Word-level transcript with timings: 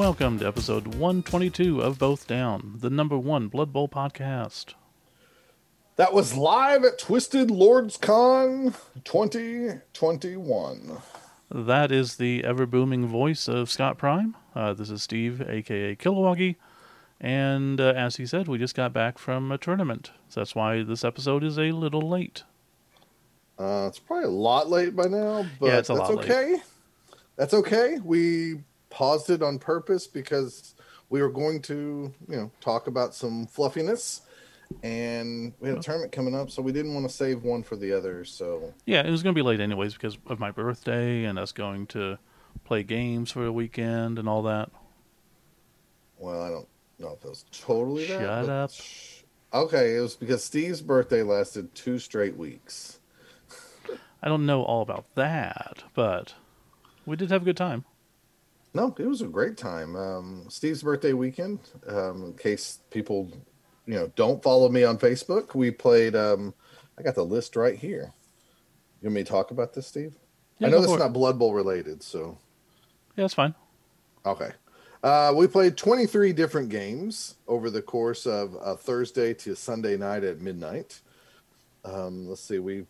Welcome 0.00 0.38
to 0.38 0.46
episode 0.46 0.94
122 0.94 1.82
of 1.82 1.98
Both 1.98 2.26
Down, 2.26 2.76
the 2.78 2.88
number 2.88 3.18
one 3.18 3.48
Blood 3.48 3.70
Bowl 3.70 3.86
podcast. 3.86 4.72
That 5.96 6.14
was 6.14 6.34
live 6.34 6.84
at 6.84 6.98
Twisted 6.98 7.50
Lords 7.50 7.98
Con 7.98 8.74
2021. 9.04 11.02
That 11.50 11.92
is 11.92 12.16
the 12.16 12.42
ever 12.44 12.64
booming 12.64 13.08
voice 13.08 13.46
of 13.46 13.70
Scott 13.70 13.98
Prime. 13.98 14.36
Uh, 14.54 14.72
this 14.72 14.88
is 14.88 15.02
Steve, 15.02 15.42
aka 15.42 15.94
Kilowoggy. 15.96 16.56
And 17.20 17.78
uh, 17.78 17.92
as 17.94 18.16
he 18.16 18.24
said, 18.24 18.48
we 18.48 18.56
just 18.56 18.74
got 18.74 18.94
back 18.94 19.18
from 19.18 19.52
a 19.52 19.58
tournament. 19.58 20.12
So 20.30 20.40
that's 20.40 20.54
why 20.54 20.82
this 20.82 21.04
episode 21.04 21.44
is 21.44 21.58
a 21.58 21.72
little 21.72 22.08
late. 22.08 22.44
Uh, 23.58 23.84
it's 23.86 23.98
probably 23.98 24.24
a 24.24 24.30
lot 24.30 24.70
late 24.70 24.96
by 24.96 25.04
now, 25.04 25.44
but 25.60 25.66
Yeah, 25.66 25.76
it's 25.76 25.90
a 25.90 25.92
that's 25.92 26.08
lot 26.08 26.14
late. 26.16 26.30
okay. 26.30 26.56
That's 27.36 27.52
okay. 27.52 27.98
We 28.02 28.60
paused 28.90 29.30
it 29.30 29.42
on 29.42 29.58
purpose 29.58 30.06
because 30.06 30.74
we 31.08 31.22
were 31.22 31.30
going 31.30 31.62
to, 31.62 32.12
you 32.28 32.36
know, 32.36 32.50
talk 32.60 32.86
about 32.86 33.14
some 33.14 33.46
fluffiness, 33.46 34.22
and 34.82 35.52
we 35.60 35.68
had 35.68 35.78
a 35.78 35.82
tournament 35.82 36.12
coming 36.12 36.34
up, 36.34 36.50
so 36.50 36.62
we 36.62 36.72
didn't 36.72 36.94
want 36.94 37.08
to 37.08 37.14
save 37.14 37.42
one 37.42 37.62
for 37.62 37.76
the 37.76 37.92
other. 37.92 38.24
So 38.24 38.72
Yeah, 38.86 39.06
it 39.06 39.10
was 39.10 39.22
going 39.22 39.34
to 39.34 39.38
be 39.38 39.44
late 39.44 39.60
anyways 39.60 39.94
because 39.94 40.18
of 40.26 40.38
my 40.38 40.50
birthday 40.50 41.24
and 41.24 41.38
us 41.38 41.52
going 41.52 41.86
to 41.88 42.18
play 42.64 42.82
games 42.82 43.32
for 43.32 43.44
the 43.44 43.52
weekend 43.52 44.18
and 44.18 44.28
all 44.28 44.42
that. 44.44 44.70
Well, 46.18 46.42
I 46.42 46.50
don't 46.50 46.68
know 46.98 47.16
if 47.18 47.24
it 47.24 47.28
was 47.28 47.44
totally 47.50 48.06
that. 48.06 48.20
Shut 48.20 48.48
up. 48.48 48.70
Okay, 49.52 49.96
it 49.96 50.00
was 50.00 50.14
because 50.14 50.44
Steve's 50.44 50.80
birthday 50.80 51.22
lasted 51.22 51.74
two 51.74 51.98
straight 51.98 52.36
weeks. 52.36 53.00
I 54.22 54.28
don't 54.28 54.46
know 54.46 54.62
all 54.62 54.82
about 54.82 55.06
that, 55.16 55.82
but 55.94 56.34
we 57.04 57.16
did 57.16 57.30
have 57.30 57.42
a 57.42 57.44
good 57.44 57.56
time. 57.56 57.84
No, 58.72 58.94
it 58.98 59.06
was 59.06 59.20
a 59.22 59.26
great 59.26 59.56
time. 59.56 59.96
Um, 59.96 60.44
Steve's 60.48 60.82
birthday 60.82 61.12
weekend. 61.12 61.58
Um, 61.88 62.24
in 62.26 62.34
case 62.34 62.78
people, 62.90 63.30
you 63.86 63.94
know, 63.94 64.12
don't 64.14 64.42
follow 64.42 64.68
me 64.68 64.84
on 64.84 64.96
Facebook, 64.98 65.54
we 65.54 65.70
played. 65.70 66.14
Um, 66.14 66.54
I 66.98 67.02
got 67.02 67.14
the 67.14 67.24
list 67.24 67.56
right 67.56 67.76
here. 67.76 68.12
You 69.00 69.08
want 69.08 69.14
me 69.14 69.24
to 69.24 69.28
talk 69.30 69.50
about 69.50 69.72
this, 69.72 69.86
Steve? 69.86 70.14
Yeah, 70.58 70.68
I 70.68 70.70
know 70.70 70.82
is 70.82 70.98
not 70.98 71.12
Blood 71.12 71.38
Bowl 71.38 71.54
related, 71.54 72.02
so 72.02 72.38
Yeah, 73.16 73.24
it's 73.24 73.34
fine. 73.34 73.54
okay. 74.26 74.50
Uh, 75.02 75.32
we 75.34 75.46
played 75.46 75.78
23 75.78 76.34
different 76.34 76.68
games 76.68 77.36
over 77.48 77.70
the 77.70 77.80
course 77.80 78.26
of 78.26 78.54
uh, 78.62 78.76
Thursday 78.76 79.32
to 79.32 79.56
Sunday 79.56 79.96
night 79.96 80.22
at 80.24 80.42
midnight. 80.42 81.00
Um, 81.86 82.28
let's 82.28 82.42
see, 82.42 82.58
we 82.58 82.84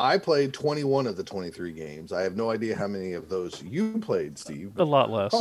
I 0.00 0.16
played 0.18 0.54
21 0.54 1.06
of 1.06 1.16
the 1.16 1.22
23 1.22 1.72
games. 1.72 2.12
I 2.12 2.22
have 2.22 2.34
no 2.34 2.50
idea 2.50 2.74
how 2.74 2.88
many 2.88 3.12
of 3.12 3.28
those 3.28 3.62
you 3.62 3.98
played, 3.98 4.38
Steve. 4.38 4.72
A 4.78 4.84
lot 4.84 5.10
less. 5.10 5.34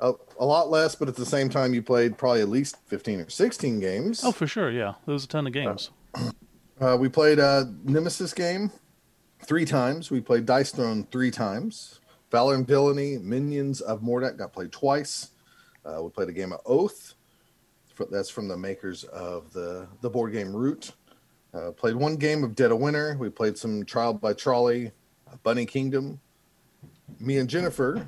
A, 0.00 0.12
a 0.40 0.44
lot 0.44 0.68
less, 0.68 0.96
but 0.96 1.06
at 1.08 1.14
the 1.14 1.24
same 1.24 1.48
time, 1.48 1.72
you 1.72 1.80
played 1.80 2.18
probably 2.18 2.40
at 2.40 2.48
least 2.48 2.76
15 2.86 3.20
or 3.20 3.30
16 3.30 3.78
games. 3.78 4.24
Oh, 4.24 4.32
for 4.32 4.48
sure. 4.48 4.70
Yeah, 4.70 4.94
there 5.06 5.12
was 5.12 5.24
a 5.24 5.28
ton 5.28 5.46
of 5.46 5.52
games. 5.52 5.90
Uh, 6.80 6.96
we 6.98 7.08
played 7.08 7.38
a 7.38 7.72
Nemesis 7.84 8.34
game 8.34 8.72
three 9.44 9.64
times. 9.64 10.10
We 10.10 10.20
played 10.20 10.44
Dice 10.44 10.72
Throne 10.72 11.06
three 11.12 11.30
times. 11.30 12.00
Valor 12.32 12.56
and 12.56 12.66
Villainy, 12.66 13.18
Minions 13.18 13.80
of 13.80 14.02
Mordak 14.02 14.36
got 14.36 14.52
played 14.52 14.72
twice. 14.72 15.30
Uh, 15.84 16.02
we 16.02 16.10
played 16.10 16.28
a 16.28 16.32
game 16.32 16.52
of 16.52 16.60
Oath. 16.66 17.14
That's 18.10 18.28
from 18.28 18.48
the 18.48 18.56
makers 18.56 19.04
of 19.04 19.52
the, 19.52 19.86
the 20.00 20.10
board 20.10 20.32
game 20.32 20.54
Root. 20.54 20.92
Uh, 21.56 21.70
played 21.72 21.96
one 21.96 22.16
game 22.16 22.44
of 22.44 22.54
Dead 22.54 22.70
of 22.70 22.78
Winter. 22.78 23.16
We 23.18 23.30
played 23.30 23.56
some 23.56 23.84
Trial 23.84 24.12
by 24.12 24.34
Trolley, 24.34 24.92
uh, 25.30 25.36
Bunny 25.42 25.64
Kingdom. 25.64 26.20
Me 27.18 27.38
and 27.38 27.48
Jennifer, 27.48 28.06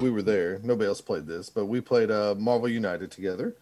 we 0.00 0.10
were 0.10 0.22
there. 0.22 0.60
Nobody 0.62 0.86
else 0.86 1.00
played 1.00 1.26
this, 1.26 1.48
but 1.48 1.66
we 1.66 1.80
played 1.80 2.10
uh, 2.10 2.34
Marvel 2.36 2.68
United 2.68 3.10
together. 3.10 3.56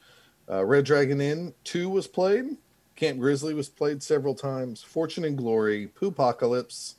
Uh, 0.50 0.64
Red 0.64 0.84
Dragon 0.86 1.20
Inn 1.20 1.54
2 1.64 1.88
was 1.88 2.08
played. 2.08 2.56
Camp 2.96 3.20
Grizzly 3.20 3.54
was 3.54 3.68
played 3.68 4.02
several 4.02 4.34
times. 4.34 4.82
Fortune 4.82 5.24
and 5.24 5.38
Glory, 5.38 5.88
Poopocalypse, 6.00 6.94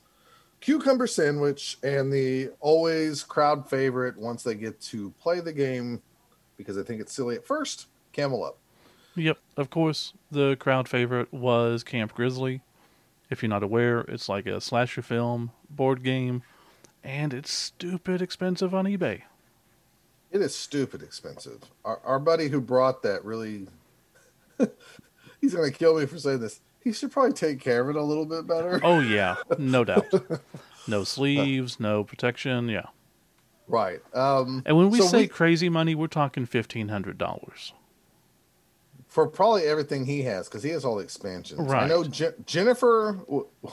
Cucumber 0.60 1.06
Sandwich, 1.06 1.76
and 1.82 2.10
the 2.10 2.50
always 2.60 3.22
crowd 3.22 3.68
favorite 3.68 4.16
once 4.16 4.42
they 4.42 4.54
get 4.54 4.80
to 4.82 5.10
play 5.20 5.40
the 5.40 5.52
game 5.52 6.00
because 6.56 6.78
I 6.78 6.84
think 6.84 7.02
it's 7.02 7.12
silly 7.12 7.36
at 7.36 7.46
first, 7.46 7.88
Camel 8.12 8.44
Up. 8.44 8.56
Yep, 9.20 9.38
of 9.56 9.70
course, 9.70 10.14
the 10.30 10.56
crowd 10.56 10.88
favorite 10.88 11.32
was 11.32 11.84
Camp 11.84 12.14
Grizzly. 12.14 12.62
If 13.28 13.42
you're 13.42 13.50
not 13.50 13.62
aware, 13.62 14.00
it's 14.00 14.28
like 14.28 14.46
a 14.46 14.60
slasher 14.60 15.02
film 15.02 15.52
board 15.68 16.02
game, 16.02 16.42
and 17.04 17.34
it's 17.34 17.52
stupid 17.52 18.22
expensive 18.22 18.74
on 18.74 18.86
eBay. 18.86 19.22
It 20.32 20.40
is 20.40 20.54
stupid 20.54 21.02
expensive. 21.02 21.64
Our, 21.84 22.00
our 22.04 22.18
buddy 22.18 22.48
who 22.48 22.60
brought 22.60 23.02
that 23.02 23.24
really, 23.24 23.66
he's 25.40 25.54
going 25.54 25.70
to 25.70 25.78
kill 25.78 25.98
me 25.98 26.06
for 26.06 26.18
saying 26.18 26.40
this. 26.40 26.60
He 26.82 26.92
should 26.92 27.12
probably 27.12 27.34
take 27.34 27.60
care 27.60 27.82
of 27.82 27.90
it 27.90 27.96
a 27.96 28.02
little 28.02 28.24
bit 28.24 28.46
better. 28.46 28.80
Oh 28.82 29.00
yeah, 29.00 29.36
no 29.58 29.84
doubt. 29.84 30.06
No 30.88 31.04
sleeves, 31.04 31.78
no 31.78 32.04
protection. 32.04 32.70
Yeah, 32.70 32.86
Right. 33.70 34.00
Um, 34.14 34.62
and 34.66 34.76
when 34.76 34.90
we 34.90 34.98
so 34.98 35.06
say 35.06 35.28
crazy 35.28 35.68
money, 35.68 35.94
we're 35.94 36.08
talking 36.08 36.44
fifteen 36.44 36.88
hundred 36.88 37.18
dollars. 37.18 37.72
For 39.10 39.26
probably 39.26 39.64
everything 39.64 40.06
he 40.06 40.22
has 40.22 40.48
because 40.48 40.62
he 40.62 40.70
has 40.70 40.84
all 40.84 40.96
the 40.96 41.02
expansions. 41.02 41.68
Right. 41.68 41.82
I 41.82 41.88
know 41.88 42.04
Je- 42.04 42.30
Jennifer 42.46 43.18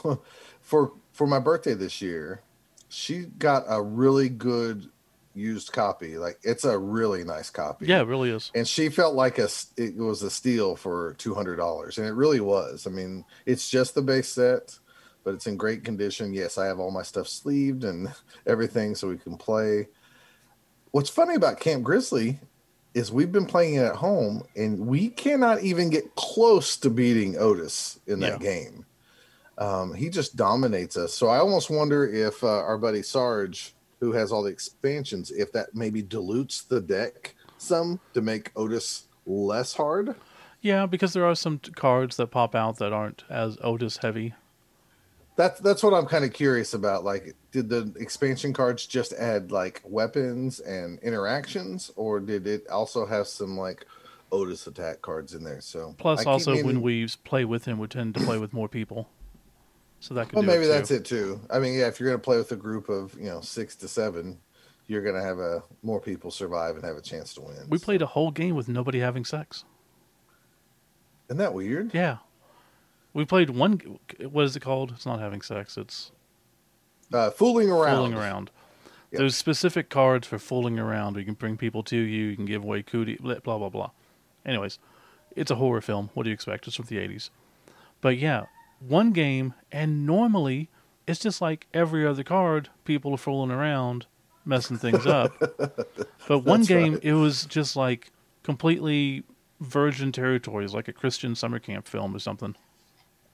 for 0.62 0.92
for 1.12 1.28
my 1.28 1.40
birthday 1.40 1.76
this 1.76 2.02
year, 2.02 2.42
she 2.90 3.20
got 3.38 3.64
a 3.70 3.82
really 3.82 4.30
good 4.30 4.90
used 5.36 5.72
copy. 5.72 6.18
Like 6.18 6.40
it's 6.42 6.66
a 6.66 6.78
really 6.78 7.24
nice 7.24 7.52
copy. 7.52 7.86
Yeah, 7.86 8.02
it 8.02 8.08
really 8.08 8.32
is. 8.32 8.52
And 8.56 8.68
she 8.68 8.90
felt 8.90 9.14
like 9.14 9.38
a 9.38 9.48
it 9.78 9.96
was 9.96 10.24
a 10.24 10.32
steal 10.32 10.76
for 10.76 11.14
two 11.20 11.36
hundred 11.36 11.58
dollars, 11.58 12.00
and 12.00 12.08
it 12.08 12.14
really 12.14 12.42
was. 12.42 12.88
I 12.88 12.90
mean, 12.90 13.24
it's 13.46 13.70
just 13.70 13.94
the 13.94 14.02
base 14.02 14.30
set, 14.30 14.80
but 15.24 15.36
it's 15.36 15.46
in 15.46 15.56
great 15.56 15.84
condition. 15.84 16.34
Yes, 16.34 16.58
I 16.58 16.66
have 16.66 16.80
all 16.80 16.90
my 16.90 17.04
stuff 17.04 17.28
sleeved 17.28 17.84
and 17.84 18.12
everything, 18.48 18.96
so 18.96 19.08
we 19.08 19.18
can 19.18 19.38
play. 19.38 19.88
What's 20.90 21.12
funny 21.12 21.36
about 21.36 21.60
Camp 21.60 21.84
Grizzly 21.84 22.40
is 22.98 23.12
we've 23.12 23.32
been 23.32 23.46
playing 23.46 23.76
it 23.76 23.84
at 23.84 23.96
home, 23.96 24.44
and 24.56 24.88
we 24.88 25.10
cannot 25.10 25.62
even 25.62 25.90
get 25.92 26.16
close 26.16 26.76
to 26.78 26.90
beating 26.90 27.38
Otis 27.38 28.00
in 28.08 28.20
that 28.22 28.40
game. 28.40 28.86
Um, 29.60 29.94
he 29.94 30.10
just 30.10 30.36
dominates 30.36 30.98
us. 30.98 31.14
So 31.14 31.28
I 31.28 31.38
almost 31.38 31.70
wonder 31.70 32.08
if 32.08 32.44
uh, 32.44 32.48
our 32.48 32.78
buddy 32.78 33.04
Sarge, 33.04 33.76
who 34.00 34.14
has 34.14 34.32
all 34.32 34.42
the 34.42 34.52
expansions, 34.52 35.30
if 35.30 35.52
that 35.52 35.76
maybe 35.76 36.02
dilutes 36.02 36.64
the 36.64 36.82
deck 36.82 37.36
some 37.60 38.00
to 38.16 38.22
make 38.22 38.52
Otis 38.56 39.08
less 39.28 39.76
hard. 39.76 40.16
Yeah, 40.62 40.88
because 40.88 41.14
there 41.14 41.26
are 41.26 41.36
some 41.36 41.60
t- 41.60 41.72
cards 41.72 42.18
that 42.18 42.32
pop 42.32 42.56
out 42.56 42.78
that 42.80 42.94
aren't 42.94 43.24
as 43.30 43.58
Otis 43.62 43.98
heavy. 43.98 44.34
That's 45.38 45.60
that's 45.60 45.84
what 45.84 45.94
I'm 45.94 46.08
kind 46.08 46.26
of 46.26 46.34
curious 46.34 46.74
about. 46.74 47.04
Like, 47.04 47.36
did 47.52 47.70
the 47.70 47.94
expansion 48.00 48.54
cards 48.54 48.88
just 48.88 49.14
add 49.14 49.52
like 49.52 49.82
weapons 49.86 50.60
and 50.60 51.00
interactions, 51.00 51.92
or 51.96 52.20
did 52.20 52.48
it 52.48 52.68
also 52.70 53.06
have 53.06 53.28
some 53.28 53.56
like 53.56 53.86
Otis 54.32 54.66
attack 54.66 55.04
cards 55.04 55.36
in 55.36 55.44
there? 55.44 55.62
So 55.62 55.94
Plus, 56.00 56.26
also 56.26 56.56
when 56.64 56.82
we 56.82 57.08
play 57.24 57.46
with 57.46 57.66
him, 57.66 57.78
we 57.78 57.88
tend 57.88 58.16
to 58.16 58.20
play 58.22 58.40
with 58.40 58.52
more 58.52 58.68
people, 58.68 59.08
so 60.00 60.16
that 60.16 60.28
could 60.28 60.38
well, 60.38 60.42
do 60.42 60.48
maybe 60.48 60.66
it 60.66 60.70
that's 60.70 60.90
it 60.90 61.06
too. 61.06 61.40
I 61.52 61.60
mean, 61.60 61.76
yeah, 61.76 61.88
if 61.88 62.00
you're 62.00 62.10
gonna 62.10 62.18
play 62.18 62.38
with 62.38 62.52
a 62.52 62.56
group 62.56 62.90
of 62.90 63.14
you 63.14 63.28
know 63.28 63.42
six 63.42 63.76
to 63.76 63.88
seven, 63.88 64.40
you're 64.88 65.04
gonna 65.04 65.24
have 65.24 65.38
a 65.38 65.62
more 65.84 66.02
people 66.02 66.32
survive 66.32 66.78
and 66.78 66.84
have 66.84 66.98
a 66.98 67.02
chance 67.02 67.36
to 67.36 67.42
win. 67.42 67.68
We 67.70 67.78
played 67.78 68.02
a 68.02 68.08
whole 68.08 68.32
game 68.32 68.56
with 68.56 68.70
nobody 68.70 69.00
having 69.02 69.24
sex. 69.24 69.66
Isn't 71.30 71.38
that 71.38 71.54
weird? 71.54 71.94
Yeah. 71.94 72.18
We 73.18 73.26
played 73.26 73.50
one. 73.50 73.82
What 74.30 74.46
is 74.46 74.56
it 74.56 74.60
called? 74.60 74.92
It's 74.92 75.06
not 75.08 75.20
having 75.20 75.42
sex. 75.42 75.76
It's 75.76 76.12
Uh, 77.12 77.32
fooling 77.32 77.68
around. 77.72 77.96
fooling 77.96 78.14
around. 78.14 78.52
Yep. 79.12 79.18
There's 79.20 79.36
specific 79.36 79.90
cards 79.90 80.28
for 80.28 80.38
fooling 80.38 80.78
around. 80.78 81.16
You 81.18 81.26
can 81.26 81.34
bring 81.34 81.58
people 81.58 81.82
to 81.84 81.96
you. 81.98 82.26
You 82.26 82.36
can 82.36 82.46
give 82.46 82.64
away 82.64 82.84
cootie. 82.84 83.16
Blah 83.16 83.40
blah 83.40 83.70
blah. 83.70 83.90
Anyways, 84.46 84.78
it's 85.36 85.50
a 85.50 85.56
horror 85.56 85.82
film. 85.82 86.12
What 86.14 86.24
do 86.24 86.30
you 86.30 86.34
expect? 86.36 86.68
It's 86.68 86.76
from 86.76 86.86
the 86.86 86.98
'80s. 87.00 87.32
But 88.02 88.20
yeah, 88.20 88.46
one 88.80 89.14
game, 89.14 89.56
and 89.72 90.06
normally 90.06 90.70
it's 91.08 91.20
just 91.20 91.42
like 91.42 91.66
every 91.74 92.06
other 92.06 92.24
card. 92.24 92.70
People 92.86 93.14
are 93.14 93.18
fooling 93.18 93.50
around, 93.50 94.06
messing 94.46 94.78
things 94.78 95.08
up. 95.20 95.34
but 96.28 96.40
one 96.40 96.60
That's 96.60 96.68
game, 96.68 96.94
right. 96.94 97.04
it 97.04 97.14
was 97.14 97.46
just 97.46 97.76
like 97.76 98.12
completely 98.44 99.24
virgin 99.60 100.12
territories, 100.12 100.76
like 100.76 100.88
a 100.88 100.94
Christian 100.94 101.34
summer 101.34 101.58
camp 101.58 101.88
film 101.88 102.16
or 102.16 102.20
something. 102.20 102.56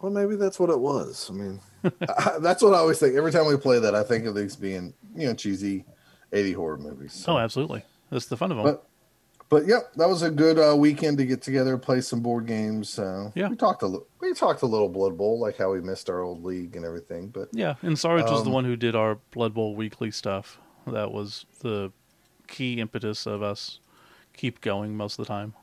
Well, 0.04 0.12
maybe 0.12 0.36
that's 0.36 0.60
what 0.60 0.70
it 0.70 0.80
was. 0.82 1.30
I 1.30 1.34
mean, 1.34 1.62
I, 2.02 2.38
that's 2.42 2.62
what 2.62 2.74
I 2.74 2.80
always 2.80 3.00
think. 3.00 3.16
Every 3.16 3.32
time 3.32 3.48
we 3.48 3.56
play 3.56 3.80
that, 3.80 3.96
I 3.96 4.04
think 4.04 4.26
of 4.26 4.36
these 4.36 4.54
being, 4.54 4.94
you 5.16 5.28
know, 5.28 5.34
cheesy 5.34 5.86
80 6.34 6.52
horror 6.52 6.78
movies. 6.78 7.24
Oh, 7.26 7.38
absolutely. 7.38 7.86
That's 8.10 8.26
the 8.26 8.36
fun 8.36 8.52
of 8.52 8.58
them. 8.58 8.66
But, 8.66 8.86
but 9.48 9.66
yeah, 9.66 9.80
that 9.96 10.10
was 10.10 10.22
a 10.22 10.30
good 10.30 10.60
uh, 10.60 10.76
weekend 10.76 11.20
to 11.20 11.26
get 11.26 11.42
together, 11.42 11.78
play 11.78 12.02
some 12.02 12.20
board 12.20 12.48
games. 12.48 13.00
Uh, 13.00 13.32
Yeah. 13.34 13.48
we 13.48 13.56
talked 13.56 13.82
a 13.82 13.86
little. 13.88 14.06
We 14.20 14.34
talked 14.34 14.62
a 14.62 14.66
little 14.66 14.90
Blood 14.90 15.18
Bowl, 15.18 15.40
like 15.40 15.58
how 15.58 15.72
we 15.72 15.80
missed 15.80 16.10
our 16.10 16.20
old 16.20 16.44
league 16.44 16.76
and 16.76 16.84
everything. 16.84 17.30
But 17.30 17.48
yeah, 17.54 17.76
and 17.82 17.98
Sarge 17.98 18.30
was 18.30 18.44
the 18.44 18.50
um, 18.50 18.54
one 18.54 18.66
who 18.66 18.76
did 18.76 18.98
our 18.98 19.16
Blood 19.32 19.54
Bowl 19.54 19.74
weekly 19.74 20.12
stuff. 20.12 20.60
That 20.86 21.14
was 21.14 21.46
the 21.62 21.94
key 22.48 22.82
impetus 22.82 23.26
of 23.26 23.42
us 23.42 23.80
keep 24.34 24.60
going 24.60 24.98
most 24.98 25.18
of 25.18 25.26
the 25.26 25.34
time. 25.34 25.54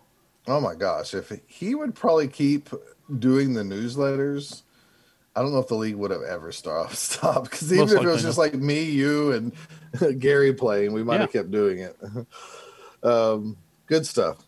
Oh 0.47 0.63
my 0.63 0.75
gosh, 0.75 1.13
if 1.13 1.31
he 1.47 1.75
would 1.75 1.95
probably 1.95 2.27
keep 2.27 2.71
doing 3.19 3.55
the 3.55 3.63
newsletters, 3.63 4.63
I 5.35 5.43
don't 5.43 5.53
know 5.53 5.59
if 5.59 5.69
the 5.69 5.75
league 5.77 5.97
would 5.97 6.11
have 6.11 6.23
ever 6.23 6.53
stopped 6.53 6.97
stopped 6.97 7.51
because 7.51 7.73
even 7.73 7.87
Most 7.87 7.95
if 7.95 8.03
it 8.03 8.07
was 8.07 8.23
just 8.23 8.39
like 8.39 8.55
me, 8.55 8.83
you, 8.85 9.33
and 9.33 9.53
Gary 10.21 10.53
playing, 10.53 10.93
we 10.93 11.03
might 11.03 11.21
have 11.21 11.33
kept 11.33 11.51
doing 11.51 11.79
it. 11.79 11.97
um, 13.03 13.57
good 13.87 14.07
stuff. 14.07 14.39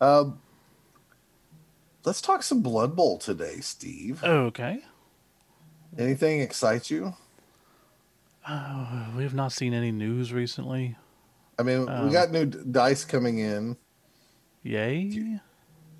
Um, 0.00 0.40
let's 2.04 2.20
talk 2.20 2.42
some 2.42 2.62
Blood 2.62 2.96
Bowl 2.96 3.18
today, 3.18 3.60
Steve. 3.60 4.22
Okay. 4.24 4.80
Anything 5.98 6.40
excites 6.40 6.90
you? 6.90 7.14
Uh, 8.46 9.06
we 9.16 9.22
have 9.22 9.34
not 9.34 9.52
seen 9.52 9.74
any 9.74 9.92
news 9.92 10.32
recently. 10.32 10.96
I 11.58 11.62
mean, 11.62 11.88
Um, 11.88 12.06
we 12.06 12.12
got 12.12 12.30
new 12.30 12.46
dice 12.46 13.04
coming 13.04 13.38
in. 13.38 13.76
Yay. 14.62 15.40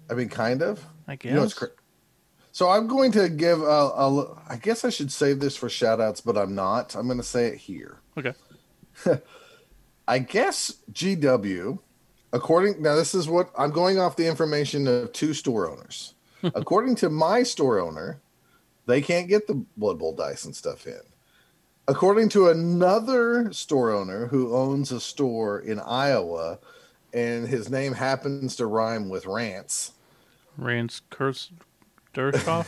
I 0.08 0.14
mean, 0.14 0.28
kind 0.28 0.62
of. 0.62 0.84
I 1.06 1.16
guess. 1.16 1.30
You 1.30 1.36
know, 1.36 1.42
it's 1.44 1.54
cra- 1.54 1.68
so 2.52 2.68
I'm 2.68 2.86
going 2.86 3.12
to 3.12 3.28
give. 3.28 3.60
A, 3.60 3.64
a, 3.64 4.42
I 4.48 4.56
guess 4.56 4.84
I 4.84 4.90
should 4.90 5.12
save 5.12 5.40
this 5.40 5.56
for 5.56 5.68
shout 5.68 6.00
outs, 6.00 6.20
but 6.20 6.36
I'm 6.36 6.54
not. 6.54 6.94
I'm 6.94 7.06
going 7.06 7.18
to 7.18 7.24
say 7.24 7.48
it 7.48 7.56
here. 7.56 7.98
okay. 8.16 8.34
I 10.08 10.18
guess 10.18 10.74
GW, 10.92 11.78
according 12.32 12.82
now, 12.82 12.96
this 12.96 13.14
is 13.14 13.28
what 13.28 13.50
I'm 13.56 13.70
going 13.70 14.00
off 14.00 14.16
the 14.16 14.26
information 14.26 14.88
of 14.88 15.12
two 15.12 15.34
store 15.34 15.70
owners. 15.70 16.14
according 16.42 16.96
to 16.96 17.10
my 17.10 17.42
store 17.42 17.78
owner, 17.78 18.20
they 18.86 19.00
can't 19.02 19.28
get 19.28 19.46
the 19.46 19.54
Blood 19.76 19.98
Bowl 19.98 20.14
dice 20.14 20.44
and 20.44 20.56
stuff 20.56 20.86
in. 20.86 21.00
According 21.86 22.28
to 22.30 22.48
another 22.48 23.52
store 23.52 23.92
owner 23.92 24.26
who 24.26 24.54
owns 24.54 24.90
a 24.90 25.00
store 25.00 25.60
in 25.60 25.78
Iowa, 25.78 26.58
and 27.12 27.46
his 27.46 27.70
name 27.70 27.92
happens 27.92 28.56
to 28.56 28.66
rhyme 28.66 29.08
with 29.08 29.26
Rants, 29.26 29.92
Rance 30.56 31.02
Kurz 31.10 31.50
Dirkoff. 32.14 32.66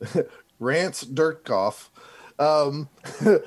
Rance 0.58 1.04
Dirtkoff. 1.04 1.88
Um, 2.38 2.88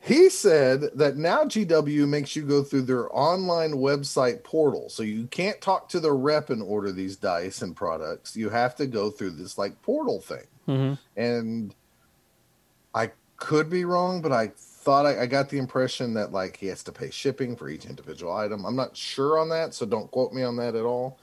he 0.00 0.28
said 0.28 0.90
that 0.94 1.16
now 1.16 1.44
GW 1.44 2.08
makes 2.08 2.34
you 2.34 2.42
go 2.42 2.62
through 2.62 2.82
their 2.82 3.14
online 3.16 3.72
website 3.72 4.42
portal. 4.42 4.88
So 4.88 5.02
you 5.02 5.26
can't 5.26 5.60
talk 5.60 5.88
to 5.90 6.00
the 6.00 6.12
rep 6.12 6.50
and 6.50 6.62
order 6.62 6.92
these 6.92 7.16
dice 7.16 7.62
and 7.62 7.76
products. 7.76 8.36
You 8.36 8.48
have 8.50 8.74
to 8.76 8.86
go 8.86 9.10
through 9.10 9.32
this 9.32 9.58
like 9.58 9.80
portal 9.82 10.20
thing. 10.20 10.46
hmm 10.66 10.94
And 11.16 11.74
I 12.94 13.10
could 13.36 13.70
be 13.70 13.84
wrong, 13.84 14.22
but 14.22 14.32
I 14.32 14.52
thought 14.56 15.06
I, 15.06 15.22
I 15.22 15.26
got 15.26 15.48
the 15.48 15.58
impression 15.58 16.14
that 16.14 16.32
like 16.32 16.56
he 16.56 16.66
has 16.66 16.82
to 16.84 16.92
pay 16.92 17.10
shipping 17.10 17.54
for 17.56 17.68
each 17.68 17.86
individual 17.86 18.34
item. 18.34 18.64
I'm 18.64 18.76
not 18.76 18.96
sure 18.96 19.38
on 19.38 19.48
that, 19.50 19.74
so 19.74 19.86
don't 19.86 20.10
quote 20.10 20.32
me 20.32 20.42
on 20.42 20.56
that 20.56 20.74
at 20.74 20.84
all. 20.84 21.18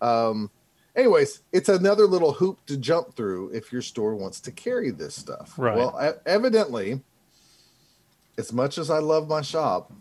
Um, 0.00 0.50
anyways, 0.96 1.42
it's 1.52 1.68
another 1.68 2.06
little 2.06 2.32
hoop 2.32 2.64
to 2.66 2.76
jump 2.76 3.14
through 3.14 3.50
if 3.52 3.72
your 3.72 3.82
store 3.82 4.14
wants 4.14 4.40
to 4.40 4.52
carry 4.52 4.90
this 4.90 5.14
stuff. 5.14 5.54
Right. 5.56 5.76
Well, 5.76 6.18
evidently, 6.26 7.00
as 8.38 8.52
much 8.52 8.78
as 8.78 8.90
I 8.90 8.98
love 8.98 9.28
my 9.28 9.42
shop, 9.42 9.92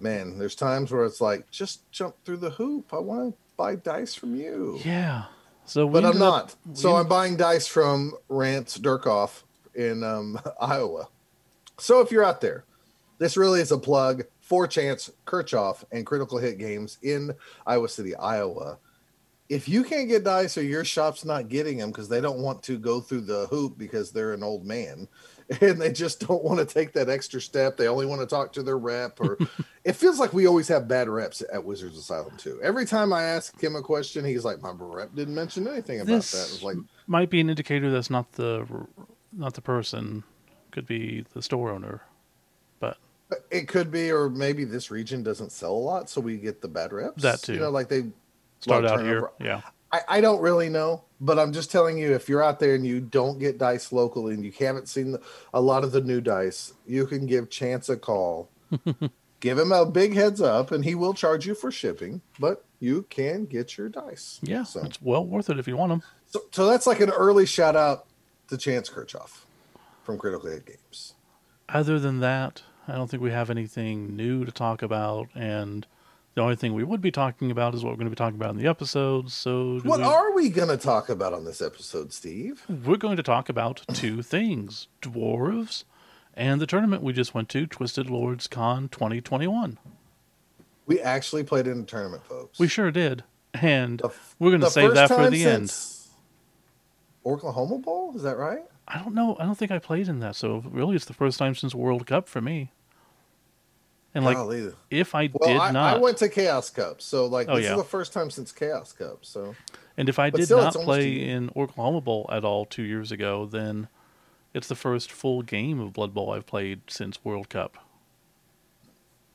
man, 0.00 0.38
there's 0.38 0.54
times 0.54 0.92
where 0.92 1.04
it's 1.04 1.20
like 1.20 1.50
just 1.50 1.90
jump 1.90 2.14
through 2.24 2.38
the 2.38 2.50
hoop. 2.50 2.92
I 2.92 2.98
want 2.98 3.32
to 3.34 3.38
buy 3.56 3.74
dice 3.74 4.14
from 4.14 4.36
you 4.36 4.78
Yeah. 4.84 5.24
So 5.64 5.84
we 5.86 5.92
but 5.94 6.04
I'm 6.04 6.22
up- 6.22 6.54
not. 6.64 6.76
So 6.76 6.96
I'm 6.96 7.08
buying 7.08 7.36
dice 7.36 7.66
from 7.66 8.14
Rance 8.28 8.78
Durkoff 8.78 9.42
in 9.74 10.02
um, 10.02 10.40
Iowa. 10.60 11.08
So 11.78 12.00
if 12.00 12.10
you're 12.10 12.24
out 12.24 12.40
there, 12.40 12.64
this 13.18 13.36
really 13.36 13.60
is 13.60 13.70
a 13.72 13.78
plug 13.78 14.24
for 14.40 14.66
Chance 14.66 15.10
Kirchhoff 15.26 15.84
and 15.92 16.06
Critical 16.06 16.38
Hit 16.38 16.58
Games 16.58 16.98
in 17.02 17.34
Iowa 17.66 17.88
City, 17.88 18.14
Iowa. 18.16 18.78
If 19.48 19.68
you 19.68 19.82
can't 19.82 20.08
get 20.08 20.24
dice 20.24 20.58
or 20.58 20.62
your 20.62 20.84
shop's 20.84 21.24
not 21.24 21.48
getting 21.48 21.78
them 21.78 21.90
because 21.90 22.08
they 22.08 22.20
don't 22.20 22.40
want 22.40 22.62
to 22.64 22.78
go 22.78 23.00
through 23.00 23.22
the 23.22 23.46
hoop 23.46 23.78
because 23.78 24.10
they're 24.10 24.34
an 24.34 24.42
old 24.42 24.66
man 24.66 25.08
and 25.60 25.80
they 25.80 25.90
just 25.90 26.26
don't 26.26 26.44
want 26.44 26.58
to 26.58 26.66
take 26.66 26.92
that 26.92 27.08
extra 27.08 27.40
step, 27.40 27.76
they 27.76 27.88
only 27.88 28.04
want 28.04 28.20
to 28.20 28.26
talk 28.26 28.52
to 28.52 28.62
their 28.62 28.76
rep 28.76 29.18
or 29.20 29.38
it 29.84 29.94
feels 29.94 30.20
like 30.20 30.34
we 30.34 30.46
always 30.46 30.68
have 30.68 30.86
bad 30.86 31.08
reps 31.08 31.42
at 31.52 31.64
Wizards 31.64 31.96
Asylum 31.96 32.36
too. 32.36 32.60
Every 32.62 32.84
time 32.84 33.12
I 33.12 33.22
ask 33.22 33.58
him 33.58 33.74
a 33.74 33.82
question, 33.82 34.24
he's 34.24 34.44
like, 34.44 34.60
"My 34.60 34.72
rep 34.76 35.14
didn't 35.14 35.34
mention 35.34 35.66
anything 35.66 36.00
about 36.00 36.12
This- 36.12 36.32
that." 36.32 36.54
It's 36.54 36.62
like, 36.62 36.76
might 37.06 37.30
be 37.30 37.40
an 37.40 37.48
indicator 37.48 37.90
that's 37.90 38.10
not 38.10 38.32
the 38.32 38.66
not 39.32 39.54
the 39.54 39.62
person. 39.62 40.24
Could 40.70 40.86
be 40.86 41.24
the 41.32 41.40
store 41.40 41.70
owner. 41.70 42.02
But 42.78 42.98
it 43.50 43.68
could 43.68 43.90
be, 43.90 44.10
or 44.10 44.30
maybe 44.30 44.64
this 44.64 44.90
region 44.90 45.22
doesn't 45.22 45.52
sell 45.52 45.72
a 45.72 45.74
lot, 45.74 46.08
so 46.08 46.20
we 46.20 46.36
get 46.36 46.60
the 46.60 46.68
bad 46.68 46.92
reps. 46.92 47.22
That 47.22 47.42
too. 47.42 47.54
You 47.54 47.60
know, 47.60 47.70
like 47.70 47.88
they 47.88 48.04
start 48.60 48.84
out 48.84 49.02
here. 49.02 49.30
Yeah. 49.40 49.62
I, 49.90 50.00
I 50.08 50.20
don't 50.20 50.40
really 50.40 50.68
know, 50.68 51.04
but 51.20 51.38
I'm 51.38 51.52
just 51.52 51.70
telling 51.70 51.96
you, 51.98 52.12
if 52.12 52.28
you're 52.28 52.42
out 52.42 52.60
there 52.60 52.74
and 52.74 52.86
you 52.86 53.00
don't 53.00 53.38
get 53.38 53.58
dice 53.58 53.90
locally 53.90 54.34
and 54.34 54.44
you 54.44 54.52
haven't 54.58 54.88
seen 54.88 55.12
the, 55.12 55.22
a 55.54 55.60
lot 55.60 55.82
of 55.82 55.92
the 55.92 56.00
new 56.02 56.20
dice, 56.20 56.74
you 56.86 57.06
can 57.06 57.26
give 57.26 57.48
Chance 57.48 57.88
a 57.88 57.96
call. 57.96 58.50
give 59.40 59.58
him 59.58 59.72
a 59.72 59.86
big 59.86 60.14
heads 60.14 60.40
up, 60.42 60.72
and 60.72 60.84
he 60.84 60.94
will 60.94 61.14
charge 61.14 61.46
you 61.46 61.54
for 61.54 61.70
shipping, 61.70 62.20
but 62.38 62.64
you 62.80 63.06
can 63.08 63.46
get 63.46 63.78
your 63.78 63.88
dice. 63.88 64.38
Yeah. 64.42 64.64
So, 64.64 64.84
It's 64.84 65.00
well 65.00 65.24
worth 65.24 65.48
it 65.48 65.58
if 65.58 65.66
you 65.66 65.76
want 65.76 65.90
them. 65.90 66.02
so, 66.26 66.40
so 66.50 66.66
that's 66.66 66.86
like 66.86 67.00
an 67.00 67.10
early 67.10 67.46
shout 67.46 67.74
out 67.76 68.06
to 68.48 68.58
Chance 68.58 68.90
Kirchhoff 68.90 69.44
from 70.02 70.18
Critical 70.18 70.50
Hit 70.50 70.66
Games. 70.66 71.14
Other 71.68 71.98
than 71.98 72.20
that, 72.20 72.62
I 72.86 72.94
don't 72.94 73.10
think 73.10 73.22
we 73.22 73.30
have 73.30 73.50
anything 73.50 74.16
new 74.16 74.44
to 74.44 74.52
talk 74.52 74.82
about. 74.82 75.28
And 75.34 75.86
the 76.38 76.44
only 76.44 76.54
thing 76.54 76.72
we 76.72 76.84
would 76.84 77.00
be 77.00 77.10
talking 77.10 77.50
about 77.50 77.74
is 77.74 77.82
what 77.82 77.90
we're 77.90 77.96
going 77.96 78.06
to 78.06 78.10
be 78.10 78.14
talking 78.16 78.36
about 78.36 78.50
in 78.50 78.58
the 78.58 78.68
episode. 78.68 79.28
So 79.28 79.80
What 79.82 79.98
we- 79.98 80.04
are 80.06 80.32
we 80.32 80.48
going 80.50 80.68
to 80.68 80.76
talk 80.76 81.08
about 81.08 81.32
on 81.32 81.44
this 81.44 81.60
episode, 81.60 82.12
Steve? 82.12 82.62
we're 82.68 82.96
going 82.96 83.16
to 83.16 83.24
talk 83.24 83.48
about 83.48 83.82
two 83.92 84.22
things 84.22 84.86
dwarves 85.02 85.82
and 86.34 86.60
the 86.60 86.66
tournament 86.66 87.02
we 87.02 87.12
just 87.12 87.34
went 87.34 87.48
to, 87.48 87.66
Twisted 87.66 88.08
Lords 88.08 88.46
Con 88.46 88.88
2021. 88.88 89.78
We 90.86 91.00
actually 91.00 91.42
played 91.42 91.66
in 91.66 91.80
a 91.80 91.82
tournament, 91.82 92.22
folks. 92.24 92.56
We 92.60 92.68
sure 92.68 92.92
did. 92.92 93.24
And 93.54 94.00
f- 94.04 94.36
we're 94.38 94.50
going 94.50 94.60
to 94.60 94.70
save 94.70 94.94
that 94.94 95.08
for 95.08 95.28
the 95.28 95.44
end. 95.44 95.74
Oklahoma 97.26 97.78
Bowl, 97.78 98.12
is 98.14 98.22
that 98.22 98.36
right? 98.36 98.62
I 98.86 98.98
don't 99.00 99.12
know. 99.14 99.36
I 99.40 99.44
don't 99.44 99.56
think 99.58 99.72
I 99.72 99.80
played 99.80 100.06
in 100.08 100.20
that. 100.20 100.36
So 100.36 100.62
really, 100.70 100.94
it's 100.94 101.04
the 101.04 101.12
first 101.14 101.36
time 101.38 101.56
since 101.56 101.74
World 101.74 102.06
Cup 102.06 102.28
for 102.28 102.40
me. 102.40 102.70
And 104.14 104.24
like, 104.24 104.36
Golly. 104.36 104.72
if 104.90 105.14
I 105.14 105.30
well, 105.32 105.48
did 105.52 105.60
I, 105.60 105.70
not, 105.70 105.96
I 105.96 105.98
went 105.98 106.16
to 106.18 106.28
Chaos 106.28 106.70
Cup, 106.70 107.00
so 107.02 107.26
like 107.26 107.46
Oh, 107.48 107.56
this 107.56 107.64
yeah. 107.66 107.72
is 107.72 107.78
the 107.78 107.84
first 107.84 108.12
time 108.12 108.30
since 108.30 108.52
Chaos 108.52 108.92
Cup. 108.92 109.18
So 109.22 109.54
and 109.96 110.08
if 110.08 110.18
I 110.18 110.30
but 110.30 110.38
did 110.38 110.46
still, 110.46 110.58
not 110.58 110.68
it's 110.68 110.76
almost 110.76 110.98
a 110.98 111.00
play 111.02 111.28
in 111.28 111.50
Oklahoma 111.54 112.00
Bowl 112.00 112.28
at 112.32 112.44
all 112.44 112.64
two 112.64 112.82
years 112.82 113.12
ago, 113.12 113.46
then 113.46 113.88
it's 114.54 114.66
the 114.68 114.74
first 114.74 115.12
full 115.12 115.42
game 115.42 115.78
of 115.78 115.92
Blood 115.92 116.14
Bowl 116.14 116.32
I've 116.32 116.46
played 116.46 116.80
since 116.88 117.22
World 117.24 117.48
Cup. 117.48 117.76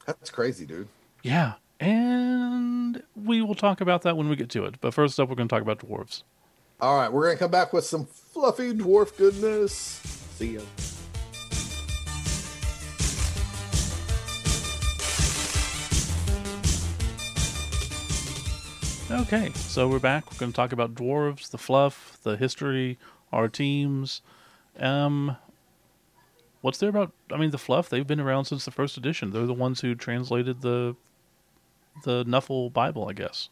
that's 0.05 0.29
crazy, 0.31 0.65
dude. 0.65 0.87
Yeah, 1.21 1.53
and 1.79 3.03
we 3.15 3.41
will 3.41 3.55
talk 3.55 3.79
about 3.79 4.01
that 4.01 4.17
when 4.17 4.27
we 4.27 4.35
get 4.35 4.49
to 4.51 4.65
it. 4.65 4.81
But 4.81 4.93
first 4.93 5.19
up, 5.19 5.29
we're 5.29 5.35
going 5.35 5.47
to 5.47 5.53
talk 5.55 5.61
about 5.61 5.79
dwarves. 5.79 6.23
All 6.81 6.97
right, 6.97 7.11
we're 7.11 7.27
gonna 7.27 7.37
come 7.37 7.51
back 7.51 7.71
with 7.71 7.85
some 7.85 8.05
fluffy 8.05 8.73
dwarf 8.73 9.15
goodness. 9.15 9.71
See 10.35 10.55
ya. 10.55 10.61
Okay, 19.13 19.51
so 19.53 19.87
we're 19.87 19.99
back. 19.99 20.31
We're 20.31 20.39
going 20.39 20.51
to 20.51 20.55
talk 20.55 20.71
about 20.71 20.95
dwarves, 20.95 21.51
the 21.51 21.59
fluff, 21.59 22.17
the 22.23 22.35
history, 22.35 22.97
our 23.31 23.47
teams. 23.47 24.23
Um, 24.79 25.37
what's 26.61 26.79
there 26.79 26.89
about? 26.89 27.11
I 27.31 27.37
mean, 27.37 27.51
the 27.51 27.59
fluff. 27.59 27.89
They've 27.89 28.07
been 28.07 28.19
around 28.19 28.45
since 28.45 28.65
the 28.65 28.71
first 28.71 28.97
edition. 28.97 29.29
They're 29.29 29.45
the 29.45 29.53
ones 29.53 29.81
who 29.81 29.93
translated 29.93 30.61
the 30.61 30.95
the 32.03 32.25
Nuffle 32.25 32.73
Bible, 32.73 33.07
I 33.07 33.13
guess. 33.13 33.49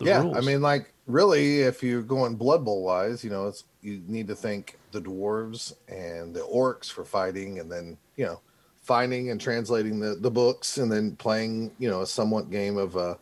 The 0.00 0.04
yeah, 0.04 0.20
rules. 0.20 0.36
I 0.36 0.40
mean, 0.42 0.60
like 0.60 0.92
really, 1.06 1.62
if 1.62 1.82
you're 1.82 2.02
going 2.02 2.36
Blood 2.36 2.62
Bowl 2.62 2.84
wise, 2.84 3.24
you 3.24 3.30
know, 3.30 3.48
it's 3.48 3.64
you 3.80 4.02
need 4.06 4.28
to 4.28 4.34
think 4.34 4.76
the 4.92 5.00
dwarves 5.00 5.72
and 5.88 6.34
the 6.34 6.40
orcs 6.40 6.92
for 6.92 7.06
fighting, 7.06 7.58
and 7.58 7.72
then 7.72 7.96
you 8.16 8.26
know, 8.26 8.40
finding 8.82 9.30
and 9.30 9.40
translating 9.40 9.98
the 9.98 10.16
the 10.16 10.30
books, 10.30 10.76
and 10.76 10.92
then 10.92 11.16
playing, 11.16 11.70
you 11.78 11.88
know, 11.88 12.02
a 12.02 12.06
somewhat 12.06 12.50
game 12.50 12.76
of 12.76 12.98
uh, 12.98 13.14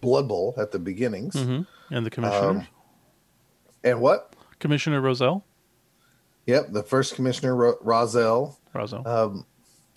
Blood 0.00 0.28
Bowl 0.28 0.54
at 0.56 0.70
the 0.72 0.78
beginnings. 0.78 1.34
hmm 1.34 1.60
and 1.90 2.04
the 2.04 2.10
commissioner, 2.10 2.48
Um, 2.50 2.66
And 3.84 4.00
what? 4.00 4.34
Commissioner 4.60 5.00
Roselle, 5.00 5.44
Yep, 6.46 6.72
the 6.72 6.82
first 6.82 7.14
commissioner 7.14 7.54
Ro- 7.54 7.78
Rozelle. 7.80 8.58
Roselle. 8.74 9.06
Um, 9.06 9.46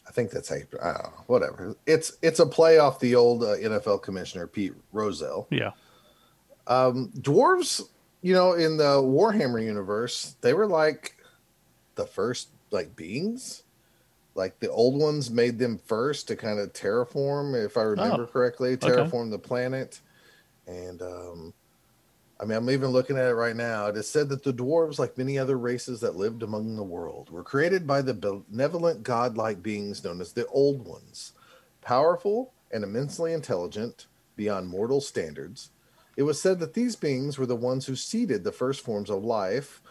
I 0.08 0.12
think 0.12 0.32
that's 0.32 0.50
how 0.50 0.56
you, 0.56 0.68
I 0.82 0.94
don't 0.94 1.04
know, 1.04 1.24
whatever. 1.28 1.76
It's 1.86 2.18
it's 2.22 2.40
a 2.40 2.46
play 2.46 2.78
off 2.78 3.00
the 3.00 3.16
old 3.16 3.44
uh, 3.44 3.56
NFL 3.58 4.02
commissioner 4.04 4.48
Pete 4.48 4.74
Rozelle. 4.92 5.48
yeah, 5.52 5.72
Um, 6.68 7.12
dwarves, 7.18 7.82
you 8.22 8.34
know, 8.34 8.54
in 8.54 8.76
the 8.78 9.02
Warhammer 9.02 9.64
universe, 9.64 10.36
they 10.42 10.54
were 10.54 10.68
like 10.68 11.16
the 11.96 12.06
first 12.06 12.50
like 12.72 12.96
beings. 12.96 13.64
Like 14.34 14.60
the 14.60 14.72
old 14.72 15.00
ones 15.00 15.30
made 15.30 15.60
them 15.60 15.78
first 15.78 16.28
to 16.30 16.36
kind 16.36 16.60
of 16.60 16.72
terraform, 16.74 17.66
if 17.66 17.78
I 17.78 17.82
remember 17.82 18.26
correctly, 18.28 18.78
terraform 18.78 19.30
the 19.30 19.40
planet. 19.40 20.00
and 20.68 21.02
um, 21.02 21.54
I 22.40 22.46
mean, 22.46 22.58
I'm 22.58 22.70
even 22.72 22.90
looking 22.90 23.18
at 23.18 23.28
it 23.28 23.36
right 23.36 23.56
now. 23.56 23.88
It 23.88 23.98
is 23.98 24.10
said 24.10 24.30
that 24.30 24.44
the 24.44 24.54
dwarves, 24.54 24.98
like 24.98 25.18
many 25.18 25.38
other 25.38 25.58
races 25.58 26.00
that 26.00 26.16
lived 26.16 26.42
among 26.42 26.76
the 26.76 26.84
world, 26.84 27.30
were 27.30 27.44
created 27.44 27.86
by 27.86 28.02
the 28.02 28.16
benevolent 28.16 29.04
godlike 29.04 29.62
beings 29.62 30.04
known 30.04 30.22
as 30.22 30.34
the 30.34 30.48
Old 30.48 30.86
Ones, 30.86 31.34
powerful 31.82 32.54
and 32.72 32.84
immensely 32.84 33.34
intelligent 33.34 34.08
beyond 34.36 34.70
mortal 34.70 35.02
standards. 35.02 35.70
It 36.18 36.24
was 36.24 36.42
said 36.42 36.60
that 36.60 36.74
these 36.74 36.96
beings 36.96 37.38
were 37.38 37.46
the 37.46 37.56
ones 37.56 37.86
who 37.86 37.96
seeded 37.96 38.44
the 38.44 38.52
first 38.52 38.82
forms 38.82 39.10
of 39.10 39.24
life 39.24 39.82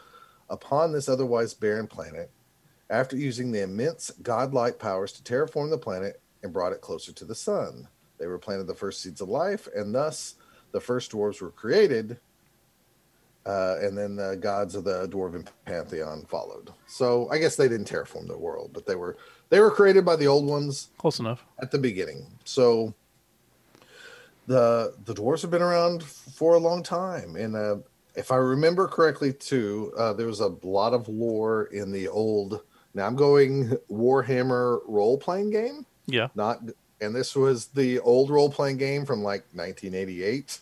upon 0.49 0.93
this 0.93 1.09
otherwise 1.09 1.55
barren 1.55 1.87
planet 1.87 2.31
after 2.91 3.17
using 3.17 3.51
the 3.53 3.63
immense 3.63 4.11
godlike 4.23 4.79
powers 4.79 5.13
to 5.13 5.23
terraform 5.23 5.71
the 5.71 5.79
planet 5.79 6.21
and 6.43 6.53
brought 6.53 6.73
it 6.73 6.81
closer 6.81 7.13
to 7.13 7.25
the 7.25 7.35
sun. 7.35 7.87
They 8.19 8.27
were 8.27 8.39
planted 8.39 8.67
the 8.67 8.75
first 8.75 9.01
seeds 9.01 9.21
of 9.21 9.29
life, 9.29 9.69
and 9.75 9.95
thus 9.95 10.35
the 10.73 10.81
first 10.81 11.13
dwarves 11.13 11.41
were 11.41 11.51
created. 11.51 12.19
Uh, 13.47 13.77
and 13.81 13.97
then 13.97 14.17
the 14.17 14.37
gods 14.37 14.75
of 14.75 14.85
the 14.85 15.09
dwarven 15.09 15.47
pantheon 15.65 16.27
followed. 16.29 16.71
So 16.87 17.27
I 17.31 17.39
guess 17.39 17.57
they 17.57 17.69
didn't 17.69 17.89
terraform 17.89 18.29
the 18.29 18.37
world, 18.37 18.73
but 18.75 18.85
they 18.85 18.97
were 18.97 19.17
they 19.49 19.61
were 19.61 19.71
created 19.71 20.05
by 20.05 20.17
the 20.17 20.27
old 20.27 20.47
ones 20.47 20.91
Close 20.99 21.21
enough. 21.21 21.43
at 21.63 21.71
the 21.71 21.79
beginning. 21.79 22.27
So 22.45 22.93
the 24.47 24.95
the 25.07 25.15
dwarves 25.15 25.41
have 25.43 25.51
been 25.51 25.63
around 25.63 26.03
for 26.03 26.55
a 26.55 26.59
long 26.59 26.83
time, 26.83 27.37
and 27.37 27.57
uh, 27.57 27.77
if 28.15 28.31
I 28.31 28.37
remember 28.37 28.87
correctly, 28.87 29.33
too, 29.33 29.93
uh, 29.97 30.13
there 30.13 30.27
was 30.27 30.41
a 30.41 30.55
lot 30.63 30.93
of 30.93 31.09
lore 31.09 31.65
in 31.73 31.91
the 31.93 32.09
old. 32.09 32.63
Now 32.95 33.07
I'm 33.07 33.17
going 33.17 33.71
Warhammer 33.91 34.81
role 34.87 35.19
playing 35.19 35.51
game, 35.51 35.87
Yeah. 36.07 36.29
not, 36.35 36.61
and 37.01 37.15
this 37.15 37.35
was 37.37 37.67
the 37.67 38.01
old 38.01 38.31
role 38.31 38.51
playing 38.51 38.79
game 38.79 39.07
from 39.07 39.23
like 39.23 39.45
1988. 39.53 40.61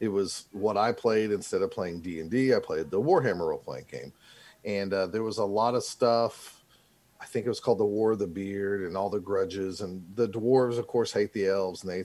It 0.00 0.08
was 0.08 0.46
what 0.52 0.76
I 0.76 0.92
played 0.92 1.30
instead 1.30 1.62
of 1.62 1.70
playing 1.70 2.00
D 2.00 2.20
and 2.20 2.32
I 2.32 2.58
played 2.58 2.90
the 2.90 3.00
Warhammer 3.00 3.48
role 3.48 3.58
playing 3.58 3.86
game, 3.90 4.12
and 4.64 4.92
uh, 4.92 5.06
there 5.06 5.22
was 5.22 5.38
a 5.38 5.44
lot 5.44 5.74
of 5.74 5.82
stuff. 5.82 6.62
I 7.20 7.26
think 7.26 7.44
it 7.44 7.50
was 7.50 7.60
called 7.60 7.78
the 7.78 7.84
War 7.84 8.12
of 8.12 8.18
the 8.18 8.26
Beard 8.26 8.86
and 8.86 8.96
all 8.96 9.10
the 9.10 9.20
grudges, 9.20 9.82
and 9.82 10.02
the 10.14 10.26
dwarves, 10.28 10.78
of 10.78 10.86
course, 10.86 11.12
hate 11.12 11.32
the 11.34 11.48
elves, 11.48 11.82
and 11.84 11.92
they 11.92 12.04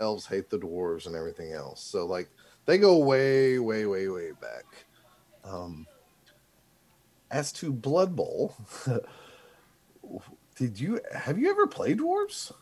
elves 0.00 0.26
hate 0.26 0.48
the 0.48 0.58
dwarves 0.58 1.06
and 1.06 1.14
everything 1.14 1.52
else. 1.52 1.82
So 1.82 2.06
like 2.06 2.28
they 2.66 2.78
go 2.78 2.96
way, 2.98 3.58
way, 3.58 3.84
way, 3.86 4.08
way 4.08 4.30
back. 4.40 4.64
Um, 5.44 5.86
as 7.30 7.52
to 7.54 7.72
Blood 7.72 8.14
Bowl, 8.16 8.54
did 10.56 10.78
you 10.78 11.00
have 11.14 11.38
you 11.38 11.50
ever 11.50 11.66
played 11.66 11.98
dwarves? 11.98 12.52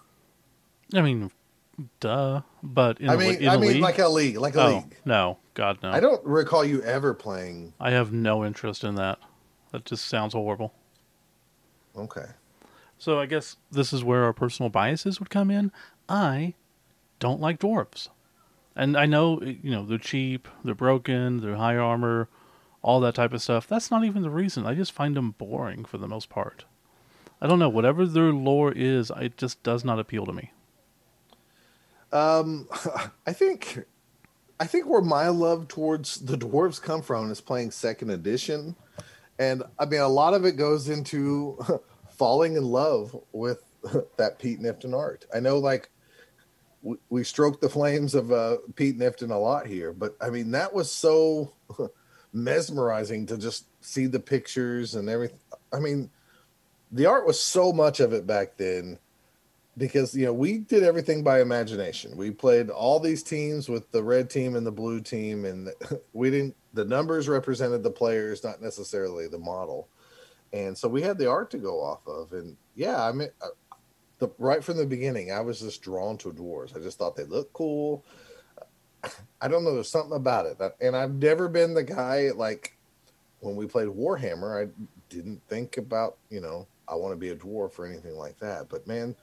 I 0.94 1.00
mean, 1.02 1.30
duh. 2.00 2.42
But 2.62 3.00
in 3.00 3.08
I 3.10 3.14
a 3.14 3.16
mean, 3.16 3.34
in 3.36 3.48
I 3.48 3.54
a 3.54 3.58
mean, 3.58 3.72
league? 3.74 3.82
like 3.82 3.98
a 3.98 4.08
league, 4.08 4.36
like 4.36 4.54
a 4.54 4.62
oh 4.62 4.68
league. 4.76 4.96
no, 5.04 5.38
God 5.54 5.78
no. 5.82 5.90
I 5.90 6.00
don't 6.00 6.24
recall 6.24 6.64
you 6.64 6.82
ever 6.82 7.14
playing. 7.14 7.72
I 7.80 7.90
have 7.90 8.12
no 8.12 8.44
interest 8.44 8.84
in 8.84 8.94
that. 8.96 9.18
That 9.72 9.84
just 9.84 10.06
sounds 10.06 10.34
horrible. 10.34 10.72
Okay, 11.96 12.24
So 12.96 13.20
I 13.20 13.26
guess 13.26 13.56
this 13.70 13.92
is 13.92 14.02
where 14.02 14.24
our 14.24 14.32
personal 14.32 14.70
biases 14.70 15.20
would 15.20 15.28
come 15.28 15.50
in. 15.50 15.70
I 16.08 16.54
don't 17.18 17.38
like 17.40 17.58
dwarves. 17.60 18.08
And 18.74 18.96
I 18.96 19.04
know, 19.04 19.42
you 19.42 19.70
know, 19.70 19.84
they're 19.84 19.98
cheap, 19.98 20.48
they're 20.64 20.74
broken, 20.74 21.42
they're 21.42 21.56
high 21.56 21.76
armor, 21.76 22.28
all 22.82 23.00
that 23.00 23.14
type 23.14 23.32
of 23.32 23.42
stuff. 23.42 23.66
That's 23.66 23.90
not 23.90 24.04
even 24.04 24.22
the 24.22 24.30
reason. 24.30 24.66
I 24.66 24.74
just 24.74 24.92
find 24.92 25.16
them 25.16 25.32
boring 25.32 25.84
for 25.84 25.98
the 25.98 26.08
most 26.08 26.28
part. 26.28 26.64
I 27.40 27.46
don't 27.46 27.58
know, 27.58 27.68
whatever 27.68 28.06
their 28.06 28.32
lore 28.32 28.72
is, 28.72 29.10
it 29.16 29.36
just 29.36 29.62
does 29.62 29.84
not 29.84 29.98
appeal 29.98 30.26
to 30.26 30.32
me. 30.32 30.52
um, 32.12 32.68
I 33.26 33.32
think, 33.32 33.84
I 34.60 34.66
think 34.66 34.86
where 34.86 35.00
my 35.02 35.28
love 35.28 35.66
towards 35.68 36.20
the 36.20 36.36
dwarves 36.36 36.80
come 36.80 37.02
from 37.02 37.30
is 37.30 37.40
playing 37.40 37.70
second 37.72 38.10
edition, 38.10 38.76
and 39.38 39.62
I 39.78 39.86
mean 39.86 40.00
a 40.00 40.08
lot 40.08 40.34
of 40.34 40.44
it 40.44 40.56
goes 40.56 40.88
into 40.88 41.58
falling 42.10 42.56
in 42.56 42.64
love 42.64 43.16
with 43.32 43.62
that 44.18 44.38
Pete 44.38 44.60
Knifton 44.60 44.94
art. 44.96 45.24
I 45.34 45.40
know, 45.40 45.58
like 45.58 45.90
we, 46.82 46.96
we 47.10 47.24
stroked 47.24 47.60
the 47.60 47.68
flames 47.68 48.14
of 48.14 48.30
uh, 48.30 48.58
Pete 48.76 48.98
Knifton 48.98 49.32
a 49.32 49.36
lot 49.36 49.66
here, 49.66 49.92
but 49.92 50.16
I 50.20 50.30
mean 50.30 50.52
that 50.52 50.72
was 50.72 50.92
so 50.92 51.54
mesmerizing 52.32 53.26
to 53.26 53.36
just 53.36 53.66
see 53.80 54.06
the 54.06 54.20
pictures 54.20 54.94
and 54.94 55.08
everything. 55.08 55.38
I 55.72 55.78
mean, 55.78 56.10
the 56.90 57.06
art 57.06 57.26
was 57.26 57.40
so 57.40 57.72
much 57.72 58.00
of 58.00 58.12
it 58.12 58.26
back 58.26 58.56
then 58.56 58.98
because 59.76 60.14
you 60.14 60.26
know 60.26 60.32
we 60.32 60.58
did 60.58 60.82
everything 60.82 61.22
by 61.22 61.40
imagination. 61.40 62.16
We 62.16 62.30
played 62.30 62.70
all 62.70 63.00
these 63.00 63.22
teams 63.22 63.68
with 63.68 63.90
the 63.90 64.02
red 64.02 64.28
team 64.28 64.56
and 64.56 64.66
the 64.66 64.72
blue 64.72 65.00
team, 65.00 65.44
and 65.44 65.70
we 66.12 66.30
didn't. 66.30 66.56
The 66.74 66.84
numbers 66.84 67.28
represented 67.28 67.82
the 67.82 67.90
players, 67.90 68.44
not 68.44 68.62
necessarily 68.62 69.28
the 69.28 69.38
model, 69.38 69.88
and 70.52 70.76
so 70.76 70.88
we 70.88 71.02
had 71.02 71.18
the 71.18 71.30
art 71.30 71.50
to 71.52 71.58
go 71.58 71.82
off 71.82 72.06
of. 72.06 72.32
And 72.32 72.56
yeah, 72.74 73.02
I 73.02 73.12
mean, 73.12 73.28
uh, 73.40 73.48
the 74.18 74.28
right 74.38 74.62
from 74.62 74.76
the 74.76 74.86
beginning, 74.86 75.32
I 75.32 75.40
was 75.40 75.60
just 75.60 75.82
drawn 75.82 76.16
to 76.18 76.32
dwarves. 76.32 76.76
I 76.76 76.80
just 76.80 76.98
thought 76.98 77.16
they 77.16 77.24
looked 77.24 77.52
cool. 77.52 78.04
I 79.40 79.48
don't 79.48 79.64
know. 79.64 79.74
There's 79.74 79.90
something 79.90 80.16
about 80.16 80.46
it, 80.46 80.58
that, 80.58 80.76
and 80.80 80.96
I've 80.96 81.14
never 81.14 81.48
been 81.48 81.74
the 81.74 81.82
guy 81.82 82.30
like 82.34 82.76
when 83.40 83.56
we 83.56 83.66
played 83.66 83.88
Warhammer. 83.88 84.66
I 84.66 84.70
didn't 85.08 85.42
think 85.48 85.76
about 85.76 86.16
you 86.30 86.40
know 86.40 86.66
I 86.88 86.94
want 86.94 87.12
to 87.12 87.16
be 87.16 87.30
a 87.30 87.36
dwarf 87.36 87.78
or 87.78 87.86
anything 87.86 88.16
like 88.16 88.38
that. 88.38 88.68
But 88.68 88.86
man, 88.86 89.16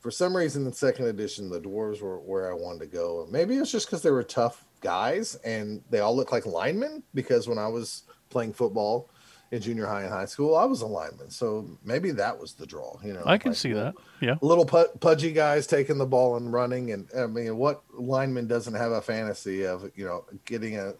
for 0.00 0.10
some 0.10 0.36
reason 0.36 0.66
in 0.66 0.72
second 0.72 1.06
edition, 1.06 1.48
the 1.48 1.60
dwarves 1.60 2.00
were 2.00 2.18
where 2.18 2.50
I 2.50 2.54
wanted 2.54 2.80
to 2.80 2.86
go. 2.86 3.26
Maybe 3.30 3.54
it's 3.56 3.70
just 3.70 3.86
because 3.86 4.02
they 4.02 4.10
were 4.10 4.24
tough 4.24 4.64
guys 4.80 5.36
and 5.44 5.82
they 5.90 6.00
all 6.00 6.16
looked 6.16 6.32
like 6.32 6.46
linemen. 6.46 7.02
Because 7.14 7.48
when 7.48 7.58
I 7.58 7.68
was 7.68 8.02
playing 8.30 8.52
football 8.52 9.08
in 9.52 9.60
junior 9.60 9.86
high 9.86 10.02
and 10.02 10.10
high 10.10 10.24
school, 10.24 10.56
I 10.56 10.64
was 10.64 10.80
a 10.82 10.86
lineman, 10.86 11.30
so 11.30 11.64
maybe 11.84 12.10
that 12.12 12.36
was 12.40 12.54
the 12.54 12.66
draw. 12.66 12.96
You 13.04 13.12
know, 13.12 13.22
I 13.24 13.38
can 13.38 13.50
like 13.52 13.58
see 13.58 13.74
little- 13.74 13.92
that. 13.92 13.96
Uh, 13.98 14.02
yeah. 14.20 14.34
little 14.40 14.64
pu- 14.64 14.88
pudgy 14.98 15.30
guys 15.32 15.66
taking 15.66 15.98
the 15.98 16.06
ball 16.06 16.36
and 16.36 16.52
running. 16.52 16.90
And 16.92 17.06
I 17.16 17.26
mean, 17.26 17.56
what 17.58 17.82
lineman 17.92 18.46
doesn't 18.48 18.74
have 18.74 18.92
a 18.92 19.02
fantasy 19.02 19.64
of 19.66 19.88
you 19.94 20.04
know 20.06 20.24
getting 20.46 20.78
a 20.78 20.94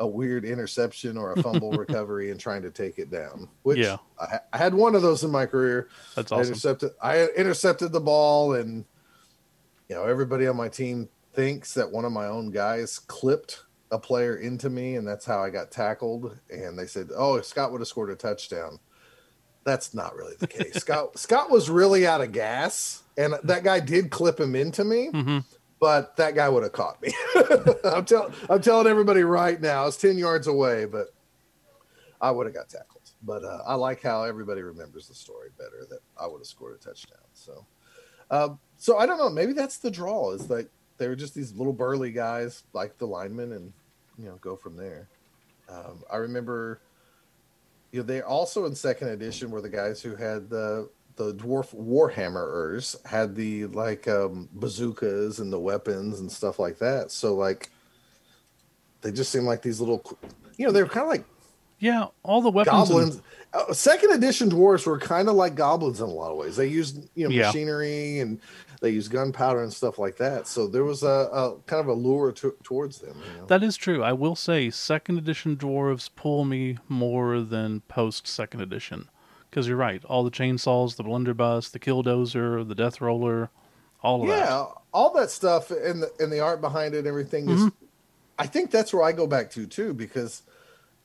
a 0.00 0.06
weird 0.06 0.44
interception 0.44 1.16
or 1.18 1.32
a 1.32 1.42
fumble 1.42 1.72
recovery 1.84 2.30
and 2.30 2.38
trying 2.38 2.62
to 2.62 2.70
take 2.70 2.98
it 3.00 3.10
down? 3.10 3.48
Which 3.64 3.78
Yeah. 3.78 3.96
I, 4.20 4.38
I 4.52 4.56
had 4.58 4.72
one 4.74 4.94
of 4.94 5.02
those 5.02 5.24
in 5.24 5.30
my 5.32 5.44
career. 5.44 5.88
That's 6.14 6.30
I 6.30 6.36
awesome. 6.36 6.52
intercepted. 6.52 6.90
I 7.02 7.26
intercepted 7.36 7.90
the 7.90 8.00
ball, 8.00 8.54
and 8.54 8.84
you 9.88 9.96
know 9.96 10.04
everybody 10.04 10.46
on 10.46 10.56
my 10.56 10.68
team 10.68 11.08
thinks 11.34 11.74
that 11.74 11.90
one 11.90 12.04
of 12.04 12.12
my 12.12 12.26
own 12.26 12.50
guys 12.52 12.98
clipped 13.00 13.64
a 13.90 13.98
player 13.98 14.36
into 14.36 14.68
me, 14.70 14.96
and 14.96 15.06
that's 15.06 15.24
how 15.24 15.42
I 15.42 15.50
got 15.50 15.70
tackled. 15.70 16.38
And 16.50 16.78
they 16.78 16.86
said, 16.86 17.10
"Oh, 17.14 17.40
Scott 17.40 17.72
would 17.72 17.80
have 17.80 17.88
scored 17.88 18.10
a 18.10 18.16
touchdown." 18.16 18.78
That's 19.64 19.94
not 19.94 20.14
really 20.14 20.34
the 20.38 20.46
case. 20.46 20.74
Scott 20.80 21.18
Scott 21.18 21.50
was 21.50 21.68
really 21.70 22.06
out 22.06 22.20
of 22.20 22.32
gas, 22.32 23.02
and 23.16 23.34
that 23.44 23.64
guy 23.64 23.80
did 23.80 24.10
clip 24.10 24.38
him 24.40 24.54
into 24.54 24.84
me. 24.84 25.08
hmm 25.08 25.38
But 25.80 26.16
that 26.16 26.34
guy 26.34 26.48
would 26.48 26.62
have 26.62 26.72
caught 26.72 27.00
me. 27.02 27.12
I'm 27.84 28.04
telling 28.04 28.32
I'm 28.48 28.60
telling 28.60 28.86
everybody 28.86 29.22
right 29.22 29.60
now, 29.60 29.86
it's 29.86 29.96
ten 29.96 30.18
yards 30.18 30.46
away, 30.46 30.84
but 30.84 31.08
I 32.20 32.30
would 32.30 32.46
have 32.46 32.54
got 32.54 32.68
tackled. 32.68 33.02
But 33.22 33.44
uh, 33.44 33.62
I 33.66 33.74
like 33.74 34.02
how 34.02 34.24
everybody 34.24 34.62
remembers 34.62 35.08
the 35.08 35.14
story 35.14 35.50
better 35.56 35.86
that 35.90 36.00
I 36.20 36.26
would 36.26 36.38
have 36.38 36.46
scored 36.46 36.76
a 36.76 36.78
touchdown. 36.78 37.18
So, 37.32 37.66
um, 38.30 38.58
so 38.76 38.96
I 38.98 39.06
don't 39.06 39.18
know. 39.18 39.30
Maybe 39.30 39.52
that's 39.52 39.78
the 39.78 39.90
draw. 39.90 40.32
Is 40.32 40.48
like 40.48 40.68
they 40.98 41.08
were 41.08 41.16
just 41.16 41.34
these 41.34 41.54
little 41.54 41.72
burly 41.72 42.10
guys, 42.10 42.64
like 42.72 42.98
the 42.98 43.06
linemen, 43.06 43.52
and 43.52 43.72
you 44.18 44.26
know, 44.26 44.36
go 44.40 44.56
from 44.56 44.76
there. 44.76 45.08
Um, 45.68 46.02
I 46.10 46.16
remember, 46.16 46.80
you 47.92 48.00
know, 48.00 48.06
they 48.06 48.20
also 48.20 48.66
in 48.66 48.74
second 48.74 49.08
edition 49.08 49.50
were 49.50 49.60
the 49.60 49.68
guys 49.68 50.02
who 50.02 50.16
had 50.16 50.50
the 50.50 50.90
the 51.16 51.34
dwarf 51.34 51.74
warhammerers 51.74 53.04
had 53.04 53.34
the 53.34 53.66
like 53.66 54.06
um, 54.06 54.48
bazookas 54.52 55.40
and 55.40 55.52
the 55.52 55.58
weapons 55.58 56.20
and 56.20 56.30
stuff 56.30 56.58
like 56.58 56.78
that. 56.78 57.10
So 57.10 57.34
like, 57.34 57.70
they 59.00 59.10
just 59.10 59.30
seemed 59.30 59.46
like 59.46 59.62
these 59.62 59.80
little, 59.80 60.18
you 60.56 60.66
know, 60.66 60.72
they 60.72 60.82
were 60.82 60.88
kind 60.88 61.04
of 61.04 61.10
like 61.10 61.24
Yeah, 61.78 62.06
all 62.22 62.42
the 62.42 62.50
weapons. 62.50 62.78
and- 62.78 62.88
goblins. 62.88 63.22
Uh, 63.54 63.72
second 63.72 64.12
edition 64.12 64.50
dwarves 64.50 64.86
were 64.86 64.98
kind 64.98 65.26
of 65.26 65.34
like 65.34 65.54
goblins 65.54 66.00
in 66.00 66.06
a 66.06 66.12
lot 66.12 66.30
of 66.30 66.36
ways. 66.36 66.56
They 66.56 66.66
used 66.66 67.08
you 67.14 67.26
know 67.26 67.34
Yeah. 67.34 67.46
machinery 67.46 68.18
and 68.20 68.40
they 68.80 68.90
used 68.90 69.10
gunpowder 69.10 69.62
and 69.62 69.72
stuff 69.72 69.98
like 69.98 70.16
that. 70.18 70.46
So 70.46 70.66
there 70.66 70.84
was 70.84 71.02
a, 71.02 71.06
a 71.32 71.56
kind 71.66 71.80
of 71.80 71.88
a 71.88 71.94
lure 71.94 72.30
to, 72.32 72.54
towards 72.62 72.98
them. 72.98 73.16
You 73.16 73.40
know? 73.40 73.46
That 73.46 73.62
is 73.62 73.76
true. 73.76 74.02
I 74.02 74.12
will 74.12 74.36
say, 74.36 74.70
second 74.70 75.18
edition 75.18 75.56
dwarves 75.56 76.10
pull 76.14 76.44
me 76.44 76.78
more 76.88 77.40
than 77.40 77.80
post 77.88 78.26
second 78.28 78.60
edition. 78.60 79.08
Because 79.50 79.66
you're 79.66 79.78
right, 79.78 80.04
all 80.04 80.24
the 80.24 80.30
chainsaws, 80.30 80.96
the 80.96 81.02
blunderbuss, 81.02 81.70
the 81.70 81.78
killdozer, 81.78 82.68
the 82.68 82.74
death 82.74 83.00
roller, 83.00 83.50
all 84.02 84.22
of 84.22 84.28
yeah, 84.28 84.36
that. 84.36 84.44
Yeah, 84.44 84.66
all 84.92 85.12
that 85.14 85.30
stuff 85.30 85.70
and 85.70 86.02
the 86.02 86.12
and 86.18 86.30
the 86.30 86.40
art 86.40 86.60
behind 86.60 86.94
it, 86.94 86.98
and 86.98 87.06
everything 87.06 87.48
is. 87.48 87.60
Mm-hmm. 87.60 87.84
I 88.38 88.46
think 88.46 88.70
that's 88.70 88.92
where 88.92 89.02
I 89.02 89.12
go 89.12 89.26
back 89.26 89.50
to 89.52 89.66
too 89.66 89.94
because 89.94 90.42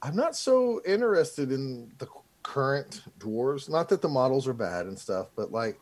I'm 0.03 0.15
not 0.15 0.35
so 0.35 0.81
interested 0.85 1.51
in 1.51 1.91
the 1.97 2.07
current 2.43 3.01
dwarves. 3.19 3.69
Not 3.69 3.87
that 3.89 4.01
the 4.01 4.09
models 4.09 4.47
are 4.47 4.53
bad 4.53 4.85
and 4.85 4.99
stuff, 4.99 5.27
but 5.35 5.51
like 5.51 5.79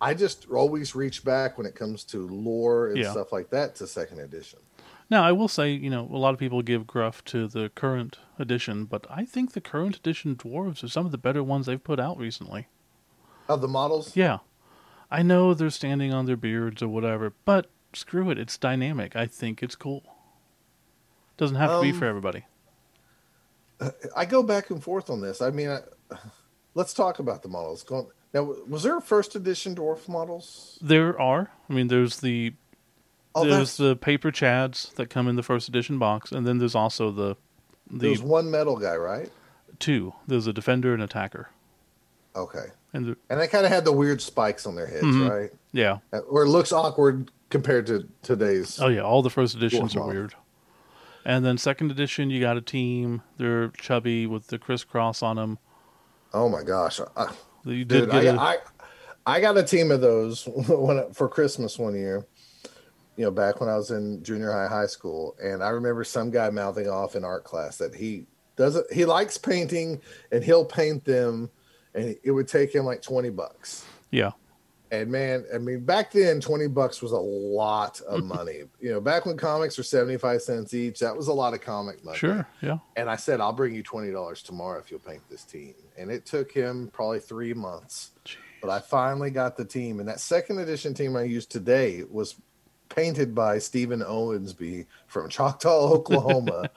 I 0.00 0.14
just 0.14 0.48
always 0.50 0.94
reach 0.94 1.24
back 1.24 1.58
when 1.58 1.66
it 1.66 1.74
comes 1.74 2.04
to 2.04 2.26
lore 2.28 2.88
and 2.88 2.96
Yeah. 2.98 3.10
stuff 3.12 3.32
like 3.32 3.50
that 3.50 3.74
to 3.76 3.86
second 3.86 4.20
edition. 4.20 4.58
Now, 5.10 5.22
I 5.24 5.32
will 5.32 5.48
say, 5.48 5.72
you 5.72 5.90
know, 5.90 6.08
a 6.10 6.16
lot 6.16 6.32
of 6.32 6.40
people 6.40 6.62
give 6.62 6.86
gruff 6.86 7.22
to 7.26 7.46
the 7.46 7.70
current 7.74 8.18
edition, 8.38 8.84
but 8.86 9.06
I 9.10 9.24
think 9.24 9.52
the 9.52 9.60
current 9.60 9.96
edition 9.96 10.34
dwarves 10.36 10.82
are 10.82 10.88
some 10.88 11.04
of 11.04 11.12
the 11.12 11.18
better 11.18 11.42
ones 11.42 11.66
they've 11.66 11.82
put 11.82 12.00
out 12.00 12.16
recently. 12.18 12.68
Of 13.48 13.60
the 13.60 13.68
models, 13.68 14.16
Yeah. 14.16 14.38
I 15.10 15.22
know 15.22 15.52
they're 15.52 15.68
standing 15.68 16.14
on 16.14 16.24
their 16.26 16.36
beards 16.38 16.80
or 16.82 16.88
whatever, 16.88 17.32
but 17.44 17.66
screw 17.92 18.30
it. 18.30 18.38
It's 18.38 18.56
dynamic. 18.56 19.14
I 19.14 19.26
think 19.26 19.62
it's 19.62 19.76
cool. 19.76 20.02
Doesn't 21.36 21.56
have 21.56 21.70
to 21.70 21.82
be 21.82 21.90
Um, 21.90 21.98
for 21.98 22.06
everybody. 22.06 22.46
I 24.16 24.24
go 24.24 24.42
back 24.42 24.70
and 24.70 24.82
forth 24.82 25.10
on 25.10 25.20
this. 25.20 25.40
I 25.42 25.50
mean, 25.50 25.68
I, 25.70 25.80
let's 26.74 26.94
talk 26.94 27.18
about 27.18 27.42
the 27.42 27.48
models. 27.48 27.84
Now, 28.34 28.42
was 28.68 28.82
there 28.82 29.00
first 29.00 29.34
edition 29.36 29.74
dwarf 29.74 30.08
models? 30.08 30.78
There 30.82 31.20
are. 31.20 31.50
I 31.68 31.72
mean, 31.72 31.88
there's 31.88 32.20
the 32.20 32.54
Oh, 33.34 33.44
there's 33.44 33.56
that's, 33.56 33.76
the 33.78 33.96
paper 33.96 34.30
chads 34.30 34.94
that 34.96 35.08
come 35.08 35.26
in 35.26 35.36
the 35.36 35.42
first 35.42 35.66
edition 35.68 35.98
box, 35.98 36.32
and 36.32 36.46
then 36.46 36.58
there's 36.58 36.74
also 36.74 37.10
the 37.10 37.34
the 37.90 38.08
there's 38.08 38.22
one 38.22 38.50
metal 38.50 38.76
guy, 38.76 38.94
right? 38.96 39.30
two. 39.78 40.12
There's 40.26 40.46
a 40.46 40.52
defender 40.52 40.92
and 40.94 41.02
attacker, 41.02 41.48
Okay. 42.36 42.66
and 42.92 43.04
the, 43.06 43.16
And 43.30 43.40
they 43.40 43.48
kind 43.48 43.64
of 43.66 43.72
had 43.72 43.84
the 43.86 43.92
weird 43.92 44.20
spikes 44.20 44.66
on 44.66 44.74
their 44.76 44.86
heads, 44.86 45.02
Mhm. 45.04 45.28
right? 45.30 45.50
yeah, 45.72 45.98
Or 46.28 46.42
it 46.42 46.48
looks 46.48 46.72
awkward 46.72 47.30
compared 47.50 47.86
to 47.88 48.06
today's. 48.22 48.78
oh 48.80 48.88
yeah, 48.88 49.00
all 49.00 49.22
the 49.22 49.30
first 49.30 49.54
editions 49.56 49.96
are 49.96 50.00
model. 50.00 50.14
weird. 50.14 50.34
And 51.24 51.44
then 51.44 51.58
second 51.58 51.90
edition, 51.90 52.30
you 52.30 52.40
got 52.40 52.56
a 52.56 52.60
team. 52.60 53.22
They're 53.36 53.68
chubby 53.70 54.26
with 54.26 54.48
the 54.48 54.58
crisscross 54.58 55.22
on 55.22 55.36
them. 55.36 55.58
Oh 56.34 56.48
my 56.48 56.62
gosh. 56.62 57.00
I, 57.16 57.32
You 57.64 57.84
did 57.84 58.10
Dude, 58.10 58.10
get 58.10 58.38
I, 58.38 58.54
a, 58.54 58.56
I, 58.56 58.56
I 59.26 59.40
got 59.40 59.56
a 59.56 59.62
team 59.62 59.90
of 59.90 60.00
those 60.00 60.44
when, 60.68 61.12
for 61.12 61.28
Christmas 61.28 61.78
one 61.78 61.94
year. 61.94 62.26
You 63.16 63.24
know, 63.24 63.30
back 63.30 63.60
when 63.60 63.68
I 63.68 63.76
was 63.76 63.90
in 63.90 64.22
junior 64.24 64.50
high, 64.50 64.68
high 64.68 64.86
school, 64.86 65.36
and 65.42 65.62
I 65.62 65.68
remember 65.68 66.02
some 66.02 66.30
guy 66.30 66.48
mouthing 66.48 66.88
off 66.88 67.14
in 67.14 67.24
art 67.24 67.44
class 67.44 67.76
that 67.76 67.94
he 67.94 68.24
doesn't. 68.56 68.90
He 68.90 69.04
likes 69.04 69.36
painting, 69.36 70.00
and 70.32 70.42
he'll 70.42 70.64
paint 70.64 71.04
them, 71.04 71.50
and 71.94 72.16
it 72.24 72.30
would 72.30 72.48
take 72.48 72.74
him 72.74 72.86
like 72.86 73.02
twenty 73.02 73.28
bucks. 73.28 73.84
yeah, 74.10 74.30
And 74.92 75.10
man, 75.10 75.44
I 75.52 75.56
mean, 75.58 75.80
back 75.84 76.12
then, 76.12 76.38
twenty 76.40 76.68
bucks 76.68 77.00
was 77.02 77.12
a 77.12 77.16
lot 77.18 78.00
of 78.02 78.22
money. 78.38 78.64
you 78.78 78.90
know, 78.92 79.00
back 79.00 79.24
when 79.26 79.36
comics 79.38 79.76
were 79.78 79.82
seventy-five 79.84 80.42
cents 80.42 80.74
each, 80.74 81.00
that 81.00 81.16
was 81.16 81.28
a 81.28 81.32
lot 81.32 81.54
of 81.54 81.60
comic 81.62 82.04
money. 82.04 82.18
sure, 82.18 82.46
yeah, 82.60 82.76
And 82.94 83.08
I 83.08 83.16
said, 83.16 83.40
I'll 83.40 83.54
bring 83.54 83.74
you 83.74 83.82
twenty 83.82 84.12
dollars 84.12 84.42
tomorrow 84.42 84.78
if 84.78 84.90
you'll 84.90 85.00
paint 85.00 85.22
this 85.30 85.44
team. 85.44 85.74
And 85.98 86.10
it 86.10 86.26
took 86.26 86.52
him 86.52 86.90
probably 86.92 87.20
three 87.20 87.54
months, 87.54 88.10
but 88.60 88.68
I 88.70 88.80
finally 88.80 89.30
got 89.30 89.56
the 89.56 89.64
team. 89.64 89.98
And 89.98 90.08
that 90.10 90.20
second 90.20 90.58
edition 90.58 90.92
team 90.92 91.16
I 91.16 91.22
used 91.22 91.50
today 91.50 92.04
was 92.10 92.36
painted 92.90 93.34
by 93.34 93.58
Stephen 93.58 94.00
Owensby 94.00 94.84
from 95.06 95.30
Choctaw, 95.30 95.88
Oklahoma. 95.94 96.68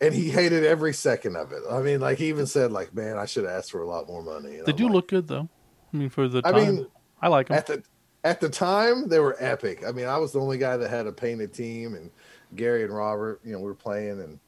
and 0.00 0.12
he 0.12 0.28
hated 0.30 0.64
every 0.64 0.92
second 0.92 1.36
of 1.36 1.52
it. 1.52 1.62
I 1.70 1.80
mean, 1.82 2.00
like 2.00 2.18
he 2.18 2.28
even 2.30 2.46
said, 2.46 2.72
like, 2.72 2.92
man, 2.94 3.16
I 3.16 3.26
should 3.26 3.44
have 3.44 3.52
asked 3.52 3.70
for 3.70 3.82
a 3.82 3.86
lot 3.86 4.08
more 4.08 4.24
money. 4.24 4.56
And 4.58 4.66
they 4.66 4.72
I'm 4.72 4.76
do 4.76 4.84
like, 4.86 4.92
look 4.94 5.08
good 5.08 5.28
though. 5.28 5.48
I 5.94 5.96
mean, 5.96 6.08
for 6.10 6.26
the 6.26 6.42
I 6.44 6.50
time, 6.50 6.74
mean, 6.76 6.86
I 7.20 7.28
like 7.28 7.48
them. 7.48 7.56
at 7.56 7.66
the 7.66 7.82
at 8.24 8.40
the 8.40 8.48
time 8.48 9.08
they 9.08 9.18
were 9.18 9.36
epic. 9.38 9.82
I 9.86 9.92
mean, 9.92 10.06
I 10.06 10.18
was 10.18 10.32
the 10.32 10.40
only 10.40 10.58
guy 10.58 10.76
that 10.76 10.90
had 10.90 11.06
a 11.06 11.12
painted 11.12 11.52
team, 11.54 11.94
and 11.94 12.10
Gary 12.56 12.82
and 12.84 12.94
Robert, 12.94 13.40
you 13.44 13.52
know, 13.52 13.58
we 13.58 13.64
were 13.64 13.74
playing, 13.74 14.20
and 14.20 14.38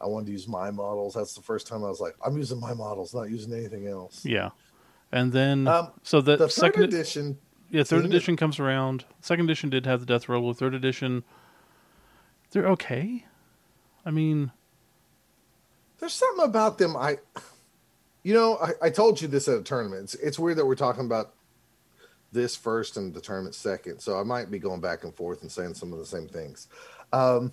I 0.00 0.06
wanted 0.06 0.26
to 0.26 0.32
use 0.32 0.46
my 0.46 0.70
models. 0.70 1.14
That's 1.14 1.34
the 1.34 1.42
first 1.42 1.66
time 1.66 1.84
I 1.84 1.88
was 1.88 2.00
like, 2.00 2.14
I'm 2.24 2.36
using 2.36 2.60
my 2.60 2.74
models, 2.74 3.14
not 3.14 3.30
using 3.30 3.52
anything 3.52 3.88
else. 3.88 4.24
Yeah, 4.24 4.50
and 5.10 5.32
then 5.32 5.66
Um, 5.66 5.90
so 6.02 6.20
the, 6.20 6.36
The 6.36 6.44
third 6.48 6.52
second 6.52 6.82
edition, 6.84 7.38
yeah 7.70 7.82
third 7.82 8.04
edition 8.04 8.36
comes 8.36 8.58
around. 8.60 9.04
Second 9.20 9.46
edition 9.46 9.68
did 9.70 9.84
have 9.86 10.00
the 10.00 10.06
death 10.06 10.28
roller. 10.28 10.54
Third 10.54 10.74
edition, 10.74 11.24
they're 12.52 12.68
okay. 12.68 13.24
I 14.06 14.10
mean, 14.12 14.52
there's 15.98 16.14
something 16.14 16.44
about 16.44 16.78
them. 16.78 16.96
I, 16.96 17.18
you 18.22 18.32
know, 18.34 18.56
I, 18.58 18.86
I 18.86 18.90
told 18.90 19.20
you 19.20 19.26
this 19.28 19.48
at 19.48 19.58
a 19.58 19.62
tournament. 19.62 20.04
It's, 20.04 20.14
it's 20.14 20.38
weird 20.38 20.58
that 20.58 20.66
we're 20.66 20.76
talking 20.76 21.04
about 21.04 21.34
this 22.32 22.56
first 22.56 22.96
and 22.96 23.14
the 23.14 23.20
tournament 23.20 23.54
second. 23.54 24.00
So 24.00 24.18
I 24.18 24.22
might 24.22 24.50
be 24.50 24.58
going 24.58 24.80
back 24.80 25.04
and 25.04 25.14
forth 25.14 25.42
and 25.42 25.50
saying 25.50 25.74
some 25.74 25.92
of 25.92 25.98
the 25.98 26.06
same 26.06 26.28
things. 26.28 26.68
Um, 27.12 27.52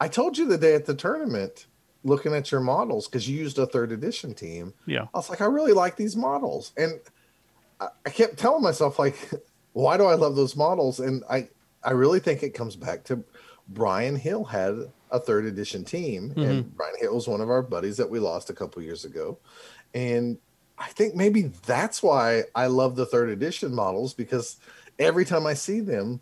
I 0.00 0.08
told 0.08 0.36
you 0.36 0.46
the 0.46 0.58
day 0.58 0.74
at 0.74 0.84
the 0.84 0.94
tournament, 0.94 1.66
looking 2.04 2.34
at 2.34 2.52
your 2.52 2.60
models 2.60 3.08
because 3.08 3.28
you 3.28 3.38
used 3.38 3.58
a 3.58 3.66
third 3.66 3.92
edition 3.92 4.34
team. 4.34 4.74
yeah, 4.86 5.06
I 5.12 5.18
was 5.18 5.30
like, 5.30 5.40
I 5.40 5.46
really 5.46 5.72
like 5.72 5.96
these 5.96 6.16
models, 6.16 6.72
and 6.76 7.00
I, 7.80 7.88
I 8.04 8.10
kept 8.10 8.38
telling 8.38 8.62
myself 8.62 8.98
like, 8.98 9.30
why 9.72 9.96
do 9.96 10.04
I 10.04 10.14
love 10.14 10.36
those 10.36 10.56
models? 10.56 11.00
And 11.00 11.24
I, 11.28 11.48
I 11.82 11.92
really 11.92 12.20
think 12.20 12.42
it 12.42 12.50
comes 12.50 12.76
back 12.76 13.04
to 13.04 13.24
Brian 13.68 14.16
Hill 14.16 14.44
had 14.44 14.74
a 15.10 15.18
third 15.18 15.46
edition 15.46 15.84
team, 15.84 16.32
and 16.36 16.76
Brian 16.76 16.94
Hill 17.00 17.14
was 17.14 17.28
one 17.28 17.40
of 17.40 17.50
our 17.50 17.62
buddies 17.62 17.96
that 17.96 18.08
we 18.08 18.18
lost 18.18 18.50
a 18.50 18.54
couple 18.54 18.82
years 18.82 19.04
ago, 19.04 19.38
and 19.94 20.38
I 20.78 20.88
think 20.88 21.14
maybe 21.14 21.52
that's 21.66 22.02
why 22.02 22.44
I 22.54 22.66
love 22.66 22.96
the 22.96 23.06
third 23.06 23.30
edition 23.30 23.74
models 23.74 24.12
because 24.14 24.56
every 24.98 25.24
time 25.24 25.46
I 25.46 25.54
see 25.54 25.80
them, 25.80 26.20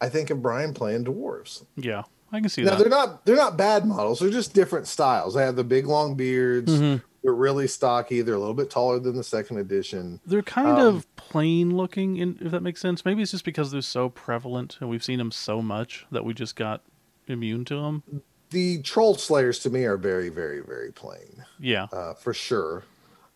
I 0.00 0.08
think 0.08 0.30
of 0.30 0.40
Brian 0.42 0.72
playing 0.74 1.04
dwarves. 1.04 1.64
yeah, 1.76 2.04
I 2.32 2.40
can 2.40 2.48
see 2.48 2.62
Now 2.62 2.70
that. 2.70 2.78
they're 2.80 2.88
not 2.88 3.24
they're 3.26 3.36
not 3.36 3.56
bad 3.56 3.84
models. 3.86 4.20
They're 4.20 4.30
just 4.30 4.54
different 4.54 4.86
styles. 4.86 5.34
They 5.34 5.42
have 5.44 5.56
the 5.56 5.64
big 5.64 5.86
long 5.86 6.14
beards. 6.14 6.72
Mhm. 6.72 7.02
They're 7.24 7.34
really 7.34 7.66
stocky. 7.66 8.20
They're 8.22 8.36
a 8.36 8.38
little 8.38 8.54
bit 8.54 8.70
taller 8.70 9.00
than 9.00 9.16
the 9.16 9.24
second 9.24 9.58
edition. 9.58 10.20
They're 10.24 10.40
kind 10.42 10.78
Um, 10.78 10.96
of 10.96 11.16
plain 11.16 11.76
looking, 11.76 12.16
in, 12.16 12.38
if 12.40 12.52
that 12.52 12.62
makes 12.62 12.80
sense. 12.80 13.04
Maybe 13.04 13.22
it's 13.22 13.32
just 13.32 13.44
because 13.44 13.72
they're 13.72 13.82
so 13.82 14.08
prevalent 14.08 14.76
and 14.80 14.88
we've 14.88 15.02
seen 15.02 15.18
them 15.18 15.32
so 15.32 15.60
much 15.60 16.06
that 16.12 16.24
we 16.24 16.32
just 16.32 16.54
got 16.54 16.82
immune 17.26 17.64
to 17.66 17.74
them. 17.82 18.02
The 18.50 18.80
troll 18.82 19.16
slayers 19.16 19.58
to 19.60 19.70
me 19.70 19.84
are 19.84 19.96
very, 19.96 20.28
very, 20.28 20.60
very 20.60 20.92
plain, 20.92 21.44
Yeah, 21.58 21.88
uh, 21.92 22.14
for 22.14 22.32
sure. 22.32 22.84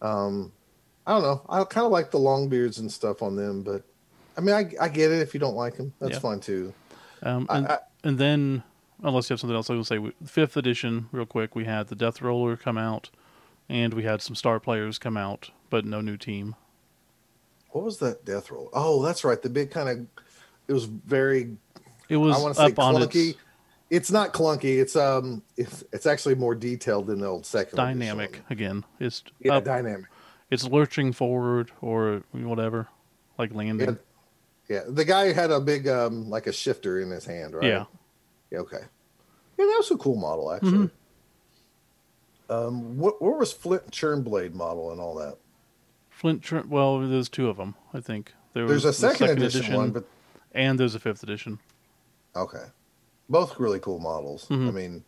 Um, 0.02 0.52
I 1.06 1.12
don't 1.12 1.22
know. 1.22 1.42
I 1.48 1.64
kind 1.64 1.86
of 1.86 1.92
like 1.92 2.10
the 2.10 2.18
long 2.18 2.48
beards 2.48 2.78
and 2.78 2.92
stuff 2.92 3.22
on 3.22 3.36
them, 3.36 3.62
but 3.62 3.82
I 4.36 4.40
mean, 4.40 4.54
I, 4.54 4.70
I 4.80 4.88
get 4.88 5.10
it 5.10 5.20
if 5.20 5.32
you 5.34 5.40
don't 5.40 5.54
like 5.56 5.76
them. 5.76 5.94
That's 6.00 6.14
Yeah. 6.14 6.18
fine 6.18 6.40
too. 6.40 6.74
um, 7.22 7.46
and, 7.50 7.68
I- 7.68 7.78
and 8.04 8.18
then 8.18 8.62
unless 9.02 9.30
you 9.30 9.34
have 9.34 9.40
something 9.40 9.54
else, 9.56 9.70
I 9.70 9.74
will 9.74 9.84
say 9.84 9.98
we- 9.98 10.12
fifth 10.24 10.56
edition, 10.56 11.08
real 11.12 11.26
quick. 11.26 11.54
We 11.54 11.64
had 11.64 11.88
the 11.88 11.94
Death 11.94 12.20
Roller 12.20 12.56
come 12.56 12.76
out, 12.78 13.10
and 13.68 13.94
we 13.94 14.02
had 14.02 14.20
some 14.22 14.34
star 14.34 14.58
players 14.60 14.98
come 14.98 15.16
out, 15.16 15.50
but 15.70 15.84
no 15.84 16.00
new 16.00 16.16
team. 16.16 16.56
What 17.70 17.84
was 17.84 17.98
that 17.98 18.24
death 18.26 18.50
roll? 18.50 18.68
Oh, 18.74 19.02
that's 19.02 19.24
right. 19.24 19.40
The 19.40 19.48
big 19.48 19.70
kind 19.70 19.88
of. 19.88 20.06
It 20.68 20.72
was 20.74 20.84
very 20.84 21.56
It 22.08 22.16
was 22.18 22.36
I 22.36 22.40
want 22.40 22.54
to 22.54 22.60
say 22.60 22.66
up 22.66 22.78
on 22.78 22.94
clunky. 22.96 23.30
its 23.30 23.38
It's 23.92 24.10
not 24.10 24.32
clunky. 24.32 24.80
It's 24.80 24.96
um, 24.96 25.42
it's, 25.58 25.84
it's 25.92 26.06
actually 26.06 26.34
more 26.34 26.54
detailed 26.54 27.06
than 27.08 27.20
the 27.20 27.26
old 27.26 27.44
second. 27.44 27.78
edition 27.78 27.98
dynamic 28.00 28.32
one. 28.32 28.42
again. 28.48 28.84
It's 28.98 29.22
Yeah, 29.38 29.56
up, 29.56 29.64
dynamic. 29.64 30.06
it's 30.50 30.64
lurching 30.64 31.12
forward 31.12 31.70
or 31.82 32.22
whatever, 32.32 32.88
like 33.36 33.54
landing. 33.54 33.98
Yeah, 34.68 34.76
yeah. 34.76 34.82
The 34.88 35.04
guy 35.04 35.32
had 35.34 35.50
a 35.50 35.60
big 35.60 35.86
um, 35.88 36.30
like 36.30 36.46
a 36.46 36.52
shifter 36.54 37.00
in 37.00 37.10
his 37.10 37.26
hand, 37.26 37.54
right? 37.54 37.64
Yeah. 37.64 37.84
Yeah. 38.50 38.60
Okay. 38.60 38.78
Yeah, 39.58 39.66
that 39.66 39.76
was 39.76 39.90
a 39.90 39.96
cool 39.98 40.16
model 40.16 40.50
actually. 40.52 40.88
Mm-hmm. 40.88 42.52
Um, 42.52 42.98
what 42.98 43.20
where 43.20 43.32
was 43.36 43.52
Flint 43.52 43.90
Churnblade 43.90 44.54
model 44.54 44.90
and 44.90 45.00
all 45.00 45.14
that? 45.16 45.36
Flint, 46.10 46.42
Tr- 46.42 46.60
well, 46.66 47.00
there's 47.00 47.28
two 47.28 47.48
of 47.48 47.56
them, 47.56 47.74
I 47.92 48.00
think. 48.00 48.32
There 48.54 48.66
There's 48.66 48.84
was 48.84 48.98
a 48.98 49.06
the 49.06 49.14
second, 49.14 49.42
edition, 49.42 49.74
one, 49.74 49.90
but 49.90 50.04
and 50.52 50.78
there's 50.78 50.94
a 50.94 51.00
fifth 51.00 51.22
edition. 51.22 51.58
okay, 52.36 52.64
both 53.28 53.58
really 53.58 53.78
cool 53.80 53.98
models. 53.98 54.46
I 54.50 54.54
Mhm. 54.54 54.74
mean, 54.74 55.04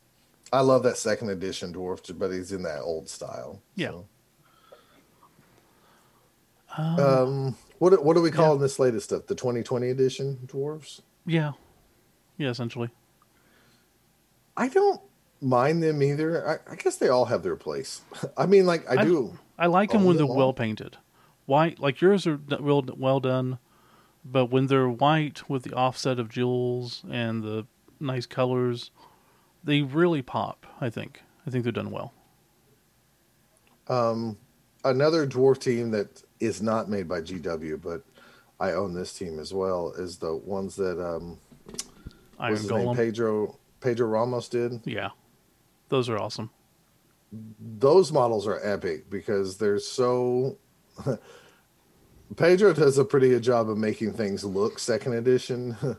I 0.53 0.61
love 0.61 0.83
that 0.85 0.97
second 0.97 1.31
edition 1.31 1.73
dwarf, 1.73 2.17
but 2.19 2.31
he's 2.31 2.53
in 2.53 2.63
that 2.63 2.81
old 2.83 3.09
style. 3.09 3.61
Yeah. 3.75 3.91
so. 3.91 4.07
Um, 6.77 6.99
Um, 7.01 7.57
what 7.79 8.05
what 8.05 8.15
do 8.15 8.21
we 8.23 8.31
call 8.31 8.55
Yeah. 8.57 8.61
this 8.63 8.79
latest 8.79 9.07
stuff? 9.07 9.27
The 9.27 9.35
2020 9.35 9.91
edition 9.91 10.39
dwarves? 10.47 11.01
yeah, 11.27 11.53
yeah, 12.37 12.51
essentially. 12.51 12.91
I 14.57 14.69
don't 14.69 15.01
mind 15.41 15.83
them 15.83 16.03
either. 16.03 16.61
I, 16.69 16.73
I 16.73 16.77
guess 16.77 16.97
they 16.97 17.09
all 17.09 17.27
have 17.27 17.43
their 17.43 17.57
place. 17.57 18.03
I 18.37 18.47
mean, 18.47 18.67
like 18.67 18.89
I, 18.91 19.03
I- 19.03 19.05
do. 19.05 19.39
I 19.59 19.67
like 19.67 19.93
them 19.93 20.05
when 20.05 20.17
them 20.17 20.27
they're 20.27 20.33
all? 20.33 20.37
well 20.37 20.53
painted. 20.53 20.97
White, 21.47 21.79
like 21.79 22.01
yours 22.01 22.27
are 22.27 22.41
well 22.59 22.83
well 22.97 23.21
done, 23.21 23.59
but 24.25 24.47
when 24.47 24.67
they're 24.67 24.89
white 24.89 25.49
with 25.49 25.63
the 25.63 25.73
offset 25.75 26.19
of 26.19 26.29
jewels 26.29 27.05
and 27.09 27.43
the 27.45 27.67
nice 28.01 28.27
colors, 28.27 28.91
they 29.63 29.83
really 29.83 30.23
pop. 30.23 30.67
I 30.81 30.91
think. 30.91 31.23
I 31.47 31.51
think 31.51 31.65
they're 31.65 31.73
done 31.73 31.91
well. 31.91 32.13
Um, 33.89 34.39
another 34.85 35.27
dwarf 35.27 35.59
team 35.59 35.91
that 35.91 36.23
is 36.41 36.63
not 36.63 36.89
made 36.89 37.09
by 37.09 37.21
GW, 37.21 37.81
but 37.83 38.03
I 38.61 38.73
own 38.73 38.95
this 38.95 39.13
team 39.13 39.39
as 39.39 39.53
well. 39.53 39.93
Is 39.97 40.19
the 40.19 40.35
ones 40.35 40.77
that 40.77 41.01
um, 41.01 41.39
Iron 42.39 42.53
his 42.53 42.71
name? 42.71 42.87
Golem. 42.87 42.97
Pedro 42.97 43.59
Pedro 43.81 44.07
Ramos 44.09 44.49
did. 44.49 44.81
Yeah, 44.85 45.11
those 45.89 46.09
are 46.09 46.19
awesome. 46.19 46.51
Those 47.79 48.13
models 48.13 48.47
are 48.47 48.61
epic 48.63 49.11
because 49.11 49.59
they're 49.59 49.79
so. 49.79 50.59
Pedro 52.37 52.73
does 52.73 52.99
a 52.99 53.05
pretty 53.05 53.29
good 53.29 53.43
job 53.43 53.69
of 53.69 53.77
making 53.77 54.15
things 54.15 54.45
look 54.45 54.79
second 54.79 55.13
edition, 55.13 55.77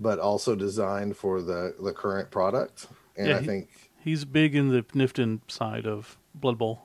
but 0.00 0.18
also 0.18 0.54
designed 0.54 1.16
for 1.16 1.42
the 1.42 1.74
the 1.80 1.92
current 1.92 2.30
product. 2.30 2.86
And 3.16 3.28
Yeah, 3.28 3.36
I 3.36 3.40
he- 3.40 3.46
think 3.46 3.68
He's 4.00 4.24
big 4.24 4.54
in 4.54 4.68
the 4.68 4.82
Knifton 4.82 5.40
side 5.48 5.84
of 5.86 6.16
Blood 6.34 6.56
Bowl. 6.56 6.82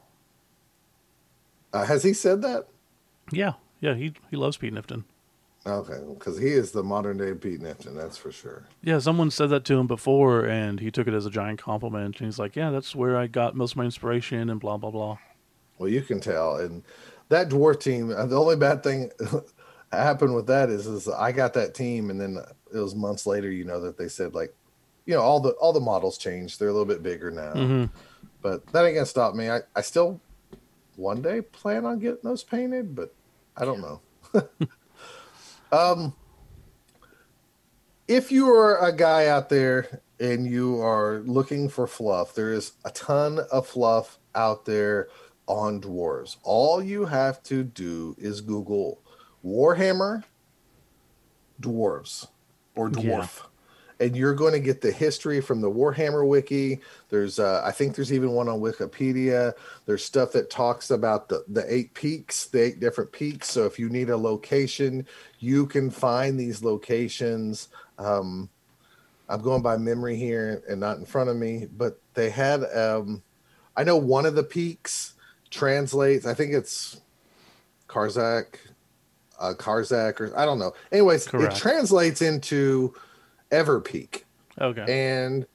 uh, 1.72 1.86
has 1.86 2.04
he 2.04 2.14
said 2.14 2.42
that? 2.42 2.68
Yeah, 3.32 3.54
yeah, 3.80 3.94
he 3.94 4.14
he 4.30 4.36
loves 4.38 4.58
Pete 4.58 4.74
Knifton. 4.74 5.04
Okay, 5.66 6.00
because 6.14 6.38
he 6.40 6.50
is 6.50 6.72
the 6.72 6.84
modern 6.84 7.18
day 7.18 7.34
Pete 7.34 7.62
Knifton, 7.62 7.96
that's 7.96 8.18
for 8.18 8.32
sure. 8.34 8.66
Yeah, 8.84 9.00
someone 9.00 9.32
said 9.32 9.50
that 9.52 9.64
to 9.66 9.80
him 9.80 9.88
before, 9.88 10.46
and 10.46 10.82
he 10.82 10.92
took 10.92 11.08
it 11.08 11.14
as 11.14 11.26
a 11.26 11.30
giant 11.30 11.62
compliment. 11.62 12.20
And 12.20 12.28
he's 12.28 12.38
like, 12.40 12.56
"Yeah, 12.58 12.70
that's 12.70 12.94
where 12.96 13.16
I 13.16 13.28
got 13.28 13.56
most 13.56 13.72
of 13.72 13.78
my 13.78 13.86
inspiration," 13.86 14.50
and 14.50 14.60
blah 14.60 14.76
blah 14.78 14.92
blah. 14.92 15.18
Well, 15.78 15.90
you 15.90 16.02
can 16.02 16.20
tell, 16.20 16.58
and 16.58 16.84
that 17.30 17.48
dwarf 17.50 17.80
team. 17.80 18.12
uh, 18.12 18.26
The 18.26 18.38
only 18.40 18.58
bad 18.58 18.84
thing 18.84 19.12
happened 19.98 20.36
with 20.36 20.48
that 20.48 20.70
is, 20.70 20.88
is 20.88 21.08
I 21.08 21.32
got 21.32 21.54
that 21.54 21.74
team, 21.74 22.10
and 22.10 22.20
then 22.20 22.38
it 22.74 22.78
was 22.78 22.96
months 22.96 23.26
later. 23.26 23.52
You 23.52 23.66
know 23.66 23.80
that 23.82 23.98
they 23.98 24.08
said 24.08 24.34
like, 24.34 24.54
you 25.06 25.14
know, 25.14 25.22
all 25.22 25.40
the 25.40 25.52
all 25.52 25.74
the 25.74 25.80
models 25.80 26.18
changed. 26.18 26.60
They're 26.60 26.70
a 26.70 26.74
little 26.74 26.86
bit 26.86 27.04
bigger 27.04 27.32
now, 27.32 27.52
hmm 27.52 27.86
but 28.42 28.66
that 28.74 28.86
ain't 28.86 28.96
gonna 28.96 29.06
stop 29.06 29.36
me. 29.36 29.50
I 29.50 29.62
I 29.76 29.82
still 29.82 30.22
one 30.96 31.22
day 31.22 31.42
plan 31.42 31.86
on 31.86 32.00
getting 32.00 32.20
those 32.24 32.44
painted, 32.44 32.96
but 32.96 33.14
I 33.58 33.66
don't 33.66 33.82
know. 33.82 34.02
um, 35.72 36.14
if 38.08 38.32
you 38.32 38.50
are 38.50 38.78
a 38.86 38.92
guy 38.92 39.28
out 39.28 39.50
there 39.50 40.02
and 40.20 40.46
you 40.46 40.82
are 40.82 41.24
looking 41.26 41.70
for 41.70 41.88
fluff, 41.88 42.36
there 42.36 42.54
is 42.54 42.74
a 42.86 42.92
ton 42.92 43.40
of 43.52 43.68
fluff 43.68 44.20
out 44.36 44.66
there 44.66 45.08
on 45.48 45.82
dwarves. 45.82 46.38
All 46.44 46.82
you 46.84 47.06
have 47.06 47.42
to 47.44 47.64
do 47.64 48.16
is 48.18 48.42
Google 48.42 49.03
Warhammer 49.46 50.24
dwarves 51.62 52.28
or 52.76 52.90
Yeah. 52.90 53.20
dwarf. 53.20 53.42
And 54.00 54.18
you're 54.18 54.34
going 54.34 54.54
to 54.54 54.60
get 54.60 54.82
the 54.82 54.92
history 54.92 55.40
from 55.40 55.62
the 55.62 55.70
Warhammer 55.70 56.28
wiki. 56.28 56.82
There's, 57.10 57.40
uh, 57.40 57.62
I 57.64 57.72
think 57.72 57.96
there's 57.96 58.12
even 58.12 58.32
one 58.32 58.50
on 58.50 58.60
Wikipedia. 58.60 59.54
There's 59.86 60.04
stuff 60.04 60.32
that 60.34 60.50
talks 60.50 60.92
about 60.92 61.30
the, 61.30 61.46
the 61.48 61.64
eight 61.74 61.94
peaks, 61.94 62.48
the 62.48 62.64
eight 62.64 62.80
different 62.80 63.12
peaks. 63.12 63.50
So 63.50 63.66
if 63.66 63.80
you 63.80 63.90
need 63.90 64.10
a 64.10 64.18
location, 64.18 65.06
you 65.40 65.68
can 65.68 65.90
find 65.90 66.38
these 66.38 66.64
locations. 66.64 67.70
Um, 67.98 68.50
I'm 69.30 69.42
going 69.42 69.62
by 69.62 69.78
memory 69.78 70.18
here 70.18 70.64
and 70.68 70.82
not 70.82 70.98
in 70.98 71.06
front 71.06 71.30
of 71.30 71.38
me, 71.38 71.68
but 71.78 71.98
they 72.14 72.30
had, 72.30 72.64
um, 72.76 73.22
I 73.78 73.84
know 73.84 73.96
one 73.96 74.26
of 74.26 74.36
the 74.36 74.44
peaks 74.44 75.14
translates, 75.50 76.26
I 76.26 76.34
think 76.34 76.54
it's 76.54 77.00
Karzak, 77.88 78.56
uh, 79.44 79.54
Karzak, 79.54 80.20
or 80.22 80.38
I 80.38 80.46
don't 80.46 80.60
know. 80.60 80.74
Anyways, 80.92 81.28
Correct. 81.28 81.56
it 81.56 81.60
translates 81.60 82.22
into 82.22 82.94
Everpeak. 83.52 84.24
Okay. 84.60 84.86
And 84.88 85.46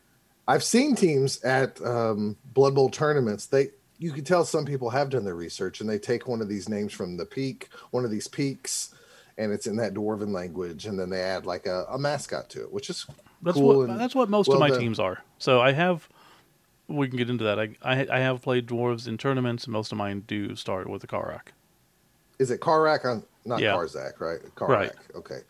I've 0.46 0.62
seen 0.64 0.94
teams 0.94 1.42
at 1.44 1.80
um, 1.84 2.36
Blood 2.54 2.74
Bowl 2.74 2.90
tournaments. 2.90 3.46
They 3.46 3.68
you 3.98 4.12
can 4.12 4.24
tell 4.24 4.44
some 4.44 4.64
people 4.64 4.90
have 4.90 5.10
done 5.10 5.24
their 5.24 5.34
research 5.34 5.80
and 5.80 5.88
they 5.90 5.98
take 5.98 6.28
one 6.28 6.40
of 6.40 6.48
these 6.48 6.68
names 6.68 6.92
from 6.92 7.16
the 7.16 7.26
peak, 7.26 7.68
one 7.90 8.04
of 8.04 8.10
these 8.12 8.28
peaks, 8.28 8.94
and 9.38 9.52
it's 9.52 9.66
in 9.66 9.76
that 9.76 9.92
dwarven 9.94 10.32
language, 10.32 10.86
and 10.86 10.98
then 10.98 11.10
they 11.10 11.20
add 11.20 11.46
like 11.46 11.66
a, 11.66 11.84
a 11.90 11.98
mascot 11.98 12.48
to 12.50 12.62
it, 12.62 12.72
which 12.72 12.90
is 12.90 13.06
That's 13.42 13.56
cool 13.56 13.78
what 13.78 13.90
and 13.90 14.00
that's 14.00 14.14
what 14.14 14.28
most 14.28 14.48
well 14.48 14.56
of 14.56 14.60
my 14.60 14.68
done. 14.68 14.80
teams 14.80 14.98
are. 15.00 15.18
So 15.38 15.60
I 15.60 15.72
have. 15.72 16.08
We 16.86 17.06
can 17.08 17.18
get 17.18 17.28
into 17.28 17.44
that. 17.44 17.58
I, 17.58 17.68
I 17.82 18.06
I 18.10 18.18
have 18.20 18.40
played 18.40 18.66
dwarves 18.66 19.06
in 19.06 19.18
tournaments, 19.18 19.64
and 19.64 19.72
most 19.72 19.92
of 19.92 19.98
mine 19.98 20.24
do 20.26 20.56
start 20.56 20.88
with 20.88 21.04
a 21.04 21.06
Karak. 21.06 21.48
is 22.38 22.50
it 22.50 22.60
Karak 22.60 23.04
on 23.04 23.22
not 23.48 23.60
Yeah. 23.60 23.74
Karzak, 23.74 24.20
right? 24.20 24.40
Karak. 24.54 24.68
Right. 24.68 24.92
Okay. 25.14 25.40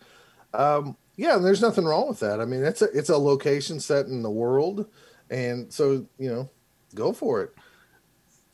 Um, 0.53 0.97
yeah, 1.15 1.37
there's 1.37 1.61
nothing 1.61 1.85
wrong 1.85 2.07
with 2.07 2.19
that. 2.21 2.39
I 2.39 2.45
mean, 2.45 2.63
it's 2.63 2.81
a 2.81 2.85
it's 2.97 3.09
a 3.09 3.17
location 3.17 3.79
set 3.79 4.05
in 4.07 4.23
the 4.23 4.31
world, 4.31 4.87
and 5.29 5.71
so 5.71 6.05
you 6.17 6.29
know, 6.29 6.49
go 6.95 7.11
for 7.13 7.43
it. 7.43 7.53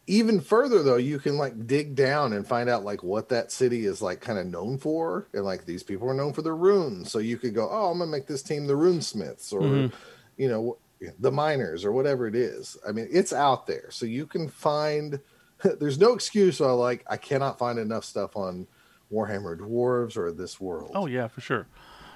Even 0.08 0.40
further 0.40 0.84
though, 0.84 0.98
you 0.98 1.18
can 1.18 1.36
like 1.38 1.66
dig 1.66 1.96
down 1.96 2.34
and 2.34 2.46
find 2.48 2.70
out 2.70 2.84
like 2.84 3.02
what 3.02 3.30
that 3.30 3.52
city 3.52 3.86
is 3.86 4.04
like 4.04 4.22
kind 4.22 4.38
of 4.38 4.46
known 4.46 4.78
for, 4.78 5.28
and 5.34 5.44
like 5.44 5.66
these 5.66 5.82
people 5.84 6.08
are 6.10 6.14
known 6.14 6.32
for 6.34 6.44
their 6.44 6.56
runes. 6.56 7.12
So 7.12 7.18
you 7.20 7.38
could 7.38 7.56
go, 7.56 7.68
oh, 7.72 7.90
I'm 7.92 7.98
gonna 8.00 8.12
make 8.12 8.28
this 8.28 8.44
team 8.44 8.68
the 8.68 8.74
runesmiths, 8.74 9.52
or 9.52 9.62
Mhm. 9.62 9.94
you 10.38 10.48
know, 10.48 10.78
the 11.20 11.32
miners, 11.32 11.84
or 11.86 11.92
whatever 11.92 12.28
it 12.28 12.36
is. 12.36 12.78
I 12.88 12.92
mean, 12.92 13.08
it's 13.12 13.34
out 13.34 13.66
there, 13.68 13.90
so 13.90 14.06
you 14.06 14.26
can 14.28 14.48
find. 14.48 15.20
There's 15.80 15.98
no 16.00 16.14
excuse. 16.14 16.60
why 16.60 16.72
like 16.72 17.04
I 17.08 17.18
cannot 17.18 17.58
find 17.58 17.80
enough 17.80 18.06
stuff 18.06 18.36
on 18.36 18.68
Warhammer 19.12 19.58
Dwarves 19.58 20.18
or 20.18 20.32
this 20.32 20.60
world. 20.60 20.92
Oh 20.96 21.06
yeah, 21.06 21.28
for 21.28 21.42
sure. 21.42 21.68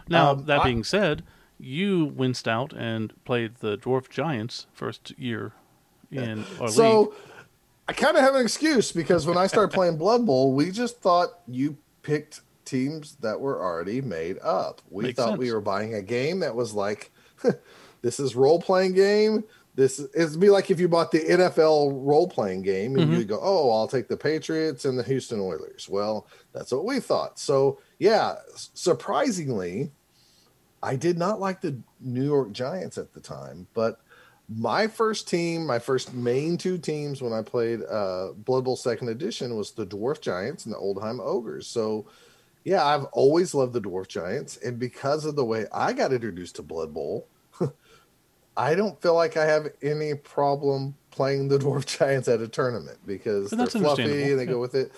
Now 0.07 0.31
Um, 0.31 0.45
that 0.45 0.61
I- 0.61 0.63
being 0.63 0.83
said, 0.83 1.23
you 1.59 2.05
winced 2.05 2.47
out 2.47 2.73
and 2.73 3.13
played 3.25 3.55
the 3.59 3.77
dwarf 3.77 4.09
giants 4.09 4.65
first 4.73 5.11
year 5.19 5.51
in 6.11 6.45
our 6.59 6.67
league. 6.67 6.71
so 6.71 7.13
I 7.87 7.93
kind 7.93 8.15
of 8.15 8.23
have 8.23 8.35
an 8.35 8.41
excuse 8.41 8.91
because 8.91 9.25
when 9.27 9.37
I 9.37 9.47
started 9.47 9.73
playing 9.73 9.97
Blood 9.97 10.25
Bowl, 10.25 10.53
we 10.53 10.71
just 10.71 10.99
thought 11.01 11.39
you 11.47 11.77
picked 12.01 12.41
teams 12.65 13.17
that 13.21 13.39
were 13.39 13.61
already 13.61 13.99
made 14.01 14.37
up. 14.39 14.81
We 14.89 15.05
Makes 15.05 15.17
thought 15.17 15.37
we 15.37 15.51
were 15.51 15.59
buying 15.61 15.95
a 15.95 16.01
game 16.01 16.39
that 16.41 16.55
was 16.55 16.73
like, 16.73 17.11
this 18.01 18.19
is 18.19 18.35
role 18.35 18.61
playing 18.61 18.93
game. 18.93 19.43
This 19.79 19.97
is, 19.97 20.09
it'd 20.13 20.39
be 20.41 20.49
like 20.49 20.69
if 20.69 20.77
you 20.77 20.89
bought 20.89 21.09
the 21.09 21.19
NFL 21.21 22.05
role 22.05 22.27
playing 22.27 22.63
game 22.63 22.97
and 22.97 23.13
Mhm. 23.13 23.17
you 23.19 23.23
go, 23.23 23.39
oh, 23.41 23.71
I'll 23.71 23.87
take 23.87 24.09
the 24.09 24.17
Patriots 24.17 24.83
and 24.83 24.99
the 24.99 25.03
Houston 25.03 25.39
Oilers. 25.39 25.87
Well, 25.87 26.27
that's 26.51 26.73
what 26.73 26.83
we 26.83 26.99
thought. 26.99 27.39
So 27.39 27.79
yeah, 27.97 28.35
surprisingly, 28.73 29.91
I 30.83 30.97
did 30.97 31.17
not 31.17 31.39
like 31.39 31.61
the 31.61 31.77
New 32.01 32.25
York 32.25 32.51
Giants 32.51 32.97
at 32.97 33.13
the 33.13 33.21
time, 33.21 33.67
but 33.73 34.01
my 34.49 34.87
first 34.87 35.29
team, 35.29 35.65
my 35.65 35.79
first 35.79 36.13
main 36.13 36.57
two 36.57 36.77
teams 36.77 37.21
when 37.21 37.31
I 37.31 37.41
played 37.41 37.81
uh, 37.83 38.33
Blood 38.35 38.65
Bowl 38.65 38.75
Second 38.75 39.07
Edition 39.07 39.55
was 39.55 39.71
the 39.71 39.85
Dwarf 39.85 40.19
Giants 40.19 40.65
and 40.65 40.73
the 40.73 40.77
Oldheim 40.79 41.21
Ogres. 41.21 41.67
So, 41.67 42.05
yeah, 42.65 42.83
I've 42.85 43.05
always 43.13 43.53
loved 43.53 43.71
the 43.71 43.81
Dwarf 43.81 44.09
Giants, 44.09 44.57
and 44.57 44.77
because 44.77 45.23
of 45.23 45.37
the 45.37 45.45
way 45.45 45.67
I 45.71 45.93
got 45.93 46.11
introduced 46.11 46.57
to 46.57 46.63
Blood 46.63 46.93
Bowl, 46.93 47.27
I 48.57 48.75
don't 48.75 49.01
feel 49.01 49.15
like 49.15 49.37
I 49.37 49.45
have 49.45 49.67
any 49.81 50.15
problem 50.15 50.95
playing 51.11 51.47
the 51.47 51.57
Dwarf 51.59 51.85
Giants 51.85 52.27
at 52.27 52.41
a 52.41 52.47
tournament 52.47 52.99
because 53.05 53.51
they're 53.51 53.67
fluffy 53.67 54.03
and 54.03 54.39
they 54.39 54.45
yeah. 54.45 54.45
go 54.45 54.59
with 54.59 54.75
it. 54.75 54.91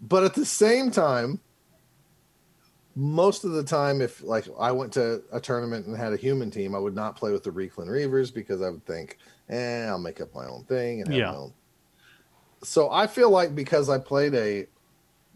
But 0.00 0.24
at 0.24 0.34
the 0.34 0.46
same 0.46 0.90
time, 0.90 1.40
most 2.94 3.44
of 3.44 3.52
the 3.52 3.62
time, 3.62 4.00
if 4.00 4.22
like 4.22 4.46
I 4.58 4.72
went 4.72 4.92
to 4.94 5.22
a 5.32 5.40
tournament 5.40 5.86
and 5.86 5.96
had 5.96 6.12
a 6.12 6.16
human 6.16 6.50
team, 6.50 6.74
I 6.74 6.78
would 6.78 6.94
not 6.94 7.16
play 7.16 7.32
with 7.32 7.44
the 7.44 7.50
Reikland 7.50 7.88
Reavers 7.88 8.34
because 8.34 8.60
I 8.60 8.70
would 8.70 8.84
think, 8.86 9.18
eh, 9.48 9.86
I'll 9.86 9.98
make 9.98 10.20
up 10.20 10.34
my 10.34 10.46
own 10.46 10.64
thing 10.64 11.00
and 11.00 11.08
have 11.08 11.18
Yeah. 11.18 11.30
my 11.30 11.36
own. 11.36 11.52
So 12.64 12.90
I 12.90 13.06
feel 13.06 13.30
like 13.30 13.54
because 13.54 13.88
I 13.88 13.98
played 13.98 14.34
a 14.34 14.66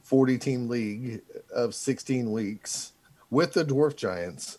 40 0.03 0.39
team 0.39 0.69
league 0.69 1.23
of 1.55 1.75
16 1.75 2.33
weeks 2.33 2.93
with 3.31 3.53
the 3.53 3.65
Dwarf 3.65 3.95
Giants, 3.95 4.59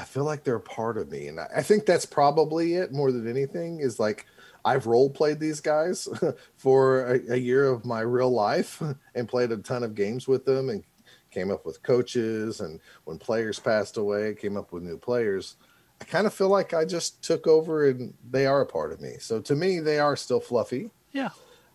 I 0.00 0.04
feel 0.04 0.24
like 0.24 0.44
they're 0.44 0.56
a 0.56 0.60
part 0.60 0.96
of 0.96 1.10
me. 1.10 1.28
And 1.28 1.38
I 1.38 1.46
I 1.56 1.62
think 1.62 1.84
that's 1.84 2.06
probably 2.06 2.74
it 2.74 2.92
more 2.92 3.12
than 3.12 3.28
anything 3.28 3.80
is 3.80 4.00
like 4.00 4.26
I've 4.64 4.86
role 4.86 5.10
played 5.10 5.40
these 5.40 5.60
guys 5.60 6.08
for 6.56 7.06
a, 7.06 7.34
a 7.34 7.36
year 7.36 7.66
of 7.66 7.84
my 7.84 8.00
real 8.00 8.30
life 8.30 8.82
and 9.14 9.28
played 9.28 9.52
a 9.52 9.58
ton 9.58 9.82
of 9.82 9.94
games 9.94 10.26
with 10.26 10.44
them 10.44 10.68
and 10.70 10.84
came 11.30 11.50
up 11.50 11.64
with 11.66 11.82
coaches. 11.82 12.60
And 12.60 12.80
when 13.04 13.18
players 13.18 13.58
passed 13.58 13.96
away, 13.96 14.34
came 14.34 14.56
up 14.56 14.72
with 14.72 14.82
new 14.82 14.96
players. 14.96 15.56
I 16.00 16.04
kind 16.04 16.26
of 16.26 16.32
feel 16.32 16.48
like 16.48 16.72
I 16.72 16.84
just 16.84 17.22
took 17.22 17.46
over 17.46 17.86
and 17.88 18.14
they 18.30 18.46
are 18.46 18.62
a 18.62 18.66
part 18.66 18.92
of 18.92 19.00
me. 19.00 19.16
So 19.18 19.40
to 19.42 19.54
me, 19.54 19.80
they 19.80 19.98
are 19.98 20.16
still 20.16 20.40
fluffy. 20.40 20.90
yeah, 21.12 21.30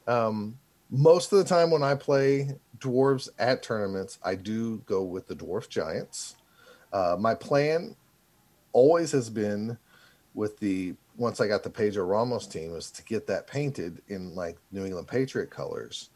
Um, 0.07 0.57
most 0.89 1.31
of 1.31 1.37
the 1.37 1.45
time 1.45 1.69
when 1.69 1.83
I 1.83 1.95
play 1.95 2.55
dwarves 2.79 3.29
at 3.37 3.61
tournaments, 3.61 4.17
I 4.23 4.35
do 4.35 4.77
go 4.85 5.03
with 5.03 5.27
the 5.27 5.35
dwarf 5.35 5.69
giants. 5.69 6.35
Uh, 6.91 7.15
my 7.19 7.35
plan 7.35 7.95
always 8.75 9.13
has 9.13 9.29
been 9.29 9.77
with 10.33 10.59
the 10.59 10.93
once 11.15 11.39
I 11.39 11.47
got 11.47 11.63
the 11.63 11.69
Pedro 11.69 12.03
Ramos 12.03 12.45
team 12.45 12.73
was 12.73 12.91
to 12.91 13.03
get 13.03 13.25
that 13.27 13.47
painted 13.47 14.01
in 14.09 14.35
like 14.35 14.57
New 14.71 14.85
England 14.85 15.07
Patriot 15.07 15.49
colors, 15.49 16.09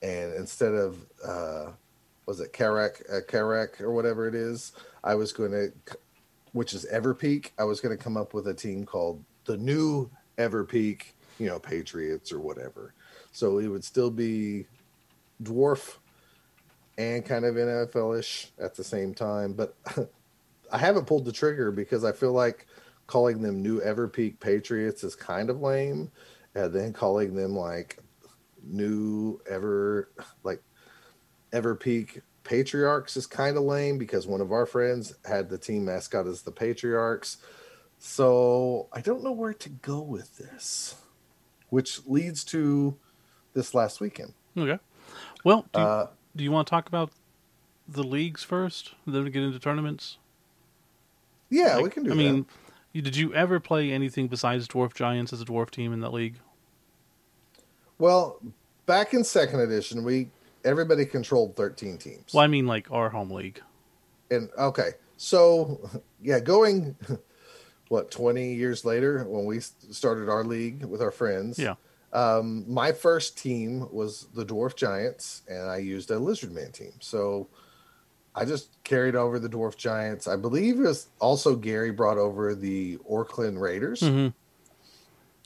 and 0.00 0.32
instead 0.34 0.74
of 0.74 1.04
uh, 1.26 1.72
was 2.24 2.40
it 2.40 2.52
Karak 2.52 3.02
uh, 3.12 3.84
or 3.84 3.92
whatever 3.92 4.28
it 4.28 4.34
is, 4.36 4.72
I 5.02 5.16
was 5.16 5.32
going 5.32 5.50
to, 5.50 5.72
which 6.52 6.72
is 6.72 6.86
Everpeak. 6.92 7.50
I 7.58 7.64
was 7.64 7.80
going 7.80 7.96
to 7.96 8.02
come 8.02 8.16
up 8.16 8.32
with 8.32 8.46
a 8.46 8.54
team 8.54 8.86
called 8.86 9.22
the 9.44 9.56
New 9.56 10.08
Everpeak, 10.38 11.12
you 11.40 11.48
know, 11.48 11.58
Patriots 11.58 12.32
or 12.32 12.38
whatever. 12.38 12.94
So 13.32 13.58
it 13.58 13.66
would 13.66 13.84
still 13.84 14.10
be 14.10 14.66
dwarf 15.42 15.96
and 16.96 17.24
kind 17.26 17.44
of 17.44 17.56
NFL-ish 17.56 18.52
at 18.60 18.76
the 18.76 18.84
same 18.84 19.14
time. 19.14 19.52
But 19.52 19.74
I 20.74 20.78
haven't 20.78 21.06
pulled 21.06 21.24
the 21.24 21.32
trigger 21.32 21.70
because 21.70 22.04
I 22.04 22.10
feel 22.10 22.32
like 22.32 22.66
calling 23.06 23.40
them 23.40 23.62
New 23.62 23.80
Everpeak 23.80 24.40
Patriots 24.40 25.04
is 25.04 25.14
kind 25.14 25.48
of 25.48 25.60
lame, 25.60 26.10
and 26.56 26.72
then 26.72 26.92
calling 26.92 27.36
them 27.36 27.54
like 27.54 28.00
New 28.60 29.40
Ever 29.48 30.10
like 30.42 30.60
Everpeak 31.52 32.22
Patriarchs 32.42 33.16
is 33.16 33.24
kind 33.24 33.56
of 33.56 33.62
lame 33.62 33.98
because 33.98 34.26
one 34.26 34.40
of 34.40 34.50
our 34.50 34.66
friends 34.66 35.14
had 35.24 35.48
the 35.48 35.58
team 35.58 35.84
mascot 35.84 36.26
as 36.26 36.42
the 36.42 36.50
Patriarchs. 36.50 37.36
So 38.00 38.88
I 38.92 39.00
don't 39.00 39.22
know 39.22 39.32
where 39.32 39.54
to 39.54 39.68
go 39.68 40.00
with 40.00 40.36
this, 40.38 40.96
which 41.70 42.04
leads 42.04 42.42
to 42.46 42.98
this 43.54 43.74
last 43.74 44.00
weekend. 44.00 44.34
Okay. 44.58 44.82
Well, 45.44 45.66
do 45.72 45.80
you, 45.80 45.86
Uh, 45.86 46.06
do 46.34 46.42
you 46.42 46.50
want 46.50 46.66
to 46.66 46.70
talk 46.70 46.88
about 46.88 47.12
the 47.86 48.02
leagues 48.02 48.42
first, 48.42 48.94
then 49.06 49.22
we 49.22 49.30
get 49.30 49.44
into 49.44 49.60
tournaments? 49.60 50.18
Yeah, 51.54 51.80
we 51.80 51.90
can 51.90 52.02
do 52.02 52.10
that. 52.10 52.14
I 52.14 52.22
that. 52.22 52.32
mean, 52.32 52.46
did 52.94 53.16
you 53.16 53.34
ever 53.34 53.60
play 53.60 53.90
anything 53.90 54.28
besides 54.28 54.68
Dwarf 54.68 54.94
Giants 54.94 55.32
as 55.32 55.40
a 55.40 55.44
dwarf 55.44 55.70
team 55.70 55.92
in 55.92 56.00
that 56.00 56.12
league? 56.12 56.36
well, 57.98 58.40
back 58.86 59.14
in 59.14 59.24
second 59.24 59.60
edition, 59.60 60.04
we 60.04 60.28
everybody 60.64 61.04
controlled 61.04 61.56
13 61.56 61.98
teams. 61.98 62.32
Well, 62.32 62.44
I 62.44 62.46
mean, 62.46 62.66
like 62.66 62.90
our 62.90 63.10
home 63.10 63.30
league. 63.30 63.60
And 64.30 64.48
okay, 64.58 64.90
so 65.16 65.90
yeah, 66.22 66.40
going 66.40 66.96
what 67.88 68.10
20 68.10 68.54
years 68.54 68.84
later 68.84 69.24
when 69.24 69.44
we 69.44 69.60
started 69.60 70.28
our 70.28 70.44
league 70.44 70.84
with 70.84 71.02
our 71.02 71.10
friends. 71.10 71.58
Yeah. 71.58 71.74
Um, 72.12 72.64
my 72.72 72.92
first 72.92 73.36
team 73.36 73.88
was 73.92 74.28
the 74.34 74.46
Dwarf 74.46 74.76
Giants, 74.76 75.42
and 75.48 75.68
I 75.68 75.78
used 75.78 76.12
a 76.12 76.14
Lizardman 76.14 76.72
team. 76.72 76.92
So 77.00 77.48
I 78.34 78.44
just 78.44 78.82
carried 78.84 79.14
over 79.14 79.38
the 79.38 79.48
Dwarf 79.48 79.76
Giants. 79.76 80.26
I 80.26 80.36
believe 80.36 80.76
it 80.80 80.82
was 80.82 81.06
also 81.20 81.54
Gary 81.54 81.92
brought 81.92 82.18
over 82.18 82.54
the 82.54 82.96
Orkland 83.08 83.60
Raiders. 83.60 84.00
hmm 84.00 84.28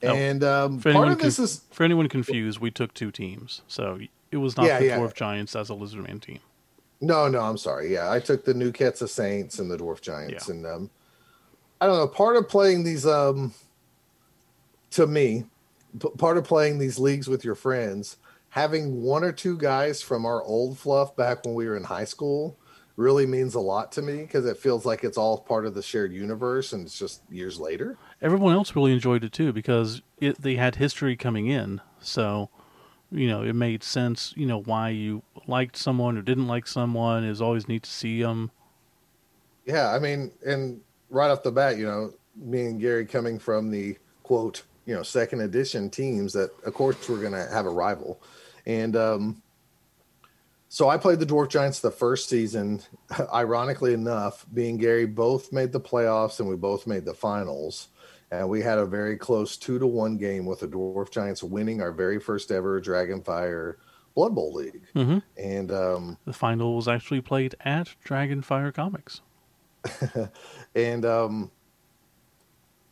Oh, 0.05 0.15
And 0.15 0.45
um, 0.45 0.79
for 0.79 0.93
part 0.93 1.07
anyone 1.09 1.13
of 1.15 1.19
this 1.19 1.37
conf- 1.39 1.45
is 1.51 1.61
For 1.73 1.83
anyone 1.83 2.09
confused, 2.09 2.61
we 2.61 2.71
took 2.71 2.95
two 2.95 3.11
teams, 3.11 3.63
so 3.67 3.99
it 4.31 4.37
was 4.37 4.57
not 4.57 4.67
Yeah, 4.67 4.79
the 4.79 4.87
yeah. 4.87 4.99
Dwarf 5.01 5.13
Giants 5.13 5.57
as 5.57 5.71
a 5.71 5.73
Lizardman 5.73 6.21
team. 6.23 6.39
No, 7.01 7.27
no, 7.27 7.41
I'm 7.41 7.59
sorry. 7.59 7.93
Yeah, 7.93 8.09
I 8.11 8.21
took 8.21 8.45
the 8.45 8.55
New 8.55 8.71
Ketsa 8.71 9.09
Saints 9.09 9.59
and 9.59 9.69
the 9.69 9.77
Dwarf 9.77 10.01
Giants, 10.01 10.49
Yeah. 10.49 10.55
and 10.55 10.67
um, 10.67 10.91
I 11.81 11.87
don't 11.87 11.97
know. 11.97 12.07
Part 12.07 12.37
of 12.37 12.49
playing 12.49 12.85
these, 12.85 13.05
um, 13.07 13.53
to 14.93 15.07
me, 15.09 15.45
p- 15.99 16.11
part 16.17 16.39
of 16.39 16.45
playing 16.45 16.79
these 16.79 17.01
leagues 17.01 17.27
with 17.27 17.45
your 17.45 17.55
friends, 17.57 18.19
having 18.51 19.03
one 19.03 19.25
or 19.25 19.33
two 19.33 19.57
guys 19.59 20.01
from 20.01 20.25
our 20.25 20.43
old 20.45 20.79
fluff 20.79 21.17
back 21.17 21.45
when 21.45 21.55
we 21.55 21.67
were 21.67 21.77
in 21.77 21.85
high 21.85 22.05
school, 22.05 22.57
really 22.99 23.27
means 23.27 23.55
a 23.55 23.61
lot 23.61 23.93
to 23.93 24.03
me 24.03 24.23
because 24.23 24.45
it 24.45 24.57
feels 24.57 24.85
like 24.85 25.05
it's 25.05 25.17
all 25.17 25.39
part 25.39 25.65
of 25.65 25.73
the 25.73 25.83
shared 25.83 26.13
universe, 26.13 26.73
and 26.73 26.85
it's 26.85 26.99
just 26.99 27.23
years 27.31 27.59
later. 27.59 27.97
Everyone 28.21 28.53
else 28.53 28.75
really 28.75 28.93
enjoyed 28.93 29.23
it 29.23 29.33
too 29.33 29.53
because 29.53 30.03
it, 30.21 30.43
they 30.43 30.57
had 30.57 30.75
history 30.75 31.17
coming 31.17 31.47
in, 31.47 31.81
so 32.01 32.51
you 33.13 33.29
know 33.29 33.43
it 33.43 33.55
made 33.55 33.85
sense. 33.85 34.35
You 34.37 34.47
know 34.47 34.61
why 34.61 34.91
you 34.91 35.23
liked 35.47 35.77
someone 35.77 36.19
or 36.19 36.23
didn't 36.23 36.49
like 36.49 36.67
someone 36.67 37.23
is 37.23 37.41
always 37.41 37.69
neat 37.69 37.85
to 37.85 37.91
see 37.91 38.21
them. 38.21 38.51
Yeah, 39.65 39.93
I 39.93 40.01
mean, 40.01 40.33
and 40.45 40.81
right 41.09 41.31
off 41.31 41.45
the 41.45 41.53
bat, 41.53 41.77
you 41.79 41.87
know, 41.87 42.13
me 42.37 42.67
and 42.67 42.81
Gary 42.81 43.07
coming 43.07 43.39
from 43.39 43.71
the 43.71 43.97
quote, 44.25 44.65
you 44.87 44.95
know, 44.95 45.05
second 45.05 45.41
edition 45.41 45.89
teams 45.89 46.33
that 46.33 46.51
of 46.65 46.75
course 46.75 47.09
we're 47.09 47.23
gonna 47.23 47.47
have 47.53 47.67
a 47.67 47.71
rival. 47.71 48.21
And 48.67 48.97
um 48.97 49.43
so 50.69 50.89
I 50.89 50.97
played 50.99 51.19
the 51.19 51.27
Dwarf 51.27 51.49
Giants 51.49 51.81
the 51.81 51.91
first 51.91 52.29
season. 52.29 52.83
Ironically 53.35 53.95
enough, 53.95 54.47
me 54.53 54.71
and 54.71 54.79
Gary 54.79 55.07
both 55.07 55.53
made 55.53 55.73
the 55.73 55.81
playoffs 55.81 56.41
and 56.41 56.49
we 56.49 56.57
both 56.57 56.87
made 56.87 57.05
the 57.05 57.15
finals. 57.15 57.89
And 58.31 58.49
we 58.51 58.61
had 58.61 58.79
a 58.79 58.85
very 58.85 59.17
close 59.17 59.57
two 59.57 59.79
to 59.79 59.87
one 59.87 60.19
game 60.19 60.45
with 60.45 60.61
the 60.61 60.69
Dwarf 60.69 61.11
Giants 61.11 61.43
winning 61.43 61.81
our 61.81 61.93
very 61.93 62.21
first 62.21 62.51
ever 62.51 62.81
Dragonfire 62.81 63.77
Blood 64.15 64.35
Bowl 64.35 64.53
League. 64.53 64.83
hmm 64.93 65.19
And 65.37 65.73
um 65.73 66.19
The 66.27 66.33
final 66.35 66.77
was 66.77 66.89
actually 66.89 67.23
played 67.23 67.55
at 67.61 67.95
Dragonfire 68.05 68.75
Comics. 68.75 69.23
and 70.75 71.07
um 71.07 71.51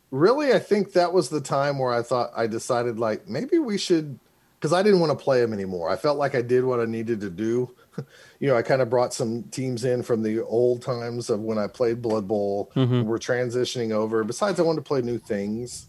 really 0.09 0.53
i 0.53 0.59
think 0.59 0.93
that 0.93 1.11
was 1.11 1.27
the 1.27 1.41
time 1.41 1.77
where 1.77 1.93
i 1.93 2.01
thought 2.01 2.31
i 2.35 2.47
decided 2.47 2.97
like 2.97 3.27
maybe 3.27 3.59
we 3.59 3.77
should 3.77 4.17
because 4.59 4.73
i 4.73 4.81
didn't 4.83 4.99
want 4.99 5.11
to 5.17 5.23
play 5.23 5.39
them 5.41 5.53
anymore 5.53 5.89
i 5.89 5.95
felt 5.95 6.17
like 6.17 6.35
i 6.35 6.41
did 6.41 6.63
what 6.63 6.79
i 6.79 6.85
needed 6.85 7.19
to 7.21 7.29
do 7.29 7.73
you 8.39 8.47
know 8.47 8.55
i 8.55 8.61
kind 8.61 8.81
of 8.81 8.89
brought 8.89 9.13
some 9.13 9.43
teams 9.43 9.85
in 9.85 10.01
from 10.03 10.21
the 10.23 10.41
old 10.43 10.81
times 10.81 11.29
of 11.29 11.39
when 11.41 11.57
i 11.57 11.67
played 11.67 12.01
blood 12.01 12.27
bowl 12.27 12.71
Mhm. 12.75 13.05
we're 13.05 13.17
transitioning 13.19 13.91
over 13.91 14.23
besides 14.23 14.59
i 14.59 14.63
wanted 14.63 14.83
to 14.83 14.87
play 14.87 15.01
new 15.01 15.17
things 15.19 15.87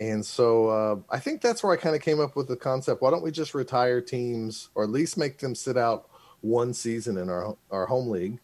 and 0.00 0.24
so 0.24 0.68
uh, 0.68 0.96
i 1.10 1.18
think 1.18 1.40
that's 1.40 1.62
where 1.62 1.72
i 1.72 1.76
kind 1.76 1.94
of 1.94 2.02
came 2.02 2.20
up 2.20 2.36
with 2.36 2.48
the 2.48 2.56
concept 2.56 3.02
why 3.02 3.10
don't 3.10 3.22
we 3.22 3.30
just 3.30 3.54
retire 3.54 4.00
teams 4.00 4.70
or 4.74 4.84
at 4.84 4.90
least 4.90 5.16
make 5.18 5.38
them 5.38 5.54
sit 5.54 5.76
out 5.76 6.08
one 6.40 6.72
season 6.72 7.18
in 7.18 7.28
our 7.28 7.56
our 7.70 7.84
home 7.86 8.08
league 8.08 8.38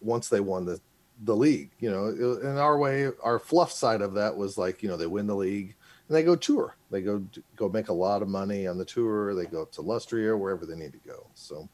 once 0.00 0.28
they 0.28 0.40
won 0.40 0.64
the 0.66 0.78
the 1.24 1.36
league. 1.36 1.70
You 1.80 1.90
know, 1.90 2.06
in 2.40 2.56
our 2.56 2.78
way, 2.78 3.08
our 3.22 3.38
fluff 3.38 3.70
side 3.70 4.00
of 4.00 4.14
that 4.14 4.34
was 4.34 4.56
like, 4.56 4.82
you 4.82 4.88
know, 4.88 4.96
they 4.96 5.06
win 5.06 5.26
the 5.26 5.36
league 5.36 5.74
and 6.10 6.16
they 6.16 6.24
go 6.24 6.34
tour. 6.34 6.74
They 6.90 7.02
go 7.02 7.24
go 7.54 7.68
make 7.68 7.88
a 7.88 7.92
lot 7.92 8.20
of 8.20 8.26
money 8.28 8.66
on 8.66 8.76
the 8.76 8.84
tour. 8.84 9.32
They 9.32 9.46
go 9.46 9.62
up 9.62 9.70
to 9.72 9.80
Lustria, 9.80 10.36
wherever 10.36 10.66
they 10.66 10.74
need 10.74 10.90
to 10.92 10.98
go. 11.08 11.28
So 11.34 11.68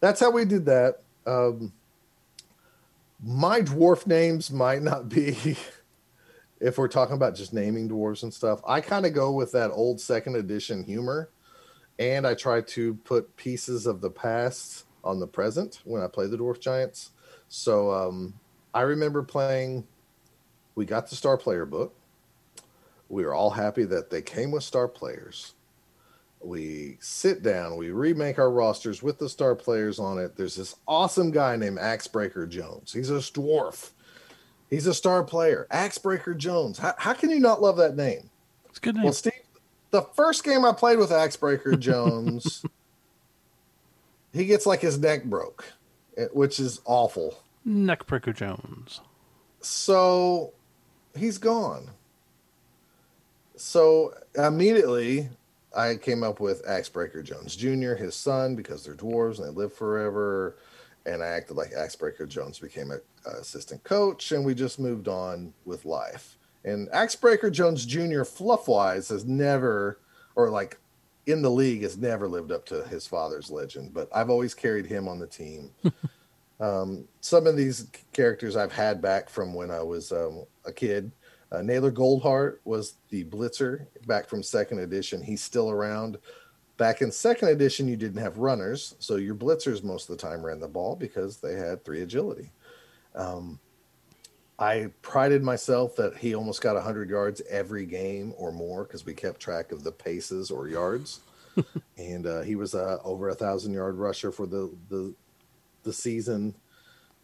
that's 0.00 0.20
how 0.20 0.30
we 0.30 0.44
did 0.44 0.66
that. 0.66 1.00
Um, 1.26 1.72
my 3.24 3.62
dwarf 3.62 4.06
names 4.06 4.50
might 4.50 4.82
not 4.82 5.08
be, 5.08 5.56
if 6.60 6.76
we're 6.76 6.88
talking 6.88 7.16
about 7.16 7.36
just 7.36 7.54
naming 7.54 7.88
dwarves 7.88 8.22
and 8.22 8.34
stuff. 8.34 8.60
I 8.68 8.82
kind 8.82 9.06
of 9.06 9.14
go 9.14 9.32
with 9.32 9.50
that 9.52 9.70
old 9.70 9.98
second 9.98 10.36
edition 10.36 10.84
humor, 10.84 11.30
and 11.98 12.26
I 12.26 12.34
try 12.34 12.60
to 12.60 12.94
put 12.96 13.34
pieces 13.36 13.86
of 13.86 14.02
the 14.02 14.10
past 14.10 14.84
on 15.02 15.20
the 15.20 15.26
present 15.26 15.80
when 15.84 16.02
I 16.02 16.06
play 16.06 16.26
the 16.26 16.36
dwarf 16.36 16.60
giants. 16.60 17.12
So 17.48 17.90
um, 17.92 18.34
I 18.74 18.82
remember 18.82 19.22
playing. 19.22 19.86
We 20.74 20.84
got 20.84 21.08
the 21.08 21.16
star 21.16 21.38
player 21.38 21.64
book. 21.64 21.94
We 23.08 23.24
are 23.24 23.34
all 23.34 23.50
happy 23.50 23.84
that 23.84 24.10
they 24.10 24.22
came 24.22 24.50
with 24.50 24.62
star 24.62 24.88
players. 24.88 25.54
We 26.40 26.98
sit 27.00 27.42
down, 27.42 27.76
we 27.76 27.90
remake 27.90 28.38
our 28.38 28.50
rosters 28.50 29.02
with 29.02 29.18
the 29.18 29.28
star 29.28 29.56
players 29.56 29.98
on 29.98 30.18
it. 30.18 30.36
There's 30.36 30.54
this 30.54 30.76
awesome 30.86 31.30
guy 31.30 31.56
named 31.56 31.78
Axebreaker 31.78 32.48
Jones. 32.48 32.92
He's 32.92 33.10
a 33.10 33.14
dwarf. 33.14 33.90
He's 34.70 34.86
a 34.86 34.94
star 34.94 35.24
player. 35.24 35.66
Axebreaker 35.72 36.36
Jones. 36.36 36.78
How, 36.78 36.94
how 36.98 37.12
can 37.14 37.30
you 37.30 37.40
not 37.40 37.62
love 37.62 37.76
that 37.78 37.96
name? 37.96 38.30
It's 38.68 38.78
a 38.78 38.80
good 38.80 38.94
name. 38.94 39.04
Well, 39.04 39.12
Steve, 39.12 39.32
the 39.90 40.02
first 40.02 40.44
game 40.44 40.64
I 40.64 40.72
played 40.72 40.98
with 40.98 41.10
Axebreaker 41.10 41.78
Jones, 41.80 42.64
he 44.32 44.44
gets 44.44 44.66
like 44.66 44.80
his 44.80 44.98
neck 44.98 45.24
broke, 45.24 45.64
eh, 46.16 46.26
which 46.32 46.60
is 46.60 46.80
awful. 46.84 47.42
Neckbreaker 47.66 48.34
Jones. 48.34 49.00
So 49.60 50.52
he's 51.16 51.38
gone. 51.38 51.90
So 53.58 54.14
immediately 54.36 55.28
I 55.76 55.96
came 55.96 56.22
up 56.22 56.40
with 56.40 56.64
Axebreaker 56.64 57.22
Jones 57.24 57.56
Jr., 57.56 57.94
his 57.94 58.14
son, 58.14 58.54
because 58.54 58.84
they're 58.84 58.94
dwarves 58.94 59.38
and 59.38 59.46
they 59.46 59.50
live 59.50 59.72
forever. 59.72 60.56
And 61.06 61.22
I 61.22 61.26
acted 61.26 61.56
like 61.56 61.72
Axebreaker 61.72 62.28
Jones 62.28 62.58
became 62.58 62.90
a, 62.90 62.98
a 63.28 63.40
assistant 63.40 63.82
coach, 63.82 64.32
and 64.32 64.44
we 64.44 64.54
just 64.54 64.78
moved 64.78 65.08
on 65.08 65.52
with 65.64 65.84
life. 65.84 66.36
And 66.64 66.88
Axebreaker 66.90 67.50
Jones 67.50 67.84
Jr. 67.84 68.24
fluff 68.24 68.68
wise 68.68 69.08
has 69.08 69.24
never, 69.24 69.98
or 70.36 70.50
like 70.50 70.78
in 71.26 71.42
the 71.42 71.50
league, 71.50 71.82
has 71.82 71.96
never 71.96 72.28
lived 72.28 72.52
up 72.52 72.64
to 72.66 72.84
his 72.84 73.06
father's 73.06 73.50
legend. 73.50 73.94
But 73.94 74.08
I've 74.14 74.30
always 74.30 74.54
carried 74.54 74.86
him 74.86 75.08
on 75.08 75.18
the 75.18 75.26
team. 75.26 75.70
um, 76.60 77.06
some 77.20 77.46
of 77.46 77.56
these 77.56 77.86
characters 78.12 78.56
I've 78.56 78.72
had 78.72 79.00
back 79.00 79.28
from 79.28 79.54
when 79.54 79.70
I 79.70 79.82
was 79.82 80.12
um, 80.12 80.44
a 80.64 80.72
kid. 80.72 81.10
Uh, 81.50 81.62
Naylor 81.62 81.92
Goldheart 81.92 82.58
was 82.64 82.94
the 83.08 83.24
Blitzer 83.24 83.86
back 84.06 84.28
from 84.28 84.42
second 84.42 84.80
edition. 84.80 85.22
He's 85.22 85.42
still 85.42 85.70
around. 85.70 86.18
Back 86.76 87.00
in 87.02 87.10
second 87.10 87.48
edition, 87.48 87.88
you 87.88 87.96
didn't 87.96 88.22
have 88.22 88.38
runners, 88.38 88.94
so 88.98 89.16
your 89.16 89.34
blitzers 89.34 89.82
most 89.82 90.08
of 90.08 90.16
the 90.16 90.22
time 90.22 90.44
ran 90.44 90.60
the 90.60 90.68
ball 90.68 90.94
because 90.94 91.38
they 91.38 91.54
had 91.54 91.84
three 91.84 92.02
agility. 92.02 92.52
Um, 93.14 93.58
I 94.58 94.90
prided 95.02 95.42
myself 95.42 95.96
that 95.96 96.16
he 96.16 96.34
almost 96.34 96.60
got 96.60 96.74
100 96.74 97.08
yards 97.08 97.40
every 97.48 97.86
game 97.86 98.34
or 98.36 98.52
more 98.52 98.84
because 98.84 99.06
we 99.06 99.14
kept 99.14 99.40
track 99.40 99.72
of 99.72 99.84
the 99.84 99.92
paces 99.92 100.50
or 100.50 100.68
yards. 100.68 101.20
and 101.96 102.26
uh, 102.26 102.42
he 102.42 102.54
was 102.54 102.74
uh, 102.74 102.98
over 103.04 103.28
a 103.28 103.34
thousand 103.34 103.72
yard 103.72 103.96
rusher 103.96 104.30
for 104.30 104.46
the 104.46 104.72
the 104.88 105.14
the 105.82 105.92
season. 105.92 106.54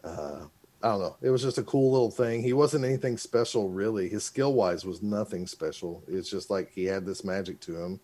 Uh, 0.03 0.47
I 0.85 0.89
don't 0.89 1.01
know. 1.01 1.17
It 1.23 1.31
was 1.31 1.41
just 1.41 1.57
a 1.57 1.63
cool 1.63 1.91
little 1.91 2.11
thing. 2.11 2.43
He 2.43 2.53
wasn't 2.53 2.85
anything 2.85 3.17
special, 3.17 3.71
really. 3.71 4.07
His 4.07 4.23
skill 4.23 4.53
wise 4.53 4.85
was 4.85 5.03
nothing 5.03 5.47
special. 5.47 6.05
It's 6.07 6.29
just 6.29 6.51
like 6.51 6.71
he 6.71 6.85
had 6.85 7.07
this 7.07 7.25
magic 7.25 7.59
to 7.61 7.75
him. 7.83 8.01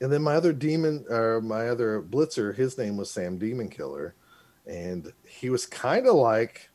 And 0.00 0.10
then 0.10 0.22
my 0.22 0.34
other 0.34 0.54
demon, 0.54 1.04
or 1.10 1.42
my 1.42 1.68
other 1.68 2.00
blitzer, 2.00 2.56
his 2.56 2.78
name 2.78 2.96
was 2.96 3.10
Sam 3.10 3.36
Demon 3.36 3.68
Killer, 3.68 4.14
and 4.66 5.12
he 5.26 5.50
was 5.50 5.66
kind 5.66 6.06
of 6.06 6.14
like 6.14 6.70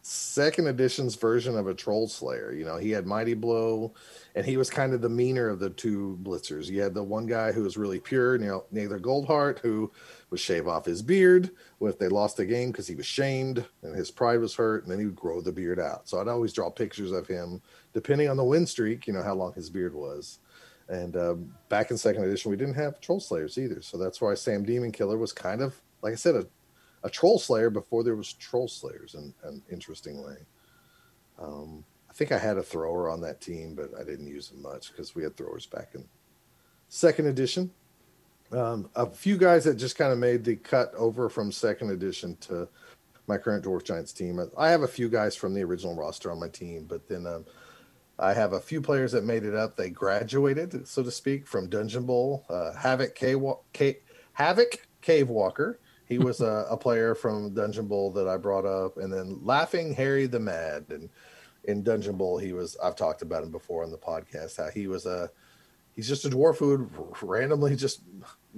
second 0.00 0.68
edition's 0.68 1.16
version 1.16 1.58
of 1.58 1.66
a 1.66 1.74
troll 1.74 2.08
slayer. 2.08 2.52
You 2.52 2.64
know, 2.64 2.78
he 2.78 2.90
had 2.90 3.06
Mighty 3.06 3.34
Blow, 3.34 3.92
and 4.34 4.46
he 4.46 4.56
was 4.56 4.70
kind 4.70 4.94
of 4.94 5.02
the 5.02 5.08
meaner 5.10 5.50
of 5.50 5.58
the 5.58 5.68
two 5.68 6.18
blitzers. 6.22 6.66
You 6.66 6.80
had 6.80 6.94
the 6.94 7.02
one 7.02 7.26
guy 7.26 7.52
who 7.52 7.62
was 7.62 7.76
really 7.76 8.00
pure, 8.00 8.36
you 8.36 8.46
know, 8.46 8.64
Naylor 8.70 9.00
Goldheart, 9.00 9.58
who 9.58 9.92
would 10.30 10.40
shave 10.40 10.68
off 10.68 10.84
his 10.84 11.02
beard 11.02 11.50
if 11.80 11.98
they 11.98 12.08
lost 12.08 12.38
a 12.38 12.44
game 12.44 12.70
because 12.70 12.86
he 12.86 12.94
was 12.94 13.06
shamed 13.06 13.64
and 13.82 13.94
his 13.94 14.10
pride 14.10 14.40
was 14.40 14.54
hurt, 14.54 14.82
and 14.82 14.92
then 14.92 14.98
he 14.98 15.06
would 15.06 15.16
grow 15.16 15.40
the 15.40 15.52
beard 15.52 15.80
out. 15.80 16.08
So 16.08 16.20
I'd 16.20 16.28
always 16.28 16.52
draw 16.52 16.70
pictures 16.70 17.12
of 17.12 17.26
him, 17.26 17.62
depending 17.92 18.28
on 18.28 18.36
the 18.36 18.44
win 18.44 18.66
streak, 18.66 19.06
you 19.06 19.12
know, 19.12 19.22
how 19.22 19.34
long 19.34 19.54
his 19.54 19.70
beard 19.70 19.94
was. 19.94 20.38
And 20.88 21.16
um, 21.16 21.54
back 21.68 21.90
in 21.90 21.98
second 21.98 22.24
edition, 22.24 22.50
we 22.50 22.56
didn't 22.56 22.74
have 22.74 23.00
troll 23.00 23.20
slayers 23.20 23.58
either. 23.58 23.82
So 23.82 23.98
that's 23.98 24.20
why 24.20 24.34
Sam 24.34 24.64
Demon 24.64 24.92
Killer 24.92 25.18
was 25.18 25.32
kind 25.32 25.60
of, 25.60 25.80
like 26.02 26.12
I 26.12 26.16
said, 26.16 26.34
a, 26.34 26.46
a 27.04 27.10
troll 27.10 27.38
slayer 27.38 27.70
before 27.70 28.02
there 28.02 28.16
was 28.16 28.32
troll 28.32 28.68
slayers 28.68 29.14
in 29.14 29.34
an 29.44 29.62
interesting 29.70 30.22
way. 30.22 30.36
Um, 31.38 31.84
I 32.08 32.12
think 32.14 32.32
I 32.32 32.38
had 32.38 32.56
a 32.56 32.62
thrower 32.62 33.10
on 33.10 33.20
that 33.20 33.40
team, 33.40 33.74
but 33.74 33.90
I 33.98 34.02
didn't 34.02 34.26
use 34.26 34.50
him 34.50 34.62
much 34.62 34.90
because 34.90 35.14
we 35.14 35.22
had 35.22 35.36
throwers 35.36 35.66
back 35.66 35.90
in 35.94 36.04
second 36.88 37.26
edition. 37.26 37.70
Um, 38.52 38.88
a 38.96 39.06
few 39.06 39.36
guys 39.36 39.64
that 39.64 39.74
just 39.74 39.96
kind 39.96 40.12
of 40.12 40.18
made 40.18 40.44
the 40.44 40.56
cut 40.56 40.94
over 40.94 41.28
from 41.28 41.52
second 41.52 41.90
edition 41.90 42.36
to 42.42 42.68
my 43.26 43.36
current 43.36 43.64
Dwarf 43.64 43.84
Giants 43.84 44.12
team. 44.12 44.40
I 44.56 44.70
have 44.70 44.82
a 44.82 44.88
few 44.88 45.08
guys 45.08 45.36
from 45.36 45.54
the 45.54 45.62
original 45.62 45.94
roster 45.94 46.32
on 46.32 46.40
my 46.40 46.48
team, 46.48 46.86
but 46.88 47.06
then 47.08 47.26
um, 47.26 47.44
I 48.18 48.32
have 48.32 48.54
a 48.54 48.60
few 48.60 48.80
players 48.80 49.12
that 49.12 49.24
made 49.24 49.44
it 49.44 49.54
up. 49.54 49.76
They 49.76 49.90
graduated, 49.90 50.88
so 50.88 51.02
to 51.02 51.10
speak, 51.10 51.46
from 51.46 51.68
Dungeon 51.68 52.04
Bowl. 52.04 52.44
Uh, 52.48 52.72
Havoc 52.72 53.14
Cave, 53.14 53.40
Cave, 53.72 53.96
Havoc 54.32 54.88
Cave 55.02 55.28
Walker. 55.28 55.78
He 56.06 56.18
was 56.18 56.40
a, 56.40 56.66
a, 56.70 56.76
player 56.76 57.14
from 57.14 57.54
Dungeon 57.54 57.86
Bowl 57.86 58.10
that 58.12 58.26
I 58.26 58.36
brought 58.36 58.64
up, 58.64 58.96
and 58.96 59.12
then 59.12 59.38
Laughing 59.44 59.94
Harry 59.94 60.26
the 60.26 60.40
Mad. 60.40 60.86
And 60.88 61.10
in 61.64 61.82
Dungeon 61.82 62.16
Bowl, 62.16 62.38
he 62.38 62.52
was. 62.52 62.76
I've 62.82 62.96
talked 62.96 63.22
about 63.22 63.44
him 63.44 63.50
before 63.50 63.84
on 63.84 63.90
the 63.90 63.98
podcast. 63.98 64.56
How 64.56 64.70
he 64.70 64.86
was 64.88 65.06
a. 65.06 65.30
He's 65.94 66.08
just 66.08 66.24
a 66.24 66.30
dwarf 66.30 66.58
who 66.58 66.68
would 66.68 67.22
randomly 67.22 67.74
just, 67.74 68.02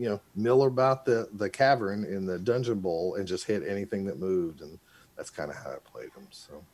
you 0.00 0.08
know, 0.08 0.20
mill 0.34 0.62
about 0.62 1.04
the 1.04 1.28
the 1.34 1.50
cavern 1.50 2.04
in 2.04 2.24
the 2.26 2.38
Dungeon 2.38 2.80
Bowl 2.80 3.16
and 3.16 3.26
just 3.26 3.44
hit 3.44 3.62
anything 3.66 4.04
that 4.06 4.18
moved, 4.18 4.62
and 4.62 4.78
that's 5.16 5.30
kind 5.30 5.50
of 5.50 5.56
how 5.56 5.70
I 5.70 5.76
played 5.84 6.10
him. 6.16 6.26
So 6.30 6.64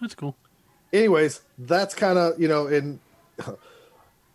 that's 0.00 0.14
cool 0.14 0.36
anyways, 0.92 1.42
that's 1.58 1.94
kind 1.94 2.18
of 2.18 2.40
you 2.40 2.48
know, 2.48 2.66
in 2.66 3.00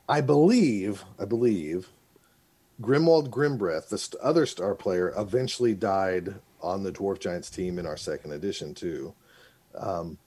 I 0.09 0.21
believe, 0.21 1.03
I 1.19 1.25
believe, 1.25 1.89
Grimwald 2.81 3.29
Grimbreath, 3.29 3.89
the 3.89 3.97
st- 3.97 4.21
other 4.21 4.45
star 4.45 4.75
player, 4.75 5.13
eventually 5.17 5.73
died 5.73 6.35
on 6.61 6.83
the 6.83 6.91
Dwarf 6.91 7.19
Giants 7.19 7.49
team 7.49 7.79
in 7.79 7.85
our 7.85 7.97
second 7.97 8.33
edition 8.33 8.73
too. 8.73 9.13
Um, 9.77 10.17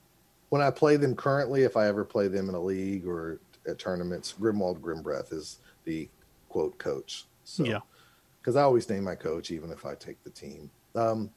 when 0.49 0.61
I 0.61 0.71
play 0.71 0.97
them 0.97 1.15
currently, 1.15 1.63
if 1.63 1.75
I 1.75 1.87
ever 1.87 2.05
play 2.05 2.27
them 2.27 2.49
in 2.49 2.55
a 2.55 2.59
league 2.59 3.05
or 3.05 3.39
at 3.67 3.79
tournaments, 3.79 4.33
Grimwald 4.39 4.79
Grimbreath 4.79 5.33
is 5.33 5.59
the 5.83 6.07
quote 6.49 6.77
coach. 6.77 7.25
So, 7.43 7.63
yeah, 7.63 7.79
because 8.39 8.55
I 8.55 8.63
always 8.63 8.89
name 8.89 9.03
my 9.03 9.15
coach 9.15 9.51
even 9.51 9.71
if 9.71 9.85
I 9.85 9.95
take 9.95 10.23
the 10.23 10.29
team. 10.29 10.69
Um, 10.95 11.29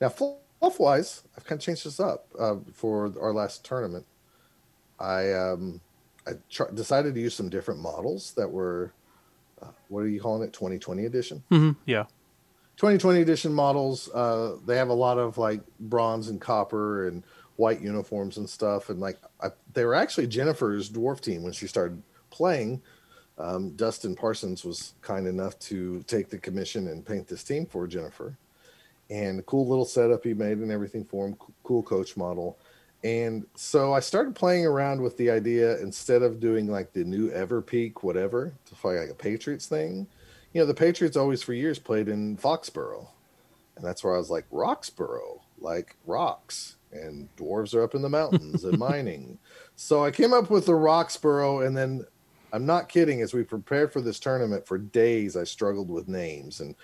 now, 0.00 0.08
fluff 0.08 0.78
wise, 0.78 1.22
I've 1.36 1.44
kind 1.44 1.58
of 1.58 1.64
changed 1.64 1.86
this 1.86 2.00
up 2.00 2.26
uh, 2.38 2.56
for 2.72 3.12
our 3.20 3.32
last 3.32 3.64
tournament. 3.64 4.06
I 4.98 5.32
um, 5.32 5.80
I 6.26 6.32
tr- 6.50 6.72
decided 6.72 7.14
to 7.14 7.20
use 7.20 7.34
some 7.34 7.48
different 7.48 7.80
models 7.80 8.32
that 8.36 8.48
were, 8.48 8.92
uh, 9.60 9.68
what 9.88 10.00
are 10.00 10.08
you 10.08 10.20
calling 10.20 10.42
it? 10.42 10.52
2020 10.52 11.04
edition. 11.04 11.42
Mm-hmm. 11.50 11.72
Yeah. 11.86 12.04
2020 12.76 13.20
edition 13.20 13.52
models. 13.52 14.10
Uh, 14.12 14.56
they 14.66 14.76
have 14.76 14.88
a 14.88 14.94
lot 14.94 15.18
of 15.18 15.38
like 15.38 15.60
bronze 15.78 16.28
and 16.28 16.40
copper 16.40 17.08
and 17.08 17.22
white 17.56 17.80
uniforms 17.80 18.36
and 18.36 18.48
stuff. 18.48 18.90
And 18.90 19.00
like 19.00 19.18
I, 19.40 19.48
they 19.72 19.84
were 19.84 19.94
actually 19.94 20.26
Jennifer's 20.26 20.90
dwarf 20.90 21.20
team 21.20 21.42
when 21.42 21.52
she 21.52 21.66
started 21.66 22.02
playing. 22.30 22.82
Um, 23.38 23.70
Dustin 23.70 24.14
Parsons 24.14 24.64
was 24.64 24.94
kind 25.02 25.26
enough 25.26 25.58
to 25.60 26.02
take 26.06 26.30
the 26.30 26.38
commission 26.38 26.88
and 26.88 27.04
paint 27.04 27.26
this 27.26 27.42
team 27.42 27.66
for 27.66 27.86
Jennifer 27.86 28.36
and 29.10 29.44
cool 29.46 29.66
little 29.66 29.84
setup 29.84 30.24
he 30.24 30.34
made 30.34 30.58
and 30.58 30.70
everything 30.70 31.04
for 31.04 31.26
him. 31.26 31.36
Cool 31.62 31.82
coach 31.82 32.16
model. 32.16 32.58
And 33.02 33.44
so 33.54 33.92
I 33.92 34.00
started 34.00 34.34
playing 34.34 34.64
around 34.64 35.00
with 35.02 35.16
the 35.18 35.30
idea 35.30 35.78
instead 35.80 36.22
of 36.22 36.40
doing 36.40 36.66
like 36.68 36.92
the 36.92 37.04
new 37.04 37.30
Everpeak, 37.30 38.02
whatever, 38.02 38.54
to 38.66 38.74
fight 38.74 38.98
like 38.98 39.10
a 39.10 39.14
Patriots 39.14 39.66
thing. 39.66 40.06
You 40.52 40.60
know, 40.60 40.66
the 40.66 40.74
Patriots 40.74 41.16
always 41.16 41.42
for 41.42 41.52
years 41.52 41.78
played 41.78 42.08
in 42.08 42.38
Foxborough. 42.38 43.08
And 43.76 43.84
that's 43.84 44.02
where 44.02 44.14
I 44.14 44.18
was 44.18 44.30
like, 44.30 44.46
Roxborough, 44.50 45.40
like 45.58 45.96
rocks. 46.06 46.76
And 46.92 47.28
dwarves 47.36 47.74
are 47.74 47.82
up 47.82 47.94
in 47.94 48.02
the 48.02 48.08
mountains 48.08 48.64
and 48.64 48.78
mining. 48.78 49.38
So 49.76 50.04
I 50.04 50.10
came 50.10 50.32
up 50.32 50.48
with 50.48 50.64
the 50.64 50.72
Roxborough. 50.72 51.66
And 51.66 51.76
then 51.76 52.06
I'm 52.54 52.66
not 52.66 52.88
kidding, 52.88 53.20
as 53.20 53.34
we 53.34 53.42
prepared 53.42 53.92
for 53.92 54.00
this 54.00 54.20
tournament 54.20 54.66
for 54.66 54.78
days, 54.78 55.36
I 55.36 55.44
struggled 55.44 55.90
with 55.90 56.08
names. 56.08 56.60
And 56.60 56.76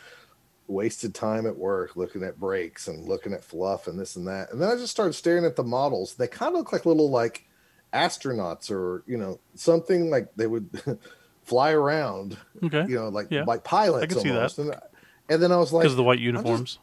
wasted 0.70 1.14
time 1.14 1.46
at 1.46 1.56
work 1.56 1.96
looking 1.96 2.22
at 2.22 2.38
breaks 2.38 2.88
and 2.88 3.06
looking 3.06 3.32
at 3.32 3.44
fluff 3.44 3.86
and 3.86 3.98
this 3.98 4.16
and 4.16 4.26
that. 4.26 4.52
And 4.52 4.62
then 4.62 4.70
I 4.70 4.76
just 4.76 4.92
started 4.92 5.12
staring 5.12 5.44
at 5.44 5.56
the 5.56 5.64
models. 5.64 6.14
They 6.14 6.28
kind 6.28 6.52
of 6.54 6.58
look 6.58 6.72
like 6.72 6.86
little 6.86 7.10
like 7.10 7.46
astronauts 7.92 8.70
or, 8.70 9.02
you 9.06 9.18
know, 9.18 9.40
something 9.54 10.10
like 10.10 10.28
they 10.36 10.46
would 10.46 10.70
fly 11.42 11.72
around. 11.72 12.38
Okay. 12.62 12.86
You 12.88 12.96
know, 12.96 13.08
like 13.08 13.26
yeah. 13.30 13.44
like 13.44 13.64
pilots 13.64 14.04
I 14.04 14.06
can 14.06 14.28
almost. 14.28 14.56
see 14.56 14.62
that. 14.62 14.72
And, 14.72 14.82
and 15.28 15.42
then 15.42 15.52
I 15.52 15.56
was 15.56 15.72
like 15.72 15.82
because 15.82 15.92
of 15.92 15.98
the 15.98 16.04
white 16.04 16.20
uniforms. 16.20 16.74
Just, 16.74 16.78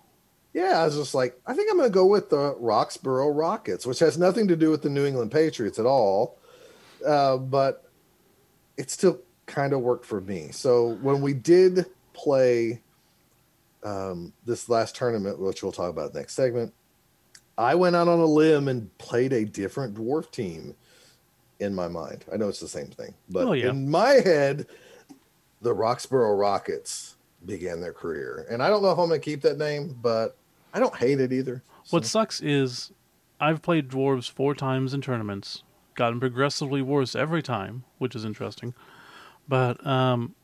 yeah, 0.54 0.82
I 0.82 0.86
was 0.86 0.95
just 0.95 1.13
like, 1.13 1.39
I 1.45 1.54
think 1.54 1.69
I'm 1.71 1.78
going 1.78 1.89
to 1.89 1.93
go 1.93 2.06
with 2.06 2.30
the 2.30 2.56
Roxborough 2.60 3.36
Rockets, 3.36 3.86
which 3.86 4.00
has 4.00 4.17
nothing 4.17 4.47
to 4.47 4.56
do 4.56 4.71
with 4.71 4.82
the 4.82 4.89
New 4.89 5.06
England 5.06 5.32
Patriots 5.32 5.78
at 5.78 5.86
all. 5.86 6.39
Uh, 7.06 7.38
but 7.38 7.87
it 8.77 8.89
still 8.91 9.19
kind 9.45 9.73
of 9.73 9.81
worked 9.81 10.05
for 10.05 10.21
me. 10.21 10.49
So 10.51 10.97
when 11.01 11.21
we 11.21 11.33
did 11.33 11.85
play 12.13 12.81
um, 13.83 14.33
this 14.45 14.69
last 14.69 14.95
tournament, 14.95 15.39
which 15.39 15.63
we'll 15.63 15.71
talk 15.71 15.89
about 15.89 16.13
next 16.13 16.33
segment, 16.33 16.73
I 17.57 17.75
went 17.75 17.95
out 17.95 18.07
on 18.07 18.19
a 18.19 18.25
limb 18.25 18.67
and 18.67 18.95
played 18.97 19.33
a 19.33 19.45
different 19.45 19.95
dwarf 19.95 20.29
team 20.29 20.75
in 21.59 21.73
my 21.73 21.87
mind. 21.87 22.25
I 22.31 22.37
know 22.37 22.49
it's 22.49 22.59
the 22.59 22.67
same 22.67 22.87
thing, 22.87 23.15
but 23.29 23.47
oh, 23.47 23.53
yeah. 23.53 23.69
in 23.69 23.89
my 23.89 24.09
head, 24.09 24.67
the 25.61 25.73
Roxborough 25.73 26.39
Rockets 26.39 27.15
began 27.45 27.81
their 27.81 27.93
career. 27.93 28.45
And 28.49 28.61
I 28.61 28.69
don't 28.69 28.83
know 28.83 28.91
if 28.91 28.99
I'm 28.99 29.07
going 29.07 29.19
to 29.19 29.25
keep 29.25 29.41
that 29.41 29.57
name, 29.57 29.97
but 30.01 30.37
I 30.73 30.79
don't 30.79 30.95
hate 30.95 31.19
it 31.19 31.33
either. 31.33 31.63
So. 31.83 31.97
What 31.97 32.05
sucks 32.05 32.41
is 32.41 32.91
I've 33.39 33.61
played 33.61 33.89
dwarves 33.89 34.29
four 34.29 34.53
times 34.53 34.93
in 34.93 35.01
tournaments, 35.01 35.63
gotten 35.97 36.21
progressively 36.21 36.81
worse 36.81 37.13
every 37.13 37.43
time, 37.43 37.83
which 37.97 38.15
is 38.15 38.23
interesting. 38.23 38.73
But 39.49 39.86
um, 39.86 40.36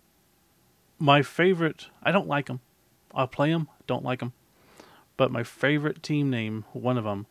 my 0.99 1.21
favorite, 1.21 1.87
I 2.01 2.11
don't 2.11 2.27
like 2.27 2.47
them. 2.47 2.59
I'll 3.13 3.27
play 3.27 3.51
them. 3.51 3.69
Don't 3.87 4.03
like 4.03 4.19
them. 4.19 4.33
But 5.15 5.31
my 5.31 5.43
favorite 5.43 6.03
team 6.03 6.29
name, 6.29 6.65
one 6.73 6.97
of 6.97 7.05
them, 7.05 7.27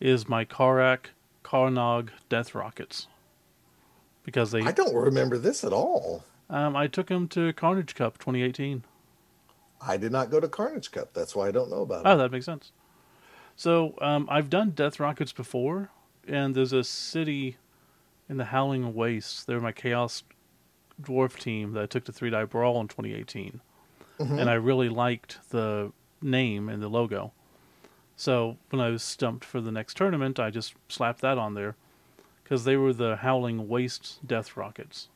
is 0.00 0.28
my 0.28 0.44
Karak 0.44 1.10
Karnog 1.44 2.08
Death 2.28 2.54
Rockets. 2.54 3.06
Because 4.24 4.50
they. 4.50 4.62
I 4.62 4.72
don't 4.72 4.94
remember 4.94 5.38
this 5.38 5.62
at 5.62 5.72
all. 5.72 6.24
Um, 6.48 6.74
I 6.74 6.86
took 6.86 7.08
them 7.08 7.28
to 7.28 7.52
Carnage 7.52 7.94
Cup 7.94 8.18
2018. 8.18 8.82
I 9.80 9.96
did 9.96 10.10
not 10.10 10.30
go 10.30 10.40
to 10.40 10.48
Carnage 10.48 10.90
Cup. 10.90 11.12
That's 11.12 11.36
why 11.36 11.48
I 11.48 11.50
don't 11.50 11.70
know 11.70 11.82
about 11.82 12.06
it. 12.06 12.08
Oh, 12.08 12.16
that 12.16 12.32
makes 12.32 12.46
sense. 12.46 12.72
So 13.54 13.94
um, 14.00 14.26
I've 14.30 14.50
done 14.50 14.70
Death 14.70 14.98
Rockets 14.98 15.32
before, 15.32 15.90
and 16.26 16.54
there's 16.54 16.72
a 16.72 16.82
city 16.82 17.56
in 18.28 18.36
the 18.36 18.46
Howling 18.46 18.94
Wastes. 18.94 19.44
They're 19.44 19.60
my 19.60 19.72
Chaos 19.72 20.22
Dwarf 21.00 21.38
team 21.38 21.72
that 21.72 21.82
I 21.82 21.86
took 21.86 22.04
to 22.04 22.12
Three 22.12 22.30
Die 22.30 22.44
Brawl 22.44 22.80
in 22.80 22.88
2018 22.88 23.60
mm-hmm. 24.18 24.38
and 24.38 24.50
I 24.50 24.54
really 24.54 24.88
liked 24.88 25.38
the 25.50 25.92
name 26.22 26.68
and 26.68 26.82
the 26.82 26.88
logo. 26.88 27.32
So 28.16 28.56
when 28.70 28.80
I 28.80 28.88
was 28.88 29.02
stumped 29.02 29.44
for 29.44 29.60
the 29.60 29.70
next 29.70 29.96
tournament, 29.96 30.40
I 30.40 30.50
just 30.50 30.74
slapped 30.88 31.20
that 31.20 31.36
on 31.36 31.54
there 31.54 31.76
because 32.42 32.64
they 32.64 32.76
were 32.76 32.92
the 32.92 33.16
Howling 33.16 33.68
Wastes 33.68 34.18
Death 34.26 34.56
Rockets. 34.56 35.08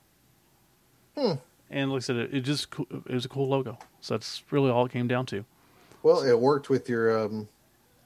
Hmm. 1.16 1.34
And 1.70 1.90
like 1.90 1.98
I 1.98 2.00
said, 2.00 2.16
it, 2.16 2.34
it, 2.34 2.40
just 2.40 2.66
it 2.90 3.14
was 3.14 3.24
a 3.24 3.28
cool 3.28 3.48
logo. 3.48 3.78
So 4.00 4.14
that's 4.14 4.42
really 4.50 4.70
all 4.70 4.84
it 4.86 4.92
came 4.92 5.08
down 5.08 5.26
to. 5.26 5.44
Well, 6.02 6.22
it 6.22 6.38
worked 6.38 6.68
with 6.68 6.88
your. 6.88 7.18
Um, 7.18 7.48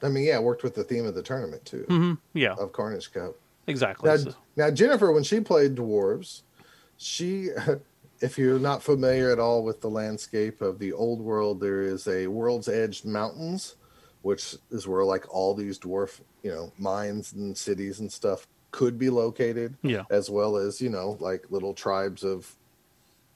I 0.03 0.09
mean, 0.09 0.23
yeah, 0.23 0.35
it 0.35 0.43
worked 0.43 0.63
with 0.63 0.75
the 0.75 0.83
theme 0.83 1.05
of 1.05 1.15
the 1.15 1.23
tournament 1.23 1.65
too. 1.65 1.85
Mm-hmm. 1.89 2.13
Yeah, 2.37 2.53
of 2.53 2.73
Carnage 2.73 3.11
Cup. 3.11 3.35
Exactly. 3.67 4.09
Now, 4.09 4.17
so. 4.17 4.33
now, 4.55 4.71
Jennifer, 4.71 5.11
when 5.11 5.23
she 5.23 5.39
played 5.39 5.75
dwarves, 5.75 6.43
she 6.97 7.49
if 8.21 8.37
you're 8.37 8.59
not 8.59 8.81
familiar 8.81 9.31
at 9.31 9.39
all 9.39 9.63
with 9.63 9.81
the 9.81 9.89
landscape 9.89 10.61
of 10.61 10.79
the 10.79 10.93
old 10.93 11.21
world, 11.21 11.59
there 11.59 11.81
is 11.81 12.07
a 12.07 12.27
World's 12.27 12.67
Edge 12.67 13.03
Mountains, 13.05 13.75
which 14.21 14.55
is 14.71 14.87
where 14.87 15.03
like 15.03 15.33
all 15.33 15.53
these 15.53 15.77
dwarf, 15.77 16.21
you 16.43 16.51
know, 16.51 16.71
mines 16.77 17.33
and 17.33 17.57
cities 17.57 17.99
and 17.99 18.11
stuff 18.11 18.47
could 18.71 18.97
be 18.97 19.09
located. 19.09 19.75
Yeah. 19.81 20.03
As 20.09 20.29
well 20.29 20.57
as, 20.57 20.81
you 20.81 20.89
know, 20.89 21.17
like 21.19 21.45
little 21.49 21.73
tribes 21.73 22.23
of, 22.23 22.51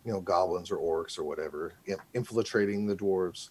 you 0.06 0.12
know, 0.12 0.22
goblins 0.22 0.72
or 0.72 0.78
orcs 0.78 1.20
or 1.20 1.24
whatever 1.24 1.74
infiltrating 2.14 2.86
the 2.86 2.96
dwarves. 2.96 3.50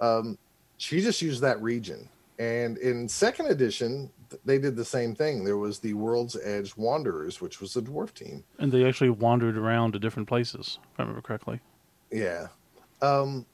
Um, 0.00 0.38
she 0.76 1.00
just 1.00 1.20
used 1.20 1.42
that 1.42 1.60
region 1.60 2.08
And 2.38 2.78
in 2.78 3.08
second 3.08 3.46
edition, 3.46 4.10
they 4.44 4.58
did 4.58 4.76
the 4.76 4.84
same 4.84 5.14
thing. 5.14 5.42
There 5.44 5.56
was 5.56 5.80
the 5.80 5.94
World's 5.94 6.36
Edge 6.42 6.76
Wanderers, 6.76 7.40
which 7.40 7.60
was 7.60 7.74
a 7.76 7.82
dwarf 7.82 8.14
team. 8.14 8.44
And 8.58 8.70
they 8.70 8.86
actually 8.86 9.10
wandered 9.10 9.56
around 9.58 9.92
to 9.92 9.98
different 9.98 10.28
places, 10.28 10.78
if 10.94 11.00
I 11.00 11.02
remember 11.02 11.20
correctly. 11.22 11.60
Yeah. 12.12 12.48
Um, 13.02 13.44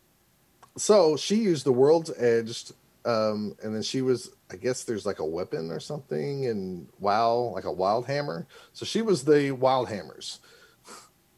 so 0.76 1.16
she 1.16 1.36
used 1.36 1.64
the 1.64 1.72
World's 1.72 2.10
Edge, 2.18 2.72
um, 3.06 3.56
and 3.62 3.74
then 3.74 3.82
she 3.82 4.02
was, 4.02 4.32
I 4.50 4.56
guess 4.56 4.84
there's 4.84 5.06
like 5.06 5.18
a 5.18 5.24
weapon 5.24 5.70
or 5.70 5.80
something, 5.80 6.46
and 6.46 6.86
wow, 6.98 7.52
like 7.54 7.64
a 7.64 7.72
wild 7.72 8.06
hammer. 8.06 8.46
So 8.74 8.84
she 8.84 9.00
was 9.00 9.24
the 9.24 9.52
wild 9.52 9.88
hammers, 9.88 10.40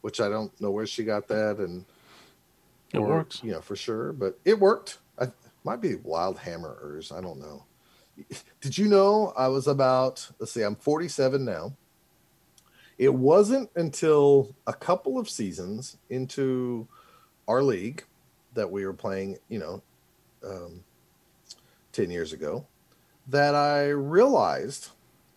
which 0.01 0.20
I 0.20 0.28
don't 0.28 0.59
know 0.61 0.70
where 0.72 0.86
she 0.86 1.05
got 1.05 1.28
that, 1.28 1.59
and 1.59 1.84
It 2.92 2.99
or, 2.99 3.07
works. 3.09 3.40
you 3.44 3.53
know, 3.53 3.61
for 3.61 3.76
sure. 3.76 4.12
But 4.12 4.38
it 4.44 4.59
worked. 4.59 4.99
Might 5.66 5.80
be 5.80 5.96
wild 5.96 6.38
hammerers. 6.38 7.10
I 7.10 7.20
don't 7.20 7.40
know. 7.40 7.64
Did 8.60 8.78
you 8.78 8.86
know 8.86 9.32
I 9.36 9.48
was 9.48 9.66
about? 9.66 10.30
Let's 10.38 10.52
see. 10.52 10.62
I'm 10.62 10.76
47 10.76 11.44
now. 11.44 11.74
It 12.98 13.12
wasn't 13.12 13.70
until 13.74 14.54
a 14.68 14.72
couple 14.72 15.18
of 15.18 15.28
seasons 15.28 15.96
into 16.08 16.86
our 17.48 17.64
league 17.64 18.04
that 18.54 18.70
we 18.70 18.86
were 18.86 18.92
playing. 18.92 19.38
You 19.48 19.58
know, 19.58 19.82
um, 20.44 20.84
10 21.90 22.12
years 22.12 22.32
ago, 22.32 22.64
that 23.26 23.56
I 23.56 23.88
realized 23.88 24.90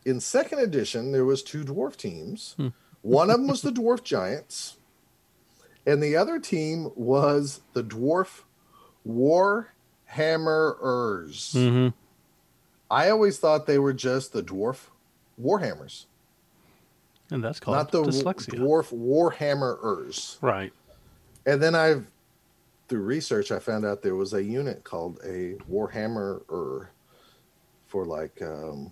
in 0.05 0.19
second 0.19 0.59
edition 0.59 1.11
there 1.11 1.25
was 1.25 1.41
two 1.41 1.63
dwarf 1.63 1.95
teams. 1.95 2.53
Hmm. 2.55 2.67
One 3.01 3.31
of 3.31 3.37
them 3.37 3.47
was 3.47 3.61
the 3.63 3.71
dwarf 3.71 4.03
giants, 4.03 4.77
and 5.87 6.03
the 6.03 6.15
other 6.15 6.37
team 6.39 6.91
was 6.95 7.61
the 7.73 7.83
dwarf 7.83 8.43
war 9.03 9.73
hammerers. 10.09 11.53
Mm-hmm. 11.53 11.89
I 12.91 13.09
always 13.09 13.37
thought 13.37 13.67
they 13.67 13.79
were 13.79 13.93
just 13.93 14.33
the 14.33 14.41
dwarf 14.41 14.87
warhammers, 15.41 16.05
And 17.31 17.43
that's 17.43 17.59
called 17.59 17.77
not 17.77 17.91
the 17.91 18.03
dyslexia. 18.03 18.59
dwarf 18.59 18.91
warhammerers. 18.93 20.37
right. 20.41 20.73
And 21.45 21.61
then 21.61 21.73
I've 21.75 22.07
through 22.89 23.01
research, 23.01 23.51
I 23.51 23.59
found 23.59 23.85
out 23.85 24.01
there 24.01 24.15
was 24.15 24.33
a 24.33 24.43
unit 24.43 24.83
called 24.83 25.19
a 25.23 25.55
warhammerer 25.69 26.87
for 27.85 28.05
like 28.05 28.41
um, 28.41 28.91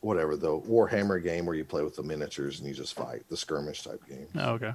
whatever 0.00 0.36
the 0.36 0.48
warhammer 0.60 1.22
game 1.22 1.46
where 1.46 1.54
you 1.54 1.64
play 1.64 1.84
with 1.84 1.94
the 1.94 2.02
miniatures 2.02 2.58
and 2.58 2.68
you 2.68 2.74
just 2.74 2.94
fight 2.94 3.22
the 3.28 3.36
skirmish 3.36 3.84
type 3.84 4.00
game. 4.08 4.26
Oh, 4.34 4.52
okay. 4.54 4.72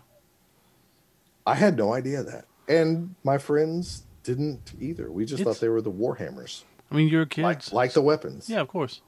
I 1.46 1.56
had 1.56 1.78
no 1.78 1.94
idea 1.94 2.24
that, 2.24 2.46
and 2.68 3.14
my 3.24 3.38
friends 3.38 4.04
didn't 4.26 4.74
either. 4.80 5.12
We 5.12 5.26
just 5.26 5.42
It's- 5.42 5.56
thought 5.56 5.62
they 5.62 5.70
were 5.70 5.82
the 5.82 5.92
warhammers, 5.92 6.64
I 6.92 6.96
mean, 6.96 7.08
you're 7.08 7.26
kids. 7.26 7.44
like 7.44 7.72
like 7.74 7.94
the 7.94 8.02
weapons. 8.02 8.50
yeah, 8.50 8.60
of 8.62 8.68
course. 8.68 9.02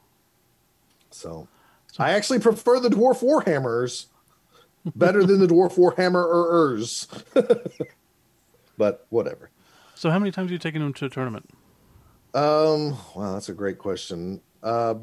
So, 1.12 1.48
So- 1.92 2.04
I 2.04 2.12
actually 2.12 2.40
prefer 2.40 2.80
the 2.80 2.90
dwarf 2.90 3.20
warhammers 3.22 4.06
better 4.96 5.26
than 5.26 5.40
the 5.40 5.48
dwarf 5.48 5.76
warhammerers. 5.76 7.08
but 8.78 9.06
whatever. 9.10 9.50
So, 9.96 10.10
how 10.12 10.20
many 10.20 10.32
times 10.32 10.46
have 10.48 10.52
you 10.54 10.60
taken 10.60 10.82
them 10.82 10.94
to 10.94 11.06
a 11.06 11.10
tournament? 11.10 11.50
Um, 12.34 12.98
wow, 13.16 13.34
that's 13.34 13.50
a 13.50 13.54
great 13.54 13.80
question. 13.80 14.42
Uh, 14.62 14.96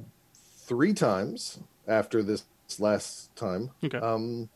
three 0.59 0.95
times 0.95 1.59
after 1.89 2.23
this 2.23 2.45
last 2.79 3.35
time. 3.35 3.71
Okay. 3.83 3.99
Um, 3.99 4.49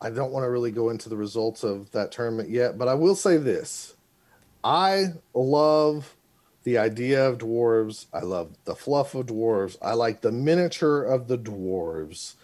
I 0.00 0.10
don't 0.10 0.32
want 0.32 0.44
to 0.44 0.50
really 0.50 0.72
go 0.72 0.90
into 0.90 1.08
the 1.08 1.16
results 1.16 1.62
of 1.64 1.90
that 1.92 2.10
tournament 2.12 2.50
yet, 2.50 2.76
but 2.76 2.88
I 2.88 2.94
will 2.94 3.14
say 3.14 3.36
this: 3.38 3.94
I 4.64 5.06
love 5.34 6.16
the 6.62 6.78
idea 6.78 7.28
of 7.28 7.38
dwarves. 7.38 8.06
I 8.12 8.20
love 8.20 8.56
the 8.64 8.74
fluff 8.74 9.14
of 9.14 9.26
dwarves. 9.26 9.76
I 9.82 9.94
like 9.94 10.20
the 10.20 10.32
miniature 10.32 11.02
of 11.02 11.28
the 11.28 11.38
dwarves. 11.38 12.34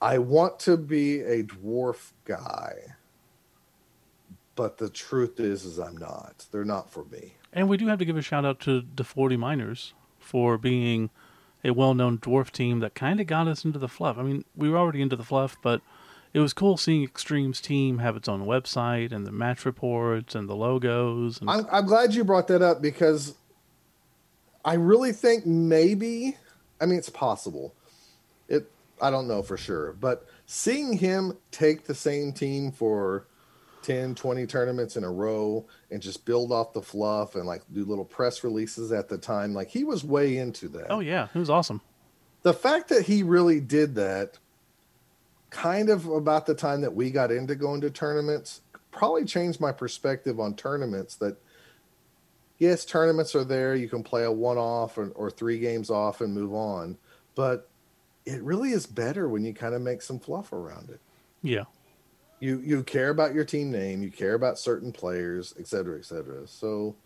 I 0.00 0.18
want 0.18 0.60
to 0.60 0.76
be 0.76 1.20
a 1.20 1.42
dwarf 1.42 2.12
guy, 2.24 2.94
but 4.54 4.78
the 4.78 4.90
truth 4.90 5.40
is, 5.40 5.64
is 5.64 5.78
I'm 5.78 5.96
not. 5.96 6.46
They're 6.52 6.64
not 6.64 6.90
for 6.90 7.04
me. 7.04 7.34
And 7.52 7.68
we 7.68 7.76
do 7.76 7.88
have 7.88 7.98
to 7.98 8.04
give 8.04 8.16
a 8.16 8.22
shout 8.22 8.44
out 8.44 8.60
to 8.60 8.84
the 8.94 9.04
40 9.04 9.36
Miners 9.36 9.94
for 10.18 10.58
being 10.58 11.10
a 11.64 11.72
well 11.72 11.94
known 11.94 12.18
dwarf 12.18 12.50
team 12.50 12.80
that 12.80 12.94
kind 12.94 13.20
of 13.20 13.26
got 13.26 13.48
us 13.48 13.64
into 13.64 13.78
the 13.78 13.88
fluff. 13.88 14.18
I 14.18 14.22
mean, 14.22 14.44
we 14.54 14.68
were 14.68 14.78
already 14.78 15.02
into 15.02 15.16
the 15.16 15.24
fluff, 15.24 15.56
but 15.62 15.80
it 16.32 16.40
was 16.40 16.52
cool 16.52 16.76
seeing 16.76 17.04
Extreme's 17.04 17.60
team 17.60 17.98
have 17.98 18.16
its 18.16 18.28
own 18.28 18.44
website 18.44 19.12
and 19.12 19.26
the 19.26 19.32
match 19.32 19.64
reports 19.64 20.34
and 20.34 20.48
the 20.48 20.54
logos. 20.54 21.40
And 21.40 21.50
I'm, 21.50 21.66
I'm 21.70 21.86
glad 21.86 22.14
you 22.14 22.24
brought 22.24 22.48
that 22.48 22.62
up 22.62 22.82
because 22.82 23.34
I 24.64 24.74
really 24.74 25.12
think 25.12 25.46
maybe, 25.46 26.36
I 26.80 26.86
mean, 26.86 26.98
it's 26.98 27.10
possible. 27.10 27.74
It, 28.48 28.70
I 29.00 29.10
don't 29.10 29.28
know 29.28 29.42
for 29.42 29.56
sure, 29.56 29.92
but 29.92 30.26
seeing 30.46 30.98
him 30.98 31.36
take 31.50 31.84
the 31.84 31.94
same 31.94 32.32
team 32.32 32.72
for 32.72 33.26
10, 33.82 34.14
20 34.14 34.46
tournaments 34.46 34.96
in 34.96 35.04
a 35.04 35.10
row 35.10 35.64
and 35.90 36.02
just 36.02 36.26
build 36.26 36.52
off 36.52 36.72
the 36.72 36.82
fluff 36.82 37.36
and 37.36 37.46
like 37.46 37.62
do 37.72 37.84
little 37.84 38.04
press 38.04 38.44
releases 38.44 38.92
at 38.92 39.08
the 39.08 39.16
time, 39.16 39.54
like 39.54 39.68
he 39.68 39.84
was 39.84 40.04
way 40.04 40.36
into 40.36 40.68
that. 40.68 40.88
oh, 40.90 41.00
yeah, 41.00 41.28
it 41.32 41.38
was 41.38 41.48
awesome. 41.48 41.80
The 42.42 42.54
fact 42.54 42.88
that 42.90 43.06
he 43.06 43.22
really 43.22 43.60
did 43.60 43.94
that 43.94 44.38
kind 45.50 45.88
of 45.88 46.06
about 46.06 46.46
the 46.46 46.54
time 46.54 46.80
that 46.80 46.94
we 46.94 47.10
got 47.10 47.30
into 47.30 47.54
going 47.54 47.80
to 47.80 47.90
tournaments 47.90 48.60
probably 48.90 49.24
changed 49.24 49.60
my 49.60 49.72
perspective 49.72 50.40
on 50.40 50.54
tournaments 50.54 51.16
that 51.16 51.36
yes 52.58 52.84
tournaments 52.84 53.34
are 53.34 53.44
there 53.44 53.74
you 53.74 53.88
can 53.88 54.02
play 54.02 54.24
a 54.24 54.32
one 54.32 54.58
off 54.58 54.98
or, 54.98 55.08
or 55.10 55.30
three 55.30 55.58
games 55.58 55.90
off 55.90 56.20
and 56.20 56.34
move 56.34 56.52
on 56.52 56.96
but 57.34 57.68
it 58.26 58.42
really 58.42 58.72
is 58.72 58.86
better 58.86 59.28
when 59.28 59.44
you 59.44 59.54
kind 59.54 59.74
of 59.74 59.80
make 59.80 60.02
some 60.02 60.18
fluff 60.18 60.52
around 60.52 60.90
it. 60.90 61.00
Yeah. 61.42 61.64
you 62.40 62.60
you 62.60 62.82
care 62.82 63.10
about 63.10 63.32
your 63.32 63.44
team 63.44 63.70
name 63.70 64.02
you 64.02 64.10
care 64.10 64.34
about 64.34 64.58
certain 64.58 64.92
players 64.92 65.54
et 65.58 65.66
cetera 65.66 65.98
et 65.98 66.04
cetera. 66.04 66.46
So 66.46 66.96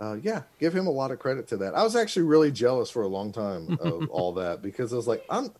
uh, 0.00 0.16
yeah 0.22 0.42
give 0.58 0.74
him 0.74 0.86
a 0.86 0.90
lot 0.90 1.10
of 1.10 1.18
credit 1.18 1.48
to 1.48 1.56
that. 1.58 1.74
I 1.74 1.82
was 1.82 1.96
actually 1.96 2.22
really 2.22 2.50
jealous 2.50 2.88
for 2.88 3.02
a 3.02 3.08
long 3.08 3.30
time 3.32 3.76
of 3.80 4.08
all 4.10 4.32
that 4.34 4.62
because 4.62 4.92
i 4.92 4.96
was 4.96 5.06
like 5.06 5.24
i'm 5.28 5.50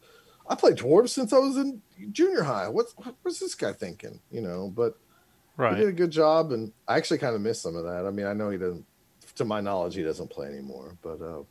i 0.48 0.54
played 0.54 0.76
dwarves 0.76 1.10
since 1.10 1.32
i 1.32 1.38
was 1.38 1.56
in 1.56 1.80
junior 2.12 2.42
high 2.42 2.68
what's 2.68 2.94
what's 3.22 3.38
this 3.40 3.54
guy 3.54 3.72
thinking 3.72 4.20
you 4.30 4.40
know 4.40 4.70
but 4.74 4.98
he 5.76 5.80
did 5.80 5.88
a 5.88 5.92
good 5.92 6.10
job 6.10 6.52
and 6.52 6.72
i 6.88 6.96
actually 6.96 7.18
kind 7.18 7.34
of 7.34 7.40
miss 7.40 7.60
some 7.60 7.76
of 7.76 7.84
that 7.84 8.04
i 8.06 8.10
mean 8.10 8.26
i 8.26 8.32
know 8.32 8.50
he 8.50 8.58
doesn't 8.58 8.84
to 9.36 9.44
my 9.44 9.60
knowledge 9.60 9.94
he 9.94 10.02
doesn't 10.02 10.30
play 10.30 10.46
anymore 10.48 10.96
but 11.02 11.20
uh 11.20 11.42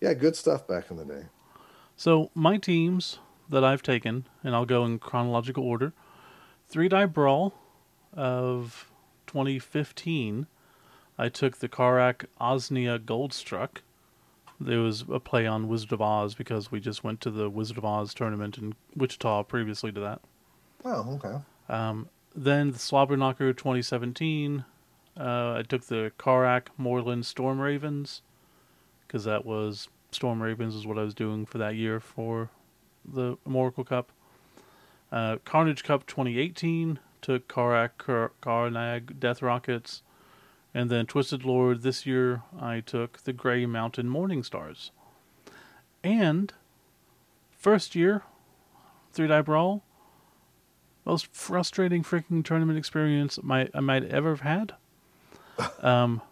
yeah 0.00 0.12
good 0.14 0.36
stuff 0.36 0.66
back 0.66 0.90
in 0.90 0.96
the 0.96 1.04
day 1.04 1.22
So, 1.96 2.30
my 2.34 2.58
teams 2.58 3.18
that 3.48 3.64
I've 3.64 3.82
taken, 3.82 4.26
and 4.44 4.54
I'll 4.54 4.66
go 4.66 4.84
in 4.84 4.98
chronological 5.00 5.64
order 5.64 5.92
Three 6.68 6.88
Die 6.88 7.06
Brawl 7.06 7.54
of 8.12 8.90
2015. 9.26 10.46
I 11.16 11.28
took 11.28 11.56
the 11.58 11.68
Karak 11.68 12.26
Osnia 12.40 12.98
Goldstruck. 13.04 13.82
There 14.60 14.80
was 14.80 15.04
a 15.10 15.20
play 15.20 15.46
on 15.46 15.68
Wizard 15.68 15.92
of 15.92 16.02
Oz 16.02 16.34
because 16.34 16.70
we 16.72 16.80
just 16.80 17.04
went 17.04 17.20
to 17.20 17.30
the 17.30 17.48
Wizard 17.48 17.78
of 17.78 17.84
Oz 17.84 18.12
tournament 18.12 18.58
in 18.58 18.74
Wichita 18.96 19.44
previously 19.44 19.92
to 19.92 20.00
that. 20.00 20.20
oh 20.84 21.14
okay 21.14 21.38
Um, 21.68 22.08
then 22.34 22.72
the 22.72 22.78
Slobberknocker 22.78 23.56
2017. 23.56 24.64
Uh, 25.18 25.54
I 25.58 25.62
took 25.62 25.84
the 25.86 26.12
Karak 26.18 26.68
Moreland 26.76 27.26
Storm 27.26 27.60
Ravens 27.60 28.22
because 29.06 29.24
that 29.24 29.44
was 29.44 29.88
Storm 30.12 30.42
Ravens 30.42 30.74
is 30.74 30.86
what 30.86 30.98
I 30.98 31.02
was 31.02 31.14
doing 31.14 31.44
for 31.46 31.58
that 31.58 31.74
year 31.74 31.98
for 32.00 32.50
the 33.04 33.36
Oracle 33.44 33.84
Cup. 33.84 34.10
Uh, 35.10 35.36
Carnage 35.44 35.82
Cup 35.84 36.06
2018 36.06 36.98
took 37.22 37.48
Karak 37.48 37.90
Kar- 37.98 38.32
Karnag 38.42 39.18
Death 39.18 39.42
Rockets, 39.42 40.02
and 40.78 40.90
then 40.90 41.06
Twisted 41.06 41.44
Lord 41.44 41.82
this 41.82 42.06
year 42.06 42.42
I 42.56 42.78
took 42.78 43.24
the 43.24 43.32
Gray 43.32 43.66
Mountain 43.66 44.08
Morning 44.08 44.44
Stars. 44.44 44.92
And 46.04 46.52
first 47.50 47.96
year, 47.96 48.22
Three 49.10 49.26
Die 49.26 49.42
Brawl, 49.42 49.82
most 51.04 51.34
frustrating 51.34 52.04
freaking 52.04 52.44
tournament 52.44 52.78
experience 52.78 53.40
my, 53.42 53.68
I 53.74 53.80
might 53.80 54.04
ever 54.04 54.30
have 54.30 54.42
had. 54.42 54.74
Um, 55.82 56.22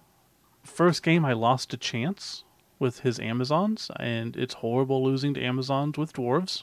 first 0.63 1.03
game 1.03 1.25
I 1.25 1.33
lost 1.33 1.71
to 1.71 1.77
Chance 1.77 2.45
with 2.79 3.01
his 3.01 3.19
Amazons, 3.19 3.91
and 3.99 4.37
it's 4.37 4.55
horrible 4.55 5.03
losing 5.03 5.35
to 5.35 5.43
Amazons 5.43 5.99
with 5.99 6.13
dwarves. 6.13 6.63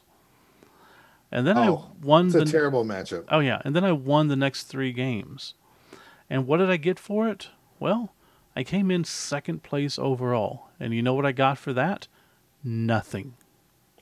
And 1.29 1.45
then 1.45 1.57
Oh, 1.57 1.91
I 2.01 2.05
won 2.05 2.27
it's 2.27 2.36
a 2.36 2.39
the 2.39 2.45
terrible 2.45 2.86
matchup 2.86 3.25
oh 3.27 3.39
yeah, 3.39 3.61
and 3.65 3.75
then 3.75 3.84
I 3.84 3.91
won 3.91 4.29
the 4.29 4.38
next 4.38 4.63
three 4.63 4.93
games. 4.93 5.55
And 6.29 6.47
what 6.47 6.57
did 6.57 6.71
I 6.71 6.77
get 6.77 6.97
for 6.97 7.27
it? 7.27 7.49
Well, 7.84 8.13
I 8.55 8.63
came 8.63 8.89
in 8.89 9.03
second 9.03 9.61
place 9.61 9.99
overall, 9.99 10.69
and 10.79 10.93
you 10.93 11.01
know 11.01 11.13
what 11.13 11.25
I 11.25 11.34
got 11.34 11.57
for 11.57 11.73
that? 11.73 12.07
Nothing. 12.63 13.34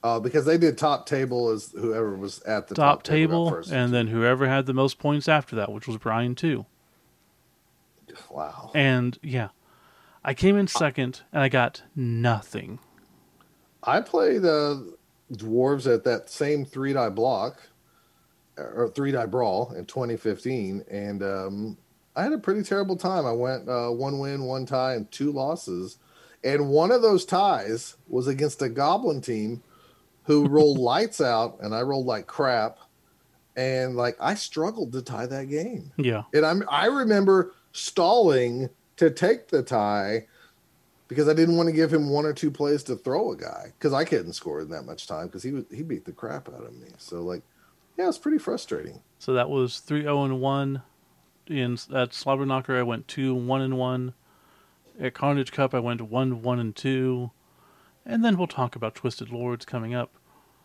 Uh, 0.04 0.20
because 0.20 0.46
they 0.46 0.60
did 0.60 0.78
top 0.78 1.08
table 1.08 1.50
as 1.50 1.72
whoever 1.76 2.16
was 2.16 2.44
at 2.44 2.68
the 2.68 2.76
Top, 2.76 2.98
top, 3.02 3.04
table, 3.04 3.50
first. 3.50 3.72
and 3.72 3.92
then 3.92 4.06
whoever 4.06 4.48
had 4.48 4.68
the 4.68 4.74
most 4.76 5.00
points 5.00 5.28
after 5.28 5.56
that, 5.56 5.72
which 5.72 5.88
was 5.88 5.98
Brian 5.98 6.36
too. 6.36 6.68
wow. 8.30 8.70
And 8.76 9.18
yeah, 9.24 9.48
I 10.24 10.36
came 10.36 10.58
in 10.58 10.68
second 10.68 11.22
and 11.34 11.42
I 11.42 11.50
got 11.50 11.82
nothing. 11.96 12.78
I 13.82 14.02
played 14.02 14.46
uh, 14.46 14.78
dwarves 15.34 15.92
at 15.92 16.04
that 16.04 16.30
same 16.30 16.66
three 16.66 16.94
die 16.94 17.10
block 17.10 17.60
or 18.60 18.92
three 18.94 19.12
die 19.12 19.26
brawl 19.26 19.74
in 19.76 19.86
2015, 19.86 20.84
and 20.88 21.24
um, 21.24 21.78
I 22.16 22.24
had 22.24 22.34
a 22.34 22.38
pretty 22.38 22.64
terrible 22.64 22.98
time. 22.98 23.26
I 23.26 23.32
went 23.32 23.70
uh, 23.70 23.90
one 23.90 24.20
win, 24.20 24.44
one 24.44 24.66
tie, 24.66 24.96
and 24.96 25.10
two 25.12 25.32
losses, 25.32 25.98
and 26.44 26.70
one 26.70 26.92
of 26.92 27.02
those 27.02 27.26
ties 27.26 27.96
was 28.08 28.28
against 28.28 28.62
a 28.62 28.70
goblin 28.70 29.22
team 29.22 29.64
who 30.24 30.48
rolled 30.50 30.78
lights 30.78 31.22
out, 31.22 31.58
and 31.62 31.74
I 31.74 31.82
rolled 31.82 32.06
like 32.06 32.28
crap, 32.28 32.80
and 33.56 33.96
like 33.96 34.18
I 34.20 34.36
struggled 34.36 34.92
to 34.94 35.02
tie 35.02 35.26
that 35.26 35.50
game. 35.50 35.92
Yeah. 35.98 36.24
And 36.34 36.46
I'm 36.46 36.64
I 36.70 36.88
remember 36.88 37.54
stalling 37.72 38.70
to 38.98 39.10
take 39.10 39.48
the 39.48 39.64
tie 39.64 40.28
because 41.08 41.28
I 41.28 41.34
didn't 41.34 41.58
want 41.58 41.68
to 41.68 41.74
give 41.74 41.92
him 41.92 42.10
one 42.10 42.26
or 42.26 42.34
two 42.34 42.52
plays 42.52 42.84
to 42.84 42.96
throw 42.96 43.32
a 43.32 43.38
guy 43.38 43.74
because 43.78 43.94
I 43.94 44.06
couldn't 44.06 44.34
score 44.34 44.62
in 44.62 44.70
that 44.70 44.84
much 44.84 45.08
time 45.08 45.28
because 45.28 45.44
he 45.44 45.52
was 45.52 45.66
he 45.70 45.84
beat 45.84 46.06
the 46.06 46.12
crap 46.12 46.48
out 46.50 46.64
of 46.64 46.74
me. 46.74 46.88
So 46.98 47.22
like, 47.22 47.42
yeah, 47.98 48.08
it's 48.08 48.18
pretty 48.18 48.38
frustrating. 48.38 49.02
So 49.20 49.34
that 49.34 49.50
was 49.50 49.80
3 49.80 50.04
0 50.04 50.24
and 50.24 50.40
1. 50.40 50.82
In 51.52 51.78
at 51.94 52.14
Slobber 52.14 52.46
Knocker, 52.46 52.78
I 52.78 52.84
went 52.84 53.08
2 53.08 53.36
1 53.36 53.62
and 53.62 53.78
1. 53.78 54.14
At 55.00 55.14
Carnage 55.14 55.52
Cup, 55.52 55.74
I 55.74 55.80
went 55.80 56.02
1 56.02 56.42
1 56.42 56.60
and 56.60 56.76
2. 56.76 57.32
And 58.06 58.24
then 58.26 58.38
we'll 58.38 58.48
talk 58.48 58.76
about 58.76 58.96
Twisted 58.96 59.30
Lords 59.30 59.66
coming 59.66 59.94
up. 59.94 60.12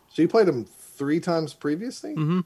So 0.09 0.21
you 0.21 0.27
played 0.27 0.47
them 0.47 0.65
three 0.65 1.19
times 1.19 1.53
previously. 1.53 2.11
Mm-hmm. 2.15 2.39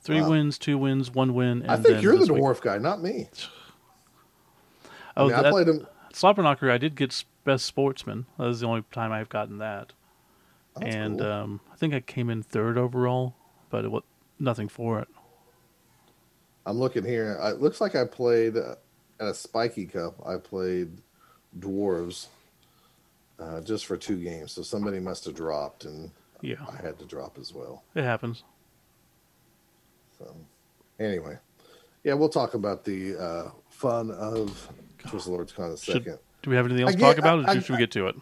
Three 0.00 0.20
Wow. 0.22 0.30
wins, 0.30 0.58
two 0.58 0.78
wins, 0.78 1.10
one 1.10 1.34
win. 1.34 1.62
And 1.62 1.70
I 1.70 1.76
think 1.76 2.02
you're 2.02 2.14
the 2.14 2.20
this 2.20 2.30
week- 2.30 2.42
dwarf 2.42 2.60
guy, 2.60 2.78
not 2.78 3.02
me. 3.02 3.28
I, 5.16 5.20
Oh, 5.20 5.26
mean, 5.28 5.34
I 5.34 5.50
played 5.50 5.68
him. 5.68 5.86
Slobber 6.12 6.42
Knocker, 6.42 6.70
I 6.70 6.78
did 6.78 6.94
get 6.96 7.24
Best 7.44 7.66
Sportsman. 7.66 8.26
That 8.38 8.46
was 8.46 8.60
the 8.60 8.66
only 8.66 8.84
time 8.92 9.12
I've 9.12 9.28
gotten 9.28 9.58
that. 9.58 9.92
That's 10.76 10.94
and 10.94 11.18
cool. 11.18 11.28
um, 11.30 11.60
I 11.72 11.76
think 11.76 11.92
I 11.94 12.00
came 12.00 12.30
in 12.30 12.42
third 12.42 12.78
overall, 12.78 13.34
but 13.70 13.84
it 13.84 13.90
was 13.90 14.04
nothing 14.38 14.68
for 14.68 15.00
it. 15.00 15.08
I'm 16.68 16.78
looking 16.78 17.02
here. 17.04 17.38
It 17.42 17.62
looks 17.62 17.80
like 17.80 17.94
I 17.96 18.04
played 18.04 18.54
uh, 18.58 18.74
at 19.18 19.28
a 19.28 19.32
spiky 19.32 19.86
cup. 19.86 20.14
I 20.26 20.36
played 20.36 20.90
dwarves 21.58 22.26
uh, 23.40 23.62
just 23.62 23.86
for 23.86 23.96
two 23.96 24.22
games. 24.22 24.52
So 24.52 24.60
somebody 24.62 25.00
must 25.00 25.24
have 25.24 25.34
dropped, 25.34 25.86
and 25.86 26.10
Yeah, 26.42 26.56
I 26.70 26.76
had 26.82 26.98
to 26.98 27.06
drop 27.06 27.38
as 27.40 27.54
well. 27.54 27.84
it 27.94 28.04
happens. 28.04 28.42
So 30.18 30.36
anyway, 31.00 31.38
yeah, 32.04 32.12
we'll 32.12 32.28
talk 32.28 32.52
about 32.52 32.84
the 32.84 33.16
uh, 33.16 33.50
fun 33.70 34.10
of 34.10 34.68
Twisted 35.06 35.32
Lords 35.32 35.52
Con 35.52 35.68
in 35.68 35.72
a 35.72 35.76
Should- 35.78 35.94
second. 36.04 36.18
Do 36.42 36.50
we 36.50 36.56
have 36.56 36.66
anything 36.66 36.84
I 36.84 36.88
else 36.88 36.92
to 36.94 36.98
get- 36.98 37.06
talk 37.06 37.18
about, 37.18 37.38
or 37.44 37.48
I- 37.48 37.52
I- 37.52 37.58
should 37.60 37.70
we 37.72 37.78
get 37.78 37.90
to 37.92 38.08
it? 38.08 38.16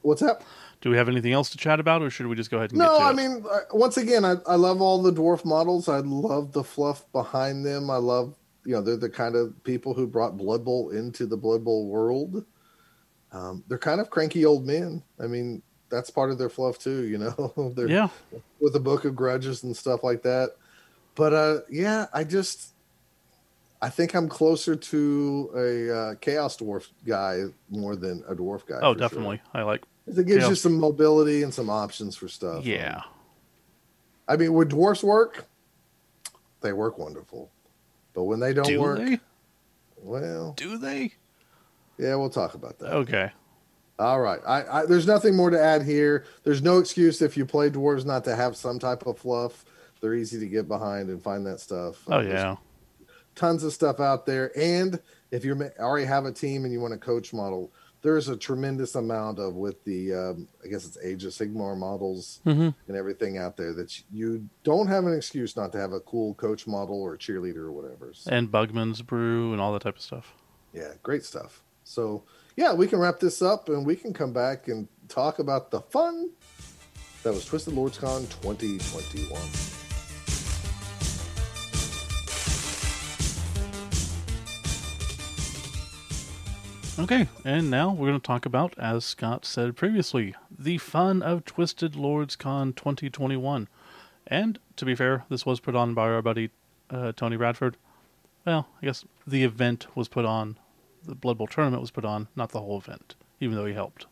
What's 0.00 0.22
that? 0.22 0.40
Do 0.84 0.90
we 0.90 0.98
have 0.98 1.08
anything 1.08 1.32
else 1.32 1.48
to 1.48 1.56
chat 1.56 1.80
about, 1.80 2.02
or 2.02 2.10
should 2.10 2.26
we 2.26 2.36
just 2.36 2.50
go 2.50 2.58
ahead 2.58 2.70
and 2.72 2.78
No, 2.78 2.90
get 2.90 2.98
to 2.98 3.04
I 3.04 3.10
it? 3.10 3.14
mean, 3.16 3.44
uh, 3.50 3.60
once 3.72 3.96
again, 3.96 4.22
I, 4.22 4.34
I 4.46 4.56
love 4.56 4.82
all 4.82 5.00
the 5.00 5.14
dwarf 5.14 5.42
models. 5.42 5.88
I 5.88 6.00
love 6.00 6.52
the 6.52 6.62
fluff 6.62 7.10
behind 7.10 7.64
them. 7.64 7.88
I 7.88 7.96
love, 7.96 8.34
you 8.66 8.72
know, 8.74 8.82
they're 8.82 8.98
the 8.98 9.08
kind 9.08 9.34
of 9.34 9.54
people 9.64 9.94
who 9.94 10.06
brought 10.06 10.36
Blood 10.36 10.62
Bowl 10.62 10.90
into 10.90 11.24
the 11.24 11.38
Blood 11.38 11.64
Bowl 11.64 11.86
world. 11.88 12.44
Um, 13.32 13.64
they're 13.66 13.78
kind 13.78 13.98
of 13.98 14.10
cranky 14.10 14.44
old 14.44 14.66
men. 14.66 15.02
I 15.18 15.26
mean, 15.26 15.62
that's 15.88 16.10
part 16.10 16.30
of 16.30 16.36
their 16.36 16.50
fluff 16.50 16.78
too, 16.78 17.04
you 17.04 17.16
know. 17.16 17.72
they're 17.74 17.88
yeah, 17.88 18.08
with 18.60 18.74
the 18.74 18.80
Book 18.80 19.06
of 19.06 19.16
Grudges 19.16 19.62
and 19.62 19.74
stuff 19.74 20.04
like 20.04 20.22
that. 20.24 20.50
But 21.14 21.32
uh, 21.32 21.58
yeah, 21.70 22.08
I 22.12 22.24
just, 22.24 22.74
I 23.80 23.88
think 23.88 24.12
I'm 24.12 24.28
closer 24.28 24.76
to 24.76 25.50
a 25.56 25.96
uh, 25.98 26.14
Chaos 26.16 26.58
Dwarf 26.58 26.88
guy 27.06 27.44
more 27.70 27.96
than 27.96 28.22
a 28.28 28.34
dwarf 28.34 28.66
guy. 28.66 28.80
oh, 28.82 28.92
for 28.92 28.98
sure. 28.98 29.08
definitely. 29.08 29.40
I 29.54 29.62
like. 29.62 29.82
It 30.06 30.26
gives 30.26 30.48
you 30.48 30.54
some 30.54 30.78
mobility 30.78 31.42
and 31.42 31.52
some 31.52 31.70
options 31.70 32.16
for 32.16 32.28
stuff. 32.28 32.64
Yeah, 32.66 33.02
I 34.28 34.36
mean, 34.36 34.52
would 34.52 34.68
dwarfs 34.68 35.02
work? 35.02 35.46
They 36.60 36.72
work 36.72 36.98
wonderful. 36.98 37.50
But 38.14 38.24
when 38.24 38.40
they 38.40 38.52
don't 38.52 38.66
do 38.66 38.80
work, 38.80 38.98
they? 38.98 39.18
well, 39.96 40.52
Do 40.56 40.78
they? 40.78 41.12
yeah, 41.98 42.14
we'll 42.16 42.30
talk 42.30 42.54
about 42.54 42.78
that. 42.78 42.92
Okay. 42.92 43.30
All 43.98 44.20
right. 44.20 44.40
I, 44.46 44.80
I 44.80 44.86
there's 44.86 45.06
nothing 45.06 45.36
more 45.36 45.50
to 45.50 45.60
add 45.60 45.82
here. 45.82 46.24
There's 46.42 46.62
no 46.62 46.78
excuse 46.78 47.22
if 47.22 47.36
you 47.36 47.46
play 47.46 47.70
dwarves 47.70 48.04
not 48.04 48.24
to 48.24 48.34
have 48.36 48.56
some 48.56 48.78
type 48.78 49.06
of 49.06 49.18
fluff. 49.18 49.64
They're 50.00 50.14
easy 50.14 50.38
to 50.40 50.46
get 50.46 50.68
behind 50.68 51.08
and 51.10 51.22
find 51.22 51.46
that 51.46 51.60
stuff. 51.60 52.02
Oh 52.08 52.20
yeah. 52.20 52.56
tons 53.36 53.62
of 53.64 53.72
stuff 53.72 54.00
out 54.00 54.26
there. 54.26 54.56
And 54.58 55.00
if 55.30 55.44
you 55.44 55.70
already 55.78 56.06
have 56.06 56.24
a 56.26 56.32
team 56.32 56.64
and 56.64 56.72
you 56.72 56.80
want 56.80 56.92
a 56.94 56.98
coach 56.98 57.32
model, 57.32 57.72
there's 58.04 58.28
a 58.28 58.36
tremendous 58.36 58.94
amount 58.96 59.38
of 59.38 59.54
with 59.54 59.82
the 59.84 60.12
um, 60.14 60.46
I 60.62 60.68
guess 60.68 60.86
it's 60.86 60.98
Age 61.02 61.24
of 61.24 61.32
Sigmar 61.32 61.76
models 61.76 62.40
hmm 62.44 62.68
and 62.86 62.96
everything 62.96 63.38
out 63.38 63.56
there 63.56 63.72
that 63.72 63.98
you 64.12 64.46
don't 64.62 64.86
have 64.88 65.06
an 65.06 65.14
excuse 65.14 65.56
not 65.56 65.72
to 65.72 65.78
have 65.78 65.92
a 65.92 66.00
cool 66.00 66.34
coach 66.34 66.66
model 66.66 67.02
or 67.02 67.16
cheerleader 67.16 67.56
or 67.56 67.72
whatever. 67.72 68.12
So, 68.12 68.30
And 68.30 68.52
Bugman's 68.52 69.00
Brew 69.02 69.52
and 69.52 69.60
all 69.60 69.72
that 69.72 69.82
type 69.82 69.96
of 69.96 70.02
stuff. 70.02 70.34
yeah, 70.74 70.92
great 71.02 71.24
stuff. 71.24 71.62
So 71.82 72.22
yeah, 72.56 72.74
we 72.74 72.86
can 72.86 72.98
wrap 72.98 73.18
this 73.20 73.40
up 73.42 73.68
and 73.70 73.84
we 73.86 73.96
can 73.96 74.12
come 74.12 74.32
back 74.32 74.68
and 74.68 74.86
talk 75.08 75.38
about 75.38 75.70
the 75.70 75.80
fun 75.80 76.30
that 77.22 77.32
was 77.32 77.46
Twisted 77.46 77.72
Lords 77.74 77.96
Con 77.98 78.20
2021. 78.26 79.83
Okay, 86.96 87.26
and 87.44 87.70
now 87.70 87.90
we're 87.92 88.06
going 88.06 88.20
to 88.20 88.24
talk 88.26 88.46
about, 88.46 88.78
as 88.78 89.04
Scott 89.04 89.44
said 89.44 89.76
previously, 89.76 90.34
the 90.56 90.78
fun 90.78 91.22
of 91.22 91.44
Twisted 91.44 91.96
Lords 91.96 92.36
Con 92.36 92.72
2021. 92.72 93.66
And 94.28 94.58
to 94.76 94.84
be 94.84 94.94
fair, 94.94 95.24
this 95.28 95.44
was 95.44 95.58
put 95.58 95.74
on 95.74 95.94
by 95.94 96.08
our 96.08 96.22
buddy 96.22 96.50
uh, 96.90 97.10
Tony 97.16 97.36
Bradford. 97.36 97.76
Well, 98.46 98.68
I 98.80 98.86
guess 98.86 99.04
the 99.26 99.42
event 99.42 99.88
was 99.96 100.06
put 100.06 100.24
on, 100.24 100.56
the 101.04 101.16
Blood 101.16 101.36
Bowl 101.36 101.48
tournament 101.48 101.80
was 101.80 101.90
put 101.90 102.04
on, 102.04 102.28
not 102.36 102.50
the 102.50 102.60
whole 102.60 102.78
event, 102.78 103.16
even 103.40 103.56
though 103.56 103.66
he 103.66 103.74
helped. 103.74 104.06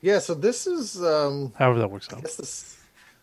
Yeah, 0.00 0.18
so 0.18 0.34
this 0.34 0.66
is 0.66 1.02
um 1.02 1.52
However, 1.56 1.78
that 1.80 1.90
works 1.90 2.08
I 2.10 2.16
out. 2.16 2.22
guess 2.22 2.36
this 2.36 2.78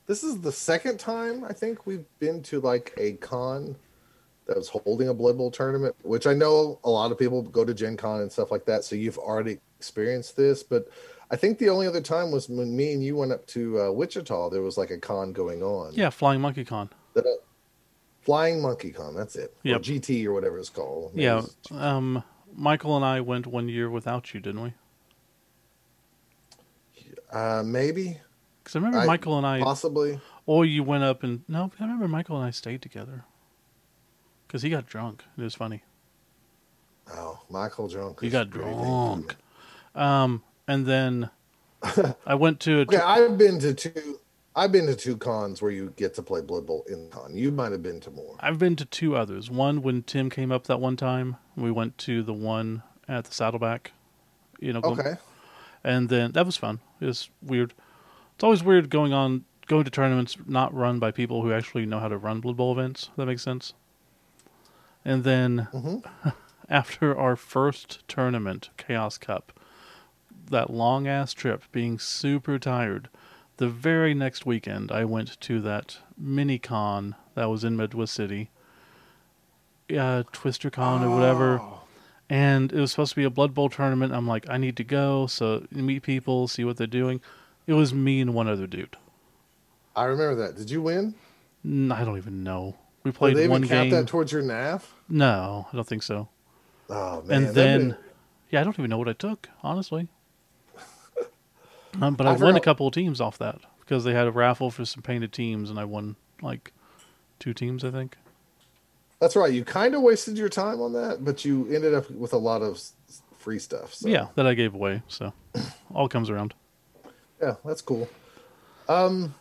this 0.06 0.24
is 0.24 0.42
the 0.42 0.52
second 0.52 1.00
time 1.00 1.44
I 1.44 1.54
think 1.54 1.88
we've 1.88 2.06
been 2.20 2.44
to 2.44 2.60
like 2.62 2.94
a 2.98 3.14
con 3.14 3.76
that 4.46 4.58
was 4.58 4.68
holding 4.70 5.08
a 5.10 5.14
Blood 5.14 5.38
Bowl 5.38 5.52
tournament, 5.52 5.96
which 6.04 6.28
I 6.28 6.34
know 6.34 6.80
a 6.84 6.90
lot 6.90 7.12
of 7.12 7.18
people 7.18 7.42
go 7.44 7.64
to 7.64 7.74
Gen 7.74 7.96
Con 7.98 8.22
and 8.22 8.32
stuff 8.32 8.52
like 8.52 8.66
that. 8.66 8.84
So 8.84 8.96
you've 8.96 9.18
already 9.18 9.60
experienced 9.78 10.36
this, 10.36 10.64
but 10.64 10.90
I 11.32 11.36
think 11.36 11.58
the 11.58 11.70
only 11.70 11.88
other 11.88 12.02
time 12.02 12.32
was 12.32 12.50
when 12.50 12.76
me 12.76 12.94
and 12.94 13.04
you 13.04 13.16
went 13.16 13.32
up 13.32 13.46
to 13.48 13.82
uh, 13.82 13.92
Wichita. 13.92 14.50
There 14.50 14.62
was 14.62 14.78
like 14.78 14.92
a 14.92 14.98
con 14.98 15.32
going 15.34 15.64
on. 15.64 15.94
Yeah, 15.94 16.10
Flying 16.10 16.42
Monkey 16.42 16.66
Con. 16.66 16.90
That, 17.14 17.26
uh, 17.26 17.30
Flying 18.22 18.62
Monkey 18.62 18.92
Con. 18.92 19.16
That's 19.16 19.36
it. 19.36 19.56
Yeah, 19.64 19.78
GT 19.78 20.26
or 20.26 20.34
whatever 20.34 20.58
it's 20.60 20.70
called. 20.70 21.14
Maybe 21.16 21.24
Yeah, 21.24 21.40
it's- 21.40 21.72
um, 21.72 22.24
Michael 22.56 22.96
and 22.96 23.04
I 23.06 23.22
went 23.22 23.48
one 23.48 23.68
year 23.70 23.90
without 23.90 24.34
you, 24.34 24.40
didn't 24.40 24.62
we? 24.62 24.74
Uh, 27.32 27.64
maybe, 27.66 28.20
Because 28.64 28.76
I 28.76 28.80
remember 28.80 29.00
I- 29.00 29.06
Michael 29.06 29.38
and 29.38 29.48
I, 29.48 29.62
possibly. 29.62 30.20
or 30.46 30.66
you 30.66 30.84
went 30.84 31.04
up 31.04 31.24
and 31.24 31.42
no, 31.48 31.72
I 31.80 31.84
remember 31.84 32.08
Michael 32.08 32.38
and 32.38 32.46
I 32.46 32.52
stayed 32.52 32.82
together. 32.84 33.26
Because 34.54 34.62
he 34.62 34.70
got 34.70 34.86
drunk. 34.86 35.24
It 35.36 35.42
was 35.42 35.56
funny. 35.56 35.82
Oh, 37.12 37.40
Michael 37.50 37.88
drunk. 37.88 38.22
He 38.22 38.30
got 38.30 38.52
drunk. 38.52 39.36
Um, 39.96 40.44
and 40.68 40.86
then 40.86 41.32
I 42.28 42.36
went 42.36 42.60
to 42.60 42.78
a 42.78 42.82
Okay, 42.82 42.98
I've 42.98 43.36
been 43.36 43.58
to 43.62 43.74
two. 43.74 44.20
I've 44.56 44.72
been 44.72 44.86
to 44.86 44.96
two 44.96 45.18
cons 45.18 45.60
where 45.60 45.72
you 45.72 45.92
get 45.96 46.14
to 46.14 46.22
play 46.22 46.42
Blood 46.42 46.68
Bowl 46.68 46.86
in 46.88 47.10
con. 47.10 47.36
You 47.36 47.50
might 47.52 47.72
have 47.72 47.82
been 47.82 48.00
to 48.02 48.12
more. 48.12 48.36
I've 48.42 48.60
been 48.60 48.76
to 48.76 48.86
two 48.86 49.16
others. 49.16 49.50
One 49.50 49.82
when 49.82 50.04
Tim 50.04 50.30
came 50.30 50.52
up 50.52 50.66
that 50.68 50.80
one 50.80 50.98
time. 50.98 51.38
We 51.56 51.72
went 51.72 51.98
to 52.00 52.22
the 52.22 52.32
one 52.34 52.84
at 53.08 53.24
the 53.24 53.34
Saddleback. 53.34 53.94
You 54.60 54.74
know, 54.74 54.82
Okay. 54.84 55.16
and 55.84 56.10
then 56.10 56.34
that 56.34 56.46
was 56.46 56.58
fun. 56.58 56.80
It 57.02 57.08
was 57.08 57.28
weird. 57.42 57.74
It's 58.36 58.44
always 58.44 58.64
weird 58.64 58.92
going 58.92 59.14
on 59.14 59.46
going 59.66 59.84
to 59.86 59.90
tournaments 59.90 60.38
not 60.46 60.72
run 60.76 61.00
by 61.00 61.10
people 61.10 61.42
who 61.42 61.52
actually 61.52 61.88
know 61.88 61.98
how 62.00 62.08
to 62.08 62.18
run 62.20 62.40
Blood 62.40 62.58
Bowl 62.58 62.72
events. 62.72 63.10
That 63.18 63.26
makes 63.26 63.42
sense. 63.42 63.74
And 65.06 65.24
then 65.24 65.68
hmm 65.72 65.98
after 66.70 67.18
our 67.18 67.36
first 67.36 68.08
tournament, 68.08 68.70
Chaos 68.78 69.18
Cup, 69.18 69.52
that 70.50 70.70
long 70.70 71.08
ass 71.08 71.34
trip, 71.34 71.64
being 71.72 72.00
super 72.00 72.58
tired, 72.58 73.10
the 73.58 73.68
very 73.70 74.14
next 74.14 74.46
weekend 74.46 74.92
I 74.92 75.06
went 75.06 75.40
to 75.42 75.62
that 75.62 75.98
mini 76.18 76.58
con 76.60 77.16
that 77.36 77.50
was 77.50 77.64
in 77.64 77.76
Midwest 77.78 78.14
City, 78.14 78.50
uh, 79.98 80.24
Twister 80.32 80.70
Con 80.70 81.04
or 81.04 81.10
whatever, 81.14 81.60
Oh, 81.62 81.82
and 82.30 82.72
it 82.72 82.80
was 82.80 82.92
supposed 82.92 83.12
to 83.12 83.16
be 83.18 83.24
a 83.26 83.30
Blood 83.30 83.54
Bowl 83.54 83.70
tournament. 83.70 84.14
I'm 84.14 84.28
like, 84.28 84.50
I 84.50 84.58
need 84.58 84.78
to 84.78 84.84
go, 84.84 85.28
so 85.28 85.66
meet 85.72 86.04
people, 86.04 86.48
see 86.48 86.64
what 86.64 86.78
they're 86.78 86.88
doing. 86.88 87.22
It 87.68 87.74
was 87.74 87.94
me 87.94 88.22
and 88.22 88.34
one 88.34 88.48
other 88.48 88.68
dude. 88.68 88.98
I 89.96 90.06
remember 90.06 90.36
that. 90.36 90.56
Did 90.56 90.72
you 90.72 90.82
win? 90.82 91.14
I 91.66 92.04
don't 92.04 92.18
even 92.18 92.44
know. 92.44 92.76
We 93.04 93.12
Did 93.12 93.18
played 93.18 93.38
they 93.38 93.48
one 93.48 93.64
even 93.64 93.70
count 93.70 93.90
game. 93.90 94.00
that 94.00 94.08
towards 94.08 94.32
your 94.32 94.42
NAF? 94.44 94.84
No, 95.10 95.68
I 95.72 95.76
don't 95.76 95.88
think 95.88 96.04
so. 96.04 96.30
Oh 96.90 97.22
man. 97.24 97.44
and 97.46 97.56
then 97.56 97.80
been- 97.90 97.98
Yeah, 98.50 98.62
I 98.62 98.64
don't 98.64 98.78
even 98.80 98.90
know 98.90 98.98
what 98.98 99.10
I 99.10 99.14
took, 99.14 99.50
honestly. 99.62 100.08
Um, 102.02 102.16
but 102.16 102.26
I 102.28 102.32
I, 102.34 102.38
won 102.38 102.56
a 102.56 102.62
couple 102.62 102.88
of 102.88 102.94
teams 102.94 103.22
off 103.22 103.38
that 103.40 103.60
because 103.80 104.04
they 104.04 104.14
had 104.14 104.28
a 104.28 104.32
raffle 104.32 104.72
for 104.72 104.86
some 104.86 105.04
painted 105.04 105.32
teams, 105.34 105.70
and 105.70 105.80
I 105.80 105.86
won 105.86 106.16
like 106.42 106.72
two 107.40 107.54
teams, 107.54 107.84
I 107.84 107.92
think. 107.92 108.18
That's 109.20 109.36
right. 109.36 109.54
You 109.54 109.64
kind 109.64 109.96
of 109.96 110.02
wasted 110.02 110.38
your 110.38 110.50
time 110.50 110.82
on 110.82 110.94
that, 110.94 111.24
but 111.24 111.46
you 111.46 111.66
ended 111.74 111.94
up 111.94 112.10
with 112.12 112.34
a 112.34 112.38
lot 112.38 112.62
of 112.62 112.82
free 113.38 113.60
stuff. 113.60 113.94
So. 113.94 114.10
Yeah, 114.10 114.28
that 114.36 114.46
I 114.48 114.54
gave 114.54 114.74
away. 114.74 115.02
So 115.08 115.34
all 115.94 116.10
comes 116.10 116.30
around. 116.30 116.54
Yeah, 117.42 117.56
that's 117.64 117.82
cool. 117.82 118.10
Um, 118.90 119.34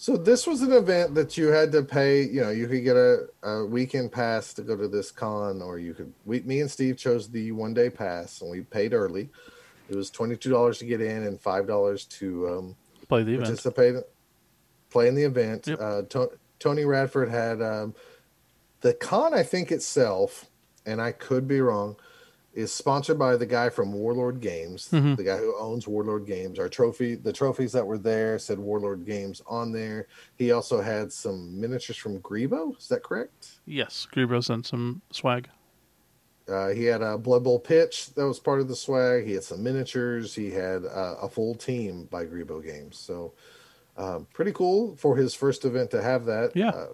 so 0.00 0.16
this 0.16 0.46
was 0.46 0.62
an 0.62 0.72
event 0.72 1.16
that 1.16 1.36
you 1.36 1.48
had 1.48 1.72
to 1.72 1.82
pay. 1.82 2.22
You 2.22 2.42
know, 2.42 2.50
you 2.50 2.68
could 2.68 2.84
get 2.84 2.94
a, 2.94 3.26
a 3.42 3.66
weekend 3.66 4.12
pass 4.12 4.54
to 4.54 4.62
go 4.62 4.76
to 4.76 4.86
this 4.86 5.10
con, 5.10 5.60
or 5.60 5.80
you 5.80 5.92
could. 5.92 6.12
We, 6.24 6.38
me 6.42 6.60
and 6.60 6.70
Steve 6.70 6.96
chose 6.96 7.28
the 7.28 7.50
one 7.50 7.74
day 7.74 7.90
pass, 7.90 8.40
and 8.40 8.48
we 8.48 8.60
paid 8.60 8.94
early. 8.94 9.28
It 9.90 9.96
was 9.96 10.08
twenty 10.08 10.36
two 10.36 10.50
dollars 10.50 10.78
to 10.78 10.84
get 10.84 11.00
in 11.00 11.24
and 11.24 11.40
five 11.40 11.66
dollars 11.66 12.04
to 12.04 12.48
um, 12.48 12.76
Play 13.08 13.24
the 13.24 13.32
event. 13.32 13.46
participate, 13.46 13.96
play 14.88 15.08
in 15.08 15.16
the 15.16 15.24
event. 15.24 15.66
Yep. 15.66 15.80
Uh, 15.80 16.02
to- 16.02 16.38
Tony 16.60 16.84
Radford 16.84 17.28
had 17.28 17.60
um, 17.60 17.92
the 18.82 18.94
con. 18.94 19.34
I 19.34 19.42
think 19.42 19.72
itself, 19.72 20.46
and 20.86 21.02
I 21.02 21.10
could 21.10 21.48
be 21.48 21.60
wrong, 21.60 21.96
is 22.58 22.72
sponsored 22.72 23.16
by 23.16 23.36
the 23.36 23.46
guy 23.46 23.68
from 23.68 23.92
Warlord 23.92 24.40
Games, 24.40 24.88
Mhm. 24.90 25.16
the 25.16 25.22
guy 25.22 25.36
who 25.36 25.54
owns 25.56 25.86
Warlord 25.86 26.26
Games. 26.26 26.58
Our 26.58 26.68
trophy, 26.68 27.14
the 27.14 27.32
trophies 27.32 27.70
that 27.70 27.86
were 27.86 27.98
there 27.98 28.36
said 28.36 28.58
Warlord 28.58 29.06
Games 29.06 29.40
on 29.46 29.70
there. 29.70 30.08
He 30.34 30.50
also 30.50 30.80
had 30.80 31.12
some 31.12 31.60
miniatures 31.60 31.96
from 31.96 32.18
Greebo. 32.18 32.76
Is 32.76 32.88
that 32.88 33.04
correct? 33.04 33.60
Yes, 33.64 34.08
Greebo 34.12 34.42
sent 34.42 34.66
some 34.66 35.02
swag. 35.12 35.48
Uh, 36.48 36.70
he 36.70 36.82
had 36.84 37.00
a 37.00 37.16
Blood 37.16 37.44
Bowl 37.44 37.60
pitch 37.60 38.12
that 38.14 38.26
was 38.26 38.40
part 38.40 38.58
of 38.60 38.66
the 38.66 38.74
swag. 38.74 39.24
He 39.24 39.34
had 39.34 39.44
some 39.44 39.62
miniatures. 39.62 40.34
He 40.34 40.50
had 40.50 40.84
uh, 40.84 41.14
a 41.22 41.28
full 41.28 41.54
team 41.54 42.08
by 42.10 42.24
Greebo 42.26 42.60
Games. 42.64 42.96
So, 42.98 43.34
um, 43.96 44.26
pretty 44.32 44.50
cool 44.52 44.96
for 44.96 45.16
his 45.16 45.32
first 45.32 45.64
event 45.64 45.92
to 45.92 46.02
have 46.02 46.24
that. 46.24 46.56
Yeah. 46.56 46.86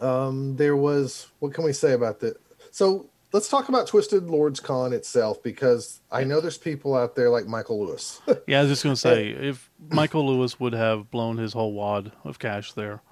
Um, 0.00 0.06
um, 0.08 0.56
there 0.56 0.76
was 0.76 1.26
what 1.40 1.52
can 1.52 1.64
we 1.64 1.72
say 1.72 1.94
about 1.94 2.20
that? 2.20 2.36
So 2.70 3.08
let's 3.34 3.48
talk 3.48 3.68
about 3.68 3.88
Twisted 3.88 4.30
Lords 4.30 4.60
Con 4.60 4.92
itself 4.92 5.42
because 5.42 6.00
I 6.10 6.22
know 6.22 6.40
there's 6.40 6.56
people 6.56 6.94
out 6.94 7.16
there 7.16 7.28
like 7.30 7.46
Michael 7.46 7.84
Lewis. 7.84 8.22
Yeah, 8.46 8.60
I 8.60 8.62
was 8.62 8.70
just 8.70 8.82
gonna 8.84 8.96
say 8.96 9.28
if 9.30 9.70
Michael 9.90 10.26
Lewis 10.26 10.60
would 10.60 10.72
have 10.72 11.10
blown 11.10 11.36
his 11.36 11.52
whole 11.52 11.72
wad 11.72 12.12
of 12.24 12.38
cash 12.38 12.72
there, 12.72 13.02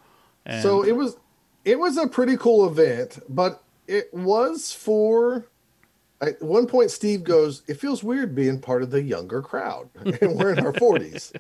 and 0.47 0.63
so 0.63 0.83
it 0.83 0.93
was 0.93 1.17
it 1.65 1.79
was 1.79 1.97
a 1.97 2.07
pretty 2.07 2.37
cool 2.37 2.67
event, 2.67 3.19
but 3.29 3.63
it 3.87 4.13
was 4.13 4.73
for 4.73 5.47
at 6.21 6.41
one 6.41 6.67
point 6.67 6.91
Steve 6.91 7.25
goes, 7.25 7.63
It 7.67 7.81
feels 7.81 8.05
weird 8.05 8.35
being 8.35 8.61
part 8.61 8.83
of 8.83 8.91
the 8.91 9.03
younger 9.03 9.43
crowd. 9.43 9.89
And 10.21 10.37
we're 10.37 10.53
in 10.53 10.65
our 10.65 10.73
forties. 10.75 11.33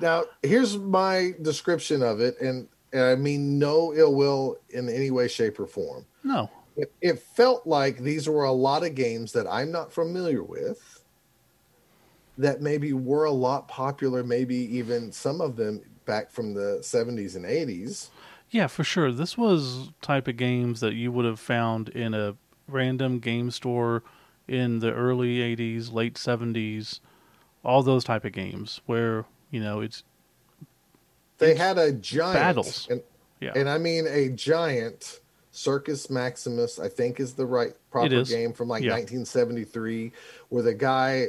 Now, 0.00 0.24
here's 0.42 0.76
my 0.76 1.32
description 1.40 2.02
of 2.02 2.20
it, 2.20 2.38
and, 2.40 2.68
and 2.92 3.02
I 3.02 3.14
mean 3.16 3.58
no 3.58 3.94
ill 3.94 4.14
will 4.14 4.58
in 4.68 4.88
any 4.88 5.10
way, 5.10 5.26
shape, 5.26 5.58
or 5.58 5.66
form. 5.66 6.04
no, 6.22 6.50
It, 6.76 6.92
it 7.00 7.18
felt 7.18 7.66
like 7.66 7.98
these 7.98 8.28
were 8.28 8.44
a 8.44 8.52
lot 8.52 8.84
of 8.84 8.94
games 8.94 9.32
that 9.32 9.46
I'm 9.48 9.72
not 9.72 9.92
familiar 9.92 10.42
with 10.42 11.02
that 12.38 12.60
maybe 12.60 12.92
were 12.92 13.24
a 13.24 13.30
lot 13.30 13.66
popular, 13.68 14.22
maybe 14.22 14.56
even 14.76 15.10
some 15.10 15.40
of 15.40 15.56
them 15.56 15.80
back 16.04 16.30
from 16.30 16.54
the 16.54 16.78
70s 16.82 17.34
and 17.34 17.46
80s. 17.46 18.10
yeah, 18.50 18.66
for 18.66 18.84
sure. 18.84 19.12
This 19.12 19.36
was 19.36 19.90
type 20.02 20.28
of 20.28 20.36
games 20.36 20.80
that 20.80 20.94
you 20.94 21.10
would 21.12 21.24
have 21.24 21.40
found 21.40 21.88
in 21.90 22.14
a 22.14 22.36
random 22.68 23.18
game 23.18 23.50
store 23.50 24.02
in 24.48 24.78
the 24.78 24.92
early 24.92 25.38
'80s, 25.38 25.92
late 25.92 26.14
'70s, 26.14 27.00
all 27.64 27.82
those 27.82 28.04
type 28.04 28.24
of 28.24 28.32
games 28.32 28.80
where 28.86 29.24
you 29.50 29.60
know 29.60 29.80
it's 29.80 30.04
They 31.38 31.50
It's 31.52 31.60
had 31.60 31.78
a 31.78 31.92
giant 31.92 32.34
battles. 32.34 32.86
and, 32.90 33.02
yeah, 33.40 33.52
and 33.54 33.68
I 33.68 33.78
mean 33.78 34.06
a 34.06 34.28
giant 34.30 35.20
Circus 35.56 36.10
Maximus, 36.10 36.78
I 36.78 36.88
think 36.88 37.18
is 37.18 37.32
the 37.34 37.46
right 37.46 37.72
proper 37.90 38.22
game 38.24 38.52
from 38.52 38.68
like 38.68 38.82
Yeah. 38.82 38.90
1973, 38.92 40.12
where 40.50 40.62
the 40.62 40.74
guy, 40.74 41.28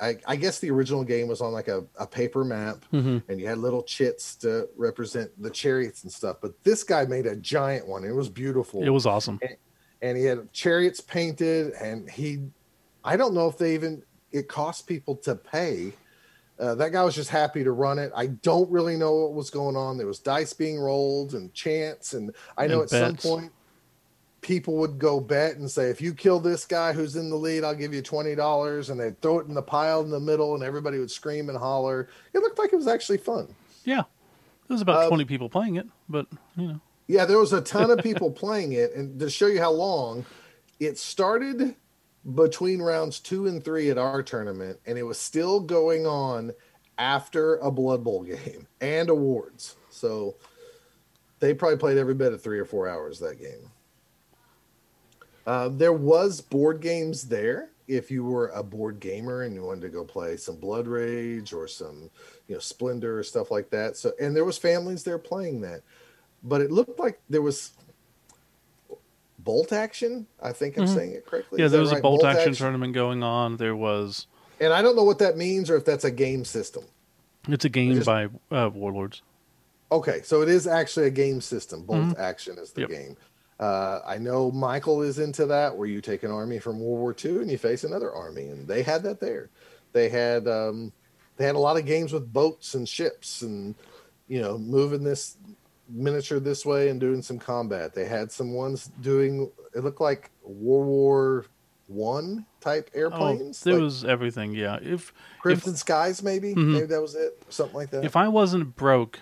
I, 0.00 0.16
I 0.26 0.36
guess 0.36 0.58
the 0.58 0.70
original 0.70 1.04
game 1.04 1.28
was 1.28 1.40
on 1.40 1.52
like 1.52 1.68
a, 1.68 1.84
a 1.98 2.06
paper 2.06 2.44
map, 2.44 2.84
Mhm. 2.92 3.22
and 3.28 3.40
you 3.40 3.46
had 3.46 3.58
little 3.58 3.82
chits 3.84 4.34
to 4.36 4.68
represent 4.76 5.30
the 5.40 5.50
chariots 5.50 6.02
and 6.02 6.12
stuff. 6.12 6.38
But 6.40 6.62
this 6.64 6.82
guy 6.82 7.04
made 7.04 7.26
a 7.26 7.36
giant 7.36 7.86
one. 7.86 8.04
It 8.04 8.12
was 8.14 8.28
beautiful. 8.28 8.82
it 8.82 8.90
was 8.90 9.06
awesome. 9.06 9.38
and 10.02 10.16
he 10.18 10.24
had 10.24 10.52
chariots 10.52 11.00
painted, 11.00 11.72
and 11.80 12.08
he, 12.10 12.38
I 13.04 13.16
don't 13.16 13.34
know 13.34 13.48
if 13.48 13.58
they 13.58 13.74
even 13.74 14.02
it 14.32 14.48
cost 14.48 14.86
people 14.86 15.16
to 15.16 15.34
pay. 15.34 15.92
Uh, 16.58 16.74
that 16.74 16.90
guy 16.92 17.02
was 17.04 17.14
just 17.14 17.30
happy 17.30 17.62
to 17.64 17.70
run 17.70 17.98
it. 18.00 18.10
I 18.16 18.26
don't 18.26 18.68
really 18.70 18.96
know 18.96 19.14
what 19.14 19.32
was 19.34 19.48
going 19.48 19.76
on. 19.76 19.96
There 19.96 20.06
was 20.08 20.18
dice 20.18 20.52
being 20.52 20.78
rolled 20.78 21.34
and 21.34 21.54
chance, 21.54 22.14
and 22.14 22.32
I 22.56 22.66
know 22.66 22.82
And 22.82 22.92
at 22.92 23.12
bets. 23.12 23.22
some 23.22 23.38
point 23.38 23.52
people 24.40 24.76
would 24.76 24.98
go 24.98 25.20
bet 25.20 25.56
and 25.56 25.70
say, 25.70 25.90
"If 25.90 26.00
you 26.00 26.14
kill 26.14 26.40
this 26.40 26.64
guy 26.64 26.92
who's 26.92 27.16
in 27.16 27.30
the 27.30 27.36
lead, 27.36 27.64
I'll 27.64 27.74
give 27.74 27.92
you 27.92 28.02
twenty 28.02 28.34
dollars," 28.34 28.90
and 28.90 28.98
they'd 29.00 29.20
throw 29.20 29.38
it 29.40 29.46
in 29.46 29.54
the 29.54 29.62
pile 29.62 30.00
in 30.00 30.10
the 30.10 30.20
middle, 30.20 30.54
and 30.54 30.62
everybody 30.62 30.98
would 30.98 31.10
scream 31.10 31.48
and 31.48 31.58
holler. 31.58 32.08
It 32.32 32.38
looked 32.40 32.58
like 32.58 32.72
it 32.72 32.76
was 32.76 32.88
actually 32.88 33.18
fun. 33.18 33.54
Yeah, 33.84 34.02
there 34.68 34.74
was 34.74 34.82
about 34.82 35.04
Um, 35.04 35.08
20 35.08 35.24
people 35.24 35.48
playing 35.48 35.76
it, 35.76 35.86
but 36.08 36.26
you 36.56 36.68
know, 36.68 36.80
Yeah, 37.06 37.24
there 37.24 37.38
was 37.38 37.52
a 37.52 37.60
ton 37.60 37.90
of 37.90 37.98
people 38.00 38.30
playing 38.44 38.72
it, 38.72 38.94
and 38.94 39.18
to 39.20 39.30
show 39.30 39.46
you 39.46 39.60
how 39.60 39.72
long, 39.72 40.24
it 40.78 40.98
started 40.98 41.74
between 42.34 42.82
rounds 42.82 43.20
two 43.20 43.46
and 43.46 43.64
three 43.64 43.90
at 43.90 43.98
our 43.98 44.22
tournament, 44.22 44.78
and 44.86 44.98
it 44.98 45.04
was 45.04 45.18
still 45.18 45.60
going 45.60 46.06
on 46.06 46.52
after 46.98 47.56
a 47.56 47.70
Blood 47.70 48.04
Bowl 48.04 48.22
game 48.24 48.66
and 48.80 49.08
awards. 49.08 49.76
So 49.90 50.36
they 51.38 51.54
probably 51.54 51.78
played 51.78 51.96
every 51.96 52.14
bit 52.14 52.32
of 52.32 52.42
three 52.42 52.58
or 52.58 52.64
four 52.64 52.88
hours 52.88 53.18
that 53.20 53.38
game. 53.40 53.70
Uh, 55.48 55.70
there 55.70 55.94
was 55.94 56.42
board 56.42 56.78
games 56.82 57.22
there 57.24 57.70
if 57.86 58.10
you 58.10 58.22
were 58.22 58.48
a 58.48 58.62
board 58.62 59.00
gamer 59.00 59.44
and 59.44 59.54
you 59.54 59.62
wanted 59.62 59.80
to 59.80 59.88
go 59.88 60.04
play 60.04 60.36
some 60.36 60.56
Blood 60.56 60.86
Rage 60.86 61.54
or 61.54 61.66
some, 61.66 62.10
you 62.48 62.54
know, 62.54 62.58
Splendor 62.60 63.18
or 63.18 63.22
stuff 63.22 63.50
like 63.50 63.70
that. 63.70 63.96
So 63.96 64.12
and 64.20 64.36
there 64.36 64.44
was 64.44 64.58
families 64.58 65.04
there 65.04 65.16
playing 65.16 65.62
that 65.62 65.80
but 66.42 66.60
it 66.60 66.70
looked 66.70 66.98
like 67.00 67.18
there 67.30 67.40
was 67.40 67.70
bolt 69.38 69.72
action. 69.72 70.26
I 70.42 70.52
think 70.52 70.76
I'm 70.76 70.84
Mhm. 70.84 70.94
saying 70.94 71.12
it 71.12 71.24
correctly. 71.26 71.60
yeah, 71.60 71.64
Is 71.66 71.72
there 71.72 71.80
was 71.80 71.92
a 71.92 71.94
right? 71.94 72.02
bolt 72.02 72.24
action 72.24 72.52
tournament 72.52 72.92
going 72.92 73.22
on. 73.22 73.56
There 73.56 73.74
was 73.74 74.26
and 74.60 74.70
I 74.72 74.82
don't 74.82 74.96
know 74.96 75.04
what 75.04 75.18
that 75.20 75.38
means 75.38 75.70
or 75.70 75.76
if 75.76 75.84
that's 75.86 76.04
a 76.04 76.10
game 76.10 76.44
system. 76.44 76.84
it's 77.48 77.64
a 77.64 77.70
game 77.70 77.94
just- 77.94 78.04
by 78.06 78.28
uh, 78.50 78.68
Warlords. 78.74 79.22
Okay, 79.90 80.20
so 80.22 80.42
it 80.42 80.50
is 80.50 80.66
actually 80.66 81.06
a 81.06 81.10
game 81.10 81.40
system. 81.40 81.84
Bolt 81.84 82.18
action 82.18 82.58
is 82.58 82.72
the 82.72 82.82
Yep. 82.82 82.90
game. 82.90 83.16
Uh, 83.58 84.00
I 84.06 84.18
know 84.18 84.50
Michael 84.52 85.02
is 85.02 85.18
into 85.18 85.46
that, 85.46 85.76
where 85.76 85.88
you 85.88 86.00
take 86.00 86.22
an 86.22 86.30
army 86.30 86.58
from 86.60 86.78
World 86.78 87.00
War 87.00 87.16
II 87.24 87.38
and 87.42 87.50
you 87.50 87.58
face 87.58 87.82
another 87.84 88.12
army, 88.12 88.48
and 88.48 88.68
they 88.68 88.82
had 88.82 89.02
that 89.02 89.20
there. 89.20 89.50
They 89.92 90.08
had 90.08 90.46
um, 90.46 90.92
they 91.36 91.44
had 91.44 91.56
a 91.56 91.60
lot 91.60 91.76
of 91.76 91.84
games 91.86 92.12
with 92.12 92.32
boats 92.32 92.74
and 92.74 92.88
ships, 92.88 93.42
and 93.42 93.74
you 94.28 94.40
know, 94.40 94.58
moving 94.58 95.02
this 95.02 95.36
miniature 95.88 96.38
this 96.38 96.64
way 96.66 96.88
and 96.90 97.00
doing 97.00 97.22
some 97.22 97.38
combat. 97.38 97.94
They 97.94 98.04
had 98.04 98.30
some 98.30 98.52
ones 98.52 98.90
doing 99.00 99.50
it 99.74 99.82
looked 99.82 100.00
like 100.00 100.30
World 100.42 100.86
War 100.86 101.46
One 101.86 102.44
type 102.60 102.90
airplanes, 102.94 103.62
Oh, 103.62 103.64
there 103.64 103.74
like 103.74 103.82
was 103.82 104.04
everything. 104.04 104.54
Yeah, 104.54 104.78
if 104.82 105.12
Crimson 105.40 105.74
Skies, 105.74 106.22
maybe 106.22 106.54
Mhm. 106.54 106.72
maybe 106.74 106.86
that 106.86 107.00
was 107.00 107.14
it, 107.14 107.42
something 107.48 107.74
like 107.74 107.90
that. 107.90 108.04
if 108.04 108.14
I 108.14 108.28
wasn't 108.28 108.76
broke, 108.76 109.18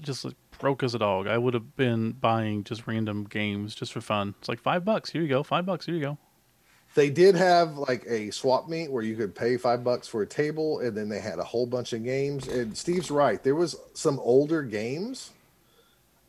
just 0.00 0.24
like 0.24 0.34
broke 0.58 0.82
as 0.82 0.94
a 0.94 0.98
dog, 0.98 1.26
I 1.26 1.38
would 1.38 1.54
have 1.54 1.76
been 1.76 2.12
buying 2.12 2.64
just 2.64 2.86
random 2.86 3.24
games 3.24 3.74
just 3.74 3.92
for 3.92 4.00
fun. 4.00 4.34
It's 4.38 4.48
like 4.48 4.60
five 4.60 4.84
bucks. 4.84 5.10
Here 5.10 5.22
you 5.22 5.28
go. 5.28 5.42
Five 5.42 5.66
bucks. 5.66 5.86
Here 5.86 5.94
you 5.94 6.00
go. 6.00 6.18
They 6.94 7.10
did 7.10 7.34
have 7.34 7.76
like 7.76 8.04
a 8.06 8.30
swap 8.30 8.68
meet 8.68 8.90
where 8.90 9.02
you 9.02 9.16
could 9.16 9.34
pay 9.34 9.56
five 9.58 9.84
bucks 9.84 10.08
for 10.08 10.22
a 10.22 10.26
table, 10.26 10.80
and 10.80 10.96
then 10.96 11.08
they 11.08 11.20
had 11.20 11.38
a 11.38 11.44
whole 11.44 11.66
bunch 11.66 11.92
of 11.92 12.02
games. 12.04 12.48
And 12.48 12.76
Steve's 12.76 13.10
right; 13.10 13.42
there 13.42 13.54
was 13.54 13.76
some 13.92 14.18
older 14.20 14.62
games, 14.62 15.32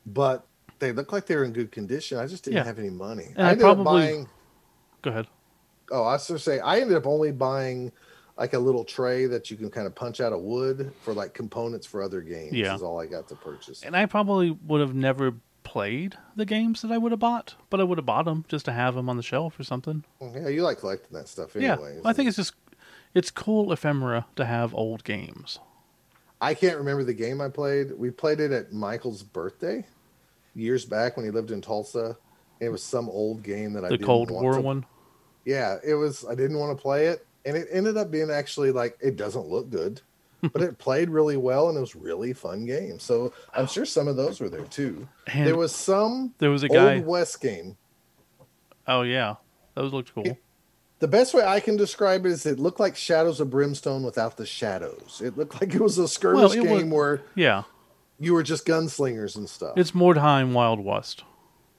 but 0.06 0.46
they 0.80 0.92
looked 0.92 1.14
like 1.14 1.26
they 1.26 1.36
were 1.36 1.46
in 1.46 1.54
good 1.54 1.72
condition. 1.72 2.18
I 2.18 2.28
just 2.28 2.44
didn't 2.44 2.58
Yeah. 2.58 2.64
have 2.66 2.80
any 2.80 2.90
money. 2.90 3.28
And 3.36 3.48
I 3.48 3.52
ended 3.52 3.66
up 3.66 3.76
probably- 3.78 4.02
buying. 4.02 4.30
Go 5.02 5.12
ahead. 5.12 5.28
Oh, 5.90 6.04
I 6.04 6.14
was 6.14 6.28
going 6.28 6.38
to 6.38 6.44
say 6.44 6.60
I 6.60 6.80
ended 6.80 6.98
up 6.98 7.08
only 7.08 7.32
buying 7.32 7.94
like 8.38 8.54
a 8.54 8.60
little 8.60 8.84
tray 8.84 9.26
that 9.26 9.50
you 9.50 9.58
can 9.58 9.70
kind 9.70 9.88
of 9.88 9.96
punch 9.96 10.20
out 10.22 10.32
of 10.34 10.42
wood 10.42 10.92
for 11.02 11.14
like 11.14 11.34
components 11.34 11.88
for 11.88 12.02
other 12.04 12.22
games. 12.22 12.54
Yeah. 12.54 12.76
is 12.76 12.82
all 12.84 13.00
I 13.00 13.06
got 13.08 13.28
to 13.30 13.36
purchase. 13.36 13.84
And 13.84 13.96
I 13.96 14.06
probably 14.06 14.52
would 14.52 14.82
have 14.82 14.94
never 14.94 15.34
played 15.64 16.16
the 16.36 16.46
games 16.46 16.82
that 16.82 16.92
I 16.92 16.98
would 16.98 17.12
have 17.12 17.20
bought, 17.20 17.56
but 17.70 17.80
I 17.80 17.84
would 17.84 17.98
have 17.98 18.06
bought 18.06 18.26
them 18.26 18.46
just 18.48 18.66
to 18.66 18.72
have 18.72 18.96
them 18.96 19.10
on 19.10 19.18
the 19.18 19.24
shelf 19.24 19.60
or 19.60 19.64
something. 19.64 20.04
Mm, 20.22 20.44
yeah, 20.44 20.48
you 20.50 20.62
like 20.64 20.80
collecting 20.80 21.18
that 21.18 21.28
stuff, 21.28 21.56
anyway. 21.56 21.96
Yeah. 21.96 22.02
I 22.06 22.14
think 22.14 22.28
it's 22.28 22.38
just 22.38 22.54
it's 23.14 23.32
cool 23.32 23.72
ephemera 23.74 24.26
to 24.36 24.46
have 24.46 24.74
old 24.76 25.04
games. 25.04 25.60
I 26.40 26.54
can't 26.54 26.78
remember 26.78 27.04
the 27.04 27.14
game 27.16 27.42
I 27.42 27.50
played. 27.50 27.92
We 27.98 28.12
played 28.12 28.40
it 28.40 28.52
at 28.52 28.72
Michael's 28.72 29.24
birthday 29.24 29.86
years 30.54 30.86
back 30.86 31.18
when 31.18 31.26
he 31.26 31.32
lived 31.32 31.50
in 31.52 31.62
Tulsa. 31.62 32.16
It 32.60 32.70
was 32.70 32.84
some 32.84 33.10
old 33.10 33.44
game 33.44 33.74
that 33.74 33.84
I 33.84 33.90
The 33.90 33.98
Cold 33.98 34.30
War 34.32 34.54
to- 34.54 34.62
one. 34.62 34.86
yeah, 35.46 35.78
it 35.84 35.96
was. 35.96 36.26
I 36.30 36.36
didn't 36.36 36.60
want 36.60 36.78
to 36.78 36.82
play 36.82 37.08
it, 37.08 37.26
and 37.48 37.58
it 37.58 37.68
ended 37.72 37.98
up 37.98 38.12
being 38.12 38.30
actually 38.30 38.72
like 38.72 38.98
it 39.02 39.16
doesn't 39.16 39.48
look 39.48 39.70
good, 39.72 40.02
but 40.54 40.62
it 40.62 40.78
played 40.78 41.10
really 41.10 41.38
well, 41.38 41.70
and 41.70 41.78
it 41.78 41.82
was 41.82 41.96
really 41.96 42.34
fun 42.34 42.66
game. 42.66 43.00
So 43.00 43.34
I'm 43.56 43.66
sure 43.68 43.86
some 43.86 44.08
of 44.08 44.16
those 44.18 44.40
were 44.40 44.50
there 44.50 44.66
too. 44.66 45.08
And 45.28 45.48
there 45.48 45.58
was 45.58 45.74
some 45.74 46.34
there 46.38 46.52
was 46.52 46.62
a 46.64 46.70
guy. 46.70 46.98
old 46.98 47.06
west 47.08 47.42
game. 47.42 47.78
Oh 48.88 49.02
yeah, 49.02 49.36
those 49.74 49.94
looked 49.94 50.14
cool. 50.14 50.38
The 51.00 51.08
best 51.08 51.34
way 51.36 51.44
I 51.44 51.60
can 51.60 51.78
describe 51.78 52.26
it 52.26 52.32
is 52.32 52.46
it 52.48 52.58
looked 52.58 52.80
like 52.80 52.96
Shadows 52.96 53.40
of 53.40 53.52
Brimstone 53.52 54.02
without 54.04 54.38
the 54.38 54.46
shadows. 54.48 55.22
It 55.24 55.38
looked 55.38 55.62
like 55.62 55.76
it 55.76 55.82
was 55.82 55.98
a 56.00 56.08
skirmish 56.08 56.42
Well, 56.42 56.52
it 56.54 56.60
was- 56.70 56.82
game 56.82 56.90
where 56.90 57.22
Yeah, 57.36 57.64
you 58.20 58.34
were 58.34 58.42
just 58.44 58.66
gunslingers 58.66 59.36
and 59.36 59.48
stuff. 59.48 59.78
it's 59.78 59.92
Mordheim 59.92 60.54
Wild 60.54 60.80
West. 60.84 61.24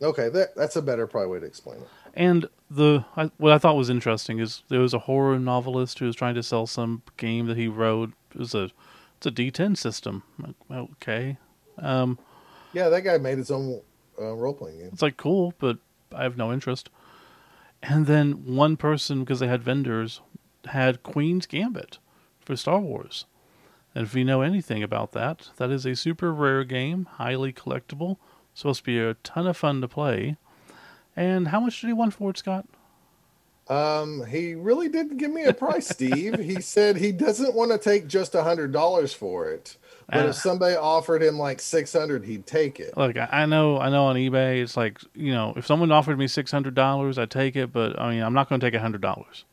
okay, 0.01 0.29
that, 0.29 0.55
that's 0.55 0.77
a 0.77 0.83
better 0.83 1.09
probably 1.09 1.31
way 1.33 1.41
to 1.41 1.47
explain 1.47 1.79
it. 1.81 1.89
And 2.15 2.49
the 2.71 3.05
I, 3.17 3.31
what 3.39 3.53
I 3.53 3.59
thought 3.59 3.77
was 3.77 3.91
interesting 3.91 4.39
is 4.39 4.63
there 4.69 4.81
was 4.81 4.95
a 4.95 5.01
horror 5.01 5.39
novelist 5.39 5.99
who 5.99 6.07
was 6.07 6.17
trying 6.17 6.35
to 6.35 6.43
sell 6.43 6.67
some 6.67 7.03
game 7.17 7.47
that 7.47 7.57
he 7.57 7.69
wrote. 7.69 8.13
It 8.35 8.39
was 8.39 8.55
a 8.55 8.71
it's 9.17 9.27
a 9.27 9.31
D10 9.31 9.77
system. 9.77 10.23
Like, 10.39 10.55
Okay, 10.71 11.39
um, 11.79 12.19
Yeah, 12.73 12.89
that 12.89 13.03
guy 13.03 13.19
made 13.19 13.39
his 13.39 13.51
own 13.51 13.81
uh, 14.21 14.35
role 14.35 14.55
playing 14.55 14.79
game. 14.79 14.91
it's 14.93 15.03
like 15.03 15.17
cool, 15.17 15.55
but 15.59 15.79
I 16.15 16.23
have 16.23 16.37
no 16.37 16.53
interest. 16.53 16.91
And 17.83 18.07
then 18.07 18.55
one 18.57 18.77
person, 18.77 19.21
because 19.21 19.41
they 19.41 19.47
had 19.47 19.63
vendors, 19.63 20.21
had 20.67 21.03
Queen's 21.03 21.47
Gambit 21.47 21.99
for 22.41 22.57
Star 22.57 22.81
Wars. 22.81 23.25
And 23.95 24.05
if 24.05 24.15
you 24.15 24.25
know 24.25 24.43
anything 24.43 24.83
about 24.83 25.13
that, 25.13 25.51
that 25.57 25.71
is 25.71 25.87
a 25.87 25.95
super 25.97 26.33
rare 26.33 26.65
game, 26.65 27.07
highly 27.13 27.53
collectible, 27.53 28.17
supposed 28.53 28.81
to 28.81 28.85
be 28.85 28.99
a 28.99 29.15
ton 29.15 29.47
of 29.47 29.57
fun 29.57 29.81
to 29.81 29.89
play. 29.89 30.37
And 31.19 31.49
how 31.49 31.59
much 31.59 31.81
did 31.81 31.89
he 31.89 31.93
want 31.93 32.15
for 32.15 32.31
it, 32.31 32.39
Scott? 32.39 32.65
Um, 33.69 34.25
he 34.25 34.55
really 34.55 34.89
didn't 34.89 35.17
give 35.19 35.33
me 35.33 35.45
a 35.45 35.53
price, 35.53 35.89
Steve. 35.89 36.39
he 36.39 36.61
said 36.61 36.97
he 36.97 37.11
doesn't 37.11 37.55
want 37.55 37.73
to 37.73 37.77
take 37.79 38.07
just 38.07 38.37
a 38.37 38.43
hundred 38.45 38.73
dollars 38.73 39.13
for 39.13 39.51
it, 39.51 39.77
but 40.09 40.25
Ah. 40.25 40.29
if 40.29 40.37
somebody 40.37 40.77
offered 40.77 41.23
him 41.23 41.37
like 41.37 41.61
six 41.61 41.93
hundred, 41.93 42.25
he'd 42.25 42.47
take 42.47 42.79
it. 42.79 42.97
Look, 42.97 43.19
I 43.19 43.29
I 43.31 43.47
know, 43.47 43.79
I 43.79 43.91
know 43.91 44.05
on 44.07 44.15
eBay, 44.17 44.63
it's 44.63 44.77
like 44.77 45.01
you 45.13 45.33
know, 45.33 45.55
if 45.57 45.67
someone 45.67 45.91
offered 45.91 46.19
me 46.19 46.29
six 46.29 46.53
hundred 46.53 46.77
dollars, 46.77 47.19
I'd 47.19 47.31
take 47.33 47.57
it. 47.57 47.73
But 47.73 47.99
I 48.01 48.11
mean, 48.11 48.23
I'm 48.23 48.33
not 48.33 48.49
going 48.49 48.61
to 48.61 48.67
take 48.67 48.75
a 48.75 48.81
hundred 48.81 49.01
dollars. 49.03 49.45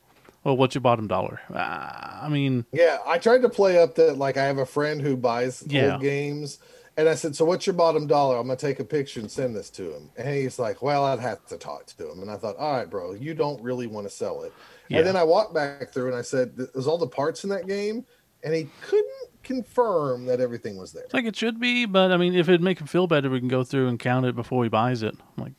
Well, 0.44 0.56
what's 0.56 0.76
your 0.76 0.82
bottom 0.82 1.08
dollar? 1.08 1.40
Ah, 1.52 2.24
I 2.24 2.28
mean, 2.28 2.64
Yeah, 2.72 2.98
I 3.04 3.18
tried 3.18 3.42
to 3.42 3.48
play 3.48 3.82
up 3.82 3.96
that 3.96 4.16
like 4.16 4.36
I 4.36 4.44
have 4.44 4.58
a 4.58 4.66
friend 4.66 5.02
who 5.02 5.16
buys 5.16 5.64
Yeah. 5.66 5.94
old 5.94 6.00
games, 6.02 6.58
and 6.96 7.08
I 7.08 7.14
said, 7.14 7.36
"So 7.36 7.44
what's 7.44 7.66
your 7.66 7.74
bottom 7.74 8.06
dollar?" 8.06 8.36
I'm 8.36 8.46
gonna 8.46 8.56
take 8.56 8.80
a 8.80 8.84
picture 8.84 9.20
and 9.20 9.30
send 9.30 9.54
this 9.54 9.70
to 9.70 9.94
him, 9.94 10.10
and 10.16 10.28
he's 10.28 10.58
like, 10.58 10.82
"Well, 10.82 11.04
I'd 11.04 11.18
have 11.20 11.44
to 11.46 11.58
talk 11.58 11.86
to 11.86 12.10
him." 12.10 12.20
And 12.20 12.30
I 12.30 12.36
thought, 12.36 12.56
"All 12.56 12.72
right, 12.72 12.88
bro, 12.88 13.12
you 13.12 13.34
don't 13.34 13.62
really 13.62 13.86
want 13.86 14.06
to 14.06 14.10
sell 14.14 14.42
it." 14.42 14.52
Yeah. 14.88 14.98
And 14.98 15.06
then 15.06 15.16
I 15.16 15.24
walked 15.24 15.54
back 15.54 15.92
through 15.92 16.08
and 16.08 16.16
I 16.16 16.22
said, 16.22 16.56
"There's 16.56 16.86
all 16.86 16.98
the 16.98 17.06
parts 17.06 17.44
in 17.44 17.50
that 17.50 17.66
game," 17.66 18.04
and 18.42 18.54
he 18.54 18.68
couldn't 18.82 19.30
confirm 19.42 20.26
that 20.26 20.40
everything 20.40 20.76
was 20.76 20.92
there. 20.92 21.04
it's 21.04 21.14
like 21.14 21.24
it 21.24 21.36
should 21.36 21.60
be, 21.60 21.86
but 21.86 22.10
I 22.10 22.16
mean, 22.16 22.34
if 22.34 22.48
it'd 22.48 22.62
make 22.62 22.80
him 22.80 22.86
feel 22.86 23.06
better, 23.06 23.30
we 23.30 23.38
can 23.38 23.48
go 23.48 23.62
through 23.62 23.88
and 23.88 23.98
count 23.98 24.26
it 24.26 24.34
before 24.34 24.64
he 24.64 24.68
buys 24.68 25.02
it. 25.02 25.14
I'm 25.36 25.44
like, 25.44 25.54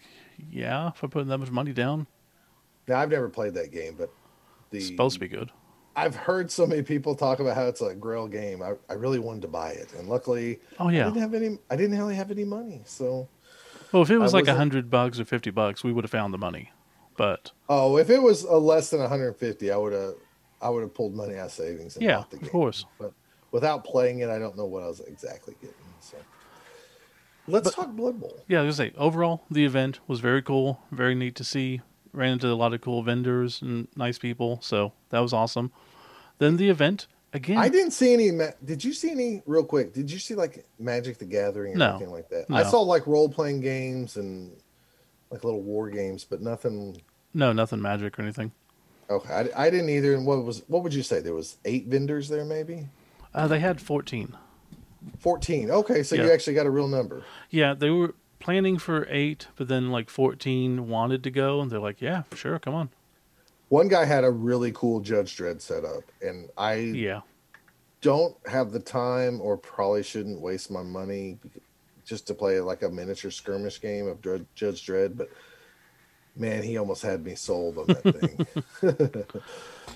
yeah, 0.50 0.90
if 0.90 1.04
I 1.04 1.08
put 1.08 1.28
that 1.28 1.38
much 1.38 1.52
money 1.52 1.72
down, 1.72 2.08
Now 2.88 3.00
I've 3.00 3.10
never 3.10 3.30
played 3.30 3.54
that 3.56 3.72
game, 3.72 3.96
but 3.98 4.10
the 4.72 4.78
it's 4.78 4.88
supposed 4.88 5.16
to 5.16 5.20
be 5.20 5.28
good. 5.28 5.52
I've 5.98 6.16
heard 6.16 6.52
so 6.52 6.68
many 6.68 6.84
people 6.84 7.16
talk 7.16 7.40
about 7.40 7.56
how 7.56 7.66
it's 7.66 7.82
a 7.82 7.96
Grail 7.96 8.28
game. 8.28 8.62
I, 8.62 8.74
I 8.88 8.94
really 8.94 9.18
wanted 9.18 9.42
to 9.42 9.48
buy 9.48 9.72
it, 9.72 9.94
and 9.96 10.08
luckily, 10.08 10.60
Oh 10.80 10.90
yeah, 10.90 11.08
I 11.08 11.10
didn't 11.10 11.22
have 11.22 11.34
any. 11.34 11.58
I 11.72 11.76
didn't 11.76 11.98
really 11.98 12.16
have 12.16 12.30
any 12.30 12.46
money, 12.46 12.84
so. 12.86 13.28
Well, 13.92 14.04
if 14.04 14.12
it 14.12 14.20
was 14.20 14.36
I 14.36 14.40
like 14.40 14.48
a 14.48 14.54
hundred 14.54 14.92
bucks 14.92 15.20
or 15.20 15.26
fifty 15.26 15.50
bucks, 15.50 15.84
we 15.84 15.92
would 15.92 16.04
have 16.04 16.12
found 16.12 16.34
the 16.34 16.38
money. 16.38 16.72
But 17.18 17.52
Oh, 17.68 17.98
if 17.98 18.12
it 18.12 18.22
was 18.22 18.44
a 18.44 18.56
less 18.56 18.92
than 18.92 19.00
150, 19.00 19.72
I 19.72 19.76
would 19.76 19.92
have, 19.92 20.14
I 20.62 20.70
would 20.70 20.82
have 20.84 20.94
pulled 20.94 21.16
money 21.16 21.36
out 21.36 21.48
of 21.48 21.52
savings. 21.52 21.96
And 21.96 22.06
yeah, 22.06 22.18
bought 22.18 22.30
the 22.30 22.38
of 22.38 22.52
course. 22.52 22.86
But 23.00 23.12
without 23.52 23.84
playing 23.84 24.20
it, 24.20 24.30
I 24.30 24.38
don't 24.38 24.56
know 24.56 24.66
what 24.66 24.84
I 24.84 24.88
was 24.88 25.00
exactly 25.00 25.56
getting. 25.60 25.76
So, 26.00 26.18
let's 27.48 27.74
talk 27.74 27.90
Blood 27.94 28.20
Bowl. 28.20 28.40
Yeah, 28.48 28.62
I 28.62 28.64
was 28.66 28.78
gonna 28.78 28.92
say 28.92 28.98
overall 29.00 29.46
the 29.50 29.66
event 29.66 30.00
was 30.08 30.20
very 30.20 30.44
cool, 30.44 30.80
very 30.92 31.16
neat 31.16 31.34
to 31.38 31.44
see. 31.44 31.82
Ran 32.14 32.34
into 32.34 32.48
a 32.48 32.54
lot 32.54 32.74
of 32.74 32.82
cool 32.82 33.04
vendors 33.04 33.62
and 33.62 33.88
nice 33.96 34.18
people, 34.18 34.60
so 34.62 34.94
that 35.10 35.20
was 35.20 35.34
awesome. 35.34 35.72
Then 36.40 36.58
the 36.58 36.70
event 36.70 37.08
again. 37.34 37.58
I 37.58 37.70
didn't 37.70 37.92
see 37.92 38.14
any. 38.14 38.32
Ma- 38.32 38.52
did 38.64 38.84
you 38.84 38.94
see 38.94 39.12
any? 39.12 39.42
Real 39.46 39.64
quick, 39.64 39.94
did 39.94 40.12
you 40.12 40.20
see 40.20 40.36
like 40.36 40.66
Magic 40.80 41.18
the 41.18 41.26
Gathering 41.26 41.74
or 41.74 41.78
No. 41.78 41.90
anything 41.92 42.12
like 42.12 42.30
that? 42.30 42.50
No. 42.50 42.56
I 42.58 42.64
saw 42.64 42.82
like 42.82 43.08
role 43.08 43.30
playing 43.30 43.62
games 43.62 44.18
and 44.18 44.56
like 45.32 45.44
little 45.44 45.62
war 45.62 45.90
games, 45.90 46.24
but 46.24 46.42
nothing. 46.42 47.02
No, 47.34 47.52
nothing 47.54 47.82
magic 47.82 48.18
or 48.18 48.22
anything. 48.22 48.52
Okay, 49.10 49.34
I, 49.34 49.66
I 49.68 49.70
didn't 49.70 49.90
either. 49.90 50.14
And 50.14 50.26
what 50.26 50.44
was 50.44 50.64
what 50.68 50.84
would 50.84 50.94
you 50.94 51.04
say? 51.04 51.20
There 51.22 51.34
was 51.34 51.58
eight 51.66 51.88
vendors 51.88 52.30
there, 52.30 52.46
maybe 52.46 52.88
Uh, 53.34 53.48
they 53.48 53.60
had 53.60 53.80
fourteen. 53.82 54.36
fourteen. 55.20 55.70
Okay, 55.72 56.04
so 56.04 56.16
you 56.16 56.32
actually 56.32 56.54
got 56.54 56.66
a 56.66 56.70
real 56.70 56.88
number. 56.88 57.24
Yeah, 57.50 57.74
they 57.74 57.90
were 57.90 58.16
planning 58.40 58.78
for 58.78 59.08
eight, 59.10 59.48
but 59.56 59.68
then 59.68 59.92
like 59.92 60.10
fourteen 60.10 60.88
wanted 60.90 61.24
to 61.24 61.32
go, 61.32 61.62
and 61.62 61.72
they're 61.72 61.80
like, 61.80 62.02
"Yeah, 62.02 62.24
sure, 62.36 62.60
come 62.60 62.74
on." 62.74 62.90
One 63.70 63.88
guy 63.90 64.06
had 64.06 64.24
a 64.24 64.32
really 64.32 64.72
cool 64.72 65.02
Judge 65.02 65.36
Dredd 65.38 65.62
setup, 65.62 66.12
and 66.22 66.50
I 66.58 66.76
Yeah, 66.92 67.22
don't 68.02 68.36
have 68.48 68.72
the 68.72 68.80
time 68.80 69.42
or 69.42 69.58
probably 69.58 70.04
shouldn't 70.04 70.42
waste 70.42 70.72
my 70.72 70.84
money 70.84 71.40
just 72.06 72.28
to 72.28 72.34
play 72.34 72.60
like 72.62 72.84
a 72.84 72.90
miniature 72.90 73.32
skirmish 73.32 73.82
game 73.82 74.08
of 74.08 74.22
Dred- 74.22 74.48
Judge 74.56 74.86
Dredd. 74.86 75.18
But 75.18 75.30
man, 76.36 76.64
he 76.64 76.78
almost 76.78 77.04
had 77.04 77.24
me 77.24 77.36
sold 77.36 77.78
on 77.78 77.90
that 77.90 78.10
thing. 78.10 78.42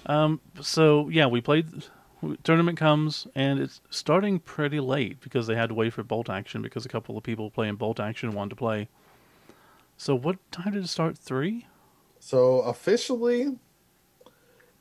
Um, 0.06 0.42
so 0.62 1.10
yeah, 1.10 1.28
we 1.28 1.42
played. 1.42 1.68
Tournament 2.44 2.78
comes 2.78 3.26
and 3.34 3.60
it's 3.60 3.82
starting 3.90 4.40
pretty 4.40 4.80
late 4.80 5.20
because 5.22 5.48
they 5.48 5.56
had 5.56 5.70
to 5.70 5.76
wait 5.76 5.94
for 5.94 6.04
bolt 6.04 6.30
action 6.30 6.62
because 6.62 6.86
a 6.86 6.90
couple 6.90 7.18
of 7.18 7.24
people 7.24 7.50
playing 7.50 7.76
bolt 7.78 8.00
action 8.00 8.34
wanted 8.34 8.52
to 8.52 8.56
play. 8.58 8.90
So 9.98 10.16
what 10.16 10.38
time 10.52 10.74
did 10.74 10.84
it 10.84 10.88
start? 10.88 11.18
Three. 11.18 11.68
So 12.24 12.62
officially, 12.62 13.58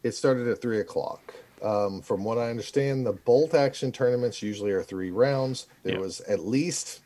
it 0.03 0.13
started 0.13 0.47
at 0.47 0.61
three 0.61 0.81
o'clock. 0.81 1.35
Um, 1.63 2.01
from 2.03 2.23
what 2.23 2.39
I 2.39 2.49
understand, 2.51 3.05
the 3.07 3.13
bolt 3.13 3.55
action 3.55 3.91
tournaments 3.93 4.43
usually 4.43 4.71
are 4.71 4.83
three 4.83 5.11
rounds. 5.11 5.67
There 5.83 5.95
Yeah. 5.95 6.01
was 6.01 6.21
at 6.23 6.41
least, 6.41 7.01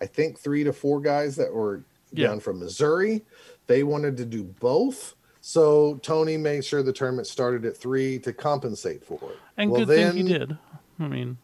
I 0.00 0.06
think, 0.06 0.38
three 0.38 0.62
to 0.64 0.72
four 0.72 1.00
guys 1.00 1.36
that 1.36 1.52
were 1.52 1.82
Yeah. 2.12 2.28
down 2.28 2.40
from 2.40 2.58
Missouri. 2.60 3.24
They 3.66 3.82
wanted 3.82 4.16
to 4.18 4.24
do 4.26 4.44
both. 4.44 5.14
So 5.40 5.96
Tony 6.02 6.36
made 6.36 6.64
sure 6.64 6.82
the 6.82 6.92
tournament 6.92 7.26
started 7.26 7.64
at 7.64 7.76
three 7.76 8.18
to 8.20 8.32
compensate 8.32 9.04
for 9.04 9.18
it. 9.30 9.38
And 9.56 9.70
Well, 9.70 9.80
good 9.80 9.88
then- 9.88 10.12
thing 10.14 10.26
he 10.26 10.32
did. 10.32 10.56
I 11.00 11.08
mean, 11.08 11.38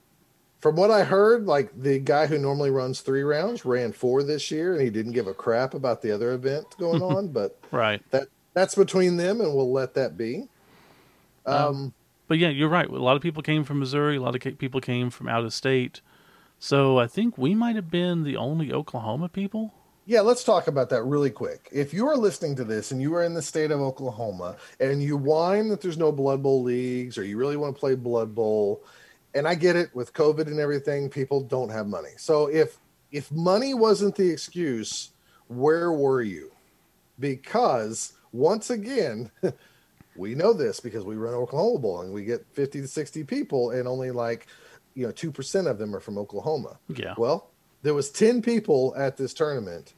From 0.60 0.74
what 0.74 0.90
I 0.90 1.04
heard, 1.04 1.46
like 1.46 1.70
the 1.80 2.00
guy 2.00 2.26
who 2.26 2.36
normally 2.38 2.70
runs 2.70 3.00
three 3.00 3.22
rounds 3.22 3.64
ran 3.64 3.92
four 3.92 4.22
this 4.24 4.50
year, 4.50 4.72
and 4.72 4.82
he 4.82 4.90
didn't 4.90 5.12
give 5.12 5.28
a 5.28 5.34
crap 5.34 5.74
about 5.74 6.02
the 6.02 6.10
other 6.10 6.32
event 6.32 6.66
going 6.78 7.02
on. 7.16 7.28
But 7.28 7.58
right. 7.70 8.02
that 8.10 8.28
that's 8.54 8.74
between 8.74 9.16
them, 9.16 9.40
and 9.40 9.54
we'll 9.54 9.72
let 9.72 9.94
that 9.94 10.16
be. 10.16 10.48
Um, 11.46 11.94
But 12.26 12.38
yeah, 12.38 12.48
you're 12.48 12.68
right. 12.68 12.88
A 12.88 12.92
lot 12.92 13.16
of 13.16 13.22
people 13.22 13.42
came 13.42 13.64
from 13.64 13.78
Missouri. 13.78 14.16
A 14.16 14.20
lot 14.20 14.34
of 14.34 14.58
people 14.58 14.80
came 14.80 15.10
from 15.10 15.28
out 15.28 15.44
of 15.44 15.54
state. 15.54 16.00
So 16.58 16.98
I 16.98 17.06
think 17.06 17.38
we 17.38 17.54
might 17.54 17.76
have 17.76 17.90
been 17.90 18.24
the 18.24 18.36
only 18.36 18.72
Oklahoma 18.72 19.28
people. 19.28 19.72
yeah, 20.06 20.22
let's 20.22 20.42
talk 20.42 20.66
about 20.66 20.88
that 20.90 21.04
really 21.04 21.30
quick. 21.30 21.68
If 21.70 21.94
you 21.94 22.08
are 22.08 22.16
listening 22.16 22.56
to 22.56 22.64
this 22.64 22.90
and 22.90 23.00
you 23.00 23.14
are 23.14 23.22
in 23.22 23.34
the 23.34 23.42
state 23.42 23.70
of 23.70 23.80
Oklahoma 23.80 24.56
and 24.80 25.00
you 25.02 25.16
whine 25.16 25.68
that 25.68 25.80
there's 25.80 25.96
no 25.98 26.10
Blood 26.10 26.42
Bowl 26.42 26.62
leagues 26.64 27.16
or 27.16 27.24
you 27.24 27.36
really 27.36 27.56
want 27.56 27.76
to 27.76 27.80
play 27.80 27.94
Blood 27.94 28.34
Bowl, 28.34 28.82
and 29.34 29.46
I 29.46 29.54
get 29.54 29.76
it 29.76 29.94
with 29.94 30.12
COVID 30.12 30.46
and 30.46 30.58
everything, 30.58 31.08
people 31.08 31.40
don't 31.40 31.70
have 31.70 31.86
money. 31.86 32.10
So 32.16 32.46
if 32.46 32.78
if 33.10 33.30
money 33.30 33.74
wasn't 33.74 34.16
the 34.16 34.28
excuse, 34.28 35.10
where 35.48 35.92
were 35.92 36.22
you? 36.22 36.52
Because 37.18 38.12
once 38.32 38.70
again, 38.70 39.30
we 40.16 40.34
know 40.34 40.52
this 40.52 40.80
because 40.80 41.04
we 41.04 41.16
run 41.16 41.34
Oklahoma 41.34 41.78
Bowl 41.78 42.00
and 42.02 42.12
we 42.12 42.24
get 42.24 42.44
50 42.52 42.82
to 42.82 42.88
60 42.88 43.24
people 43.24 43.70
and 43.70 43.88
only 43.88 44.10
like 44.10 44.46
you 44.94 45.06
know 45.06 45.12
2% 45.12 45.70
of 45.70 45.78
them 45.78 45.94
are 45.94 46.00
from 46.00 46.18
Oklahoma. 46.18 46.78
Yeah. 46.88 47.14
Well, 47.16 47.50
there 47.82 47.94
was 47.94 48.10
10 48.10 48.42
people 48.42 48.94
at 48.96 49.16
this 49.16 49.32
tournament 49.32 49.94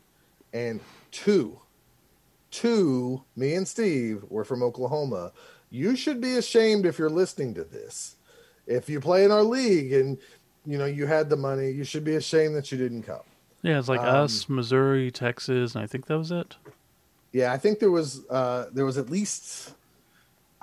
and 0.52 0.80
two 1.10 1.60
two 2.50 3.22
me 3.36 3.54
and 3.54 3.66
Steve 3.66 4.24
were 4.28 4.44
from 4.44 4.62
Oklahoma. 4.62 5.32
You 5.70 5.96
should 5.96 6.20
be 6.20 6.36
ashamed 6.36 6.84
if 6.84 6.98
you're 6.98 7.10
listening 7.10 7.54
to 7.54 7.64
this. 7.64 8.16
If 8.70 8.88
you 8.88 9.00
play 9.00 9.24
in 9.24 9.30
our 9.30 9.42
league 9.42 9.92
and 9.92 10.16
you 10.64 10.78
know 10.78 10.86
you 10.86 11.06
had 11.06 11.28
the 11.28 11.36
money, 11.36 11.70
you 11.70 11.84
should 11.84 12.04
be 12.04 12.14
ashamed 12.14 12.54
that 12.56 12.70
you 12.70 12.78
didn't 12.78 13.02
come. 13.02 13.20
Yeah, 13.62 13.78
it's 13.78 13.88
like 13.88 14.00
Um, 14.00 14.06
us, 14.24 14.48
Missouri, 14.48 15.10
Texas, 15.10 15.74
and 15.74 15.84
I 15.84 15.86
think 15.86 16.06
that 16.06 16.16
was 16.16 16.30
it. 16.30 16.56
Yeah, 17.32 17.52
I 17.52 17.58
think 17.58 17.78
there 17.78 17.90
was 17.90 18.24
uh 18.30 18.66
there 18.72 18.84
was 18.84 18.96
at 18.98 19.10
least 19.10 19.74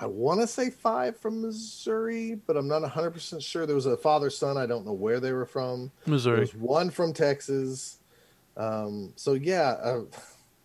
I 0.00 0.06
want 0.06 0.40
to 0.40 0.46
say 0.46 0.70
five 0.70 1.16
from 1.16 1.42
Missouri, 1.42 2.38
but 2.46 2.56
I'm 2.56 2.68
not 2.68 2.82
100% 2.82 3.42
sure. 3.42 3.66
There 3.66 3.74
was 3.74 3.86
a 3.86 3.96
father 3.96 4.30
son. 4.30 4.56
I 4.56 4.64
don't 4.64 4.86
know 4.86 4.92
where 4.92 5.18
they 5.18 5.32
were 5.32 5.44
from. 5.44 5.90
Missouri. 6.06 6.36
There 6.36 6.40
was 6.42 6.54
one 6.54 6.90
from 6.90 7.12
Texas. 7.12 7.98
Um, 8.56 9.12
so 9.16 9.32
yeah, 9.32 9.70
uh, 9.82 10.02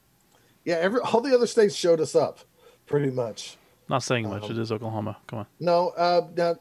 yeah. 0.66 0.76
Every 0.76 1.02
all 1.02 1.22
the 1.22 1.34
other 1.34 1.48
states 1.48 1.76
showed 1.76 2.00
us 2.00 2.16
up 2.16 2.40
pretty 2.86 3.10
much. 3.12 3.58
Not 3.90 4.04
saying 4.04 4.30
much. 4.30 4.44
Um, 4.44 4.52
it 4.52 4.58
is 4.58 4.72
Oklahoma. 4.72 5.18
Come 5.28 5.40
on. 5.40 5.48
No, 5.60 5.90
uh, 5.90 6.28
now 6.36 6.56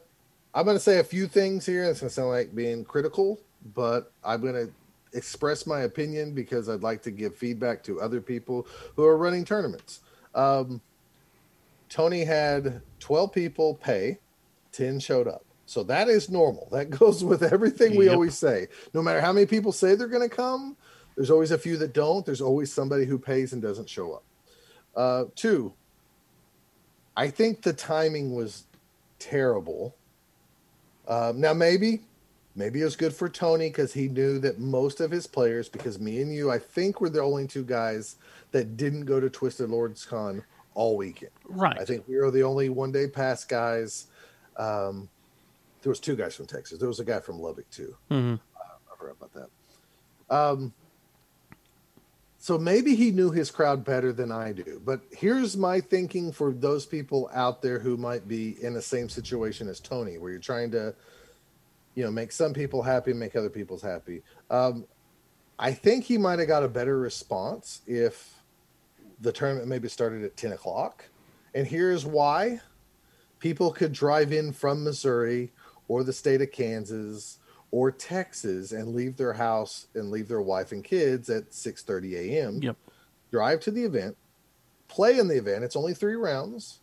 I'm 0.54 0.64
going 0.64 0.76
to 0.76 0.80
say 0.80 0.98
a 0.98 1.04
few 1.04 1.26
things 1.26 1.64
here. 1.66 1.84
It's 1.84 2.00
going 2.00 2.08
to 2.10 2.14
sound 2.14 2.28
like 2.28 2.54
being 2.54 2.84
critical, 2.84 3.40
but 3.74 4.12
I'm 4.22 4.40
going 4.42 4.54
to 4.54 4.72
express 5.14 5.66
my 5.66 5.80
opinion 5.82 6.34
because 6.34 6.68
I'd 6.68 6.82
like 6.82 7.02
to 7.02 7.10
give 7.10 7.36
feedback 7.36 7.82
to 7.84 8.00
other 8.00 8.20
people 8.20 8.66
who 8.96 9.04
are 9.04 9.16
running 9.16 9.44
tournaments. 9.44 10.00
Um, 10.34 10.82
Tony 11.88 12.24
had 12.24 12.82
12 13.00 13.32
people 13.32 13.74
pay, 13.76 14.18
10 14.72 15.00
showed 15.00 15.28
up. 15.28 15.44
So 15.66 15.82
that 15.84 16.08
is 16.08 16.30
normal. 16.30 16.68
That 16.72 16.90
goes 16.98 17.24
with 17.24 17.42
everything 17.42 17.96
we 17.96 18.06
Yep. 18.06 18.14
always 18.14 18.36
say. 18.38 18.68
No 18.94 19.02
matter 19.02 19.20
how 19.20 19.32
many 19.32 19.46
people 19.46 19.72
say 19.72 19.94
they're 19.94 20.08
going 20.08 20.28
to 20.28 20.34
come, 20.34 20.76
there's 21.16 21.30
always 21.30 21.50
a 21.50 21.58
few 21.58 21.76
that 21.78 21.94
don't. 21.94 22.24
There's 22.26 22.40
always 22.40 22.72
somebody 22.72 23.04
who 23.06 23.18
pays 23.18 23.52
and 23.52 23.62
doesn't 23.62 23.88
show 23.88 24.12
up. 24.14 24.24
Uh, 24.94 25.24
two, 25.34 25.74
I 27.16 27.28
think 27.28 27.62
the 27.62 27.72
timing 27.72 28.34
was 28.34 28.66
terrible. 29.18 29.96
Um, 31.08 31.40
now, 31.40 31.52
maybe, 31.52 32.02
maybe 32.54 32.80
it 32.80 32.84
was 32.84 32.96
good 32.96 33.14
for 33.14 33.28
Tony 33.28 33.68
because 33.68 33.92
he 33.92 34.08
knew 34.08 34.38
that 34.40 34.58
most 34.58 35.00
of 35.00 35.10
his 35.10 35.26
players, 35.26 35.68
because 35.68 35.98
me 35.98 36.22
and 36.22 36.32
you, 36.34 36.50
I 36.50 36.58
think, 36.58 37.00
were 37.00 37.10
the 37.10 37.22
only 37.22 37.46
two 37.46 37.64
guys 37.64 38.16
that 38.52 38.76
didn't 38.76 39.04
go 39.04 39.20
to 39.20 39.28
Twisted 39.28 39.70
Lords 39.70 40.04
Con 40.04 40.44
all 40.74 40.96
weekend. 40.96 41.32
Right. 41.44 41.78
I 41.78 41.84
think 41.84 42.06
we 42.08 42.16
were 42.16 42.30
the 42.30 42.42
only 42.42 42.68
one 42.68 42.92
day 42.92 43.06
pass 43.06 43.44
guys. 43.44 44.06
Um, 44.56 45.08
there 45.82 45.90
was 45.90 46.00
two 46.00 46.16
guys 46.16 46.34
from 46.34 46.46
Texas. 46.46 46.78
There 46.78 46.88
was 46.88 47.00
a 47.00 47.04
guy 47.04 47.20
from 47.20 47.40
Lubbock 47.40 47.68
too. 47.70 47.96
hmm 48.08 48.34
I 48.56 48.96
forgot 48.96 49.16
about 49.20 49.32
that. 49.34 50.34
Um, 50.34 50.72
so 52.42 52.58
maybe 52.58 52.96
he 52.96 53.12
knew 53.12 53.30
his 53.30 53.52
crowd 53.52 53.84
better 53.84 54.12
than 54.12 54.32
I 54.32 54.50
do. 54.50 54.82
But 54.84 55.02
here's 55.12 55.56
my 55.56 55.78
thinking 55.78 56.32
for 56.32 56.52
those 56.52 56.84
people 56.84 57.30
out 57.32 57.62
there 57.62 57.78
who 57.78 57.96
might 57.96 58.26
be 58.26 58.60
in 58.60 58.74
the 58.74 58.82
same 58.82 59.08
situation 59.08 59.68
as 59.68 59.78
Tony, 59.78 60.18
where 60.18 60.32
you're 60.32 60.40
trying 60.40 60.72
to, 60.72 60.92
you 61.94 62.02
know, 62.02 62.10
make 62.10 62.32
some 62.32 62.52
people 62.52 62.82
happy, 62.82 63.12
and 63.12 63.20
make 63.20 63.36
other 63.36 63.48
people's 63.48 63.80
happy. 63.80 64.22
Um, 64.50 64.86
I 65.56 65.72
think 65.72 66.02
he 66.02 66.18
might 66.18 66.40
have 66.40 66.48
got 66.48 66.64
a 66.64 66.68
better 66.68 66.98
response 66.98 67.82
if 67.86 68.34
the 69.20 69.30
tournament 69.30 69.68
maybe 69.68 69.88
started 69.88 70.24
at 70.24 70.36
10 70.36 70.50
o'clock. 70.50 71.04
And 71.54 71.64
here's 71.64 72.04
why 72.04 72.60
people 73.38 73.70
could 73.70 73.92
drive 73.92 74.32
in 74.32 74.52
from 74.52 74.82
Missouri 74.82 75.52
or 75.86 76.02
the 76.02 76.12
state 76.12 76.42
of 76.42 76.50
Kansas 76.50 77.38
or 77.72 77.90
Texas 77.90 78.70
and 78.70 78.94
leave 78.94 79.16
their 79.16 79.32
house 79.32 79.88
and 79.94 80.10
leave 80.10 80.28
their 80.28 80.40
wife 80.42 80.70
and 80.70 80.84
kids 80.84 81.28
at 81.28 81.50
6:30 81.50 82.14
a.m. 82.14 82.62
Yep. 82.62 82.76
Drive 83.32 83.60
to 83.60 83.70
the 83.72 83.82
event, 83.84 84.16
play 84.88 85.18
in 85.18 85.26
the 85.26 85.36
event. 85.38 85.64
It's 85.64 85.74
only 85.74 85.94
3 85.94 86.14
rounds 86.14 86.78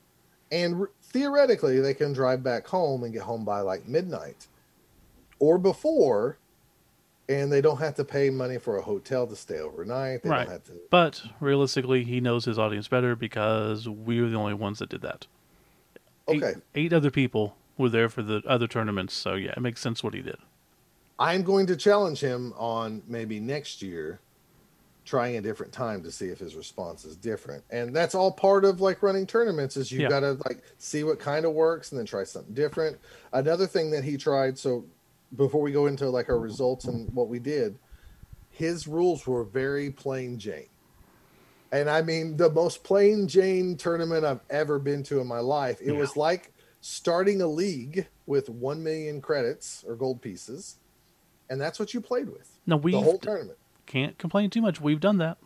and 0.52 0.82
re- 0.82 0.88
theoretically 1.04 1.80
they 1.80 1.94
can 1.94 2.12
drive 2.12 2.44
back 2.44 2.68
home 2.68 3.04
and 3.04 3.14
get 3.14 3.22
home 3.22 3.46
by 3.46 3.62
like 3.62 3.88
midnight 3.88 4.48
or 5.38 5.58
before 5.60 6.38
and 7.30 7.52
they 7.52 7.62
don't 7.62 7.78
have 7.78 7.94
to 7.94 8.04
pay 8.04 8.32
money 8.32 8.58
for 8.58 8.78
a 8.78 8.82
hotel 8.82 9.28
to 9.28 9.36
stay 9.36 9.60
overnight. 9.60 10.24
They 10.24 10.30
Right. 10.30 10.46
don't 10.46 10.54
have 10.54 10.64
to 10.66 10.72
But 10.90 11.22
realistically, 11.40 12.04
he 12.04 12.20
knows 12.20 12.46
his 12.46 12.58
audience 12.58 12.88
better 12.88 13.16
because 13.16 13.88
we 13.88 14.20
were 14.20 14.30
the 14.30 14.36
only 14.38 14.56
ones 14.56 14.80
that 14.80 14.90
did 14.90 15.02
that. 15.04 15.28
Eight, 16.28 16.44
Okay. 16.44 16.60
eight 16.74 16.92
other 16.92 17.12
people 17.12 17.56
were 17.78 17.90
there 17.90 18.10
for 18.10 18.24
the 18.24 18.42
other 18.48 18.68
tournaments, 18.68 19.14
so 19.14 19.36
yeah, 19.36 19.52
it 19.52 19.60
makes 19.60 19.80
sense 19.82 20.04
what 20.04 20.16
he 20.16 20.24
did. 20.24 20.38
I'm 21.20 21.43
going 21.43 21.67
to 21.67 21.76
challenge 21.76 22.22
him 22.22 22.53
on 22.57 23.03
maybe 23.05 23.41
next 23.41 23.82
year 23.82 24.22
trying 25.03 25.36
a 25.38 25.41
different 25.41 25.74
time 25.74 26.01
to 26.03 26.11
see 26.11 26.28
if 26.28 26.39
his 26.39 26.55
response 26.55 27.03
is 27.03 27.17
different. 27.17 27.63
And 27.72 27.93
that's 27.93 28.15
all 28.15 28.32
part 28.32 28.63
of 28.63 28.80
like 28.80 29.03
running 29.03 29.28
tournaments 29.28 29.76
is 29.76 29.91
you 29.91 30.01
Yeah. 30.01 30.07
got 30.07 30.20
to 30.22 30.34
like 30.45 30.61
see 30.78 31.03
what 31.03 31.20
kind 31.20 31.45
of 31.45 31.53
works 31.53 31.91
and 31.91 31.99
then 31.99 32.05
try 32.05 32.24
something 32.24 32.53
different. 32.53 32.97
Another 33.34 33.67
thing 33.67 33.91
that 33.91 34.03
he 34.03 34.15
tried 34.17 34.57
so 34.57 34.86
before 35.36 35.61
we 35.61 35.72
go 35.72 35.88
into 35.88 36.09
like 36.09 36.30
our 36.30 36.39
results 36.39 36.86
and 36.86 37.11
what 37.13 37.28
we 37.28 37.39
did, 37.39 37.78
his 38.51 38.88
rules 38.88 39.28
were 39.28 39.43
very 39.43 39.89
plain 39.91 40.38
Jane. 40.38 40.70
And 41.72 41.89
I 41.89 42.01
mean 42.01 42.38
the 42.38 42.49
most 42.51 42.84
plain 42.84 43.28
Jane 43.28 43.76
tournament 43.76 44.26
I've 44.26 44.41
ever 44.49 44.80
been 44.80 45.03
to 45.03 45.20
in 45.20 45.28
my 45.28 45.39
life. 45.39 45.82
It 45.82 45.93
Yeah. 45.93 45.99
was 45.99 46.15
like 46.15 46.53
starting 46.82 47.41
a 47.41 47.47
league 47.47 48.07
with 48.26 48.47
1 48.47 48.82
million 48.84 49.22
credits 49.22 49.84
or 49.88 49.95
gold 49.95 50.22
pieces 50.22 50.78
and 51.50 51.60
that's 51.60 51.80
what 51.80 51.93
you 51.93 52.02
played 52.02 52.30
with 52.30 52.58
No, 52.66 52.76
we 52.78 52.91
the 52.91 53.02
whole 53.02 53.18
tournament. 53.18 53.58
can't 53.86 54.18
complain 54.18 54.50
too 54.50 54.62
much. 54.62 54.80
We've 54.80 55.00
done 55.00 55.18
that. 55.18 55.38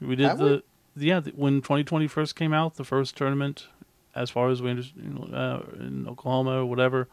We 0.00 0.16
did 0.16 0.26
Have 0.26 0.38
the 0.38 0.62
yeah 0.96 1.20
the, 1.20 1.30
when 1.32 1.60
2020 1.62 2.06
first 2.08 2.36
came 2.36 2.52
out, 2.52 2.74
the 2.76 2.84
first 2.84 3.16
tournament, 3.16 3.68
as 4.14 4.30
far 4.30 4.48
as 4.50 4.60
we 4.60 4.70
understand, 4.70 5.32
uh, 5.34 5.60
in 5.78 6.06
Oklahoma 6.08 6.58
or 6.62 6.66
whatever. 6.66 7.08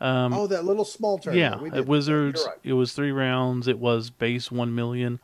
Um, 0.00 0.32
oh, 0.34 0.46
that 0.48 0.64
little 0.64 0.84
small 0.84 1.18
tournament. 1.18 1.54
yeah, 1.54 1.62
we 1.62 1.70
at. 1.78 1.86
Wizards, 1.86 2.44
right. 2.46 2.56
it 2.62 2.74
was 2.74 2.92
three 2.92 3.12
rounds. 3.12 3.66
It 3.68 3.78
was 3.78 4.10
base 4.10 4.50
one 4.50 4.74
million. 4.74 5.20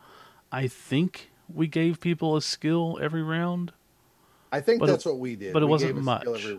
I 0.51 0.67
think 0.67 1.29
we 1.53 1.67
gave 1.67 1.99
people 1.99 2.35
a 2.35 2.41
skill 2.41 2.97
every 3.01 3.21
round. 3.23 3.71
I 4.51 4.61
think 4.61 4.79
but 4.79 4.89
it- 4.89 4.93
that's 4.93 5.05
what 5.05 5.19
we 5.19 5.35
did. 5.35 5.53
but 5.53 5.61
it 5.63 5.65
We 5.65 5.71
wasn't 5.71 5.95
gave 5.95 6.07
a 6.07 6.19
skill 6.19 6.33
much. 6.33 6.57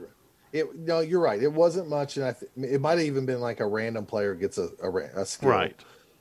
It 0.55 0.73
no, 0.77 1.01
you're 1.01 1.21
right. 1.21 1.43
It 1.43 1.53
wasn't 1.53 1.89
much, 1.89 2.17
and 2.17 2.25
I 2.25 2.33
th- 2.33 2.53
it 2.57 2.81
might 2.81 2.99
have 2.99 3.07
even 3.09 3.27
been 3.27 3.41
like 3.41 3.59
a 3.59 3.67
random 3.67 4.07
player 4.07 4.37
gets 4.37 4.57
a 4.57 4.69
a, 4.81 5.21
a 5.21 5.27
skill. 5.27 5.51
Right. 5.51 5.75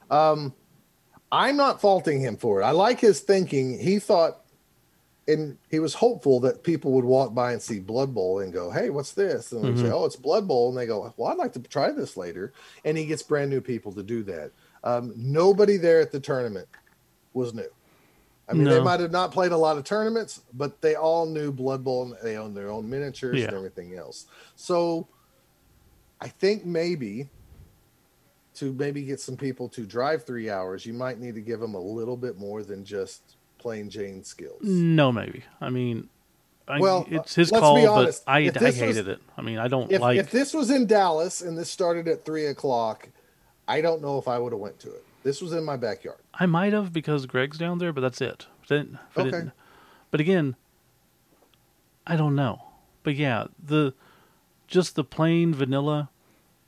Um, 0.10 0.56
I'm 1.32 1.56
not 1.56 1.80
faulting 1.80 2.20
him 2.20 2.38
for 2.38 2.60
it. 2.60 2.66
I 2.66 2.72
like 2.72 3.00
his 3.00 3.20
thinking. 3.20 3.78
He 3.78 4.00
thought, 4.00 4.40
and 5.28 5.60
he 5.70 5.78
was 5.78 5.94
hopeful 5.94 6.40
that 6.40 6.64
people 6.64 6.94
would 6.94 7.06
walk 7.06 7.36
by 7.36 7.52
and 7.52 7.62
see 7.62 7.80
Blood 7.80 8.16
Bowl 8.16 8.40
and 8.40 8.52
go, 8.52 8.72
"Hey, 8.72 8.90
what's 8.90 9.12
this?" 9.12 9.52
And 9.52 9.62
we 9.62 9.78
say. 9.80 9.92
"Oh, 9.92 10.06
it's 10.06 10.16
Blood 10.16 10.48
Bowl," 10.48 10.70
and 10.70 10.78
they 10.80 10.88
go, 10.88 11.14
"Well, 11.16 11.32
I'd 11.32 11.38
like 11.38 11.54
to 11.54 11.60
try 11.60 11.92
this 11.92 12.18
later." 12.18 12.54
And 12.84 12.98
he 12.98 13.06
gets 13.06 13.22
brand 13.22 13.52
new 13.52 13.62
people 13.62 13.92
to 13.92 14.02
do 14.02 14.24
that. 14.24 14.52
Um, 14.84 15.14
nobody 15.16 15.78
there 15.78 16.02
at 16.02 16.12
the 16.12 16.20
tournament 16.20 16.68
was 17.34 17.54
new. 17.54 17.70
I 18.48 18.54
mean, 18.54 18.66
they 18.66 18.82
might 18.82 19.00
have 19.00 19.12
not 19.12 19.32
played 19.32 19.52
a 19.54 19.58
lot 19.58 19.78
of 19.78 19.84
tournaments, 19.86 20.42
but 20.54 20.82
they 20.82 20.96
all 20.96 21.26
knew 21.26 21.52
Blood 21.52 21.84
Bowl 21.84 22.04
and 22.04 22.16
they 22.22 22.36
owned 22.38 22.56
their 22.58 22.70
own 22.70 22.90
miniatures 22.90 23.42
and 23.42 23.54
everything 23.54 23.96
else. 23.96 24.26
So 24.56 25.08
I 26.20 26.28
think 26.28 26.66
maybe 26.66 27.30
to 28.56 28.74
maybe 28.74 29.04
get 29.04 29.20
some 29.20 29.38
people 29.38 29.70
to 29.70 29.86
drive 29.86 30.26
three 30.26 30.50
hours, 30.50 30.86
you 30.86 30.94
might 30.94 31.20
need 31.20 31.36
to 31.36 31.42
give 31.42 31.60
them 31.60 31.74
a 31.74 31.80
little 31.80 32.18
bit 32.18 32.38
more 32.38 32.64
than 32.64 32.84
just 32.86 33.38
plain 33.58 33.90
Jane 33.90 34.24
skills. 34.24 34.62
No, 34.62 35.12
maybe. 35.12 35.44
I 35.62 35.70
mean, 35.70 36.10
I, 36.68 36.80
Well, 36.80 37.08
it's 37.10 37.36
his 37.36 37.50
call, 37.50 37.82
but 37.82 38.20
I, 38.28 38.40
I 38.40 38.50
this 38.50 38.62
was- 38.62 38.76
hated 38.76 39.08
it. 39.08 39.20
I 39.38 39.42
mean, 39.42 39.58
I 39.58 39.68
don't 39.70 39.92
If, 39.92 40.02
like. 40.02 40.18
if 40.18 40.32
this 40.32 40.54
was 40.54 40.70
in 40.70 40.86
Dallas 40.86 41.42
and 41.42 41.58
this 41.58 41.70
started 41.70 42.08
at 42.08 42.26
three 42.26 42.46
o'clock, 42.48 43.10
I 43.68 43.82
don't 43.82 44.02
know 44.02 44.18
if 44.18 44.28
I 44.28 44.38
would 44.38 44.52
have 44.52 44.60
went 44.60 44.80
to 44.82 44.90
it. 44.90 45.06
This 45.24 45.42
was 45.42 45.54
in 45.54 45.64
my 45.64 45.78
backyard. 45.78 46.20
I 46.34 46.46
might 46.46 46.74
have 46.74 46.92
because 46.94 47.26
Greg's 47.26 47.58
down 47.58 47.78
there, 47.80 47.94
but 47.94 48.02
that's 48.02 48.22
it. 48.22 48.48
If 48.64 48.72
I 48.72 48.76
didn't- 48.76 49.00
I 49.16 49.22
Okay. 49.22 49.52
But 50.12 50.20
again, 50.20 50.56
I 52.06 52.16
don't 52.16 52.36
know. 52.36 52.62
But 53.04 53.16
yeah, 53.16 53.48
the 53.64 53.94
just 54.68 54.96
the 54.96 55.04
plain 55.04 55.54
vanilla, 55.54 56.10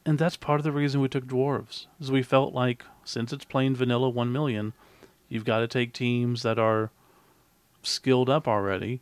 and 0.05 0.17
that's 0.17 0.37
part 0.37 0.59
of 0.59 0.63
the 0.63 0.71
reason 0.71 1.01
we 1.01 1.07
took 1.09 1.25
dwarves. 1.25 1.87
Is 1.99 2.11
we 2.11 2.23
felt 2.23 2.53
like 2.53 2.83
since 3.03 3.31
it's 3.33 3.45
plain 3.45 3.75
vanilla 3.75 4.09
one 4.09 4.31
million, 4.31 4.73
you've 5.29 5.45
got 5.45 5.59
to 5.59 5.67
take 5.67 5.93
teams 5.93 6.41
that 6.43 6.57
are 6.59 6.91
skilled 7.83 8.29
up 8.29 8.47
already. 8.47 9.01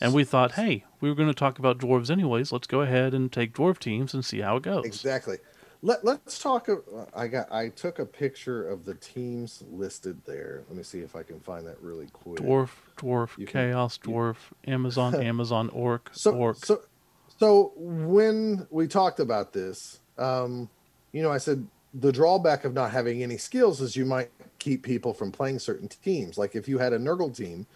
And 0.00 0.12
we 0.12 0.24
thought, 0.24 0.52
hey, 0.52 0.84
we 1.00 1.08
were 1.08 1.14
going 1.14 1.28
to 1.28 1.34
talk 1.34 1.60
about 1.60 1.78
dwarves 1.78 2.10
anyways. 2.10 2.50
Let's 2.50 2.66
go 2.66 2.80
ahead 2.80 3.14
and 3.14 3.30
take 3.30 3.54
dwarf 3.54 3.78
teams 3.78 4.14
and 4.14 4.24
see 4.24 4.40
how 4.40 4.56
it 4.56 4.64
goes. 4.64 4.84
Exactly. 4.84 5.38
Let, 5.84 6.04
let's 6.04 6.38
talk. 6.38 6.68
I 7.14 7.26
got. 7.26 7.50
I 7.52 7.68
took 7.68 7.98
a 7.98 8.06
picture 8.06 8.68
of 8.68 8.84
the 8.84 8.94
teams 8.94 9.64
listed 9.70 10.20
there. 10.24 10.62
Let 10.68 10.76
me 10.76 10.84
see 10.84 11.00
if 11.00 11.16
I 11.16 11.24
can 11.24 11.40
find 11.40 11.66
that 11.66 11.80
really 11.82 12.06
quick. 12.12 12.38
Dwarf, 12.38 12.70
dwarf, 12.96 13.36
You 13.36 13.46
can- 13.46 13.70
chaos, 13.72 13.98
you- 14.06 14.12
dwarf, 14.12 14.36
Amazon, 14.66 15.14
Amazon, 15.20 15.68
orc, 15.70 16.10
so, 16.12 16.32
orc. 16.36 16.64
So, 16.64 16.82
so 17.38 17.72
when 17.76 18.66
we 18.70 18.86
talked 18.86 19.18
about 19.18 19.52
this, 19.52 19.98
um, 20.18 20.68
you 21.10 21.20
know, 21.22 21.32
I 21.32 21.38
said 21.38 21.66
the 21.94 22.12
drawback 22.12 22.64
of 22.64 22.72
not 22.74 22.92
having 22.92 23.22
any 23.22 23.36
skills 23.36 23.80
is 23.80 23.96
you 23.96 24.04
might 24.06 24.30
keep 24.60 24.84
people 24.84 25.12
from 25.12 25.32
playing 25.32 25.58
certain 25.58 25.88
teams. 25.88 26.38
Like 26.38 26.54
if 26.54 26.68
you 26.68 26.78
had 26.78 26.92
a 26.92 26.98
Nurgle 26.98 27.36
team, 27.36 27.66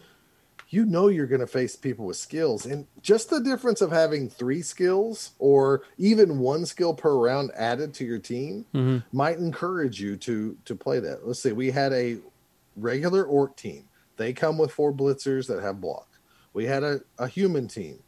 you 0.69 0.85
know 0.85 1.09
you're 1.09 1.27
going 1.27 1.41
to 1.41 1.47
face 1.47 1.77
people 1.77 2.07
with 2.07 2.17
skills, 2.17 2.67
and 2.67 2.87
just 3.01 3.31
the 3.31 3.41
difference 3.41 3.81
of 3.81 3.93
having 3.93 4.29
three 4.29 4.63
skills 4.63 5.31
or 5.39 5.83
even 5.99 6.39
one 6.41 6.67
skill 6.67 6.93
per 6.93 7.15
round 7.17 7.51
added 7.55 7.95
to 7.95 8.05
your 8.05 8.19
team 8.19 8.67
Mhm. 8.75 9.05
might 9.13 9.39
encourage 9.39 10.01
you 10.01 10.17
to 10.17 10.57
to 10.65 10.75
play 10.75 10.99
that. 11.01 11.27
Let's 11.27 11.41
say 11.41 11.53
we 11.53 11.71
had 11.71 11.93
a 11.93 12.19
regular 12.77 13.25
orc 13.25 13.57
team. 13.57 13.85
They 14.17 14.33
come 14.33 14.59
with 14.59 14.73
four 14.73 14.93
blitzers 14.93 15.47
that 15.49 15.63
have 15.63 15.81
block. 15.81 16.09
We 16.53 16.65
had 16.65 16.83
a, 16.83 17.01
a 17.19 17.29
human 17.29 17.69
team. 17.69 18.03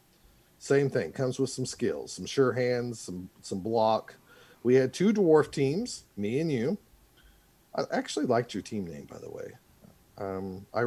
Same 0.58 0.90
thing. 0.90 1.12
Comes 1.12 1.38
with 1.38 1.50
some 1.50 1.66
skills, 1.66 2.12
some 2.12 2.26
sure 2.26 2.52
hands, 2.52 2.98
some 2.98 3.30
some 3.42 3.60
block. 3.60 4.16
We 4.64 4.74
had 4.74 4.92
two 4.92 5.12
dwarf 5.12 5.52
teams, 5.52 6.04
me 6.16 6.40
and 6.40 6.50
you. 6.50 6.78
I 7.74 7.84
actually 7.92 8.26
liked 8.26 8.54
your 8.54 8.62
team 8.64 8.86
name, 8.86 9.04
by 9.04 9.18
the 9.18 9.30
way. 9.30 9.52
Um, 10.16 10.66
I 10.74 10.82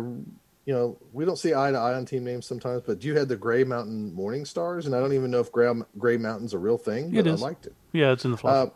you 0.66 0.74
know, 0.74 0.98
we 1.12 1.26
don't 1.26 1.38
see 1.38 1.54
eye 1.54 1.72
to 1.72 1.78
eye 1.78 1.94
on 1.94 2.06
team 2.06 2.24
names 2.24 2.46
sometimes, 2.46 2.84
but 2.86 3.04
you 3.04 3.18
had 3.18 3.28
the 3.28 3.36
Gray 3.36 3.64
Mountain 3.64 4.14
Morning 4.14 4.46
Stars, 4.46 4.86
and 4.86 4.96
I 4.96 5.00
don't 5.00 5.14
even 5.14 5.32
know 5.32 5.40
if 5.40 5.52
Gray, 5.52 5.72
Gray 5.98 6.18
Mountain's 6.18 6.54
a 6.54 6.60
real 6.60 6.78
thing, 6.78 7.12
but 7.12 7.28
I 7.28 7.32
liked 7.42 7.66
it. 7.66 7.74
Yeah, 7.94 8.12
it's 8.12 8.26
in 8.26 8.32
the 8.32 8.38
fluff. 8.38 8.70
Uh, 8.70 8.72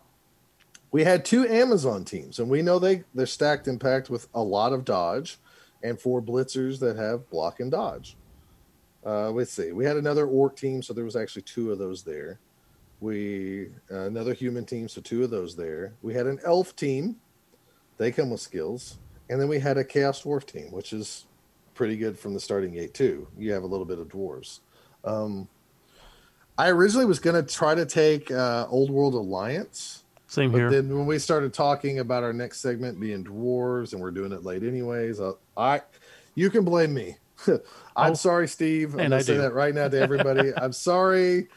we 0.92 1.04
had 1.04 1.26
two 1.26 1.48
Amazon 1.48 2.06
teams, 2.06 2.40
and 2.40 2.50
we 2.50 2.62
know 2.62 2.80
they 2.80 3.04
they're 3.14 3.26
stacked 3.26 3.68
and 3.68 3.80
packed 3.80 4.10
with 4.10 4.28
a 4.34 4.42
lot 4.42 4.74
of 4.74 4.86
dodge, 4.86 5.38
and 5.84 6.00
four 6.00 6.22
blitzers 6.22 6.80
that 6.80 6.96
have 6.98 7.30
block 7.30 7.60
and 7.60 7.70
dodge. 7.70 8.18
Uh, 9.06 9.30
let's 9.30 9.52
see. 9.52 9.72
We 9.72 9.86
had 9.86 9.98
another 9.98 10.26
orc 10.26 10.56
team, 10.56 10.82
so 10.82 10.94
there 10.94 11.06
was 11.06 11.16
actually 11.16 11.44
two 11.44 11.72
of 11.72 11.78
those 11.78 12.02
there. 12.04 12.40
We 13.00 13.68
uh, 13.92 14.06
another 14.06 14.34
human 14.34 14.66
team, 14.66 14.88
so 14.88 15.02
two 15.02 15.24
of 15.24 15.30
those 15.30 15.56
there. 15.56 15.94
We 16.02 16.14
had 16.16 16.26
an 16.26 16.40
elf 16.44 16.76
team. 16.76 17.18
They 17.98 18.12
come 18.12 18.32
with 18.32 18.42
skills, 18.42 18.98
and 19.30 19.40
then 19.40 19.48
we 19.48 19.60
had 19.60 19.78
a 19.78 19.84
chaos 19.84 20.24
dwarf 20.24 20.46
team, 20.46 20.72
which 20.72 20.92
is 20.92 21.26
pretty 21.76 21.98
good 21.98 22.18
from 22.18 22.34
the 22.34 22.40
starting 22.40 22.72
gate 22.74 22.94
too. 22.94 23.28
You 23.38 23.52
have 23.54 23.64
a 23.64 23.68
little 23.68 23.86
bit 23.86 24.00
of 24.00 24.08
dwarves. 24.08 24.62
Um, 25.04 25.48
I 26.58 26.70
originally 26.70 27.06
was 27.06 27.20
going 27.20 27.36
to 27.46 27.54
try 27.54 27.76
to 27.76 27.86
take 27.86 28.32
uh, 28.32 28.66
Old 28.70 28.90
World 28.90 29.14
Alliance. 29.14 30.04
Same 30.28 30.52
But 30.52 30.58
here. 30.58 30.70
then 30.72 30.90
when 30.98 31.06
we 31.06 31.20
started 31.20 31.54
talking 31.54 32.00
about 32.00 32.24
our 32.24 32.34
next 32.34 32.60
segment 32.62 33.00
being 33.00 33.24
dwarves, 33.24 33.94
and 33.94 34.02
we're 34.02 34.12
doing 34.12 34.32
it 34.32 34.44
late 34.44 34.64
anyways, 34.64 35.20
uh, 35.20 35.34
I, 35.56 35.82
you 36.34 36.50
can 36.50 36.64
blame 36.64 36.94
me. 36.94 37.18
I'm 37.48 38.12
Oh, 38.12 38.14
sorry, 38.16 38.48
Steve. 38.48 38.94
I'm 38.96 39.02
and 39.02 39.10
gonna 39.10 39.18
I 39.18 39.22
say 39.22 39.36
do. 39.36 39.42
that 39.42 39.54
right 39.54 39.76
now 39.76 39.88
to 39.88 40.00
everybody. 40.00 40.52
I'm 40.58 40.74
sorry. 40.74 41.48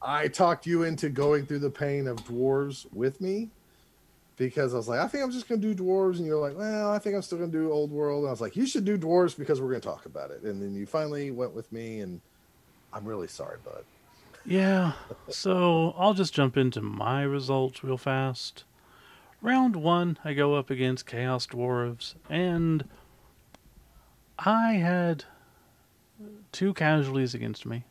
I 0.00 0.28
talked 0.28 0.66
you 0.66 0.84
into 0.84 1.08
going 1.08 1.46
through 1.46 1.58
the 1.60 1.70
pain 1.70 2.06
of 2.06 2.18
dwarves 2.18 2.86
with 2.92 3.20
me 3.20 3.50
because 4.36 4.74
I 4.74 4.76
was 4.76 4.88
like, 4.88 5.00
I 5.00 5.08
think 5.08 5.24
I'm 5.24 5.30
just 5.30 5.48
gonna 5.48 5.60
do 5.60 5.74
dwarves, 5.74 6.18
and 6.18 6.26
you're 6.26 6.40
like, 6.40 6.56
well, 6.56 6.90
I 6.90 6.98
think 6.98 7.14
I'm 7.14 7.22
still 7.22 7.38
gonna 7.38 7.50
do 7.50 7.72
old 7.72 7.90
world. 7.90 8.20
And 8.20 8.28
I 8.28 8.30
was 8.30 8.40
like, 8.40 8.56
you 8.56 8.66
should 8.66 8.84
do 8.84 8.98
dwarves 8.98 9.36
because 9.36 9.60
we're 9.60 9.68
gonna 9.68 9.80
talk 9.80 10.06
about 10.06 10.30
it. 10.30 10.42
And 10.42 10.60
then 10.60 10.74
you 10.74 10.86
finally 10.86 11.30
went 11.30 11.54
with 11.54 11.70
me, 11.72 12.00
and 12.00 12.20
I'm 12.92 13.04
really 13.04 13.28
sorry, 13.28 13.58
bud. 13.64 13.84
Yeah, 14.44 14.92
so 15.28 15.94
I'll 15.98 16.14
just 16.14 16.32
jump 16.32 16.56
into 16.56 16.80
my 16.80 17.22
results 17.22 17.82
real 17.82 17.98
fast. 17.98 18.64
Round 19.42 19.76
one, 19.76 20.18
I 20.24 20.34
go 20.34 20.54
up 20.54 20.70
against 20.70 21.04
Chaos 21.04 21.46
Dwarves, 21.48 22.14
and 22.30 22.84
I 24.38 24.74
had 24.74 25.24
two 26.52 26.74
casualties 26.74 27.34
against 27.34 27.66
me. 27.66 27.84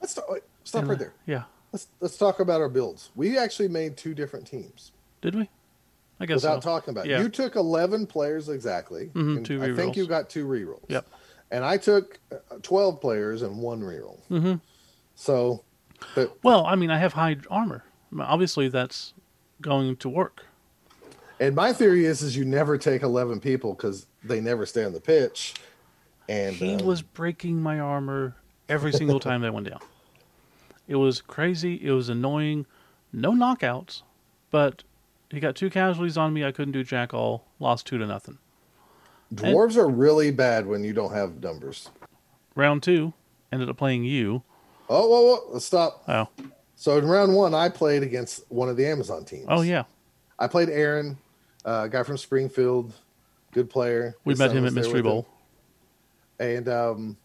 Let's 0.00 0.12
stop, 0.12 0.26
stop 0.64 0.80
And, 0.82 0.90
right 0.90 0.98
there. 0.98 1.14
Yeah, 1.26 1.44
Let's 1.72 1.88
let's 2.00 2.16
talk 2.16 2.40
about 2.40 2.60
our 2.60 2.68
builds. 2.68 3.10
We 3.14 3.36
actually 3.36 3.68
made 3.68 3.96
two 3.96 4.14
different 4.14 4.46
teams. 4.46 4.92
Did 5.20 5.34
we? 5.34 5.48
I 6.20 6.26
guess 6.26 6.36
without 6.36 6.62
so. 6.62 6.70
talking 6.70 6.90
about 6.92 7.06
it. 7.06 7.10
Yeah. 7.10 7.20
You 7.20 7.28
took 7.28 7.54
11 7.54 8.06
players 8.06 8.48
exactly. 8.48 9.10
Mhm, 9.14 9.36
and 9.38 9.46
two 9.46 9.62
I 9.62 9.72
think 9.74 9.96
you 9.96 10.06
got 10.06 10.28
two 10.28 10.46
rerolls. 10.46 10.84
Yep. 10.88 11.06
And 11.50 11.64
I 11.64 11.76
took 11.76 12.18
uh, 12.32 12.56
12 12.62 13.00
players 13.00 13.42
and 13.42 13.58
one 13.58 13.80
reroll. 13.80 14.18
hmm 14.26 14.54
So, 15.14 15.62
but 16.14 16.36
Well, 16.42 16.66
I 16.66 16.74
mean, 16.74 16.90
I 16.90 16.98
have 16.98 17.12
high 17.12 17.36
armor. 17.50 17.84
Obviously, 18.18 18.68
that's 18.68 19.14
going 19.60 19.96
to 19.96 20.08
work. 20.08 20.44
and 21.40 21.54
my 21.54 21.72
theory 21.72 22.04
is 22.04 22.22
is 22.22 22.36
you 22.36 22.44
never 22.44 22.76
take 22.76 23.02
11 23.02 23.40
people 23.40 23.74
because 23.74 24.06
they 24.24 24.40
never 24.40 24.66
stay 24.66 24.84
on 24.84 24.92
the 24.92 25.00
pitch. 25.00 25.54
And 26.28 26.54
He 26.56 26.74
um, 26.74 26.84
was 26.84 27.00
breaking 27.00 27.62
my 27.62 27.78
armor 27.80 28.34
every 28.68 28.92
single 28.92 29.20
time 29.20 29.42
that 29.42 29.54
went 29.54 29.68
down. 29.70 29.80
It 30.88 30.96
was 30.96 31.20
crazy. 31.20 31.74
It 31.82 31.92
was 31.92 32.08
annoying. 32.08 32.66
No 33.12 33.32
knockouts, 33.32 34.02
but 34.50 34.82
he 35.30 35.40
got 35.40 35.56
two 35.56 35.70
casualties 35.70 36.16
on 36.16 36.32
me. 36.32 36.44
I 36.44 36.52
couldn't 36.52 36.72
do 36.72 36.82
jack 36.84 37.12
all. 37.14 37.44
Lost 37.58 37.86
two 37.86 37.98
to 37.98 38.06
nothing. 38.06 38.38
dwarves 39.34 39.76
are 39.76 39.88
really 39.88 40.30
bad 40.30 40.66
when 40.66 40.84
you 40.84 40.92
don't 40.92 41.12
have 41.12 41.42
numbers. 41.42 41.90
Round 42.54 42.82
two, 42.82 43.12
ended 43.52 43.68
up 43.68 43.76
playing 43.76 44.04
you. 44.04 44.42
Oh, 44.88 45.06
whoa, 45.08 45.22
whoa, 45.22 45.52
let's 45.52 45.64
stop. 45.66 46.02
Oh, 46.08 46.28
So 46.76 46.96
in 46.98 47.06
round 47.06 47.34
one, 47.34 47.54
I 47.54 47.68
played 47.68 48.02
against 48.02 48.50
one 48.50 48.68
of 48.68 48.76
the 48.76 48.86
Amazon 48.86 49.24
teams. 49.24 49.46
oh 49.48 49.60
yeah. 49.60 49.84
I 50.38 50.46
played 50.46 50.68
Aaron, 50.70 51.18
uh, 51.64 51.82
a 51.84 51.88
guy 51.88 52.02
from 52.04 52.16
Springfield, 52.16 52.92
good 53.52 53.68
player. 53.68 54.16
We 54.24 54.32
His 54.32 54.38
met 54.38 54.52
him 54.52 54.64
at 54.66 54.72
Mystery 54.72 54.94
with 55.02 55.06
him. 55.06 55.12
Bowl. 55.12 55.26
and 56.40 56.68
um 56.68 57.16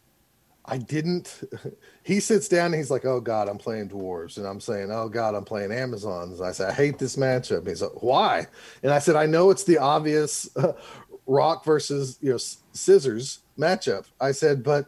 I 0.65 0.77
didn't 0.77 1.43
he 2.03 2.19
sits 2.19 2.47
down 2.47 2.67
and 2.67 2.75
he's 2.75 2.91
like, 2.91 3.05
Oh 3.05 3.19
God, 3.19 3.49
I'm 3.49 3.57
playing 3.57 3.89
dwarves. 3.89 4.37
And 4.37 4.47
I'm 4.47 4.59
saying, 4.59 4.91
Oh 4.91 5.09
God, 5.09 5.35
I'm 5.35 5.45
playing 5.45 5.71
Amazons. 5.71 6.41
I 6.41 6.51
said, 6.51 6.69
I 6.69 6.73
hate 6.73 6.99
this 6.99 7.15
matchup. 7.15 7.59
And 7.59 7.67
he's 7.67 7.81
like, 7.81 8.01
Why? 8.01 8.47
And 8.81 8.91
I 8.91 8.99
said, 8.99 9.15
I 9.15 9.25
know 9.25 9.49
it's 9.49 9.63
the 9.65 9.77
obvious 9.77 10.49
uh, 10.55 10.73
rock 11.27 11.63
versus 11.65 12.17
you 12.21 12.31
know 12.31 12.37
scissors 12.73 13.39
matchup. 13.57 14.05
I 14.19 14.31
said, 14.31 14.63
but 14.63 14.87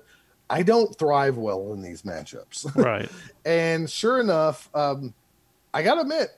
I 0.49 0.63
don't 0.63 0.95
thrive 0.97 1.37
well 1.37 1.73
in 1.73 1.81
these 1.81 2.03
matchups. 2.03 2.75
Right. 2.75 3.09
And 3.45 3.89
sure 3.89 4.19
enough, 4.19 4.69
um, 4.73 5.13
I 5.73 5.81
got 5.83 5.95
to 5.95 6.01
admit, 6.01 6.29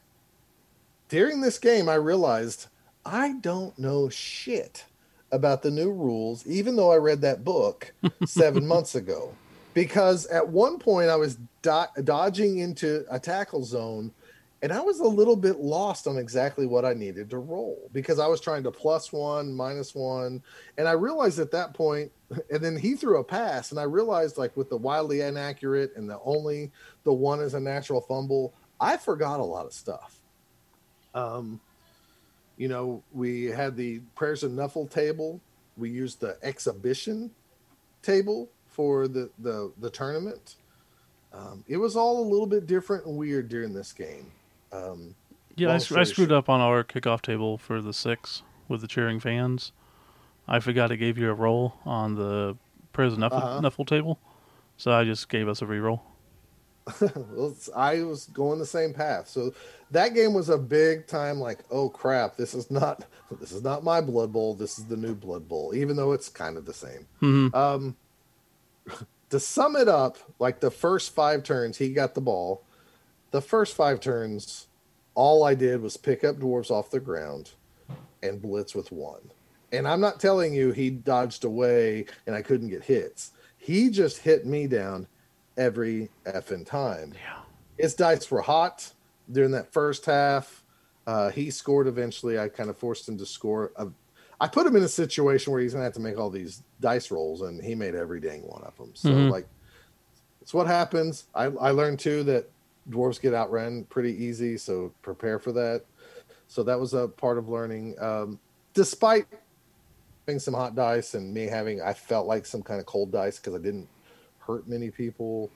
during 1.09 1.41
this 1.41 1.59
game, 1.59 1.89
I 1.89 1.95
realized 1.95 2.67
I 3.05 3.33
don't 3.33 3.77
know 3.79 4.09
shit 4.09 4.85
about 5.31 5.61
the 5.61 5.71
new 5.71 5.91
rules, 5.91 6.45
even 6.47 6.75
though 6.75 6.91
I 6.91 6.97
read 6.97 7.21
that 7.21 7.43
book 7.43 7.93
seven 8.25 8.67
months 8.67 8.95
ago. 8.95 9.33
Because 9.73 10.25
at 10.27 10.47
one 10.47 10.79
point, 10.79 11.09
I 11.09 11.15
was 11.15 11.37
do- 11.61 12.03
dodging 12.03 12.59
into 12.59 13.05
a 13.09 13.19
tackle 13.19 13.63
zone 13.63 14.11
and 14.61 14.73
I 14.73 14.81
was 14.81 14.99
a 14.99 15.07
little 15.07 15.35
bit 15.35 15.59
lost 15.59 16.07
on 16.07 16.17
exactly 16.17 16.65
what 16.65 16.83
I 16.83 16.93
needed 16.93 17.29
to 17.29 17.37
roll 17.37 17.89
because 17.93 18.17
I 18.17 18.25
was 18.25 18.41
trying 18.41 18.63
to 18.63 18.71
plus 18.71 19.13
one, 19.13 19.53
minus 19.53 19.93
one. 19.93 20.41
And 20.77 20.87
I 20.87 20.93
realized 20.93 21.39
at 21.39 21.51
that 21.51 21.73
point, 21.73 22.11
and 22.51 22.63
then 22.63 22.75
he 22.75 22.95
threw 22.95 23.19
a 23.19 23.23
pass, 23.23 23.71
and 23.71 23.79
I 23.79 23.83
realized, 23.83 24.37
like, 24.37 24.57
with 24.57 24.69
the 24.69 24.77
wildly 24.77 25.21
inaccurate 25.21 25.91
and 25.95 26.09
the 26.09 26.19
only 26.25 26.71
the 27.03 27.13
one 27.13 27.39
is 27.39 27.53
a 27.53 27.59
natural 27.59 28.01
fumble, 28.01 28.53
I 28.79 28.97
forgot 28.97 29.39
a 29.39 29.43
lot 29.43 29.65
of 29.65 29.73
stuff. 29.73 30.21
Um, 31.13 31.61
you 32.57 32.67
know, 32.67 33.03
we 33.13 33.45
had 33.45 33.75
the 33.75 33.99
prayers 34.15 34.43
and 34.43 34.57
nuffle 34.57 34.89
table. 34.89 35.39
We 35.77 35.89
used 35.89 36.19
the 36.19 36.37
exhibition 36.41 37.31
table 38.01 38.49
for 38.67 39.07
the 39.07 39.29
the 39.39 39.71
the 39.79 39.89
tournament. 39.89 40.55
Um, 41.33 41.63
it 41.67 41.77
was 41.77 41.95
all 41.95 42.19
a 42.21 42.27
little 42.27 42.47
bit 42.47 42.65
different 42.67 43.05
and 43.05 43.17
weird 43.17 43.49
during 43.49 43.73
this 43.73 43.93
game. 43.93 44.31
Um, 44.71 45.13
Yeah, 45.55 45.69
I, 45.69 45.75
I 45.75 46.03
screwed 46.03 46.31
up 46.31 46.49
on 46.49 46.61
our 46.61 46.83
kickoff 46.83 47.21
table 47.21 47.57
for 47.57 47.81
the 47.81 47.93
six 47.93 48.43
with 48.67 48.81
the 48.81 48.87
cheering 48.87 49.19
fans. 49.19 49.71
I 50.47 50.59
forgot 50.59 50.91
I 50.91 50.95
gave 50.95 51.17
you 51.17 51.29
a 51.29 51.33
roll 51.33 51.75
on 51.85 52.15
the 52.15 52.55
prison 52.93 53.19
nuffle, 53.19 53.33
Uh-huh. 53.43 53.61
nuffle 53.61 53.85
table, 53.85 54.17
so 54.77 54.91
I 54.91 55.03
just 55.03 55.27
gave 55.29 55.47
us 55.47 55.61
a 55.61 55.65
reroll. 55.65 55.99
I 57.75 58.03
was 58.03 58.25
going 58.33 58.59
the 58.59 58.65
same 58.65 58.93
path. 58.93 59.27
So 59.27 59.53
that 59.91 60.13
game 60.13 60.33
was 60.33 60.49
a 60.49 60.57
big 60.57 61.07
time 61.07 61.39
like, 61.39 61.59
oh 61.71 61.89
crap, 61.89 62.37
this 62.37 62.53
is 62.53 62.69
not 62.71 63.05
this 63.39 63.51
is 63.51 63.63
not 63.63 63.83
my 63.83 64.01
Blood 64.01 64.31
Bowl. 64.33 64.53
This 64.53 64.79
is 64.79 64.85
the 64.85 64.97
new 64.97 65.15
Blood 65.15 65.47
Bowl, 65.47 65.73
even 65.75 65.95
though 65.95 66.13
it's 66.13 66.29
kind 66.29 66.57
of 66.57 66.65
the 66.65 66.73
same. 66.73 67.07
hmm 67.19 67.47
Um, 67.53 67.95
to 69.29 69.39
sum 69.39 69.75
it 69.75 69.87
up, 69.87 70.17
like 70.39 70.59
the 70.59 70.71
first 70.71 71.13
five 71.13 71.43
turns, 71.43 71.77
he 71.77 71.89
got 71.89 72.15
the 72.15 72.21
ball. 72.21 72.63
The 73.31 73.41
first 73.41 73.75
five 73.75 73.99
turns, 73.99 74.67
all 75.15 75.43
I 75.43 75.53
did 75.53 75.81
was 75.81 75.97
pick 75.97 76.23
up 76.23 76.37
dwarves 76.37 76.71
off 76.71 76.91
the 76.91 76.99
ground 76.99 77.51
and 78.23 78.41
blitz 78.41 78.73
with 78.73 78.91
one. 78.91 79.31
And 79.71 79.85
I'm 79.85 79.99
not 79.99 80.21
telling 80.21 80.53
you 80.53 80.71
he 80.71 80.89
dodged 80.89 81.43
away 81.43 82.05
and 82.25 82.33
I 82.35 82.41
couldn't 82.41 82.69
get 82.69 82.83
hits. 82.83 83.31
He 83.57 83.89
just 83.89 84.19
hit 84.19 84.45
me 84.45 84.65
down 84.67 85.07
every 85.57 86.09
effing 86.25 86.65
time. 86.65 87.13
Yeah. 87.15 87.41
His 87.77 87.95
dice 87.95 88.29
were 88.31 88.41
hot 88.41 88.91
during 89.31 89.51
that 89.51 89.73
first 89.73 90.05
half. 90.05 90.63
Uh, 91.05 91.29
he 91.29 91.49
scored 91.49 91.87
eventually. 91.87 92.39
I 92.39 92.49
kind 92.49 92.69
of 92.69 92.77
forced 92.77 93.07
him 93.07 93.17
to 93.17 93.25
score. 93.25 93.71
A, 93.75 93.87
I 94.39 94.47
put 94.47 94.67
him 94.67 94.75
in 94.75 94.83
a 94.83 94.87
situation 94.87 95.51
where 95.51 95.61
he's 95.61 95.73
going 95.73 95.81
to 95.81 95.85
have 95.85 95.93
to 95.93 95.99
make 95.99 96.17
all 96.17 96.29
these 96.29 96.63
dice 96.79 97.11
rolls, 97.11 97.41
and 97.41 97.63
he 97.63 97.75
made 97.75 97.95
every 97.95 98.19
dang 98.19 98.41
one 98.41 98.61
of 98.63 98.77
them. 98.77 98.91
So, 98.93 99.09
Mhm. 99.09 99.31
like, 99.31 99.47
it's 100.41 100.53
what 100.53 100.67
happens. 100.67 101.25
I, 101.33 101.45
I 101.45 101.71
learned 101.71 101.99
too 101.99 102.23
that 102.23 102.49
dwarves 102.89 103.19
get 103.19 103.33
outrun 103.33 103.85
pretty 103.85 104.13
easy, 104.23 104.57
so 104.57 104.93
prepare 105.01 105.39
for 105.39 105.51
that. 105.53 105.83
So 106.47 106.63
that 106.63 106.79
was 106.79 106.93
a 106.93 107.07
part 107.07 107.37
of 107.37 107.49
learning. 107.49 107.95
Um, 107.99 108.39
despite 108.73 109.25
having 110.27 110.39
some 110.39 110.53
hot 110.53 110.75
dice 110.75 111.13
and 111.13 111.33
me 111.33 111.45
having, 111.45 111.81
I 111.81 111.93
felt 111.93 112.27
like 112.27 112.45
some 112.45 112.61
kind 112.61 112.79
of 112.79 112.85
cold 112.85 113.11
dice 113.11 113.39
because 113.39 113.55
I 113.55 113.57
didn't 113.57 113.89
hurt 114.47 114.67
many 114.67 114.89
people. 114.89 115.51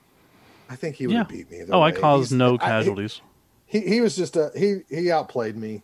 I 0.70 0.76
think 0.76 0.96
he 0.96 1.06
would 1.06 1.14
Yeah. 1.16 1.24
beat 1.24 1.50
me. 1.50 1.62
Oh, 1.70 1.82
I 1.82 1.90
caused 1.92 2.30
He's- 2.30 2.38
no 2.38 2.54
I- 2.54 2.58
casualties. 2.58 3.20
he 3.66 3.80
he 3.80 4.00
was 4.00 4.14
just 4.14 4.36
a 4.36 4.50
he 4.54 4.82
he 4.88 5.10
outplayed 5.10 5.56
me 5.56 5.82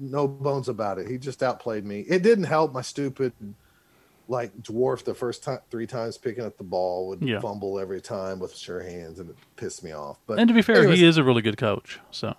no 0.00 0.26
bones 0.26 0.66
about 0.68 0.98
it 0.98 1.06
he 1.06 1.18
just 1.18 1.42
outplayed 1.42 1.84
me 1.84 2.00
it 2.08 2.22
didn't 2.22 2.44
help 2.44 2.72
my 2.72 2.80
stupid 2.80 3.34
like 4.26 4.50
dwarf 4.62 5.04
the 5.04 5.14
first 5.14 5.42
time 5.42 5.58
three 5.70 5.86
times 5.86 6.16
picking 6.16 6.42
up 6.44 6.56
the 6.56 6.64
ball 6.64 7.08
would 7.08 7.20
Yeah. 7.22 7.38
fumble 7.40 7.78
every 7.78 8.00
time 8.00 8.38
with 8.38 8.54
sure 8.54 8.80
hands 8.80 9.18
and 9.18 9.28
it 9.30 9.36
pissed 9.56 9.84
me 9.84 9.92
off 9.92 10.18
but 10.26 10.38
and 10.38 10.48
to 10.48 10.54
be 10.54 10.62
fair, 10.62 10.78
anyways, 10.78 10.98
he 11.00 11.04
is 11.06 11.16
a 11.18 11.24
really 11.24 11.42
good 11.42 11.56
coach. 11.58 12.00
So 12.10 12.34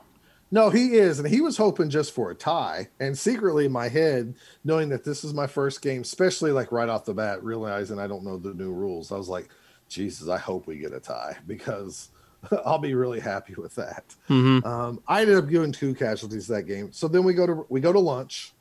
No, 0.51 0.71
he 0.71 0.95
is, 0.95 1.19
and 1.19 1.27
he 1.27 1.41
was 1.41 1.57
hoping 1.57 1.91
just 1.91 2.11
for 2.11 2.31
a 2.31 2.35
tie. 2.35 2.87
And 2.99 3.15
secretly 3.15 3.65
in 3.65 3.71
my 3.71 3.87
head, 3.87 4.33
knowing 4.63 4.89
that 4.89 5.03
this 5.03 5.23
is 5.23 5.31
my 5.31 5.45
first 5.45 5.79
game, 5.83 6.01
especially 6.01 6.51
like 6.51 6.71
right 6.71 6.89
off 6.89 7.05
the 7.05 7.13
bat, 7.13 7.43
realizing 7.43 7.99
I 7.99 8.07
don't 8.07 8.23
know 8.23 8.37
the 8.37 8.55
new 8.55 8.71
rules, 8.71 9.11
I 9.11 9.15
was 9.17 9.29
like, 9.29 9.49
Jesus, 9.89 10.29
I 10.29 10.37
hope 10.37 10.67
we 10.67 10.77
get 10.77 10.93
a 10.93 10.99
tie 10.99 11.37
because 11.47 12.09
I'll 12.65 12.79
be 12.79 12.93
really 12.93 13.19
happy 13.19 13.55
with 13.55 13.75
that. 13.75 14.03
Mm-hmm. 14.29 14.65
Um, 14.65 15.01
I 15.07 15.21
ended 15.21 15.37
up 15.37 15.49
giving 15.49 15.71
two 15.71 15.93
casualties 15.93 16.47
that 16.47 16.63
game. 16.63 16.91
So 16.91 17.07
then 17.07 17.23
we 17.23 17.33
go 17.33 17.45
to 17.45 17.65
we 17.69 17.81
go 17.81 17.91
to 17.91 17.99
lunch. 17.99 18.53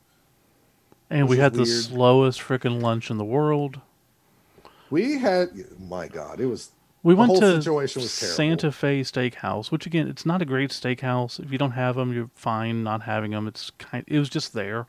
And 1.09 1.27
we 1.27 1.37
had 1.37 1.53
the 1.53 1.65
slowest 1.65 2.39
freaking 2.39 2.83
lunch 2.83 3.09
in 3.09 3.17
the 3.17 3.25
world. 3.25 3.81
We 4.91 5.17
had 5.17 5.49
my 5.79 6.07
God, 6.07 6.39
it 6.39 6.45
was 6.45 6.71
We 7.01 7.15
went 7.15 7.31
whole 7.31 7.39
to 7.39 7.55
situation 7.55 8.03
was 8.03 8.19
terrible. 8.19 8.35
Santa 8.35 8.71
Fe 8.71 9.01
Steakhouse, 9.01 9.71
which 9.71 9.87
again, 9.87 10.07
it's 10.07 10.25
not 10.25 10.41
a 10.41 10.45
great 10.45 10.69
steakhouse. 10.69 11.39
If 11.39 11.51
you 11.51 11.57
don't 11.57 11.71
have 11.71 11.95
them, 11.95 12.13
you're 12.13 12.29
fine 12.35 12.83
not 12.83 13.03
having 13.03 13.31
them. 13.31 13.47
It's 13.47 13.71
kind. 13.71 14.03
It 14.07 14.19
was 14.19 14.29
just 14.29 14.53
there, 14.53 14.85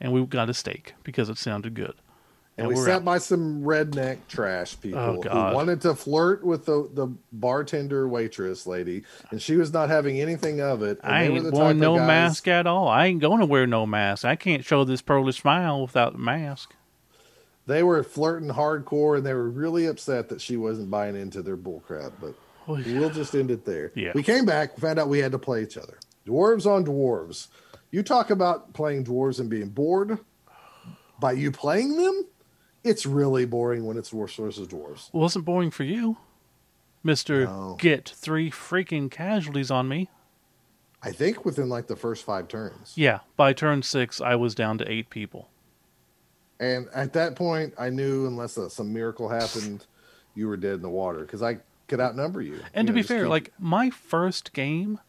and 0.00 0.12
we 0.12 0.24
got 0.24 0.48
a 0.48 0.54
steak 0.54 0.94
because 1.02 1.28
it 1.28 1.36
sounded 1.36 1.74
good. 1.74 1.94
And 2.60 2.68
we 2.68 2.76
sat 2.76 2.96
out. 2.96 3.04
by 3.04 3.18
some 3.18 3.62
redneck 3.62 4.18
trash 4.28 4.76
oh, 4.76 4.82
people 4.82 5.00
Oh, 5.00 5.22
who 5.22 5.54
wanted 5.54 5.80
to 5.82 5.94
flirt 5.94 6.44
with 6.44 6.66
the, 6.66 6.88
the 6.92 7.08
bartender 7.32 8.06
waitress 8.08 8.66
lady, 8.66 9.02
and 9.30 9.40
she 9.40 9.56
was 9.56 9.72
not 9.72 9.88
having 9.88 10.20
anything 10.20 10.60
of 10.60 10.82
it. 10.82 10.98
And 11.02 11.14
I 11.14 11.22
ain't 11.24 11.52
wearing 11.52 11.78
no 11.78 11.96
guys- 11.96 12.06
mask 12.06 12.48
at 12.48 12.66
all. 12.66 12.88
I 12.88 13.06
ain't 13.06 13.20
going 13.20 13.40
to 13.40 13.46
wear 13.46 13.66
no 13.66 13.86
mask. 13.86 14.24
I 14.24 14.36
can't 14.36 14.64
show 14.64 14.84
this 14.84 15.02
pearly 15.02 15.32
smile 15.32 15.82
without 15.82 16.12
the 16.12 16.18
mask. 16.18 16.74
They 17.66 17.82
were 17.82 18.02
flirting 18.02 18.48
hardcore, 18.50 19.18
and 19.18 19.26
they 19.26 19.34
were 19.34 19.48
really 19.48 19.86
upset 19.86 20.28
that 20.30 20.40
she 20.40 20.56
wasn't 20.56 20.90
buying 20.90 21.14
into 21.14 21.42
their 21.42 21.56
bullcrap. 21.56 22.12
But 22.20 22.34
oh, 22.66 22.82
we'll 22.84 23.10
just 23.10 23.34
end 23.34 23.50
it 23.50 23.64
there. 23.64 23.92
Yeah. 23.94 24.12
We 24.14 24.22
came 24.22 24.44
back, 24.44 24.76
found 24.78 24.98
out 24.98 25.08
we 25.08 25.20
had 25.20 25.32
to 25.32 25.38
play 25.38 25.62
each 25.62 25.76
other. 25.76 25.98
Dwarves 26.26 26.66
on 26.66 26.84
dwarves. 26.84 27.48
You 27.90 28.02
talk 28.02 28.30
about 28.30 28.72
playing 28.72 29.04
dwarves 29.04 29.40
and 29.40 29.48
being 29.48 29.68
bored 29.68 30.18
by 31.20 31.32
you 31.32 31.52
playing 31.52 31.96
them. 31.96 32.26
It's 32.82 33.04
really 33.06 33.44
boring 33.44 33.84
when 33.84 33.96
it's 33.98 34.10
dwarves 34.10 34.36
versus 34.36 34.66
dwarves. 34.68 35.12
wasn't 35.12 35.44
boring 35.44 35.70
for 35.70 35.84
you, 35.84 36.16
Mister. 37.02 37.44
No. 37.46 37.76
Get 37.78 38.08
three 38.08 38.50
freaking 38.50 39.10
casualties 39.10 39.70
on 39.70 39.88
me. 39.88 40.08
I 41.02 41.12
think 41.12 41.44
within 41.44 41.68
like 41.68 41.86
the 41.86 41.96
first 41.96 42.24
five 42.24 42.48
turns. 42.48 42.92
Yeah, 42.94 43.20
by 43.36 43.52
turn 43.52 43.82
six, 43.82 44.20
I 44.20 44.34
was 44.36 44.54
down 44.54 44.78
to 44.78 44.90
eight 44.90 45.08
people. 45.10 45.48
And 46.58 46.88
at 46.94 47.14
that 47.14 47.36
point, 47.36 47.72
I 47.78 47.88
knew 47.88 48.26
unless 48.26 48.58
uh, 48.58 48.68
some 48.68 48.92
miracle 48.92 49.28
happened, 49.30 49.86
you 50.34 50.46
were 50.46 50.58
dead 50.58 50.74
in 50.74 50.82
the 50.82 50.90
water 50.90 51.20
because 51.20 51.42
I 51.42 51.58
could 51.88 52.00
outnumber 52.00 52.42
you. 52.42 52.60
And 52.74 52.86
You 52.86 52.92
to 52.92 52.92
know, 52.92 52.94
be 52.94 53.02
fair, 53.02 53.22
keep- 53.22 53.30
like 53.30 53.52
my 53.58 53.88
first 53.88 54.52
game, 54.52 55.00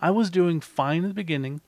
I 0.00 0.10
was 0.10 0.30
doing 0.30 0.60
fine 0.60 1.04
at 1.04 1.08
the 1.08 1.14
beginning, 1.14 1.60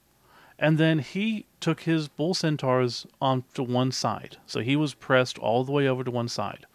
and 0.59 0.79
then 0.79 1.01
he 1.01 1.47
took 1.61 1.81
his 1.81 2.09
bull 2.09 2.35
centaurs 2.35 3.07
on 3.21 3.45
to 3.55 3.63
one 3.63 3.93
side, 3.93 4.39
so 4.47 4.61
he 4.61 4.77
was 4.77 4.95
pressed 4.95 5.39
all 5.39 5.65
the 5.65 5.73
way 5.73 5.87
over 5.87 6.05
to 6.05 6.11
one 6.11 6.29
side. 6.29 6.67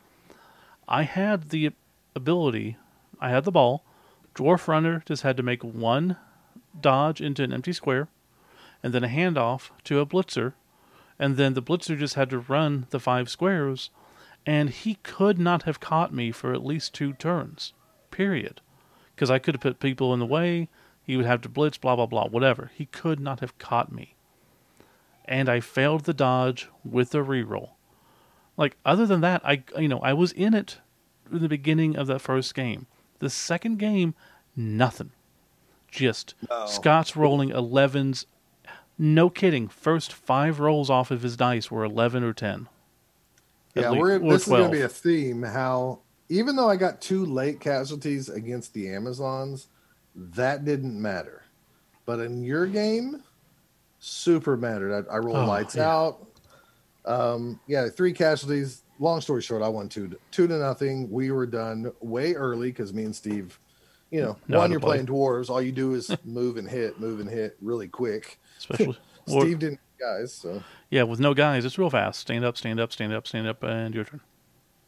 I 0.88 1.04
had 1.04 1.50
the 1.50 1.72
ability, 2.16 2.78
I 3.20 3.30
had 3.30 3.46
the 3.46 3.52
ball. 3.52 3.84
Dwarf 4.36 4.68
runner 4.68 5.04
just 5.06 5.24
had 5.24 5.38
to 5.38 5.44
make 5.44 5.64
one 5.64 6.18
dodge 6.80 7.22
into 7.22 7.44
an 7.44 7.54
empty 7.54 7.74
square, 7.74 8.08
and 8.84 8.94
then 8.94 9.04
a 9.04 9.08
handoff 9.08 9.72
to 9.86 10.00
a 10.00 10.06
blitzer, 10.06 10.54
and 11.20 11.38
then 11.38 11.54
the 11.54 11.62
blitzer 11.62 11.98
just 11.98 12.16
had 12.16 12.30
to 12.30 12.40
run 12.40 12.88
the 12.90 13.00
five 13.00 13.30
squares, 13.30 13.90
and 14.46 14.70
he 14.70 14.96
could 15.04 15.38
not 15.38 15.64
have 15.64 15.80
caught 15.80 16.14
me 16.14 16.32
for 16.32 16.54
at 16.54 16.66
least 16.66 16.94
two 16.94 17.14
turns. 17.14 17.74
Period 18.10 18.62
because 19.22 19.30
I 19.30 19.38
could 19.38 19.54
have 19.54 19.62
put 19.62 19.80
people 19.80 20.16
in 20.16 20.20
the 20.20 20.26
way. 20.26 20.68
He 21.12 21.18
would 21.18 21.26
have 21.26 21.42
to 21.42 21.50
blitz, 21.50 21.78
blah 21.78 21.98
blah 21.98 22.06
blah, 22.06 22.30
whatever. 22.30 22.72
He 22.74 22.86
could 22.86 23.20
not 23.20 23.42
have 23.42 23.58
caught 23.58 23.92
me, 23.92 24.16
and 25.26 25.50
I 25.50 25.60
failed 25.60 26.06
the 26.06 26.14
dodge 26.14 26.70
with 26.86 27.14
a 27.14 27.18
reroll. 27.18 27.72
Like 28.56 28.78
other 28.86 29.06
than 29.06 29.20
that, 29.20 29.42
I 29.44 29.62
you 29.78 29.90
know 29.90 30.00
I 30.00 30.14
was 30.14 30.32
in 30.32 30.54
it 30.54 30.78
in 31.30 31.40
the 31.42 31.50
beginning 31.50 31.98
of 31.98 32.08
that 32.08 32.22
first 32.22 32.56
game. 32.56 32.88
The 33.20 33.30
second 33.30 33.78
game, 33.78 34.14
nothing. 34.56 35.12
Just 35.90 36.34
No. 36.50 36.66
Scott's 36.66 37.18
rolling 37.18 37.50
11s. 37.50 38.26
No 38.98 39.30
kidding. 39.30 39.68
First 39.68 40.14
five 40.14 40.62
rolls 40.62 40.90
off 40.90 41.12
of 41.12 41.24
his 41.24 41.36
dice 41.36 41.70
were 41.70 41.84
11 41.84 42.24
or 42.24 42.32
10. 42.32 42.70
At 43.76 43.84
yeah, 43.84 43.90
lea- 43.90 44.00
we're, 44.00 44.16
or 44.16 44.32
this 44.32 44.44
is 44.44 44.48
going 44.48 44.64
to 44.64 44.70
be 44.70 44.80
a 44.80 44.88
theme. 44.88 45.44
How 45.44 46.00
even 46.30 46.56
though 46.56 46.70
I 46.70 46.78
got 46.78 47.02
two 47.02 47.26
late 47.26 47.60
casualties 47.60 48.30
against 48.30 48.74
the 48.74 48.88
Amazons, 48.88 49.68
that 50.16 50.66
didn't 50.66 51.00
matter. 51.02 51.44
But 52.06 52.20
in 52.20 52.44
your 52.44 52.68
game, 52.68 53.24
super 54.00 54.58
mattered. 54.58 55.06
I, 55.10 55.16
I 55.16 55.18
rolled 55.20 55.38
Oh, 55.38 55.46
lights 55.46 55.76
yeah. 55.76 55.90
out. 55.90 56.28
Um, 57.06 57.60
yeah, 57.68 57.88
three 57.90 58.14
casualties. 58.14 58.84
Long 59.00 59.22
story 59.22 59.42
short, 59.42 59.64
I 59.64 59.68
won 59.68 59.90
two 59.90 60.08
to, 60.10 60.20
two 60.32 60.48
to 60.48 60.58
nothing. 60.58 61.10
We 61.10 61.32
were 61.32 61.46
done 61.48 61.92
way 62.02 62.34
early 62.34 62.68
because 62.70 62.94
me 62.94 63.04
and 63.04 63.16
Steve, 63.16 63.60
you 64.12 64.22
know, 64.22 64.38
how 64.50 64.60
one 64.60 64.72
you're 64.72 64.80
play. 64.80 64.98
playing 64.98 65.08
dwarves. 65.08 65.50
All 65.50 65.62
you 65.62 65.72
do 65.72 65.94
is 65.96 66.16
move 66.24 66.58
and 66.58 66.70
hit, 66.70 67.00
move 67.00 67.20
and 67.20 67.30
hit 67.30 67.58
really 67.62 67.88
quick. 67.88 68.40
Especially. 68.60 68.98
or- 69.28 69.42
Steve 69.42 69.60
didn't, 69.60 69.80
guys. 70.00 70.34
So 70.34 70.62
yeah, 70.92 71.04
with 71.04 71.20
no 71.20 71.34
guys, 71.34 71.66
it's 71.66 71.78
real 71.80 71.90
fast. 71.90 72.20
Stand 72.20 72.46
up, 72.46 72.58
stand 72.58 72.80
up, 72.80 72.92
stand 72.92 73.14
up, 73.14 73.28
stand 73.28 73.48
up, 73.48 73.64
and 73.64 73.96
your 73.96 74.04
turn. 74.04 74.22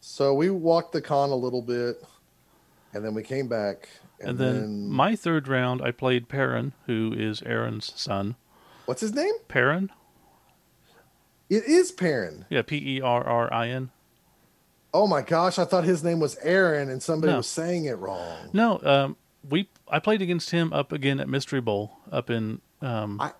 So 0.00 0.34
we 0.34 0.50
walked 0.50 0.92
the 0.92 1.00
con 1.00 1.30
a 1.30 1.34
little 1.36 1.62
bit, 1.62 2.04
and 2.92 3.04
then 3.04 3.14
we 3.14 3.22
came 3.22 3.48
back. 3.48 3.88
And, 4.20 4.28
And, 4.30 4.38
then, 4.38 4.88
my 4.88 5.16
third 5.16 5.48
round, 5.48 5.82
I 5.82 5.90
played 5.90 6.28
Perrin, 6.28 6.72
who 6.86 7.12
is 7.16 7.42
Aaron's 7.42 7.92
son. 8.00 8.36
what's 8.86 9.00
his 9.00 9.12
name? 9.12 9.34
Perrin? 9.48 9.90
It 11.50 11.64
is 11.64 11.92
Perrin. 11.92 12.46
Yeah, 12.48 12.62
P 12.62 12.96
E 12.96 13.00
R 13.00 13.22
R 13.24 13.52
I 13.52 13.68
N. 13.68 13.90
Oh 14.92 15.06
my 15.06 15.22
gosh, 15.22 15.58
I 15.58 15.64
thought 15.64 15.84
his 15.84 16.02
name 16.04 16.20
was 16.20 16.36
Aaron, 16.42 16.88
and 16.88 17.02
somebody 17.02 17.32
No. 17.32 17.38
was 17.38 17.46
saying 17.48 17.84
it 17.84 17.98
wrong. 17.98 18.50
No, 18.52 18.80
um, 18.82 19.16
we 19.48 19.68
I 19.88 19.98
played 19.98 20.22
against 20.22 20.50
him 20.50 20.72
up 20.72 20.92
again 20.92 21.20
at 21.20 21.28
Mystery 21.28 21.60
Bowl 21.60 21.98
up 22.10 22.30
in 22.30 22.60
um, 22.80 23.20
I- 23.20 23.32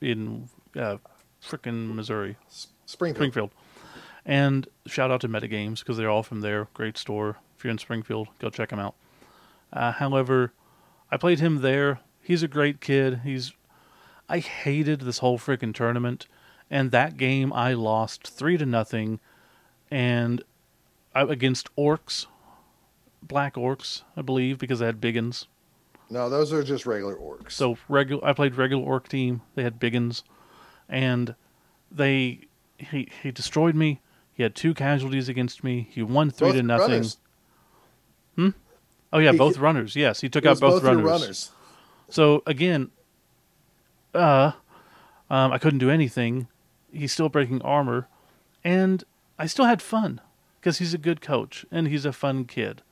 in 0.00 0.48
uh, 0.76 0.98
frickin' 1.42 1.94
Missouri. 1.94 2.36
Springfield. 2.84 3.16
Springfield. 3.16 3.50
And 4.24 4.68
shout 4.86 5.10
out 5.10 5.20
to 5.22 5.28
Metagames 5.28 5.78
because 5.80 5.96
they're 5.96 6.10
all 6.10 6.22
from 6.22 6.40
there. 6.40 6.68
Great 6.74 6.98
store. 6.98 7.36
If 7.56 7.64
you're 7.64 7.70
in 7.70 7.78
Springfield, 7.78 8.28
go 8.38 8.50
check 8.50 8.68
them 8.70 8.78
out. 8.78 8.94
Uh, 9.76 9.92
however, 9.92 10.52
I 11.10 11.18
played 11.18 11.38
him 11.40 11.60
there. 11.60 12.00
He's 12.22 12.42
a 12.42 12.48
great 12.48 12.80
kid. 12.80 13.20
He's. 13.24 13.52
I 14.28 14.38
hated 14.38 15.00
this 15.02 15.18
whole 15.18 15.38
freaking 15.38 15.74
tournament, 15.74 16.26
and 16.70 16.90
that 16.90 17.16
game 17.16 17.52
I 17.52 17.74
lost 17.74 18.26
three 18.26 18.56
to 18.56 18.66
nothing, 18.66 19.20
and 19.90 20.42
I, 21.14 21.22
against 21.22 21.74
orcs, 21.76 22.26
black 23.22 23.54
orcs, 23.54 24.02
I 24.16 24.22
believe, 24.22 24.58
because 24.58 24.80
they 24.80 24.86
had 24.86 25.00
biggins. 25.00 25.46
No, 26.10 26.28
those 26.28 26.52
are 26.52 26.62
just 26.64 26.86
regular 26.86 27.14
orcs. 27.14 27.52
So 27.52 27.76
regular, 27.88 28.24
I 28.24 28.32
played 28.32 28.56
regular 28.56 28.82
orc 28.82 29.08
team. 29.08 29.42
They 29.54 29.62
had 29.62 29.78
biggins, 29.78 30.22
and 30.88 31.34
they 31.92 32.40
he 32.78 33.08
he 33.22 33.30
destroyed 33.30 33.74
me. 33.74 34.00
He 34.32 34.42
had 34.42 34.54
two 34.54 34.74
casualties 34.74 35.28
against 35.28 35.62
me. 35.62 35.88
He 35.90 36.02
won 36.02 36.30
three 36.30 36.48
Both 36.48 36.56
to 36.56 36.62
nothing. 36.62 36.90
runners. 36.90 37.18
Oh 39.16 39.18
yeah, 39.18 39.32
He- 39.32 39.38
both 39.38 39.56
runners. 39.56 39.96
Yes, 39.96 40.20
he 40.20 40.28
took 40.28 40.44
out 40.44 40.50
was 40.50 40.60
both, 40.60 40.82
runners. 40.82 41.04
runners. 41.04 41.50
So 42.10 42.42
again, 42.46 42.90
uh, 44.14 44.52
um, 45.30 45.52
I 45.52 45.58
couldn't 45.58 45.78
do 45.78 45.90
anything. 45.90 46.48
He's 46.92 47.12
still 47.12 47.28
breaking 47.30 47.62
armor, 47.62 48.08
and 48.62 49.02
I 49.38 49.46
still 49.46 49.64
had 49.64 49.80
fun 49.80 50.20
because 50.60 50.78
he's 50.78 50.92
a 50.92 50.98
good 50.98 51.20
coach 51.22 51.64
and 51.70 51.88
he's 51.88 52.04
a 52.04 52.12
fun 52.12 52.44
kid. 52.44 52.82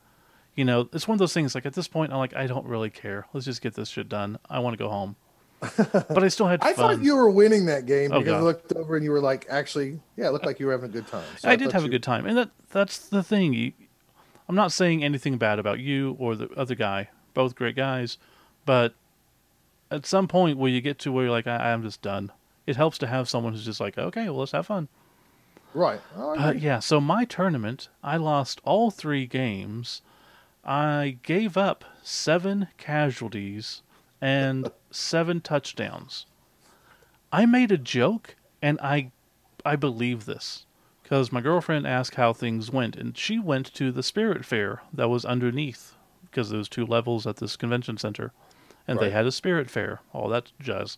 You 0.54 0.64
know, 0.64 0.88
it's 0.92 1.06
one 1.06 1.14
of 1.16 1.18
those 1.18 1.34
things. 1.34 1.54
Like 1.54 1.66
at 1.66 1.74
this 1.74 1.88
point, 1.88 2.10
I'm 2.12 2.18
like, 2.18 2.34
I 2.34 2.46
don't 2.46 2.66
really 2.66 2.90
care. 2.90 3.26
Let's 3.34 3.44
just 3.44 3.60
get 3.60 3.74
this 3.74 3.88
shit 3.90 4.08
done. 4.08 4.38
I 4.48 4.60
want 4.60 4.74
to 4.74 4.82
go 4.82 4.88
home. 4.88 5.16
but 5.60 6.22
I 6.22 6.28
still 6.28 6.46
had 6.46 6.60
I 6.62 6.72
fun. 6.72 6.96
thought 6.96 7.04
you 7.04 7.16
were 7.16 7.30
winning 7.30 7.66
that 7.66 7.86
game 7.86 8.12
Oh, 8.12 8.18
because 8.20 8.34
I 8.34 8.40
looked 8.40 8.72
over 8.72 8.96
and 8.96 9.04
you 9.04 9.10
were 9.10 9.20
like, 9.20 9.46
actually, 9.50 10.00
yeah, 10.16 10.28
it 10.28 10.32
looked 10.32 10.46
like 10.46 10.58
you 10.60 10.66
were 10.66 10.72
having 10.72 10.90
a 10.90 10.92
good 10.92 11.06
time. 11.06 11.24
So 11.38 11.48
I 11.50 11.56
did 11.56 11.66
thought 11.66 11.74
have 11.74 11.84
a 11.84 11.88
good 11.88 12.02
time, 12.02 12.24
and 12.26 12.36
that 12.38 12.50
that's 12.70 12.98
the 13.08 13.22
thing. 13.22 13.52
You, 13.54 13.72
I'm 14.48 14.54
not 14.54 14.72
saying 14.72 15.02
anything 15.02 15.38
bad 15.38 15.58
about 15.58 15.80
you 15.80 16.16
or 16.18 16.36
the 16.36 16.48
other 16.50 16.74
guy. 16.74 17.08
Both 17.32 17.54
great 17.54 17.76
guys, 17.76 18.18
but 18.64 18.94
at 19.90 20.06
some 20.06 20.28
point 20.28 20.58
where 20.58 20.70
you 20.70 20.80
get 20.80 20.98
to 21.00 21.12
where 21.12 21.24
you're 21.24 21.32
like, 21.32 21.46
I, 21.46 21.72
I'm 21.72 21.82
just 21.82 22.02
done. 22.02 22.30
It 22.66 22.76
helps 22.76 22.98
to 22.98 23.06
have 23.06 23.28
someone 23.28 23.52
who's 23.52 23.64
just 23.64 23.80
like, 23.80 23.98
okay, 23.98 24.24
well, 24.24 24.38
let's 24.38 24.52
have 24.52 24.66
fun. 24.66 24.88
Right. 25.74 26.00
Agree. 26.16 26.60
yeah. 26.60 26.78
So 26.78 27.00
my 27.00 27.24
tournament, 27.24 27.88
I 28.02 28.16
lost 28.16 28.60
all 28.64 28.90
three 28.90 29.26
games. 29.26 30.02
I 30.64 31.18
gave 31.22 31.56
up 31.56 31.84
seven 32.02 32.68
casualties 32.78 33.82
and 34.20 34.70
seven 34.90 35.40
touchdowns. 35.40 36.26
I 37.32 37.46
made 37.46 37.72
a 37.72 37.78
joke, 37.78 38.36
and 38.62 38.78
I, 38.80 39.10
I 39.64 39.74
believe 39.74 40.24
this, 40.24 40.64
because 41.04 41.30
my 41.30 41.42
girlfriend 41.42 41.86
asked 41.86 42.16
how 42.16 42.32
things 42.32 42.72
went, 42.72 42.96
and 42.96 43.16
she 43.16 43.38
went 43.38 43.72
to 43.74 43.92
the 43.92 44.02
spirit 44.02 44.44
fair 44.44 44.82
that 44.92 45.10
was 45.10 45.24
underneath, 45.24 45.94
because 46.22 46.48
there 46.48 46.58
was 46.58 46.68
two 46.68 46.86
levels 46.86 47.26
at 47.26 47.36
this 47.36 47.56
convention 47.56 47.98
center, 47.98 48.32
and 48.88 48.98
they 48.98 49.10
had 49.10 49.26
a 49.26 49.30
spirit 49.30 49.70
fair, 49.70 50.00
all 50.14 50.28
that 50.30 50.50
jazz. 50.58 50.96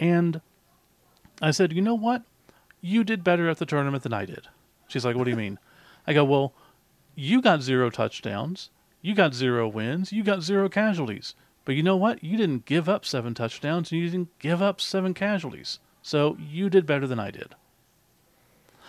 And 0.00 0.40
I 1.42 1.50
said, 1.50 1.74
you 1.74 1.82
know 1.82 1.94
what? 1.94 2.22
You 2.80 3.04
did 3.04 3.22
better 3.22 3.48
at 3.50 3.58
the 3.58 3.66
tournament 3.66 4.02
than 4.02 4.14
I 4.14 4.24
did. 4.24 4.48
She's 4.88 5.04
like, 5.04 5.14
what 5.14 5.24
do 5.24 5.30
you 5.30 5.36
mean? 5.36 5.58
I 6.06 6.14
go, 6.14 6.24
well, 6.24 6.54
you 7.14 7.42
got 7.42 7.62
zero 7.62 7.90
touchdowns, 7.90 8.70
you 9.02 9.14
got 9.14 9.34
zero 9.34 9.68
wins, 9.68 10.10
you 10.10 10.24
got 10.24 10.42
zero 10.42 10.70
casualties. 10.70 11.34
But 11.66 11.74
you 11.74 11.82
know 11.82 11.96
what? 11.96 12.24
You 12.24 12.38
didn't 12.38 12.64
give 12.64 12.88
up 12.88 13.04
seven 13.04 13.34
touchdowns 13.34 13.92
and 13.92 14.00
you 14.00 14.08
didn't 14.08 14.38
give 14.38 14.62
up 14.62 14.80
seven 14.80 15.12
casualties. 15.12 15.78
So 16.00 16.36
you 16.40 16.70
did 16.70 16.86
better 16.86 17.06
than 17.06 17.20
I 17.20 17.30
did. 17.30 17.54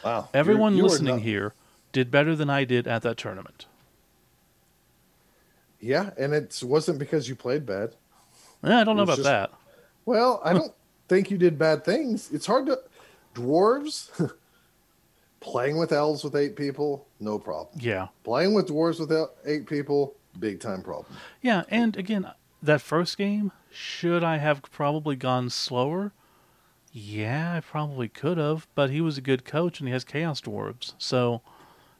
Wow. 0.03 0.29
Everyone 0.33 0.73
You- 0.73 0.77
you 0.77 0.83
were 0.83 0.89
listening 0.89 1.15
not- 1.15 1.21
here 1.23 1.53
did 1.91 2.09
better 2.11 2.35
than 2.35 2.49
I 2.49 2.63
did 2.65 2.87
at 2.87 3.01
that 3.03 3.17
tournament. 3.17 3.65
Yeah, 5.79 6.11
and 6.17 6.33
it 6.33 6.61
wasn't 6.63 6.97
because 6.99 7.27
you 7.27 7.35
played 7.35 7.65
bad. 7.65 7.95
Eh, 8.63 8.73
I 8.73 8.83
don't 8.83 8.95
know 8.95 9.03
about 9.03 9.17
just- 9.17 9.25
that. 9.27 9.51
Well, 10.05 10.41
I 10.43 10.53
don't 10.53 10.73
think 11.07 11.29
you 11.31 11.37
did 11.37 11.57
bad 11.57 11.83
things. 11.85 12.31
It's 12.31 12.45
hard 12.45 12.65
to 12.67 12.79
dwarves 13.35 14.09
playing 15.39 15.77
with 15.77 15.91
elves 15.91 16.23
with 16.23 16.35
eight 16.35 16.55
people, 16.55 17.05
no 17.19 17.37
problem. 17.39 17.77
Yeah. 17.79 18.07
Playing 18.23 18.53
with 18.53 18.67
dwarves 18.67 18.99
with 18.99 19.11
eight 19.45 19.65
people, 19.67 20.15
big 20.39 20.59
time 20.59 20.81
problem. 20.81 21.15
Yeah, 21.41 21.63
and 21.69 21.95
again, 21.97 22.31
that 22.61 22.81
first 22.81 23.17
game, 23.17 23.51
should 23.71 24.23
I 24.23 24.37
have 24.37 24.61
probably 24.71 25.15
gone 25.15 25.49
slower? 25.49 26.11
Yeah, 26.95 27.55
I 27.55 27.59
probably 27.59 28.07
could 28.07 28.37
have, 28.37 28.67
but 28.75 28.91
he 28.91 29.01
was 29.01 29.17
a 29.17 29.21
good 29.21 29.45
coach 29.45 29.79
and 29.79 29.87
he 29.87 29.93
has 29.93 30.03
Chaos 30.03 30.39
Dwarves. 30.39 30.93
So 30.99 31.41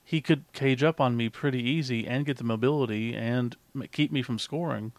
he 0.04 0.22
could 0.22 0.44
cage 0.54 0.84
up 0.84 1.02
on 1.02 1.18
me 1.18 1.30
pretty 1.30 1.68
easy 1.68 2.06
and 2.06 2.28
get 2.28 2.38
the 2.38 2.44
mobility 2.44 3.16
and 3.16 3.58
keep 3.92 4.12
me 4.12 4.22
from 4.22 4.38
scoring. 4.38 4.92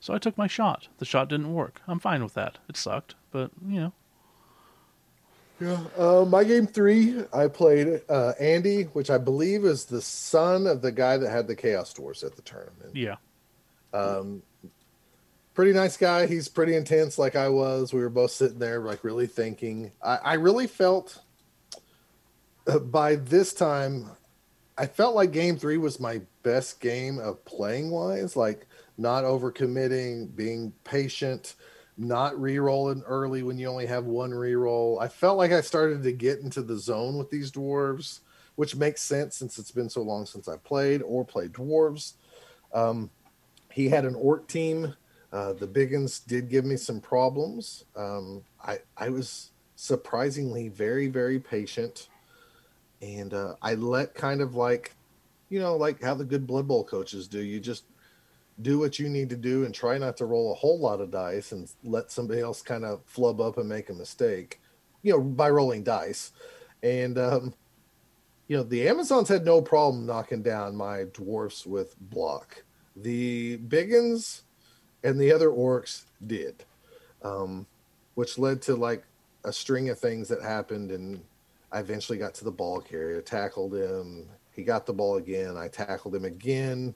So 0.00 0.12
I 0.12 0.18
took 0.18 0.36
my 0.36 0.48
shot. 0.48 0.88
The 0.98 1.06
shot 1.06 1.30
didn't 1.30 1.54
work. 1.54 1.80
I'm 1.88 1.98
fine 1.98 2.22
with 2.22 2.34
that. 2.34 2.58
It 2.68 2.76
sucked, 2.76 3.14
but, 3.30 3.50
you 3.66 3.80
know. 3.80 3.92
Yeah. 5.60 5.80
Uh, 5.96 6.26
my 6.28 6.44
game 6.44 6.66
three, 6.66 7.24
I 7.32 7.48
played 7.48 8.02
uh, 8.08 8.34
Andy, 8.38 8.82
which 8.82 9.08
I 9.08 9.16
believe 9.16 9.64
is 9.64 9.86
the 9.86 10.02
son 10.02 10.66
of 10.66 10.82
the 10.82 10.92
guy 10.92 11.16
that 11.16 11.30
had 11.30 11.48
the 11.48 11.56
Chaos 11.56 11.94
Dwarves 11.94 12.22
at 12.22 12.36
the 12.36 12.42
tournament. 12.42 12.94
Yeah. 12.94 13.16
Um, 13.94 14.42
pretty 15.58 15.72
nice 15.72 15.96
guy. 15.96 16.24
He's 16.24 16.46
pretty 16.46 16.76
intense, 16.76 17.18
like 17.18 17.34
I 17.34 17.48
was. 17.48 17.92
We 17.92 17.98
were 17.98 18.08
both 18.08 18.30
sitting 18.30 18.60
there, 18.60 18.78
like 18.78 19.02
really 19.02 19.26
thinking. 19.26 19.90
I, 20.00 20.18
I 20.18 20.34
really 20.34 20.68
felt 20.68 21.20
uh, 22.68 22.78
by 22.78 23.16
this 23.16 23.52
time, 23.52 24.08
I 24.78 24.86
felt 24.86 25.16
like 25.16 25.32
game 25.32 25.56
three 25.56 25.76
was 25.76 25.98
my 25.98 26.20
best 26.44 26.78
game 26.78 27.18
of 27.18 27.44
playing 27.44 27.90
wise, 27.90 28.36
like 28.36 28.68
not 28.98 29.24
overcommitting, 29.24 30.36
being 30.36 30.72
patient, 30.84 31.56
not 31.96 32.40
re-rolling 32.40 33.02
early 33.02 33.42
when 33.42 33.58
you 33.58 33.66
only 33.66 33.86
have 33.86 34.04
one 34.04 34.30
re-roll. 34.30 35.00
I 35.00 35.08
felt 35.08 35.38
like 35.38 35.50
I 35.50 35.60
started 35.60 36.04
to 36.04 36.12
get 36.12 36.38
into 36.38 36.62
the 36.62 36.78
zone 36.78 37.18
with 37.18 37.30
these 37.30 37.50
dwarves, 37.50 38.20
which 38.54 38.76
makes 38.76 39.02
sense 39.02 39.34
since 39.34 39.58
it's 39.58 39.72
been 39.72 39.90
so 39.90 40.02
long 40.02 40.24
since 40.24 40.46
I 40.46 40.56
played 40.58 41.02
or 41.02 41.24
played 41.24 41.52
dwarves. 41.52 42.12
Um, 42.72 43.10
he 43.72 43.88
had 43.88 44.04
an 44.04 44.14
orc 44.14 44.46
team. 44.46 44.94
Uh, 45.32 45.52
the 45.52 45.66
Biggins 45.66 46.24
did 46.26 46.48
give 46.48 46.64
me 46.64 46.76
some 46.76 47.00
problems. 47.00 47.84
Um, 47.96 48.42
I 48.62 48.78
I 48.96 49.10
was 49.10 49.52
surprisingly 49.76 50.68
very 50.68 51.08
very 51.08 51.38
patient, 51.38 52.08
and 53.02 53.34
uh, 53.34 53.54
I 53.60 53.74
let 53.74 54.14
kind 54.14 54.40
of 54.40 54.54
like, 54.54 54.94
you 55.50 55.60
know, 55.60 55.76
like 55.76 56.02
how 56.02 56.14
the 56.14 56.24
good 56.24 56.46
Blood 56.46 56.66
Bowl 56.66 56.84
coaches 56.84 57.28
do. 57.28 57.40
You 57.40 57.60
just 57.60 57.84
do 58.62 58.78
what 58.78 58.98
you 58.98 59.08
need 59.08 59.28
to 59.30 59.36
do 59.36 59.64
and 59.64 59.74
try 59.74 59.98
not 59.98 60.16
to 60.16 60.24
roll 60.26 60.50
a 60.50 60.54
whole 60.54 60.78
lot 60.80 61.00
of 61.00 61.10
dice 61.10 61.52
and 61.52 61.70
let 61.84 62.10
somebody 62.10 62.40
else 62.40 62.60
kind 62.60 62.84
of 62.84 63.00
flub 63.04 63.40
up 63.40 63.56
and 63.58 63.68
make 63.68 63.88
a 63.88 63.94
mistake, 63.94 64.60
you 65.02 65.12
know, 65.12 65.20
by 65.20 65.48
rolling 65.48 65.84
dice. 65.84 66.32
And 66.82 67.18
um, 67.18 67.54
you 68.48 68.56
know, 68.56 68.62
the 68.62 68.88
Amazons 68.88 69.28
had 69.28 69.44
no 69.44 69.60
problem 69.60 70.06
knocking 70.06 70.42
down 70.42 70.74
my 70.74 71.04
dwarfs 71.12 71.66
with 71.66 71.98
block. 72.00 72.64
The 72.96 73.58
Biggins 73.58 74.42
and 75.04 75.20
the 75.20 75.32
other 75.32 75.50
orcs 75.50 76.02
did, 76.26 76.64
um, 77.22 77.66
which 78.14 78.38
led 78.38 78.62
to 78.62 78.74
like 78.74 79.04
a 79.44 79.52
string 79.52 79.88
of 79.88 79.98
things 79.98 80.28
that 80.28 80.42
happened. 80.42 80.90
And 80.90 81.22
I 81.72 81.80
eventually 81.80 82.18
got 82.18 82.34
to 82.34 82.44
the 82.44 82.50
ball 82.50 82.80
carrier, 82.80 83.20
tackled 83.20 83.74
him. 83.74 84.28
He 84.52 84.62
got 84.62 84.86
the 84.86 84.92
ball 84.92 85.16
again. 85.16 85.56
I 85.56 85.68
tackled 85.68 86.14
him 86.14 86.24
again. 86.24 86.94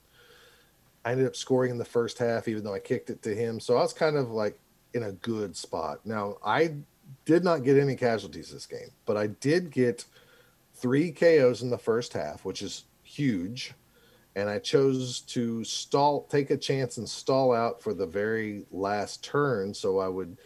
I 1.05 1.11
ended 1.11 1.27
up 1.27 1.35
scoring 1.35 1.71
in 1.71 1.77
the 1.77 1.85
first 1.85 2.17
half, 2.17 2.47
even 2.47 2.63
though 2.63 2.73
I 2.73 2.79
kicked 2.79 3.09
it 3.09 3.21
to 3.23 3.35
him. 3.35 3.59
So 3.59 3.77
I 3.77 3.81
was 3.81 3.93
kind 3.93 4.15
of 4.15 4.31
like 4.31 4.57
in 4.93 5.03
a 5.03 5.11
good 5.11 5.55
spot. 5.55 5.99
Now, 6.05 6.37
I 6.45 6.75
did 7.25 7.43
not 7.43 7.63
get 7.63 7.77
any 7.77 7.95
casualties 7.95 8.51
this 8.51 8.65
game, 8.65 8.91
but 9.05 9.17
I 9.17 9.27
did 9.27 9.71
get 9.71 10.05
three 10.75 11.11
KOs 11.11 11.61
in 11.61 11.69
the 11.69 11.77
first 11.77 12.13
half, 12.13 12.45
which 12.45 12.61
is 12.61 12.85
huge. 13.03 13.73
And 14.35 14.49
I 14.49 14.59
chose 14.59 15.19
to 15.21 15.63
stall, 15.63 16.23
take 16.23 16.49
a 16.49 16.57
chance 16.57 16.97
and 16.97 17.07
stall 17.07 17.53
out 17.53 17.81
for 17.81 17.93
the 17.93 18.07
very 18.07 18.65
last 18.71 19.23
turn. 19.23 19.73
So 19.73 19.99
I 19.99 20.07
would 20.07 20.37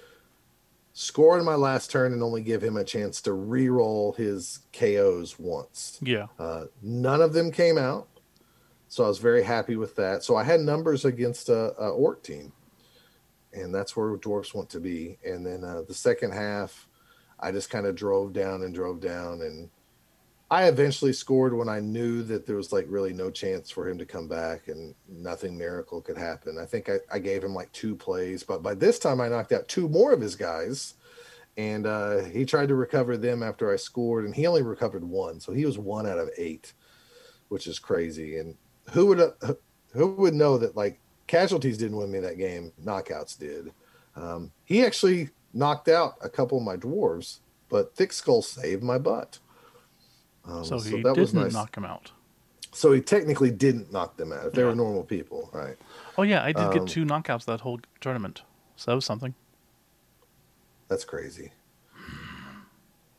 score 0.99 1.37
in 1.37 1.45
my 1.45 1.53
last 1.53 1.91
turn 1.91 2.11
and 2.11 2.23
only 2.23 2.41
give 2.41 2.63
him 2.63 2.75
a 2.75 2.83
chance 2.83 3.21
to 3.21 3.31
re-roll 3.31 4.13
his 4.13 4.61
KOs 4.73 5.37
once. 5.37 5.99
Yeah. 6.01 6.25
Uh, 6.39 6.65
none 6.81 7.21
of 7.21 7.33
them 7.33 7.51
came 7.51 7.77
out, 7.77 8.07
so 8.87 9.05
I 9.05 9.07
was 9.07 9.19
very 9.19 9.43
happy 9.43 9.75
with 9.75 9.95
that. 9.97 10.23
So 10.23 10.35
I 10.35 10.43
had 10.43 10.59
numbers 10.59 11.05
against 11.05 11.49
a, 11.49 11.79
a 11.79 11.91
orc 11.91 12.23
team, 12.23 12.51
and 13.53 13.73
that's 13.75 13.95
where 13.95 14.17
dwarfs 14.17 14.55
want 14.55 14.71
to 14.71 14.79
be. 14.79 15.19
And 15.23 15.45
then 15.45 15.63
uh, 15.63 15.83
the 15.87 15.93
second 15.93 16.31
half, 16.31 16.87
I 17.39 17.51
just 17.51 17.69
kind 17.69 17.85
of 17.85 17.93
drove 17.93 18.33
down 18.33 18.63
and 18.63 18.73
drove 18.73 18.99
down, 18.99 19.41
and 19.41 19.69
I 20.49 20.67
eventually 20.67 21.11
scored 21.11 21.53
when 21.53 21.67
I 21.67 21.81
knew 21.81 22.23
that 22.23 22.45
there 22.45 22.55
was 22.55 22.71
like 22.71 22.85
really 22.87 23.11
no 23.11 23.29
chance 23.29 23.69
for 23.69 23.87
him 23.89 23.97
to 23.97 24.05
come 24.05 24.29
back 24.29 24.69
and 24.69 24.95
nothing 25.09 25.57
miracle 25.57 26.01
could 26.01 26.17
happen. 26.17 26.57
I 26.57 26.65
think 26.65 26.89
I, 26.89 26.99
I 27.11 27.19
gave 27.19 27.43
him 27.43 27.53
like 27.53 27.71
two 27.73 27.95
plays, 27.95 28.43
but 28.43 28.63
by 28.63 28.73
this 28.73 28.97
time 28.97 29.19
I 29.19 29.27
knocked 29.27 29.51
out 29.51 29.67
two 29.67 29.89
more 29.89 30.13
of 30.13 30.21
his 30.21 30.35
guys 30.35 30.93
and 31.57 31.87
uh, 31.87 32.23
he 32.25 32.45
tried 32.45 32.69
to 32.69 32.75
recover 32.75 33.17
them 33.17 33.41
after 33.41 33.73
I 33.73 33.77
scored, 33.77 34.25
and 34.25 34.35
he 34.35 34.45
only 34.45 34.61
recovered 34.61 35.03
one, 35.03 35.39
so 35.39 35.51
he 35.51 35.65
was 35.65 35.79
one 35.79 36.05
out 36.05 36.19
of 36.19 36.29
eight, 36.37 36.73
which 37.49 37.65
is 37.65 37.79
crazy. 37.79 38.37
And 38.37 38.55
who 38.91 39.07
would 39.07 39.19
uh, 39.19 39.53
who 39.91 40.11
would 40.13 40.35
know 40.35 40.57
that 40.59 40.75
like 40.75 40.99
casualties 41.25 41.79
didn't 41.79 41.97
win 41.97 42.11
me 42.11 42.19
that 42.19 42.37
game? 42.37 42.71
Knockouts 42.83 43.37
did. 43.37 43.71
Um, 44.15 44.51
he 44.65 44.85
actually 44.85 45.29
knocked 45.53 45.87
out 45.87 46.15
a 46.21 46.29
couple 46.29 46.59
of 46.59 46.63
my 46.63 46.77
dwarves, 46.77 47.39
but 47.69 47.95
Thick 47.95 48.13
Skull 48.13 48.43
saved 48.43 48.83
my 48.83 48.99
butt. 48.99 49.39
Um, 50.47 50.63
So 50.63 50.79
he 50.79 51.01
that 51.03 51.15
was 51.15 51.31
didn't 51.31 51.43
nice. 51.45 51.53
knock 51.53 51.75
him 51.75 51.85
out. 51.85 52.11
so 52.73 52.91
he 52.93 53.01
technically 53.01 53.49
didn't 53.51 53.91
knock 53.91 54.17
them 54.17 54.31
out 54.31 54.45
if 54.47 54.53
they 54.53 54.61
Yeah. 54.61 54.67
were 54.67 54.75
normal 54.75 55.03
people, 55.03 55.49
right? 55.53 55.77
Oh, 56.17 56.23
yeah, 56.23 56.43
I 56.43 56.51
did 56.51 56.63
Um, 56.67 56.71
get 56.71 56.87
two 56.87 57.05
knockouts 57.05 57.45
that 57.45 57.61
whole 57.61 57.79
tournament. 58.01 58.43
So 58.75 58.91
that 58.91 58.95
was 58.95 59.05
something. 59.05 59.33
That's 60.87 61.03
crazy. 61.05 61.51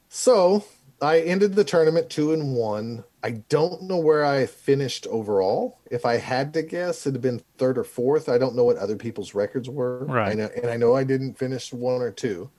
So 0.09 0.65
I 1.03 1.21
ended 1.21 1.55
the 1.55 1.65
tournament 1.65 2.09
two 2.11 2.33
and 2.33 2.55
one. 2.55 3.05
I 3.23 3.33
don't 3.49 3.83
know 3.83 3.99
where 3.99 4.25
I 4.25 4.47
finished 4.47 5.07
overall. 5.09 5.79
If 5.91 6.07
I 6.07 6.17
had 6.17 6.55
to 6.55 6.63
guess, 6.63 7.07
it'd 7.07 7.17
have 7.17 7.23
been 7.23 7.43
third 7.59 7.79
or 7.79 7.85
fourth. 7.85 8.29
I 8.29 8.39
don't 8.39 8.55
know 8.57 8.65
what 8.65 8.77
other 8.77 8.97
people's 8.97 9.35
records 9.35 9.69
were. 9.69 10.05
Right. 10.05 10.31
I 10.31 10.35
know, 10.35 10.49
and 10.57 10.71
I 10.71 10.77
know 10.77 10.95
I 10.95 11.05
didn't 11.05 11.35
finish 11.39 11.73
one 11.73 12.01
or 12.01 12.11
two, 12.11 12.51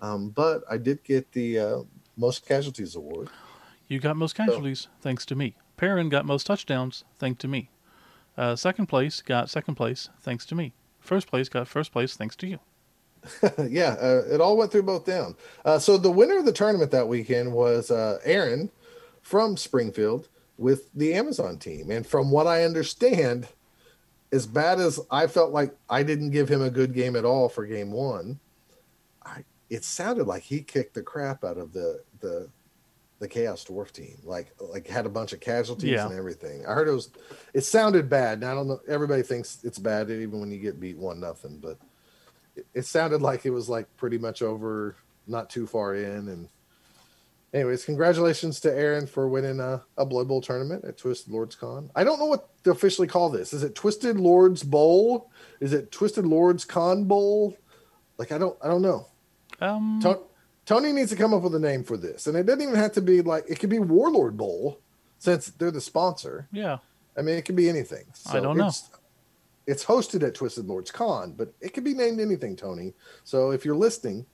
um, 0.00 0.30
but 0.30 0.62
I 0.70 0.76
did 0.76 1.02
get 1.02 1.32
the 1.32 1.58
uh, 1.58 1.78
most 2.16 2.46
casualties 2.46 2.94
award. 2.94 3.30
You 3.92 4.00
got 4.00 4.16
most 4.16 4.34
casualties, 4.34 4.88
thanks 5.02 5.26
to 5.26 5.34
me. 5.34 5.54
Perrin 5.76 6.08
got 6.08 6.24
most 6.24 6.46
touchdowns, 6.46 7.04
thanks 7.18 7.40
to 7.40 7.46
me. 7.46 7.68
Uh, 8.38 8.56
second 8.56 8.86
place 8.86 9.20
got 9.20 9.50
second 9.50 9.74
place, 9.74 10.08
thanks 10.18 10.46
to 10.46 10.54
me. 10.54 10.72
First 10.98 11.26
place 11.26 11.50
got 11.50 11.68
first 11.68 11.92
place, 11.92 12.16
thanks 12.16 12.34
to 12.36 12.46
you. 12.46 12.58
yeah, 13.68 13.96
uh, 14.00 14.22
it 14.30 14.40
all 14.40 14.56
went 14.56 14.72
through 14.72 14.84
both 14.84 15.04
down. 15.04 15.36
Uh, 15.66 15.78
so 15.78 15.98
the 15.98 16.10
winner 16.10 16.38
of 16.38 16.46
the 16.46 16.54
tournament 16.54 16.90
that 16.90 17.06
weekend 17.06 17.52
was 17.52 17.90
uh, 17.90 18.18
Aaron 18.24 18.70
from 19.20 19.58
Springfield 19.58 20.30
with 20.56 20.90
the 20.94 21.12
Amazon 21.12 21.58
team. 21.58 21.90
And 21.90 22.06
from 22.06 22.30
what 22.30 22.46
I 22.46 22.64
understand, 22.64 23.46
as 24.32 24.46
bad 24.46 24.80
as 24.80 25.00
I 25.10 25.26
felt 25.26 25.52
like 25.52 25.76
I 25.90 26.02
didn't 26.02 26.30
give 26.30 26.48
him 26.48 26.62
a 26.62 26.70
good 26.70 26.94
game 26.94 27.14
at 27.14 27.26
all 27.26 27.50
for 27.50 27.66
game 27.66 27.92
one, 27.92 28.40
I, 29.22 29.44
it 29.68 29.84
sounded 29.84 30.26
like 30.26 30.44
he 30.44 30.62
kicked 30.62 30.94
the 30.94 31.02
crap 31.02 31.44
out 31.44 31.58
of 31.58 31.74
the 31.74 32.02
the 32.20 32.48
the 33.22 33.28
Chaos 33.28 33.64
Dwarf 33.64 33.92
team. 33.92 34.18
Like 34.24 34.52
like 34.60 34.88
had 34.88 35.06
a 35.06 35.08
bunch 35.08 35.32
of 35.32 35.38
casualties 35.38 35.90
Yeah. 35.90 36.06
and 36.06 36.18
everything. 36.18 36.66
I 36.66 36.74
heard 36.74 36.88
it 36.88 36.92
was 36.92 37.10
it 37.54 37.60
sounded 37.62 38.10
bad. 38.10 38.40
Now 38.40 38.50
I 38.50 38.54
don't 38.54 38.66
know. 38.66 38.80
Everybody 38.88 39.22
thinks 39.22 39.60
it's 39.62 39.78
bad 39.78 40.10
even 40.10 40.40
when 40.40 40.50
you 40.50 40.58
get 40.58 40.80
beat 40.80 40.98
one 40.98 41.20
nothing, 41.20 41.58
but 41.62 41.78
it, 42.56 42.66
it 42.74 42.84
sounded 42.84 43.22
like 43.22 43.46
it 43.46 43.50
was 43.50 43.68
like 43.68 43.86
pretty 43.96 44.18
much 44.18 44.42
over, 44.42 44.96
not 45.28 45.48
too 45.50 45.68
far 45.68 45.94
in, 45.94 46.28
and 46.28 46.48
anyways, 47.54 47.84
congratulations 47.84 48.58
to 48.60 48.74
Aaron 48.76 49.06
for 49.06 49.28
winning 49.28 49.60
a, 49.60 49.82
a 49.96 50.04
Blood 50.04 50.26
Bowl 50.26 50.40
tournament 50.40 50.84
at 50.84 50.98
Twisted 50.98 51.32
Lords 51.32 51.54
Con. 51.54 51.90
I 51.94 52.02
don't 52.02 52.18
know 52.18 52.26
what 52.26 52.48
to 52.64 52.72
officially 52.72 53.06
call 53.06 53.30
this. 53.30 53.52
Is 53.52 53.62
it 53.62 53.74
Twisted 53.76 54.18
Lords 54.18 54.64
Bowl? 54.64 55.30
Is 55.60 55.72
it 55.72 55.92
Twisted 55.92 56.26
Lords 56.26 56.64
Con 56.64 57.04
Bowl? 57.04 57.56
Like 58.18 58.32
I 58.32 58.38
don't 58.38 58.58
I 58.62 58.66
don't 58.68 58.82
know. 58.82 59.06
Um, 59.60 60.00
Tony, 60.02 60.18
Tony 60.64 60.92
needs 60.92 61.10
to 61.10 61.16
come 61.16 61.34
up 61.34 61.42
with 61.42 61.54
a 61.54 61.58
name 61.58 61.82
for 61.84 61.96
this, 61.96 62.26
and 62.26 62.36
it 62.36 62.46
doesn't 62.46 62.62
even 62.62 62.74
have 62.76 62.92
to 62.92 63.00
be 63.02 63.20
like 63.20 63.44
it 63.48 63.58
could 63.58 63.70
be 63.70 63.78
Warlord 63.78 64.36
Bowl 64.36 64.78
since 65.18 65.46
they're 65.48 65.70
the 65.70 65.80
sponsor. 65.80 66.48
yeah, 66.52 66.78
I 67.16 67.22
mean, 67.22 67.36
it 67.36 67.44
could 67.44 67.56
be 67.56 67.68
anything. 67.68 68.04
I 68.30 68.40
don't 68.40 68.56
know. 68.56 68.68
It's, 68.68 68.90
it's 69.66 69.84
hosted 69.84 70.26
at 70.26 70.34
Twisted 70.34 70.66
Lords 70.66 70.90
Con, 70.90 71.32
but 71.36 71.52
it 71.60 71.72
could 71.74 71.84
be 71.84 71.94
named 71.94 72.20
anything, 72.20 72.56
Tony. 72.56 72.94
So 73.24 73.50
if 73.50 73.64
you're 73.64 73.76
listening, 73.76 74.26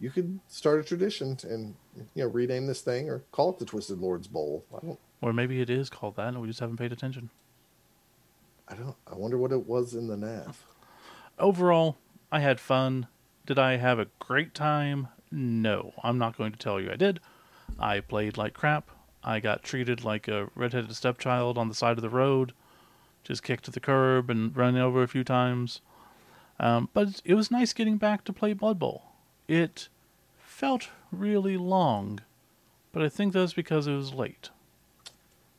you 0.00 0.10
could 0.10 0.38
start 0.48 0.80
a 0.80 0.84
tradition 0.84 1.36
and 1.42 1.74
you 2.14 2.22
know 2.24 2.28
rename 2.28 2.66
this 2.66 2.80
thing 2.80 3.08
or 3.10 3.20
call 3.32 3.50
it 3.50 3.58
the 3.58 3.64
Twisted 3.64 3.98
Lords 3.98 4.26
Bowl. 4.28 4.64
I 4.76 4.86
don't. 4.86 4.98
or 5.20 5.32
maybe 5.32 5.60
it 5.60 5.70
is 5.70 5.90
called 5.90 6.16
that, 6.16 6.28
and 6.28 6.40
we 6.40 6.46
just 6.48 6.60
haven't 6.60 6.76
paid 6.76 6.92
attention. 6.92 7.30
I 8.68 8.74
don't. 8.74 8.96
I 9.10 9.14
wonder 9.16 9.38
what 9.38 9.50
it 9.52 9.66
was 9.66 9.94
in 9.94 10.06
the 10.08 10.16
nav. 10.16 10.64
Overall, 11.38 11.96
I 12.30 12.40
had 12.40 12.60
fun. 12.60 13.06
Did 13.46 13.58
I 13.58 13.76
have 13.76 13.98
a 13.98 14.08
great 14.18 14.54
time? 14.54 15.08
No, 15.30 15.92
I'm 16.02 16.18
not 16.18 16.36
going 16.36 16.52
to 16.52 16.58
tell 16.58 16.80
you 16.80 16.90
I 16.90 16.96
did. 16.96 17.20
I 17.78 18.00
played 18.00 18.36
like 18.36 18.54
crap. 18.54 18.90
I 19.22 19.40
got 19.40 19.62
treated 19.62 20.04
like 20.04 20.28
a 20.28 20.48
redheaded 20.54 20.94
stepchild 20.94 21.58
on 21.58 21.68
the 21.68 21.74
side 21.74 21.98
of 21.98 22.02
the 22.02 22.08
road, 22.08 22.52
just 23.24 23.42
kicked 23.42 23.64
to 23.64 23.70
the 23.70 23.80
curb 23.80 24.30
and 24.30 24.56
run 24.56 24.76
over 24.76 25.02
a 25.02 25.08
few 25.08 25.24
times. 25.24 25.80
Um, 26.60 26.88
but 26.92 27.20
it 27.24 27.34
was 27.34 27.50
nice 27.50 27.72
getting 27.72 27.98
back 27.98 28.24
to 28.24 28.32
play 28.32 28.52
Blood 28.52 28.78
Bowl. 28.78 29.02
It 29.46 29.88
felt 30.38 30.88
really 31.12 31.56
long, 31.56 32.20
but 32.92 33.02
I 33.02 33.08
think 33.08 33.32
that's 33.32 33.52
because 33.52 33.86
it 33.86 33.94
was 33.94 34.14
late. 34.14 34.50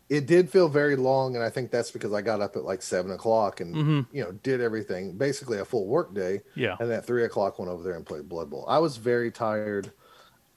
It 0.10 0.26
did 0.26 0.50
feel 0.50 0.68
very 0.70 0.96
long, 0.96 1.36
and 1.36 1.44
I 1.46 1.50
think 1.52 1.70
that's 1.70 1.92
because 1.92 2.12
I 2.14 2.22
got 2.22 2.42
up 2.42 2.56
at 2.56 2.64
like 2.64 2.82
seven 2.82 3.12
o'clock 3.12 3.62
and 3.62 3.76
Mhm. 3.76 4.08
you 4.12 4.24
know 4.24 4.32
did 4.32 4.60
everything 4.60 5.18
basically 5.18 5.60
a 5.60 5.66
full 5.66 5.86
work 5.88 6.14
day. 6.16 6.42
Yeah. 6.56 6.76
and 6.80 6.92
at 6.92 7.06
three 7.06 7.26
o'clock 7.26 7.60
went 7.60 7.70
over 7.72 7.84
there 7.84 7.94
and 7.96 8.06
played 8.06 8.28
Blood 8.28 8.50
Bowl. 8.50 8.66
I 8.68 8.80
was 8.80 8.98
very 8.98 9.32
tired 9.32 9.92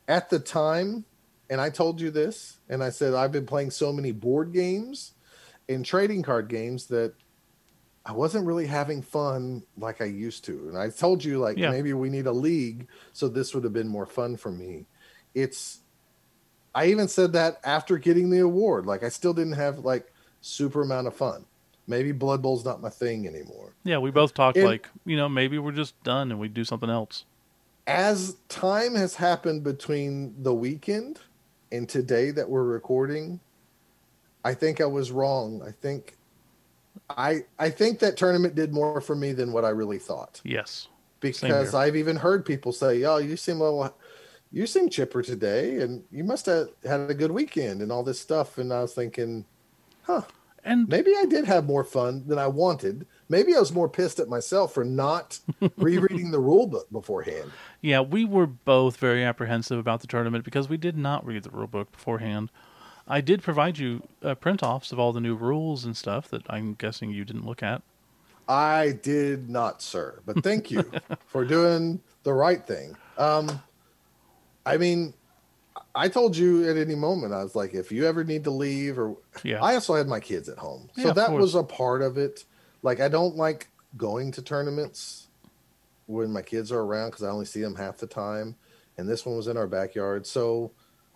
at 0.09 0.31
the 0.31 0.39
time, 0.39 1.05
and 1.51 1.61
I 1.61 1.69
told 1.69 2.01
you 2.01 2.11
this, 2.11 2.61
and 2.71 2.83
I 2.83 2.89
said 2.91 3.13
I've 3.15 3.33
been 3.33 3.47
playing 3.47 3.71
so 3.73 3.93
many 3.93 4.11
board 4.11 4.53
games 4.53 5.13
and 5.69 5.85
trading 5.85 6.23
card 6.23 6.49
games 6.49 6.87
that 6.87 7.15
I 8.05 8.13
wasn't 8.13 8.47
really 8.47 8.67
having 8.67 9.01
fun 9.01 9.63
like 9.79 10.01
I 10.01 10.07
used 10.07 10.45
to. 10.47 10.69
And 10.69 10.77
I 10.77 10.89
told 10.91 11.23
you 11.23 11.39
like 11.39 11.57
Yeah. 11.57 11.71
maybe 11.71 11.93
we 11.93 12.09
need 12.09 12.27
a 12.27 12.33
league, 12.33 12.89
so 13.13 13.29
this 13.29 13.55
would 13.55 13.63
have 13.65 13.73
been 13.75 13.87
more 13.87 14.07
fun 14.07 14.37
for 14.37 14.51
me. 14.51 14.87
It's 15.35 15.82
I 16.75 16.87
even 16.87 17.09
said 17.09 17.33
that 17.35 17.61
after 17.65 17.99
getting 17.99 18.31
the 18.31 18.41
award. 18.41 18.87
Like 18.87 19.03
I 19.03 19.09
still 19.09 19.35
didn't 19.35 19.53
have 19.55 19.81
like 19.81 20.13
super 20.41 20.83
amount 20.83 21.07
of 21.07 21.15
fun. 21.15 21.45
Maybe 21.87 22.13
Blood 22.13 22.43
Bowl's 22.43 22.65
not 22.65 22.81
my 22.81 22.89
thing 22.91 23.27
anymore. 23.27 23.73
Yeah, 23.85 23.99
we 23.99 24.11
both 24.11 24.35
talked 24.35 24.57
And- 24.57 24.67
like, 24.67 24.89
you 25.05 25.17
know, 25.17 25.29
maybe 25.29 25.59
we're 25.59 25.73
just 25.73 26.01
done 26.05 26.31
and 26.31 26.41
we 26.41 26.49
do 26.49 26.65
something 26.65 26.91
else. 26.91 27.25
as 27.87 28.37
time 28.49 28.95
has 28.95 29.17
happened 29.17 29.65
between 29.65 30.35
the 30.43 30.55
weekend 30.55 31.19
and 31.73 31.89
today 31.89 32.31
that 32.31 32.49
we're 32.49 32.63
recording, 32.63 33.41
I 34.45 34.55
think 34.55 34.81
I 34.81 34.87
was 34.87 35.11
wrong. 35.11 35.61
I 35.67 35.73
think 35.73 36.17
I 37.11 37.45
I 37.59 37.71
think 37.71 37.99
that 37.99 38.17
tournament 38.17 38.55
did 38.55 38.73
more 38.73 39.01
for 39.01 39.17
me 39.17 39.33
than 39.33 39.53
what 39.53 39.65
I 39.65 39.71
really 39.71 39.99
thought. 39.99 40.41
Yes. 40.45 40.89
Because. 41.21 41.73
I've 41.75 41.95
even 41.97 42.17
heard 42.17 42.45
people 42.45 42.73
say, 42.73 43.05
"Oh, 43.05 43.19
you 43.19 43.37
seem 43.37 43.61
a 43.61 43.65
little 43.65 43.95
you 44.53 44.67
seem 44.67 44.89
chipper 44.89 45.23
today 45.23 45.79
and 45.81 46.05
you 46.11 46.25
must 46.25 46.47
have 46.47 46.69
had 46.85 47.11
a 47.11 47.15
good 47.15 47.31
weekend 47.33 47.83
and 47.83 47.91
all 47.91 48.03
this 48.03 48.21
stuff." 48.21 48.59
And 48.59 48.73
I 48.73 48.83
was 48.83 48.95
thinking, 48.95 49.45
"Huh, 50.03 50.23
And 50.65 50.89
maybe 50.89 51.13
I 51.17 51.25
did 51.25 51.45
have 51.47 51.65
more 51.67 51.83
fun 51.85 52.25
than 52.29 52.39
I 52.39 52.47
wanted. 52.47 53.07
Maybe 53.29 53.55
I 53.57 53.59
was 53.61 53.73
more 53.73 53.89
pissed 53.89 54.21
at 54.21 54.29
myself 54.29 54.75
for 54.75 54.85
not 54.85 55.41
rereading 55.77 56.31
the 56.31 56.39
rule 56.39 56.67
book 56.67 56.91
beforehand." 56.91 57.51
Yeah, 57.81 58.01
we 58.01 58.25
were 58.25 58.47
both 58.47 58.97
very 58.97 59.25
apprehensive 59.25 59.79
about 59.79 60.01
the 60.03 60.07
tournament 60.07 60.45
because 60.45 60.69
we 60.69 60.77
did 60.77 60.97
not 60.97 61.27
read 61.27 61.43
the 61.43 61.51
rule 61.51 61.67
book 61.67 61.91
beforehand. 61.93 62.51
I 63.09 63.21
did 63.21 63.43
provide 63.43 63.79
you 63.79 64.07
uh, 64.23 64.35
print 64.37 64.63
offs 64.63 64.93
of 64.93 64.99
all 65.01 65.13
the 65.13 65.21
new 65.21 65.35
rules 65.35 65.85
and 65.85 65.97
stuff 65.97 66.29
that 66.29 66.43
I'm 66.49 66.75
guessing 66.75 67.11
you 67.11 67.25
didn't 67.25 67.45
look 67.45 67.63
at. 67.63 67.83
I 68.49 68.93
did 69.03 69.49
not, 69.51 69.83
sir. 69.83 70.21
But 70.27 70.43
thank 70.43 70.71
you 70.71 70.85
for 71.27 71.45
doing 71.45 72.01
the 72.23 72.33
right 72.35 72.65
thing. 72.67 72.97
Um, 73.19 73.61
I 74.65 74.77
mean, 74.77 75.15
I 75.95 76.09
told 76.09 76.37
you 76.37 76.69
at 76.69 76.77
any 76.77 76.95
moment, 76.95 77.33
I 77.33 77.43
was 77.43 77.55
like, 77.55 77.75
if 77.75 77.93
you 77.93 78.07
ever 78.07 78.25
need 78.25 78.45
to 78.45 78.51
leave, 78.51 78.99
or 78.99 79.17
Yeah. 79.43 79.63
I 79.63 79.75
also 79.75 79.95
had 79.95 80.09
my 80.09 80.21
kids 80.21 80.49
at 80.49 80.59
home, 80.59 80.91
so 80.95 81.09
Yeah, 81.09 81.13
that 81.13 81.33
was 81.33 81.55
a 81.55 81.63
part 81.63 82.03
of 82.03 82.19
it. 82.19 82.45
Like, 82.83 83.01
I 83.01 83.09
don't 83.09 83.37
like 83.37 83.69
going 83.97 84.33
to 84.33 84.43
tournaments 84.43 85.29
when 86.07 86.33
my 86.33 86.43
kids 86.43 86.73
are 86.73 86.81
around 86.81 87.11
because 87.11 87.23
I 87.23 87.31
only 87.31 87.45
see 87.45 87.61
them 87.61 87.77
half 87.77 87.99
the 87.99 88.07
time, 88.07 88.57
and 88.97 89.09
this 89.09 89.25
one 89.25 89.37
was 89.37 89.49
in 89.49 89.57
our 89.57 89.67
backyard, 89.67 90.27
so 90.27 90.73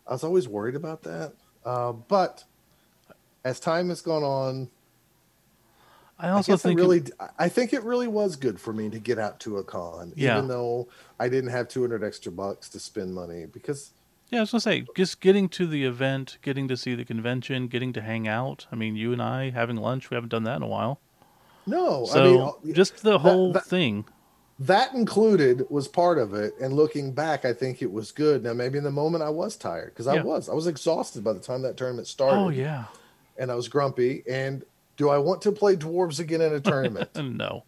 I 0.06 0.12
was 0.12 0.24
always 0.24 0.48
worried 0.48 0.77
about 0.77 1.02
that. 1.02 1.35
Uh, 1.64 1.93
but 1.93 2.44
as 3.44 3.60
time 3.60 3.89
has 3.89 4.01
gone 4.01 4.23
on, 4.23 4.70
I 6.18 6.28
I 6.28 6.30
also 6.30 6.52
guess 6.52 6.62
think 6.62 6.78
I 6.80 6.82
it- 6.82 6.86
really, 6.86 7.02
I 7.38 7.48
think 7.48 7.72
it 7.72 7.82
really 7.84 8.09
was 8.09 8.36
good 8.36 8.59
for 8.59 8.72
me 8.72 8.88
to 8.90 8.98
get 8.98 9.18
out 9.18 9.38
to 9.40 9.59
a 9.59 9.64
con, 9.64 10.12
Yeah. 10.16 10.36
even 10.38 10.48
though 10.48 10.88
I 11.20 11.28
didn't 11.28 11.51
have 11.51 11.68
200 11.68 12.02
extra 12.02 12.32
bucks 12.32 12.68
to 12.70 12.80
spend 12.80 13.14
money 13.14 13.47
because 13.47 13.93
yeah, 14.30 14.38
I 14.38 14.43
was 14.43 14.51
gonna 14.51 14.60
say 14.62 14.84
just 14.97 15.20
getting 15.20 15.48
to 15.51 15.66
the 15.66 15.84
event, 15.84 16.38
getting 16.43 16.66
to 16.68 16.76
see 16.76 16.94
the 16.94 17.05
convention, 17.05 17.68
getting 17.68 17.93
to 17.93 18.01
hang 18.01 18.26
out. 18.26 18.66
I 18.72 18.76
mean, 18.76 18.97
you 18.97 19.12
and 19.12 19.22
I 19.22 19.51
having 19.51 19.76
lunch, 19.76 20.10
we 20.10 20.14
haven't 20.14 20.30
done 20.30 20.44
that 20.44 20.56
in 20.56 20.62
a 20.62 20.66
while. 20.66 21.01
no, 21.66 22.06
So 22.06 22.20
I 22.62 22.64
mean, 22.64 22.74
just 22.74 23.02
the 23.02 23.18
whole 23.18 23.52
that- 23.52 23.66
thing. 23.66 24.05
that 24.59 24.94
included 24.94 25.66
was 25.68 25.86
part 25.86 26.16
of 26.18 26.32
it. 26.32 26.55
And 26.60 26.72
looking 26.74 27.12
back, 27.12 27.44
I 27.44 27.52
think 27.52 27.82
it 27.82 27.93
was 27.93 28.10
good. 28.10 28.43
Now, 28.43 28.55
maybe 28.55 28.78
in 28.78 28.84
the 28.84 28.90
moment 28.90 29.22
I 29.22 29.28
was 29.30 29.55
tired 29.56 29.90
because 29.93 30.06
I 30.06 30.20
was, 30.22 30.48
I 30.48 30.55
was 30.55 30.66
exhausted 30.66 31.22
by 31.22 31.32
the 31.34 31.40
time 31.40 31.60
that 31.62 31.76
tournament 31.76 32.06
oh, 32.06 32.10
started. 32.10 32.36
Oh 32.40 32.48
yeah, 32.48 32.84
and 33.36 33.51
I 33.51 33.55
was 33.55 33.68
grumpy. 33.68 34.24
And 34.28 34.64
do 34.97 35.09
I 35.10 35.18
want 35.18 35.43
to 35.43 35.52
play 35.52 35.77
dwarves 35.77 36.18
again 36.20 36.40
in 36.40 36.52
a 36.55 36.60
tournament? 36.60 37.10
no, 37.16 37.64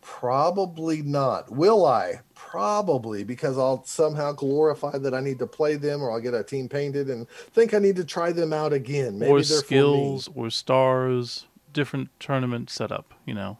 Probably 0.00 1.02
not. 1.02 1.50
Will 1.50 1.84
I? 1.84 2.20
Probably 2.34 3.24
because 3.24 3.58
I'll 3.58 3.84
somehow 3.84 4.30
glorify 4.32 4.98
that 4.98 5.12
I 5.14 5.20
need 5.20 5.40
to 5.40 5.48
play 5.48 5.74
them, 5.74 6.00
or 6.00 6.12
I'll 6.12 6.20
get 6.20 6.32
a 6.32 6.44
team 6.44 6.68
painted 6.68 7.10
and 7.10 7.28
think 7.28 7.74
I 7.74 7.78
need 7.80 7.96
to 7.96 8.04
try 8.04 8.30
them 8.30 8.52
out 8.52 8.72
again. 8.72 9.18
Maybe 9.18 9.32
or 9.32 9.42
skills, 9.42 10.28
or 10.34 10.48
stars, 10.50 11.46
different 11.72 12.08
tournament 12.20 12.70
setup. 12.70 13.14
You 13.26 13.34
know, 13.34 13.58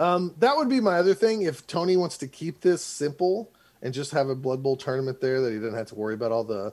Um, 0.00 0.34
that 0.40 0.56
would 0.56 0.68
be 0.68 0.80
my 0.80 0.98
other 0.98 1.14
thing. 1.14 1.42
If 1.42 1.66
Tony 1.68 1.96
wants 1.96 2.18
to 2.18 2.26
keep 2.26 2.60
this 2.60 2.82
simple 2.82 3.52
and 3.82 3.94
just 3.94 4.10
have 4.10 4.28
a 4.28 4.34
Blood 4.34 4.60
Bowl 4.62 4.76
tournament 4.76 5.20
there, 5.20 5.40
that 5.40 5.52
he 5.52 5.58
doesn't 5.60 5.74
have 5.78 5.86
to 5.86 5.94
worry 5.94 6.14
about 6.14 6.32
all 6.32 6.44
the 6.44 6.72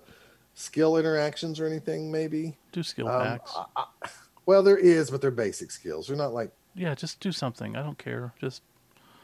skill 0.55 0.97
interactions 0.97 1.59
or 1.59 1.67
anything. 1.67 2.11
Maybe. 2.11 2.57
do 2.71 2.81
skill 2.81 3.07
Um, 3.07 3.21
packs. 3.21 3.51
I- 3.55 3.65
I- 4.03 4.09
well, 4.45 4.63
there 4.63 4.77
is, 4.77 5.09
but 5.11 5.21
they're 5.21 5.31
basic 5.31 5.71
skills. 5.71 6.07
They're 6.07 6.17
not 6.17 6.33
like 6.33 6.51
yeah, 6.75 6.95
just 6.95 7.19
do 7.19 7.31
something. 7.31 7.75
I 7.75 7.83
don't 7.83 7.97
care. 7.97 8.33
Just 8.39 8.61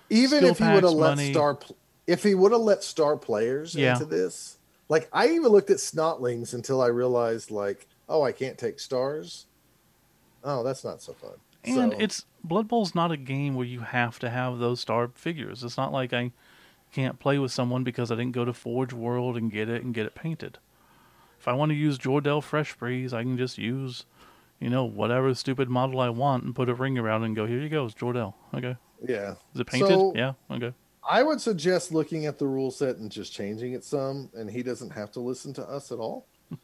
even 0.09 0.43
if 0.43 0.57
he 0.59 0.65
would 0.65 0.83
have 0.83 0.93
let 0.93 1.17
star 1.17 1.57
if 2.07 2.23
he 2.23 2.33
would 2.35 2.51
have 2.51 2.61
let 2.61 2.83
star 2.83 3.15
players 3.17 3.75
Yeah. 3.75 3.93
into 3.93 4.05
this 4.05 4.57
like 4.87 5.07
i 5.13 5.27
even 5.27 5.49
looked 5.51 5.69
at 5.69 5.77
snotlings 5.77 6.53
until 6.55 6.81
i 6.81 6.87
realized 6.87 7.51
like 7.51 7.87
oh 8.07 8.23
i 8.23 8.31
can't 8.31 8.57
take 8.57 8.79
stars 8.79 9.45
oh 10.43 10.63
that's 10.63 10.83
not 10.83 11.01
so 11.01 11.13
fun 11.13 11.33
And 11.63 11.93
So, 11.93 11.99
it's 11.99 12.25
Blood 12.43 12.67
Bowl's 12.67 12.95
not 12.95 13.11
a 13.11 13.17
game 13.17 13.53
where 13.53 13.65
you 13.67 13.81
have 13.81 14.17
to 14.19 14.29
have 14.29 14.59
those 14.59 14.79
star 14.79 15.09
figures. 15.13 15.61
It's 15.63 15.75
not 15.77 15.91
like 15.91 16.13
I 16.13 16.31
can't 16.93 17.19
play 17.19 17.37
with 17.37 17.51
someone 17.51 17.83
because 17.83 18.11
I 18.11 18.15
didn't 18.15 18.31
go 18.31 18.45
to 18.45 18.53
Forge 18.53 18.93
World 18.93 19.35
and 19.35 19.51
get 19.51 19.67
it 19.67 19.83
and 19.83 19.93
get 19.93 20.05
it 20.05 20.15
painted. 20.15 20.57
If 21.37 21.49
I 21.49 21.53
want 21.53 21.69
to 21.71 21.75
use 21.75 21.97
Jordell 21.99 22.41
Freshbreeze, 22.41 23.11
I 23.11 23.23
can 23.23 23.37
just 23.37 23.57
use, 23.57 24.05
you 24.59 24.69
know, 24.69 24.83
whatever 24.85 25.33
stupid 25.33 25.69
model 25.69 25.99
I 25.99 26.09
want 26.09 26.43
and 26.43 26.53
put 26.55 26.69
a 26.69 26.73
ring 26.73 26.97
around 26.97 27.23
and 27.23 27.35
go, 27.35 27.45
here 27.45 27.59
you 27.59 27.69
go, 27.69 27.85
it's 27.85 27.95
Jordell. 27.95 28.33
Okay. 28.53 28.75
yeah 29.07 29.35
Is 29.53 29.61
it 29.61 29.67
painted? 29.67 29.89
So- 29.89 30.13
yeah. 30.15 30.33
Okay. 30.51 30.73
i 31.09 31.23
would 31.23 31.39
suggest 31.39 31.91
looking 31.93 32.25
at 32.25 32.37
the 32.37 32.45
rule 32.45 32.69
set 32.71 32.97
and 32.97 33.09
just 33.11 33.31
changing 33.33 33.71
it 33.73 33.83
some 33.85 34.29
and 34.33 34.49
he 34.49 34.61
doesn't 34.61 34.89
have 34.91 35.11
to 35.13 35.19
listen 35.21 35.53
to 35.53 35.63
us 35.63 35.91
at 35.93 35.97
all 35.99 36.25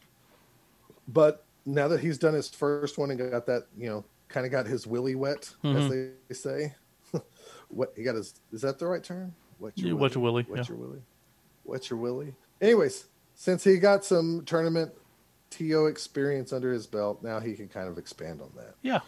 but 1.07 1.45
now 1.65 1.87
that 1.87 1.99
he's 1.99 2.17
done 2.17 2.33
his 2.33 2.49
first 2.49 2.97
one 2.97 3.09
and 3.11 3.19
got 3.31 3.45
that 3.45 3.63
you 3.77 3.89
know 3.89 4.03
kind 4.27 4.45
of 4.45 4.51
got 4.51 4.65
his 4.67 4.85
willy 4.85 5.15
wet 5.15 5.49
Mhm. 5.63 5.75
as 5.77 5.89
they 5.89 6.33
say 6.33 6.75
what 7.69 7.93
he 7.95 8.03
got 8.03 8.15
his 8.15 8.33
is 8.51 8.61
that 8.61 8.77
the 8.79 8.85
right 8.87 9.03
term 9.03 9.33
wet 9.59 9.73
Yeah, 9.75 9.93
wet 9.93 10.13
your 10.15 10.23
willy, 10.23 10.45
wet 10.49 10.59
yeah. 10.59 10.65
your 10.67 10.77
willy 10.77 11.01
wet 11.63 11.89
your 11.89 11.99
willy 11.99 12.35
anyways 12.61 13.05
since 13.35 13.63
he 13.63 13.77
got 13.77 14.03
some 14.03 14.43
tournament 14.45 14.91
to 15.57 15.85
experience 15.87 16.51
under 16.53 16.71
his 16.71 16.87
belt 16.87 17.21
now 17.23 17.39
he 17.39 17.53
can 17.53 17.67
kind 17.67 17.87
of 17.87 17.97
expand 17.97 18.41
on 18.41 18.51
that 18.55 18.75
Yeah. 18.81 18.99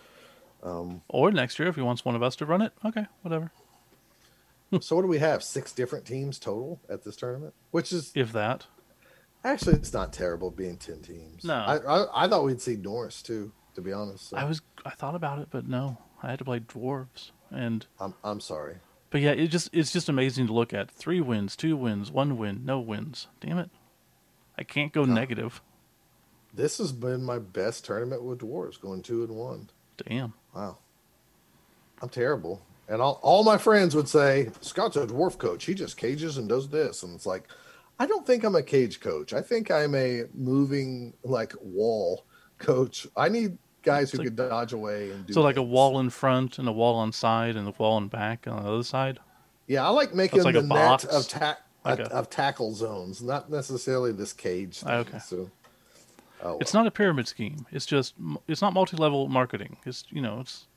um, 0.64 1.02
Or 1.10 1.32
next 1.32 1.58
year 1.60 1.68
if 1.68 1.76
he 1.76 1.82
wants 1.82 2.04
one 2.06 2.16
of 2.16 2.24
us 2.24 2.36
to 2.38 2.46
run 2.46 2.62
it. 2.62 2.74
Okay. 2.86 3.06
Whatever. 3.22 3.52
so 4.82 4.96
what 4.96 5.02
do 5.04 5.08
we 5.08 5.20
have 5.20 5.44
six 5.44 5.72
different 5.72 6.06
teams 6.06 6.40
total 6.40 6.80
at 6.90 7.04
this 7.04 7.16
tournament 7.16 7.54
which 7.72 7.92
is 7.94 8.12
If 8.16 8.32
that. 8.34 8.66
Actually, 9.44 9.76
it's 9.76 9.94
not 9.94 10.12
terrible 10.12 10.52
being 10.52 10.76
ten 10.78 11.02
teams. 11.02 11.44
No. 11.46 11.54
I 11.54 11.78
I, 11.78 12.26
I 12.26 12.28
thought 12.28 12.44
we'd 12.44 12.60
see 12.62 12.76
Norse 12.76 13.22
too. 13.22 13.52
To 13.76 13.82
be 13.82 13.94
honest, 13.94 14.30
so 14.30 14.38
I 14.38 14.44
was 14.44 14.62
I 14.86 14.90
thought 14.90 15.14
about 15.14 15.38
it, 15.40 15.50
but 15.52 15.68
no, 15.68 16.00
I 16.24 16.32
had 16.32 16.40
to 16.40 16.46
play 16.46 16.60
dwarves, 16.60 17.30
and 17.52 17.86
I'm 18.00 18.16
I'm 18.24 18.40
sorry. 18.40 18.78
but 19.12 19.22
yeah, 19.22 19.32
it 19.32 19.50
just 19.50 19.70
it's 19.72 19.94
just 19.94 20.10
amazing 20.10 20.48
to 20.48 20.54
look 20.54 20.74
at. 20.74 20.90
Three 20.90 21.22
wins, 21.22 21.56
two 21.56 21.78
wins, 21.78 22.12
one 22.12 22.38
win, 22.38 22.66
no 22.66 22.80
wins. 22.80 23.28
Damn 23.40 23.60
it, 23.60 23.70
I 24.58 24.64
can't 24.64 24.92
go 24.92 25.06
negative. 25.06 25.62
This 26.58 26.80
has 26.80 26.92
been 26.92 27.24
my 27.24 27.40
best 27.40 27.86
tournament 27.86 28.24
with 28.24 28.40
dwarves, 28.40 28.82
going 28.82 29.02
two 29.04 29.24
and 29.24 29.36
one. 29.36 29.70
Damn. 30.06 30.34
Wow, 30.54 30.80
I'm 32.02 32.10
terrible. 32.10 32.62
And 32.90 33.02
all 33.02 33.20
all 33.22 33.44
my 33.44 33.58
friends 33.58 33.96
would 33.96 34.10
say 34.10 34.50
Scott's 34.62 34.98
a 34.98 35.06
dwarf 35.06 35.38
coach. 35.38 35.66
He 35.66 35.74
just 35.74 35.98
cages 35.98 36.38
and 36.38 36.50
does 36.50 36.68
this, 36.70 37.04
and 37.04 37.16
it's 37.16 37.26
like. 37.26 37.48
I 38.00 38.06
don't 38.06 38.28
think 38.28 38.44
I'm 38.44 38.54
a 38.54 38.62
cage 38.62 39.00
coach. 39.00 39.34
I 39.34 39.42
think 39.42 39.72
I'm 39.72 39.96
a 39.96 40.26
moving 40.36 41.14
like 41.24 41.54
wall 41.60 42.26
coach. 42.60 43.08
I 43.18 43.28
need 43.28 43.58
guys 43.82 44.12
who 44.12 44.20
like- 44.20 44.28
can 44.28 44.36
dodge 44.36 44.72
away 44.72 45.10
and 45.10 45.26
do 45.26 45.34
So 45.34 45.42
like 45.42 45.58
a 45.58 45.64
wall 45.64 46.00
in 46.00 46.12
front 46.12 46.60
and 46.60 46.68
a 46.68 46.72
wall 46.72 46.94
on 46.98 47.12
side 47.12 47.56
and 47.56 47.68
a 47.68 47.72
wall 47.72 47.98
in 47.98 48.08
back 48.08 48.46
on 48.46 48.62
the 48.62 48.70
other 48.72 48.84
side. 48.84 49.18
Yeah, 49.66 49.84
I 49.84 49.90
like 49.90 50.14
making 50.14 50.44
like 50.44 50.54
the 50.54 50.60
a 50.60 50.62
net 50.62 50.70
box? 50.70 51.06
of 51.06 51.28
ta- 51.28 51.58
Like 51.84 51.98
of- 51.98 52.06
a- 52.12 52.14
of 52.18 52.30
tackle 52.30 52.76
zones, 52.76 53.24
not 53.24 53.50
necessarily 53.50 54.12
this 54.12 54.32
cage. 54.32 54.82
Thing. 54.82 54.90
Okay. 54.94 55.18
So, 55.18 55.50
oh, 56.44 56.58
It's 56.60 56.74
not 56.74 56.88
a 56.88 56.92
pyramid 56.92 57.28
scheme. 57.28 57.66
It's 57.72 57.86
just 57.86 58.16
it's 58.48 58.62
not 58.62 58.74
multi-level 58.74 59.28
marketing. 59.28 59.78
It's 59.86 60.04
you 60.10 60.22
know 60.22 60.40
it's 60.42 60.68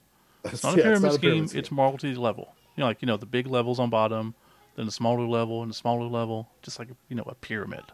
it's 0.45 0.62
not 0.65 0.74
Yeah, 0.77 0.81
a 0.81 0.82
pyramid 0.85 1.03
not 1.03 1.11
a 1.11 1.15
scheme. 1.15 1.31
pyramid 1.32 1.55
It's 1.57 1.70
multi-level. 1.70 2.55
You 2.77 2.82
know, 2.82 2.87
like 2.87 3.03
you 3.03 3.07
know 3.07 3.16
the 3.16 3.27
big 3.27 3.47
levels 3.47 3.78
on 3.78 3.91
bottom, 3.91 4.35
then 4.77 4.87
the 4.87 4.93
smaller 4.93 5.27
level 5.27 5.62
and 5.62 5.70
the 5.70 5.74
smaller 5.74 6.07
level, 6.07 6.49
just 6.62 6.78
like 6.78 6.89
you 7.09 7.16
know 7.16 7.24
a 7.27 7.35
pyramid. 7.35 7.85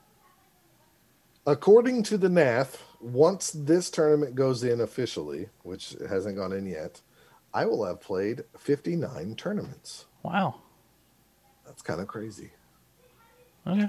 According 1.46 2.02
to 2.04 2.18
the 2.18 2.28
NAF, 2.28 2.78
once 3.00 3.52
this 3.52 3.88
tournament 3.88 4.34
goes 4.34 4.64
in 4.64 4.80
officially, 4.80 5.48
which 5.62 5.94
hasn't 6.08 6.36
gone 6.36 6.52
in 6.52 6.66
yet, 6.66 7.00
I 7.54 7.66
will 7.66 7.84
have 7.84 8.00
played 8.00 8.42
59 8.58 9.36
tournaments. 9.36 10.06
Wow. 10.24 10.56
That's 11.64 11.82
kind 11.82 12.00
of 12.00 12.08
crazy. 12.08 12.50
Okay. 13.64 13.88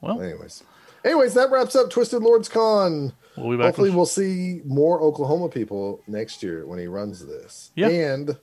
Well, 0.00 0.22
Anyways, 0.22 0.62
anyways, 1.04 1.34
that 1.34 1.50
wraps 1.50 1.76
up 1.76 1.90
Twisted 1.90 2.22
Lords 2.22 2.48
Con. 2.48 3.12
we'll. 3.36 3.58
Hopefully, 3.58 3.90
with- 3.90 3.96
we'll 3.96 4.06
see 4.06 4.60
more 4.64 5.00
Oklahoma 5.00 5.48
people 5.48 6.00
next 6.06 6.42
year 6.42 6.66
when 6.66 6.78
he 6.78 6.86
runs 6.86 7.24
this. 7.26 7.70
Yeah. 7.76 7.88
And 7.88 8.36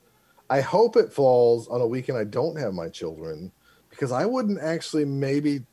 I 0.49 0.61
hope 0.61 0.95
it 0.95 1.11
falls 1.11 1.67
on 1.67 1.81
a 1.81 1.87
weekend 1.87 2.17
I 2.17 2.23
don't 2.23 2.57
have 2.59 2.73
my 2.73 2.87
children 2.89 3.51
because 3.89 4.11
I 4.11 4.25
wouldn't 4.25 4.59
actually 4.59 5.05
maybe, 5.05 5.63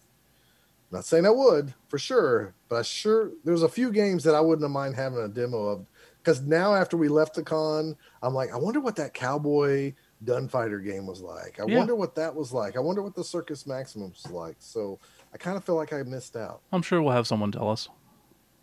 not 0.91 1.05
saying 1.05 1.27
I 1.27 1.31
would 1.31 1.75
for 1.89 1.99
sure, 1.99 2.55
but 2.69 2.77
I 2.77 2.83
sure 2.83 3.31
there's 3.45 3.63
a 3.63 3.69
few 3.69 3.91
games 3.93 4.25
that 4.25 4.35
I 4.35 4.41
wouldn't 4.41 4.65
have 4.65 4.71
mind 4.71 4.95
having 4.97 5.19
a 5.21 5.29
demo 5.29 5.59
of. 5.69 5.87
Because 6.23 6.41
now 6.43 6.73
after 6.75 6.97
we 6.97 7.09
left 7.09 7.35
the 7.35 7.43
con, 7.43 7.97
I'm 8.23 8.33
like, 8.33 8.53
I 8.53 8.57
wonder 8.57 8.79
what 8.81 8.95
that 8.97 9.13
cowboy 9.13 9.93
gunfighter 10.25 10.79
game 10.79 11.05
was 11.05 11.21
like. 11.21 11.59
I 11.61 11.67
Yeah. 11.67 11.79
wonder 11.79 11.97
what 11.97 12.15
that 12.15 12.33
was 12.35 12.53
like. 12.53 12.77
I 12.77 12.81
wonder 12.81 13.03
what 13.03 13.17
the 13.17 13.25
Circus 13.25 13.67
Maximus 13.67 14.23
was 14.23 14.33
like. 14.33 14.57
So 14.61 15.01
I 15.35 15.39
kind 15.39 15.57
of 15.57 15.65
feel 15.65 15.77
like 15.77 15.93
I 15.93 16.03
missed 16.03 16.37
out. 16.37 16.61
I'm 16.73 16.83
sure 16.83 17.03
we'll 17.03 17.13
have 17.15 17.27
someone 17.27 17.53
tell 17.53 17.71
us. 17.71 17.89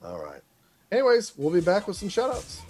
All 0.04 0.24
right. 0.24 0.42
Anyways, 0.92 1.34
we'll 1.38 1.54
be 1.54 1.62
back 1.62 1.88
with 1.88 1.98
some 1.98 2.10
shout 2.10 2.32
outs. 2.32 2.62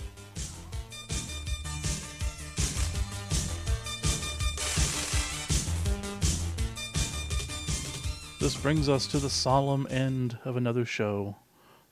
This 8.40 8.56
brings 8.56 8.88
us 8.88 9.06
to 9.08 9.20
the 9.20 9.30
solemn 9.30 9.86
end 9.90 10.38
of 10.46 10.56
another 10.56 10.86
show, 10.86 11.36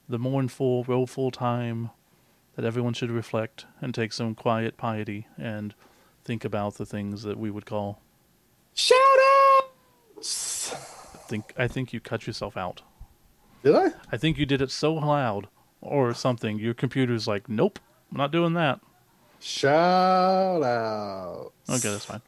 the 0.08 0.18
mournful, 0.18 0.86
woeful 0.86 1.30
time 1.30 1.90
that 2.56 2.64
everyone 2.64 2.94
should 2.94 3.12
reflect 3.12 3.66
and 3.82 3.94
take 3.94 4.14
some 4.14 4.34
quiet 4.34 4.78
piety 4.78 5.28
and 5.38 5.76
think 6.24 6.46
about 6.46 6.76
the 6.76 6.86
things 6.86 7.24
that 7.24 7.38
we 7.38 7.52
would 7.52 7.66
call. 7.66 8.02
Shout 8.74 8.98
outs! 10.18 10.74
Think 11.28 11.54
I 11.58 11.68
think 11.68 11.94
you 11.94 12.00
cut 12.00 12.26
yourself 12.28 12.56
out. 12.58 12.82
Did 13.64 13.76
I? 13.76 13.92
I 14.12 14.18
think 14.18 14.38
you 14.38 14.46
did 14.46 14.62
it 14.62 14.72
so 14.72 14.94
loud 14.94 15.48
or 15.82 16.14
something. 16.14 16.60
Your 16.60 16.74
computer's 16.74 17.28
like, 17.28 17.50
nope, 17.50 17.80
I'm 18.12 18.18
not 18.18 18.32
doing 18.32 18.54
that. 18.54 18.80
Shout 19.40 20.64
out. 20.64 21.52
Okay, 21.70 21.92
that's 21.92 22.06
fine. 22.06 22.22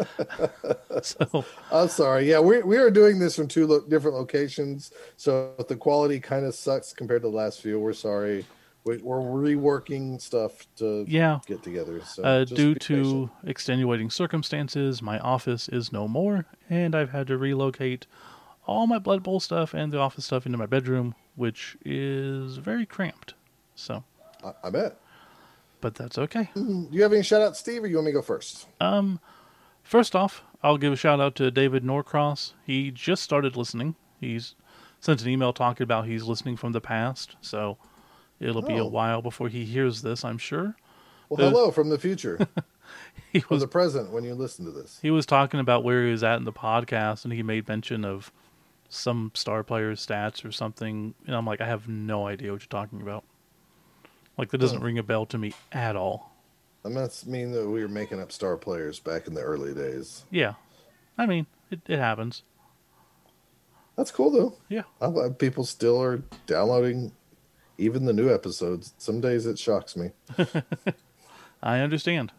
so 1.02 1.44
I'm 1.70 1.88
sorry. 1.88 2.28
Yeah, 2.28 2.40
we 2.40 2.62
we 2.62 2.76
are 2.78 2.90
doing 2.90 3.18
this 3.18 3.36
from 3.36 3.48
two 3.48 3.66
lo- 3.66 3.84
different 3.88 4.16
locations, 4.16 4.92
so 5.16 5.54
the 5.68 5.76
quality 5.76 6.18
kind 6.18 6.44
of 6.46 6.54
sucks 6.54 6.92
compared 6.92 7.22
to 7.22 7.28
the 7.28 7.34
last 7.34 7.60
few. 7.60 7.78
We're 7.78 7.92
sorry. 7.92 8.44
We, 8.84 8.96
we're 8.98 9.18
reworking 9.20 10.20
stuff 10.20 10.66
to 10.76 11.04
yeah, 11.08 11.38
get 11.46 11.62
together. 11.62 12.00
So 12.04 12.22
Uh, 12.24 12.44
due 12.44 12.74
to 12.74 12.94
patient. 12.96 13.30
extenuating 13.44 14.10
circumstances, 14.10 15.00
my 15.00 15.18
office 15.20 15.68
is 15.68 15.92
no 15.92 16.08
more, 16.08 16.46
and 16.68 16.94
I've 16.94 17.10
had 17.10 17.28
to 17.28 17.38
relocate 17.38 18.06
all 18.66 18.86
my 18.88 18.98
Blood 18.98 19.22
Bowl 19.22 19.38
stuff 19.40 19.72
and 19.74 19.92
the 19.92 19.98
office 19.98 20.24
stuff 20.24 20.46
into 20.46 20.58
my 20.58 20.66
bedroom, 20.66 21.14
which 21.36 21.76
is 21.84 22.56
very 22.56 22.84
cramped. 22.86 23.34
So, 23.76 24.02
I, 24.44 24.52
I 24.64 24.70
bet. 24.70 24.96
but 25.80 25.94
that's 25.94 26.18
okay. 26.18 26.50
Do 26.54 26.88
you 26.90 27.02
have 27.02 27.12
any 27.12 27.22
shout 27.22 27.40
outs, 27.42 27.60
Steve, 27.60 27.84
or 27.84 27.86
you 27.86 27.96
want 27.96 28.06
me 28.06 28.12
to 28.12 28.18
go 28.18 28.22
first? 28.22 28.66
Um, 28.80 29.20
first 29.84 30.16
off, 30.16 30.42
I'll 30.62 30.76
give 30.78 30.92
a 30.92 30.96
shout 30.96 31.20
out 31.20 31.34
to 31.36 31.50
David 31.52 31.84
Norcross. 31.84 32.52
He 32.66 32.90
just 32.90 33.22
started 33.22 33.56
listening. 33.56 33.94
He's 34.20 34.54
sent 35.00 35.22
an 35.22 35.28
email 35.28 35.52
talking 35.52 35.84
about 35.84 36.06
he's 36.06 36.24
listening 36.24 36.56
from 36.56 36.72
the 36.72 36.80
past, 36.80 37.36
so 37.40 37.78
it'll 38.42 38.62
be 38.62 38.76
a 38.76 38.84
Oh. 38.84 38.88
while 38.88 39.22
before 39.22 39.48
he 39.48 39.64
hears 39.64 40.02
this, 40.02 40.24
I'm 40.24 40.38
sure. 40.38 40.76
Well, 41.28 41.40
Uh, 41.46 41.50
hello 41.50 41.70
from 41.70 41.88
the 41.88 41.98
future, 41.98 42.38
He 43.32 43.40
from 43.40 43.54
was 43.56 43.62
the 43.62 43.68
present 43.68 44.10
when 44.10 44.24
you 44.24 44.34
listen 44.34 44.64
to 44.66 44.70
this. 44.70 44.98
He 45.00 45.10
was 45.10 45.24
talking 45.24 45.60
about 45.60 45.84
where 45.84 46.04
he 46.04 46.10
was 46.12 46.22
at 46.22 46.36
in 46.38 46.44
the 46.44 46.52
podcast, 46.52 47.24
and 47.24 47.32
he 47.32 47.42
made 47.42 47.66
mention 47.68 48.04
of 48.04 48.30
some 48.90 49.30
star 49.34 49.62
player's 49.62 50.04
stats 50.06 50.44
or 50.44 50.52
something. 50.52 51.14
And 51.26 51.34
I'm 51.34 51.46
like, 51.46 51.62
I 51.62 51.66
have 51.66 51.88
no 51.88 52.26
idea 52.26 52.52
what 52.52 52.60
you're 52.60 52.68
talking 52.68 53.00
about. 53.00 53.24
Like, 54.36 54.50
that 54.50 54.58
doesn't 54.58 54.82
ring 54.82 54.98
a 54.98 55.02
bell 55.02 55.24
to 55.26 55.38
me 55.38 55.54
at 55.72 55.96
all. 55.96 56.32
That 56.82 56.90
must 56.90 57.26
mean 57.26 57.52
that 57.52 57.66
we 57.68 57.80
were 57.80 57.88
making 57.88 58.20
up 58.20 58.32
star 58.32 58.56
players 58.58 58.98
back 58.98 59.26
in 59.26 59.34
the 59.34 59.40
early 59.40 59.72
days. 59.72 60.24
Yeah. 60.30 60.54
I 61.16 61.24
mean, 61.26 61.46
it, 61.70 61.80
it 61.86 61.98
happens. 61.98 62.42
That's 63.96 64.10
cool 64.10 64.30
though. 64.30 64.54
Yeah. 64.68 64.82
I'm 65.00 65.12
glad 65.12 65.38
people 65.38 65.64
still 65.64 66.02
are 66.02 66.22
downloading 66.46 67.12
even 67.82 68.04
the 68.04 68.12
new 68.12 68.32
episodes. 68.32 68.94
Some 68.98 69.20
days 69.20 69.46
it 69.46 69.58
shocks 69.58 69.96
me. 69.96 70.10
I 71.62 71.80
understand. 71.80 72.32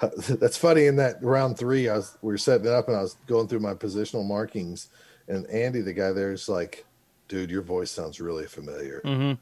That's 0.28 0.56
funny. 0.58 0.86
In 0.86 0.96
that 0.96 1.22
round 1.22 1.56
three, 1.58 1.88
I 1.88 1.96
was 1.96 2.16
we 2.22 2.32
were 2.32 2.38
setting 2.38 2.66
it 2.66 2.72
up, 2.72 2.88
and 2.88 2.96
I 2.96 3.00
was 3.02 3.16
going 3.26 3.48
through 3.48 3.60
my 3.60 3.74
positional 3.74 4.26
markings, 4.26 4.88
and 5.26 5.46
Andy, 5.48 5.80
the 5.80 5.92
guy 5.94 6.12
there, 6.12 6.32
is 6.32 6.48
like, 6.48 6.84
"Dude, 7.28 7.50
your 7.50 7.62
voice 7.62 7.90
sounds 7.90 8.20
really 8.20 8.46
familiar. 8.46 9.00
hmm 9.04 9.32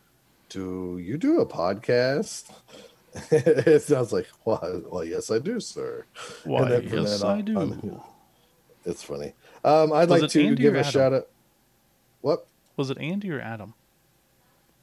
Do 0.49 0.99
you 0.99 1.17
do 1.19 1.41
a 1.41 1.47
podcast?" 1.47 2.53
it 3.33 3.83
sounds 3.83 4.13
like, 4.13 4.29
"Well, 4.45 4.83
well, 4.91 5.05
yes, 5.05 5.31
I 5.31 5.39
do, 5.41 5.59
sir." 5.59 6.05
Why, 6.45 6.63
And 6.63 6.71
then 6.71 6.89
from 6.89 6.99
yes, 7.01 7.21
then 7.21 7.31
I 7.31 7.35
on- 7.35 7.45
do. 7.45 7.57
on- 7.59 8.01
It's 8.85 9.03
funny. 9.03 9.35
Um, 9.65 9.93
I'd 9.93 10.09
Was 10.09 10.23
like 10.23 10.31
to 10.33 10.55
give 10.55 10.75
a 10.77 10.81
Adam? 10.81 10.91
shout 10.93 11.13
out. 11.15 11.29
What? 12.21 12.47
Was 12.77 12.91
it 12.91 12.99
Andy 12.99 13.31
or 13.31 13.41
Adam? 13.41 13.75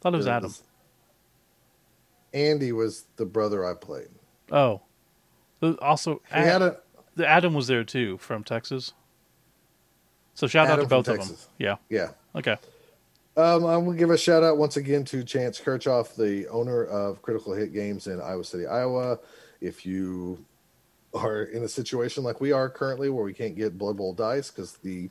Thought 0.01 0.13
it 0.13 0.17
was 0.17 0.27
Adam. 0.27 0.53
Andy 2.33 2.71
was 2.71 3.05
the 3.17 3.25
brother 3.25 3.65
I 3.65 3.73
played. 3.73 4.09
Oh. 4.51 4.81
Also, 5.81 6.21
He 6.33 6.39
had 6.39 6.61
a 6.61 6.77
the 7.15 7.27
Adam 7.27 7.53
was 7.53 7.67
there 7.67 7.83
too 7.83 8.17
from 8.17 8.43
Texas. 8.43 8.93
So 10.33 10.47
shout 10.47 10.67
out 10.67 10.77
to 10.77 10.87
both 10.87 11.07
of 11.07 11.19
them. 11.19 11.37
Yeah. 11.57 11.75
yeah. 11.89 12.11
Okay. 12.35 12.57
Um, 13.37 13.65
I 13.65 13.77
will 13.77 13.93
give 13.93 14.09
a 14.09 14.17
shout 14.17 14.43
out 14.43 14.57
once 14.57 14.77
again 14.77 15.05
to 15.05 15.23
Chance 15.23 15.59
Kirchhoff, 15.61 16.15
the 16.15 16.47
owner 16.49 16.83
of 16.83 17.21
Critical 17.21 17.53
Hit 17.53 17.73
Games 17.73 18.07
in 18.07 18.19
Iowa 18.19 18.43
City, 18.43 18.65
Iowa. 18.65 19.19
If 19.61 19.85
you 19.85 20.43
are 21.13 21.43
in 21.43 21.63
a 21.63 21.67
situation 21.67 22.23
like 22.23 22.41
we 22.41 22.51
are 22.51 22.69
currently, 22.69 23.09
where 23.09 23.23
we 23.23 23.33
can't 23.33 23.55
get 23.55 23.77
Blood 23.77 23.97
Bowl 23.97 24.13
dice 24.13 24.49
because 24.49 24.73
the 24.77 25.09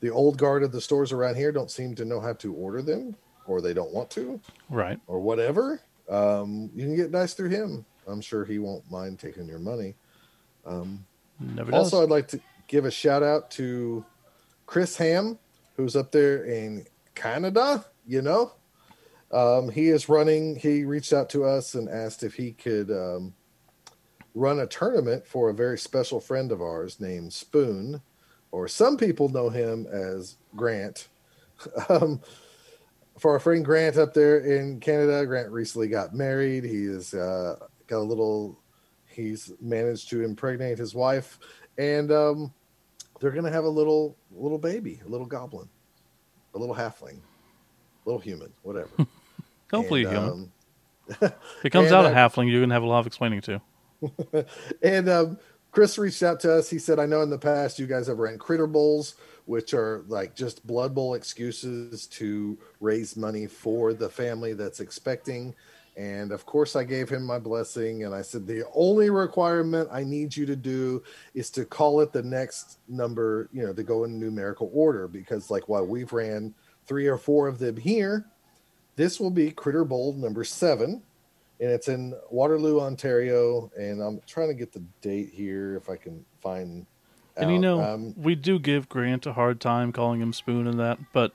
the 0.00 0.10
old 0.10 0.38
guard 0.38 0.62
of 0.62 0.70
the 0.70 0.80
stores 0.80 1.10
around 1.10 1.34
here 1.36 1.50
don't 1.50 1.70
seem 1.70 1.94
to 1.96 2.04
know 2.04 2.20
how 2.20 2.34
to 2.34 2.54
order 2.54 2.82
them, 2.82 3.16
or 3.48 3.60
they 3.60 3.72
don't 3.74 3.92
want 3.92 4.10
to, 4.10 4.40
Right. 4.68 4.98
or 5.06 5.20
whatever, 5.20 5.80
um, 6.08 6.70
you 6.74 6.84
can 6.84 6.96
get 6.96 7.10
dice 7.12 7.34
through 7.34 7.48
him. 7.50 7.84
I'm 8.06 8.20
sure 8.20 8.44
he 8.44 8.58
won't 8.58 8.90
mind 8.90 9.18
taking 9.18 9.46
your 9.48 9.58
money. 9.58 9.94
Um, 10.64 11.04
Never 11.40 11.70
does. 11.70 11.92
also, 11.92 12.02
I'd 12.02 12.10
like 12.10 12.28
to 12.28 12.40
give 12.66 12.84
a 12.84 12.90
shout 12.90 13.22
out 13.22 13.50
to 13.52 14.04
Chris 14.66 14.96
Ham, 14.96 15.38
who's 15.76 15.96
up 15.96 16.12
there 16.12 16.44
in 16.44 16.86
Canada. 17.14 17.84
You 18.06 18.22
know, 18.22 18.52
um, 19.30 19.70
he 19.70 19.88
is 19.88 20.08
running. 20.08 20.56
He 20.56 20.84
reached 20.84 21.12
out 21.12 21.28
to 21.30 21.44
us 21.44 21.74
and 21.74 21.88
asked 21.88 22.22
if 22.22 22.34
he 22.34 22.52
could 22.52 22.90
um, 22.90 23.34
run 24.34 24.58
a 24.60 24.66
tournament 24.66 25.26
for 25.26 25.50
a 25.50 25.54
very 25.54 25.78
special 25.78 26.20
friend 26.20 26.50
of 26.52 26.60
ours 26.62 26.98
named 27.00 27.32
Spoon, 27.34 28.00
or 28.50 28.68
some 28.68 28.96
people 28.96 29.28
know 29.28 29.50
him 29.50 29.86
as 29.86 30.36
Grant. 30.56 31.08
For 33.18 33.32
our 33.32 33.38
friend 33.40 33.64
Grant 33.64 33.96
up 33.96 34.14
there 34.14 34.38
in 34.40 34.80
Canada, 34.80 35.24
Grant 35.26 35.50
recently 35.50 35.88
got 35.88 36.14
married. 36.14 36.64
He 36.64 36.84
has 36.86 37.14
uh, 37.14 37.56
got 37.86 37.98
a 37.98 38.00
little. 38.00 38.58
He's 39.06 39.52
managed 39.60 40.10
to 40.10 40.22
impregnate 40.22 40.78
his 40.78 40.94
wife, 40.94 41.38
and 41.76 42.12
um, 42.12 42.54
they're 43.20 43.32
gonna 43.32 43.50
have 43.50 43.64
a 43.64 43.68
little 43.68 44.16
little 44.30 44.58
baby, 44.58 45.00
a 45.04 45.08
little 45.08 45.26
goblin, 45.26 45.68
a 46.54 46.58
little 46.58 46.74
halfling, 46.74 47.18
little 48.04 48.20
human, 48.20 48.52
whatever. 48.62 48.90
Hopefully, 49.72 50.04
And, 50.04 50.16
a 50.16 50.20
human. 50.20 50.30
um, 50.30 50.52
if 51.08 51.64
it 51.64 51.70
comes 51.70 51.86
and, 51.92 51.96
out 51.96 52.04
a 52.04 52.08
uh, 52.08 52.14
halfling, 52.14 52.50
you're 52.50 52.60
gonna 52.60 52.74
have 52.74 52.82
a 52.82 52.86
lot 52.86 53.00
of 53.00 53.06
explaining 53.06 53.40
to. 53.42 53.60
and 54.82 55.08
um, 55.08 55.38
Chris 55.78 55.96
reached 55.96 56.24
out 56.24 56.40
to 56.40 56.52
us. 56.52 56.68
He 56.68 56.80
said, 56.80 56.98
I 56.98 57.06
know 57.06 57.22
in 57.22 57.30
the 57.30 57.38
past 57.38 57.78
you 57.78 57.86
guys 57.86 58.08
have 58.08 58.18
ran 58.18 58.36
critter 58.36 58.66
bowls, 58.66 59.14
which 59.44 59.74
are 59.74 60.02
like 60.08 60.34
just 60.34 60.66
blood 60.66 60.92
bowl 60.92 61.14
excuses 61.14 62.08
to 62.08 62.58
raise 62.80 63.16
money 63.16 63.46
for 63.46 63.94
the 63.94 64.08
family 64.08 64.54
that's 64.54 64.80
expecting. 64.80 65.54
And 65.96 66.32
of 66.32 66.44
course, 66.46 66.74
I 66.74 66.82
gave 66.82 67.08
him 67.08 67.24
my 67.24 67.38
blessing. 67.38 68.02
And 68.02 68.12
I 68.12 68.22
said, 68.22 68.44
the 68.44 68.64
only 68.74 69.08
requirement 69.08 69.88
I 69.92 70.02
need 70.02 70.36
you 70.36 70.46
to 70.46 70.56
do 70.56 71.00
is 71.32 71.48
to 71.50 71.64
call 71.64 72.00
it 72.00 72.12
the 72.12 72.24
next 72.24 72.80
number, 72.88 73.48
you 73.52 73.64
know, 73.64 73.72
to 73.72 73.84
go 73.84 74.02
in 74.02 74.18
numerical 74.18 74.72
order. 74.74 75.06
Because, 75.06 75.48
like, 75.48 75.68
while 75.68 75.86
we've 75.86 76.12
ran 76.12 76.56
three 76.86 77.06
or 77.06 77.18
four 77.18 77.46
of 77.46 77.60
them 77.60 77.76
here, 77.76 78.26
this 78.96 79.20
will 79.20 79.30
be 79.30 79.52
Critter 79.52 79.84
Bowl 79.84 80.12
number 80.12 80.42
seven 80.42 81.04
and 81.60 81.70
it's 81.70 81.88
in 81.88 82.14
Waterloo, 82.30 82.80
Ontario. 82.80 83.70
And 83.76 84.00
I'm 84.00 84.20
trying 84.26 84.48
to 84.48 84.54
get 84.54 84.72
the 84.72 84.82
date 85.00 85.30
here 85.32 85.76
if 85.76 85.88
I 85.88 85.96
can 85.96 86.24
find. 86.40 86.86
And 87.36 87.52
you 87.52 87.58
know, 87.58 87.80
um, 87.80 88.14
we 88.16 88.34
do 88.34 88.58
give 88.58 88.88
Grant 88.88 89.26
a 89.26 89.32
hard 89.32 89.60
time 89.60 89.92
calling 89.92 90.20
him 90.20 90.32
Spoon 90.32 90.66
and 90.66 90.80
that, 90.80 90.98
but 91.12 91.32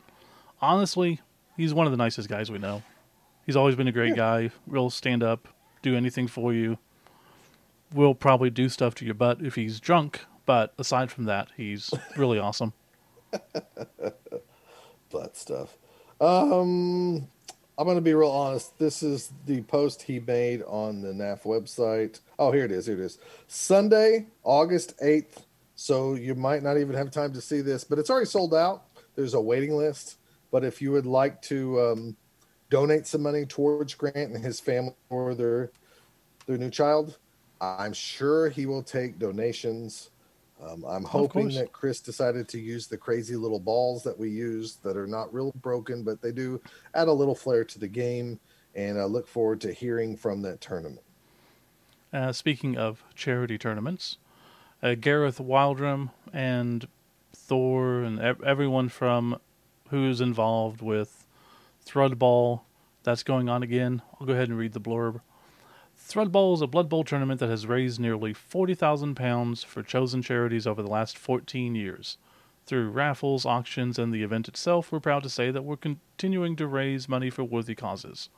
honestly, 0.62 1.22
he's 1.56 1.74
one 1.74 1.86
of 1.86 1.92
the 1.92 1.98
nicest 1.98 2.28
guys 2.28 2.52
we 2.52 2.58
know. 2.58 2.84
He's 3.46 3.56
always 3.56 3.76
been 3.76 3.88
a 3.88 3.92
great 3.92 4.16
guy, 4.16 4.52
real 4.68 4.90
stand 4.90 5.24
up, 5.24 5.48
do 5.82 5.96
anything 5.96 6.28
for 6.28 6.54
you. 6.54 6.78
Will 7.94 8.16
probably 8.16 8.50
do 8.50 8.68
stuff 8.70 8.96
to 8.96 9.06
your 9.06 9.14
butt 9.14 9.42
if 9.42 9.56
he's 9.56 9.80
drunk, 9.80 10.26
but 10.46 10.74
aside 10.78 11.12
from 11.12 11.26
that, 11.26 11.50
he's 11.56 11.94
really 12.18 12.40
awesome. 12.40 12.74
butt 15.10 15.38
stuff. 15.38 15.78
Um, 16.20 17.28
I'm 17.78 17.86
going 17.86 17.98
to 17.98 18.02
be 18.02 18.14
real 18.14 18.30
honest. 18.30 18.78
This 18.78 19.02
is 19.02 19.32
the 19.46 19.62
post 19.64 20.04
he 20.04 20.20
made 20.20 20.62
on 20.64 21.02
the 21.02 21.10
NAF 21.10 21.44
website. 21.44 22.20
Oh, 22.38 22.52
here 22.52 22.66
it 22.66 22.72
is. 22.72 22.86
Here 22.86 23.00
it 23.00 23.04
is. 23.04 23.18
Sunday, 23.48 24.28
August 24.44 24.98
8th. 25.00 25.44
So 25.76 26.14
you 26.14 26.36
might 26.36 26.62
not 26.62 26.78
even 26.78 26.96
have 26.96 27.10
time 27.10 27.34
to 27.34 27.42
see 27.42 27.62
this, 27.62 27.84
but 27.84 27.98
it's 27.98 28.12
already 28.12 28.28
sold 28.28 28.54
out. 28.54 28.84
There's 29.16 29.34
a 29.34 29.42
waiting 29.42 29.76
list. 29.76 30.18
But 30.52 30.64
if 30.64 30.84
you 30.84 30.92
would 30.92 31.08
like 31.08 31.42
to 31.44 31.82
um, 31.82 32.18
donate 32.70 33.08
some 33.08 33.24
money 33.24 33.46
towards 33.46 33.96
Grant 33.96 34.16
and 34.16 34.44
his 34.44 34.60
family 34.60 34.94
or 35.10 35.34
their 35.34 35.72
their 36.46 36.58
new 36.58 36.70
child, 36.70 37.18
I'm 37.60 37.94
sure 37.94 38.50
he 38.50 38.66
will 38.68 38.84
take 38.84 39.18
donations. 39.18 40.12
Um, 40.66 40.86
I'm 40.86 41.04
hoping 41.04 41.50
that 41.50 41.74
Chris 41.74 42.00
decided 42.00 42.48
to 42.50 42.60
use 42.60 42.88
the 42.88 42.98
crazy 42.98 43.36
little 43.36 43.60
balls 43.60 44.04
that 44.04 44.18
we 44.18 44.30
use 44.30 44.76
that 44.84 44.96
are 44.96 45.08
not 45.08 45.34
real 45.34 45.52
broken, 45.62 46.04
but 46.04 46.22
they 46.22 46.32
do 46.32 46.62
add 46.94 47.08
a 47.08 47.14
little 47.14 47.36
flair 47.36 47.64
to 47.66 47.80
the 47.80 47.88
game. 47.88 48.40
And 48.76 49.00
I 49.00 49.04
look 49.04 49.28
forward 49.28 49.62
to 49.62 49.74
hearing 49.74 50.16
from 50.16 50.42
that 50.44 50.62
tournament. 50.62 51.02
Uh, 52.12 52.32
speaking 52.32 52.78
of 52.78 53.04
charity 53.16 53.58
tournaments, 53.58 54.18
uh, 54.82 54.96
Gareth 54.96 55.40
Wildrum 55.40 56.12
and 56.32 56.88
Thor 57.36 58.02
and 58.02 58.20
ev- 58.20 58.42
everyone 58.44 58.90
from 58.90 59.40
who's 59.90 60.22
involved 60.22 60.82
with 60.82 61.28
Thrudball, 61.86 62.62
that's 63.04 63.24
going 63.24 63.50
on 63.50 63.64
again. 63.64 64.02
I'll 64.20 64.28
go 64.28 64.34
ahead 64.34 64.50
and 64.50 64.58
read 64.58 64.74
the 64.74 64.82
blurb. 64.82 65.22
Thrudball 66.14 66.54
is 66.54 66.62
a 66.62 66.68
Blood 66.68 66.90
Bowl 66.90 67.04
tournament 67.04 67.40
that 67.40 67.50
has 67.50 67.66
raised 67.66 68.00
nearly 68.00 68.36
£40,000 68.36 69.66
for 69.66 69.82
chosen 69.82 70.22
charities 70.22 70.68
over 70.68 70.84
the 70.84 70.92
last 70.92 71.18
14 71.18 71.74
years. 71.74 72.20
Through 72.68 72.92
raffles, 72.92 73.48
auctions, 73.48 73.98
and 73.98 74.14
the 74.14 74.22
event 74.22 74.48
itself, 74.48 74.92
we're 74.92 75.00
proud 75.00 75.24
to 75.24 75.30
say 75.30 75.50
that 75.50 75.64
we're 75.64 75.76
continuing 75.76 76.56
to 76.58 76.68
raise 76.68 77.10
money 77.10 77.32
for 77.32 77.44
worthy 77.44 77.74
causes. 77.74 78.30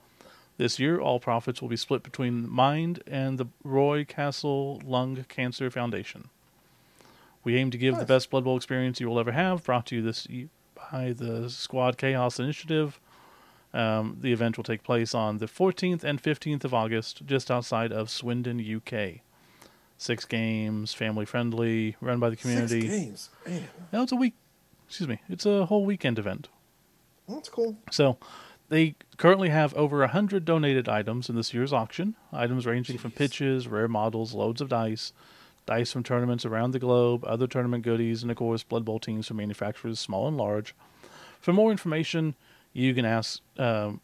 This 0.55 0.79
year, 0.79 1.01
all 1.01 1.19
profits 1.19 1.61
will 1.61 1.67
be 1.67 1.75
split 1.75 2.01
between 2.01 2.49
Mind 2.49 3.03
and 3.05 3.37
the 3.37 3.47
Roy 3.61 4.05
Castle 4.05 4.81
Lung 4.85 5.25
Cancer 5.27 5.69
Foundation. 5.69 6.29
We 7.43 7.57
aim 7.57 7.71
to 7.71 7.77
give 7.77 7.97
the 7.97 8.05
best 8.05 8.29
Blood 8.29 8.45
Bowl 8.45 8.55
experience 8.55 9.01
you 9.01 9.09
will 9.09 9.19
ever 9.19 9.33
have, 9.33 9.65
brought 9.65 9.85
to 9.87 9.97
you 9.97 10.01
this 10.01 10.29
by 10.91 11.11
the 11.11 11.49
Squad 11.49 11.97
Chaos 11.97 12.39
Initiative. 12.39 13.01
Um, 13.75 14.17
the 14.21 14.31
event 14.31 14.55
will 14.55 14.63
take 14.63 14.83
place 14.83 15.13
on 15.13 15.39
the 15.39 15.47
14th 15.47 16.03
and 16.05 16.23
15th 16.23 16.63
of 16.63 16.73
August, 16.73 17.25
just 17.25 17.51
outside 17.51 17.91
of 17.91 18.09
Swindon, 18.09 18.59
UK. 18.59 19.19
Six 19.97 20.23
games, 20.23 20.93
family 20.93 21.25
friendly, 21.25 21.97
run 21.99 22.19
by 22.19 22.29
the 22.29 22.37
community. 22.37 22.81
Six 22.81 22.93
games. 22.93 23.29
Man, 23.45 23.67
No, 23.91 24.03
it's 24.03 24.11
a 24.13 24.15
week. 24.15 24.33
Excuse 24.87 25.09
me. 25.09 25.19
It's 25.27 25.45
a 25.45 25.65
whole 25.65 25.85
weekend 25.85 26.17
event. 26.17 26.47
that's 27.27 27.49
cool. 27.49 27.75
So 27.91 28.17
they 28.69 28.95
currently 29.17 29.49
have 29.49 29.73
over 29.73 29.99
100 29.99 30.45
donated 30.45 30.87
items 30.87 31.27
in 31.27 31.35
this 31.35 31.53
year's 31.53 31.73
auction. 31.73 32.15
Items 32.31 32.65
ranging 32.65 32.97
from 32.97 33.11
pitches, 33.11 33.67
rare 33.67 33.87
models, 33.89 34.33
loads 34.33 34.61
of 34.61 34.69
dice, 34.69 35.11
dice 35.65 35.91
from 35.91 36.03
tournaments 36.03 36.45
around 36.45 36.71
the 36.71 36.79
globe, 36.79 37.25
other 37.25 37.47
tournament 37.47 37.83
goodies, 37.83 38.21
and 38.21 38.31
of 38.31 38.37
course, 38.37 38.63
Blood 38.63 38.85
Bowl 38.85 38.99
teams 38.99 39.27
from 39.27 39.37
manufacturers 39.37 39.99
small 39.99 40.27
and 40.29 40.37
large. 40.37 40.73
For 41.41 41.51
more 41.51 41.71
information, 41.71 42.35
you 42.75 42.93
can 42.93 43.05
ask 43.05 43.41
um, 43.57 44.01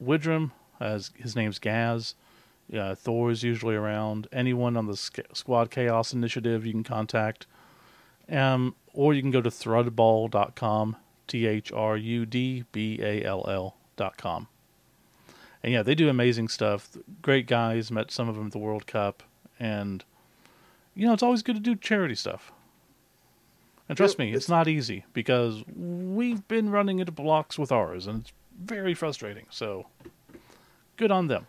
his 0.00 1.34
name's 1.34 1.58
Gaz. 1.58 2.14
Uh, 2.72 2.94
Thor 2.94 3.30
is 3.30 3.42
usually 3.42 3.74
around. 3.74 4.28
Anyone 4.32 4.76
on 4.76 4.86
the 4.86 4.96
Squad 4.96 5.70
Chaos 5.70 6.12
Initiative 6.12 6.64
you 6.64 6.72
can 6.72 6.84
contact. 6.84 7.46
Um, 8.30 8.76
or 8.94 9.14
you 9.14 9.22
can 9.22 9.30
go 9.30 9.40
to 9.40 9.50
thrudball.com, 9.50 10.96
T 11.26 11.46
H 11.46 11.72
R 11.72 11.96
U 11.96 12.24
D 12.24 12.64
B 12.70 13.00
A 13.02 13.24
L 13.24 13.44
L.com. 13.48 14.46
And 15.62 15.72
yeah, 15.72 15.82
they 15.82 15.96
do 15.96 16.08
amazing 16.08 16.48
stuff. 16.48 16.96
Great 17.20 17.46
guys. 17.46 17.90
Met 17.90 18.12
some 18.12 18.28
of 18.28 18.36
them 18.36 18.46
at 18.46 18.52
the 18.52 18.58
World 18.58 18.86
Cup. 18.86 19.24
And, 19.58 20.04
you 20.94 21.06
know, 21.06 21.14
it's 21.14 21.22
always 21.22 21.42
good 21.42 21.56
to 21.56 21.60
do 21.60 21.74
charity 21.74 22.14
stuff. 22.14 22.52
And 23.88 23.96
trust 23.96 24.18
me, 24.18 24.32
it's, 24.32 24.48
not 24.48 24.68
easy 24.68 25.04
because 25.14 25.64
we've 25.74 26.46
been 26.46 26.70
running 26.70 26.98
into 26.98 27.12
blocks 27.12 27.58
with 27.58 27.72
ours, 27.72 28.06
and 28.06 28.20
it's 28.20 28.32
very 28.62 28.92
frustrating. 28.92 29.46
So, 29.50 29.86
good 30.96 31.10
on 31.10 31.26
them. 31.28 31.46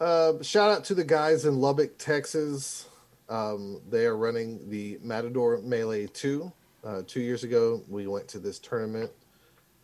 Uh, 0.00 0.34
shout 0.42 0.70
out 0.70 0.84
to 0.84 0.94
the 0.94 1.04
guys 1.04 1.44
in 1.44 1.60
Lubbock, 1.60 1.98
Texas. 1.98 2.88
Um, 3.28 3.82
they 3.90 4.06
are 4.06 4.16
running 4.16 4.68
the 4.70 4.98
Matador 5.02 5.58
Melee 5.58 6.06
2. 6.06 6.50
Uh, 6.84 7.02
two 7.06 7.20
years 7.20 7.44
ago, 7.44 7.82
we 7.88 8.06
went 8.06 8.28
to 8.28 8.38
this 8.38 8.58
tournament. 8.58 9.10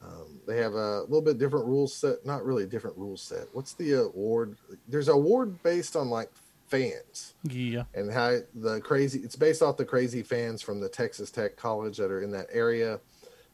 Um, 0.02 0.40
they 0.46 0.58
have 0.58 0.74
a 0.74 1.02
little 1.02 1.22
bit 1.22 1.38
different 1.38 1.66
rule 1.66 1.88
set. 1.88 2.24
Not 2.24 2.44
really 2.44 2.64
a 2.64 2.66
different 2.66 2.96
rule 2.96 3.16
set. 3.16 3.46
What's 3.52 3.74
the 3.74 3.92
award? 3.92 4.56
There's 4.88 5.08
an 5.08 5.14
award 5.14 5.62
based 5.62 5.96
on 5.96 6.08
like 6.08 6.30
fans 6.66 7.34
Yeah. 7.44 7.84
and 7.94 8.10
how 8.12 8.38
the 8.54 8.80
crazy. 8.80 9.20
It's 9.20 9.36
based 9.36 9.62
off 9.62 9.76
the 9.76 9.84
crazy 9.84 10.22
fans 10.22 10.62
from 10.62 10.80
the 10.80 10.88
Texas 10.88 11.30
Tech 11.30 11.56
College 11.56 11.96
that 11.98 12.10
are 12.10 12.22
in 12.22 12.30
that 12.32 12.46
area. 12.52 13.00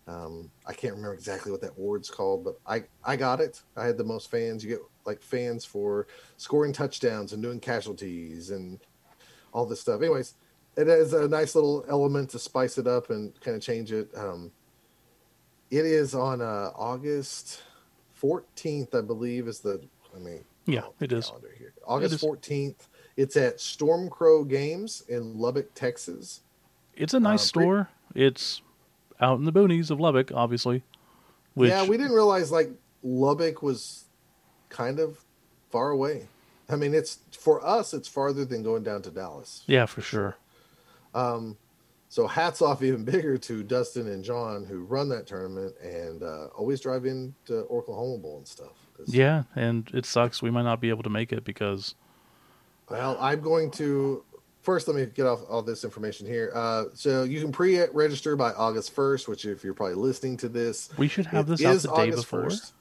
Um, 0.07 0.51
I 0.67 0.73
can't 0.73 0.95
remember 0.95 1.15
exactly 1.15 1.53
what 1.53 1.61
that 1.61 1.73
award's 1.77 2.11
called, 2.11 2.45
but 2.45 2.59
I 2.67 2.85
I 3.05 3.17
got 3.17 3.41
it. 3.41 3.63
I 3.77 3.85
had 3.87 3.99
the 3.99 4.05
most 4.05 4.31
fans. 4.31 4.65
You 4.65 4.71
get 4.71 4.81
like 5.05 5.23
fans 5.23 5.65
for 5.65 6.07
scoring 6.37 6.73
touchdowns 6.73 7.33
and 7.33 7.43
doing 7.43 7.61
casualties 7.61 8.51
and 8.51 8.81
all 9.53 9.67
this 9.67 9.81
stuff. 9.81 10.01
Anyways, 10.01 10.35
it 10.77 10.87
has 10.87 11.13
a 11.13 11.29
nice 11.29 11.55
little 11.55 11.85
element 11.89 12.31
to 12.31 12.39
spice 12.39 12.79
it 12.79 12.87
up 12.87 13.11
and 13.11 13.39
kind 13.41 13.57
of 13.57 13.63
change 13.63 13.93
it. 13.93 14.09
Um, 14.17 14.53
it 15.71 15.85
is 15.85 16.15
on 16.15 16.41
uh, 16.41 16.71
August 16.75 17.63
14th, 18.21 18.95
I 18.95 19.01
believe, 19.03 19.47
is 19.49 19.61
the. 19.61 19.81
I 20.15 20.19
mean, 20.19 20.45
Yeah, 20.67 20.87
it 21.01 21.13
is. 21.13 21.31
Here. 21.59 21.73
August 21.87 22.15
is. 22.15 22.23
14th. 22.23 22.89
It's 23.21 23.37
at 23.37 23.59
Stormcrow 23.59 24.49
Games 24.49 25.05
in 25.07 25.39
Lubbock, 25.39 25.75
Texas. 25.75 26.41
It's 26.95 27.13
a 27.13 27.21
nice 27.21 27.43
Uh, 27.43 27.45
store. 27.45 27.89
It's 28.15 28.63
out 29.21 29.39
in 29.39 29.45
the 29.45 29.53
boonies 29.53 29.91
of 29.91 30.01
Lubbock, 30.01 30.33
obviously. 30.35 30.83
Which, 31.53 31.69
yeah, 31.69 31.87
we 31.87 31.99
didn't 31.99 32.15
realize 32.15 32.51
like 32.51 32.71
Lubbock 33.03 33.61
was 33.63 34.05
kind 34.71 34.99
of 34.99 35.23
far 35.71 35.91
away. 35.91 36.29
I 36.71 36.77
mean, 36.77 36.95
it's 36.95 37.19
for 37.33 37.63
us, 37.67 37.93
it's 37.93 38.09
farther 38.09 38.47
than 38.47 38.63
going 38.63 38.85
down 38.85 39.03
to 39.03 39.11
Dallas. 39.11 39.65
yeah, 39.67 39.85
for 39.85 40.01
sure. 40.01 40.37
Um, 41.15 41.59
so 42.09 42.27
hats 42.27 42.63
off 42.63 42.83
even 42.83 43.05
bigger 43.05 43.37
to 43.37 43.63
Dustin 43.63 44.09
and 44.09 44.25
John 44.25 44.65
who 44.65 44.85
run 44.85 45.11
that 45.11 45.27
tournament 45.27 45.75
and 45.83 46.23
uh, 46.23 46.47
always 46.57 46.81
drive 46.81 47.05
into 47.05 47.67
Oklahoma 47.69 48.17
Bowl 48.17 48.39
and 48.39 48.49
stuff. 48.49 48.73
Yeah, 49.07 49.43
and 49.55 49.91
it 49.93 50.07
sucks 50.07 50.41
we 50.41 50.51
might 50.51 50.63
not 50.63 50.81
be 50.81 50.89
able 50.89 51.03
to 51.03 51.11
make 51.11 51.33
it 51.35 51.45
because 51.45 51.95
Well, 52.91 53.17
I'm 53.21 53.41
going 53.41 53.71
to 53.73 54.25
first, 54.63 54.89
let 54.89 54.97
me 54.97 55.07
get 55.07 55.27
off 55.27 55.41
all 55.49 55.63
this 55.63 55.85
information 55.85 56.27
here. 56.27 56.51
Uh, 56.55 56.85
so 56.95 57.23
you 57.23 57.41
can 57.41 57.53
pre-register 57.53 58.37
by 58.37 58.53
August 58.53 58.93
first, 58.95 59.29
which 59.29 59.45
if 59.45 59.65
you're 59.65 59.75
probably 59.75 59.95
listening 59.95 60.37
to 60.39 60.49
this, 60.49 60.91
We 60.99 61.09
should 61.09 61.27
have 61.27 61.47
this 61.47 61.65
out 61.65 61.79
the 61.81 61.89
day 61.89 61.95
August 62.09 62.17
before. 62.25 62.47
1st. 62.47 62.73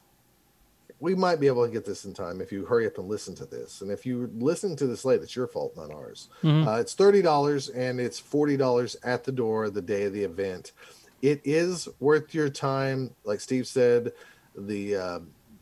We 1.01 1.15
might 1.15 1.39
be 1.39 1.47
able 1.47 1.65
to 1.65 1.71
get 1.71 1.85
this 1.85 2.03
in 2.03 2.13
time 2.13 2.41
if 2.41 2.51
you 2.51 2.65
hurry 2.65 2.85
up 2.85 2.97
and 2.97 3.07
listen 3.07 3.33
to 3.35 3.45
this. 3.45 3.79
And 3.79 3.89
if 3.89 4.05
you 4.05 4.29
listen 4.35 4.75
to 4.75 4.85
this 4.87 5.05
late, 5.05 5.21
it's 5.21 5.33
your 5.33 5.47
fault, 5.47 5.77
not 5.77 5.91
ours. 5.91 6.27
Mhm. 6.43 6.67
Uh, 6.67 6.79
it's 6.81 6.93
thirty 6.93 7.21
dollars 7.21 7.69
and 7.69 8.01
it's 8.01 8.19
forty 8.19 8.57
dollars 8.57 8.97
at 9.01 9.23
the 9.23 9.31
door 9.31 9.69
the 9.69 9.81
day 9.81 10.03
of 10.03 10.11
the 10.11 10.23
event. 10.23 10.73
It 11.21 11.39
is 11.45 11.87
worth 12.01 12.33
your 12.33 12.49
time, 12.49 13.15
like 13.23 13.39
Steve 13.39 13.65
said. 13.65 14.11
The 14.57 14.95
uh, 14.97 15.19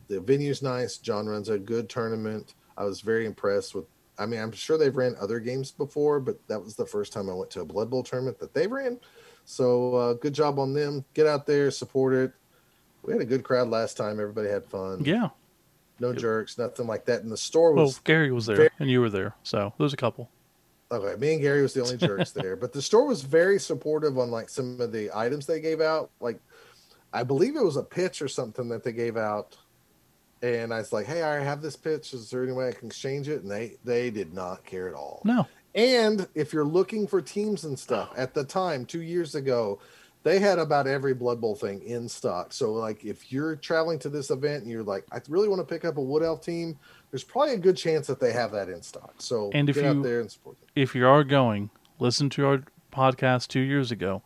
the 0.07 0.22
venue's 0.22 0.64
nice. 0.64 0.98
John 0.98 1.28
runs 1.28 1.49
a 1.49 1.60
good 1.60 1.88
tournament. 1.88 2.56
I 2.76 2.86
was 2.86 3.02
very 3.02 3.28
impressed 3.28 3.76
with. 3.76 3.86
I 4.19 4.26
mean, 4.26 4.39
I'm 4.39 4.52
sure 4.52 4.77
they've 4.77 4.95
ran 4.95 5.15
other 5.19 5.39
games 5.39 5.72
before, 5.72 6.19
but 6.19 6.39
that 6.48 6.60
was 6.64 6.76
the 6.76 6.85
first 6.85 7.14
time 7.14 7.30
I 7.30 7.34
went 7.34 7.52
to 7.52 7.61
a 7.61 7.65
Blood 7.65 7.89
Bowl 7.89 8.03
tournament 8.03 8.39
that 8.39 8.53
they 8.53 8.65
ran. 8.68 8.99
So 9.45 9.94
uh, 9.95 10.14
good 10.14 10.34
job 10.34 10.60
on 10.60 10.73
them. 10.73 11.06
Get 11.14 11.27
out 11.27 11.45
there, 11.45 11.69
support 11.72 12.14
it. 12.14 12.31
We 13.03 13.14
had 13.14 13.22
a 13.22 13.26
good 13.26 13.44
crowd 13.44 13.69
last 13.69 13.95
time. 13.95 14.19
Everybody 14.19 14.49
had 14.49 14.65
fun. 14.65 15.03
Yeah. 15.06 15.30
No 15.99 16.14
jerks, 16.14 16.57
nothing 16.57 16.85
like 16.88 17.06
that. 17.06 17.23
And 17.23 17.31
the 17.31 17.38
store 17.38 17.73
was. 17.73 17.94
Well, 17.95 18.02
Gary 18.03 18.31
was 18.31 18.45
there 18.45 18.56
very- 18.56 18.69
and 18.80 18.89
you 18.89 19.02
were 19.02 19.10
there, 19.10 19.35
so 19.44 19.73
there's 19.80 19.94
a 19.94 19.98
couple. 19.98 20.30
Okay, 20.91 21.19
me 21.19 21.34
and 21.34 21.41
Gary 21.41 21.61
was 21.61 21.73
the 21.73 21.81
only 21.81 21.98
jerks 22.07 22.31
there, 22.31 22.56
but 22.56 22.72
the 22.73 22.81
store 22.81 23.07
was 23.07 23.22
very 23.22 23.60
supportive 23.60 24.18
on 24.18 24.30
like 24.31 24.48
some 24.49 24.80
of 24.80 24.91
the 24.91 25.10
items 25.14 25.45
they 25.45 25.60
gave 25.60 25.81
out. 25.81 26.11
Like, 26.19 26.39
I 27.14 27.23
believe 27.23 27.56
it 27.56 27.64
was 27.64 27.77
a 27.77 27.84
pitch 27.84 28.22
or 28.22 28.27
something 28.27 28.69
that 28.69 28.84
they 28.84 28.91
gave 28.94 29.18
out, 29.18 29.57
and 30.41 30.73
I 30.73 30.77
was 30.80 30.93
like, 30.93 31.05
"Hey, 31.05 31.23
I 31.23 31.39
have 31.43 31.61
this 31.61 31.76
pitch. 31.76 32.14
Is 32.14 32.30
there 32.30 32.43
any 32.43 32.51
way 32.51 32.68
I 32.69 32.72
can 32.72 32.88
exchange 32.88 33.27
it?" 33.30 33.41
And 33.41 33.51
they 33.51 33.77
they 33.84 34.09
did 34.09 34.34
not 34.34 34.65
care 34.65 34.88
at 34.88 34.93
all. 34.95 35.22
No. 35.26 35.47
And 35.76 36.27
if 36.34 36.53
you're 36.53 36.65
looking 36.65 37.05
for 37.07 37.22
teams 37.22 37.64
and 37.65 37.77
stuff, 37.77 38.11
at 38.18 38.34
the 38.34 38.43
time, 38.43 38.85
two 38.85 39.01
years 39.01 39.35
ago, 39.35 39.80
they 40.23 40.39
had 40.39 40.57
about 40.57 40.88
every 40.88 41.14
Blood 41.14 41.39
Bowl 41.39 41.55
thing 41.55 41.81
in 41.84 42.09
stock. 42.09 42.51
So, 42.51 42.73
like, 42.73 43.05
if 43.05 43.31
you're 43.31 43.55
traveling 43.55 43.99
to 43.99 44.09
this 44.09 44.31
event 44.31 44.64
and 44.64 44.72
you're 44.72 44.81
like, 44.84 45.05
I 45.11 45.22
really 45.30 45.47
want 45.47 45.59
to 45.59 45.65
pick 45.72 45.85
up 45.85 45.97
a 45.97 46.01
Wood 46.01 46.23
Elf 46.23 46.41
team, 46.41 46.77
there's 47.11 47.23
probably 47.23 47.53
a 47.53 47.57
good 47.59 47.77
chance 47.77 48.07
that 48.07 48.19
they 48.19 48.34
have 48.34 48.51
that 48.53 48.69
in 48.69 48.81
stock. 48.81 49.14
So, 49.19 49.51
And 49.53 49.69
if 49.69 49.76
get 49.76 49.84
you- 49.85 49.91
out 49.99 50.03
there 50.03 50.19
and 50.19 50.31
support 50.31 50.59
them. 50.59 50.68
If 50.76 50.95
you 50.95 51.05
are 51.07 51.23
going, 51.23 51.69
listen 51.99 52.30
to 52.31 52.45
our 52.47 52.64
podcast 52.91 53.47
two 53.47 53.59
years 53.59 53.91
ago. 53.91 54.23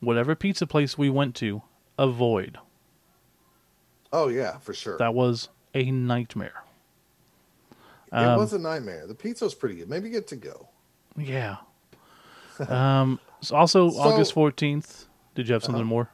Whatever 0.00 0.34
pizza 0.34 0.66
place 0.66 0.98
we 0.98 1.08
went 1.08 1.34
to, 1.36 1.62
avoid. 1.98 2.58
Oh 4.12 4.28
yeah, 4.28 4.58
for 4.58 4.74
sure. 4.74 4.98
That 4.98 5.14
was 5.14 5.48
a 5.74 5.90
nightmare. 5.90 6.64
it 8.12 8.16
Um, 8.16 8.38
was 8.38 8.52
a 8.52 8.58
nightmare. 8.58 9.06
The 9.06 9.14
pizza 9.14 9.44
was 9.44 9.54
pretty 9.54 9.76
good. 9.76 9.88
Maybe 9.88 10.10
get 10.10 10.26
to 10.28 10.36
go. 10.36 10.68
Yeah. 11.16 11.56
Um. 12.68 13.18
so 13.40 13.56
also, 13.56 13.88
So- 13.90 13.98
August 14.00 14.32
fourteenth. 14.34 15.06
Did 15.34 15.48
you 15.48 15.54
have 15.54 15.62
something 15.64 15.80
Uh-huh. 15.82 15.88
more? 15.88 16.10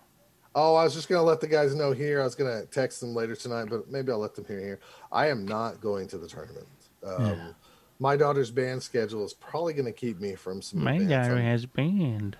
Oh, 0.54 0.74
I 0.76 0.84
was 0.84 0.94
just 0.94 1.08
gonna 1.08 1.22
let 1.24 1.40
the 1.40 1.48
guys 1.48 1.74
know 1.74 1.90
here. 1.92 2.20
I 2.20 2.24
was 2.24 2.34
gonna 2.36 2.64
text 2.66 3.00
them 3.00 3.14
later 3.14 3.34
tonight, 3.34 3.66
but 3.68 3.90
maybe 3.90 4.12
I'll 4.12 4.18
let 4.18 4.34
them 4.36 4.44
hear 4.44 4.60
here. 4.60 4.80
I 5.10 5.26
am 5.28 5.44
not 5.44 5.80
going 5.80 6.06
to 6.08 6.18
the 6.18 6.28
tournament. 6.28 6.66
Um, 7.04 7.24
Yeah. 7.24 7.48
My 7.98 8.16
daughter's 8.16 8.50
band 8.50 8.82
schedule 8.82 9.24
is 9.24 9.34
probably 9.34 9.72
gonna 9.74 9.90
keep 9.92 10.20
me 10.20 10.34
from 10.34 10.62
some. 10.62 10.84
My 10.84 10.98
daughter 10.98 11.40
has 11.40 11.66
band. 11.66 12.36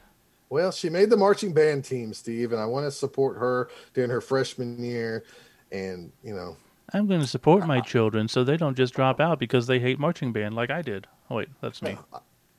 Well, 0.51 0.71
she 0.71 0.89
made 0.89 1.11
the 1.11 1.17
marching 1.17 1.53
band 1.53 1.85
team, 1.85 2.13
Steve, 2.15 2.53
and 2.53 2.61
I 2.61 2.67
want 2.67 2.87
to 2.87 2.93
support 2.93 3.37
her 3.39 3.69
during 3.95 4.11
her 4.11 4.21
freshman 4.21 4.83
year. 4.85 5.25
And 5.73 6.13
you 6.23 6.35
know, 6.35 6.57
I'm 6.93 7.07
going 7.07 7.21
to 7.21 7.27
support 7.27 7.67
my 7.67 7.81
children 7.81 8.29
so 8.29 8.45
they 8.45 8.57
don't 8.57 8.77
just 8.77 8.95
drop 8.95 9.21
out 9.21 9.39
because 9.39 9.67
they 9.67 9.79
hate 9.79 9.99
marching 9.99 10.33
band 10.33 10.55
like 10.55 10.71
I 10.71 10.83
did. 10.83 11.07
Oh 11.31 11.37
wait, 11.37 11.49
that's 11.61 11.83
me. 11.83 11.99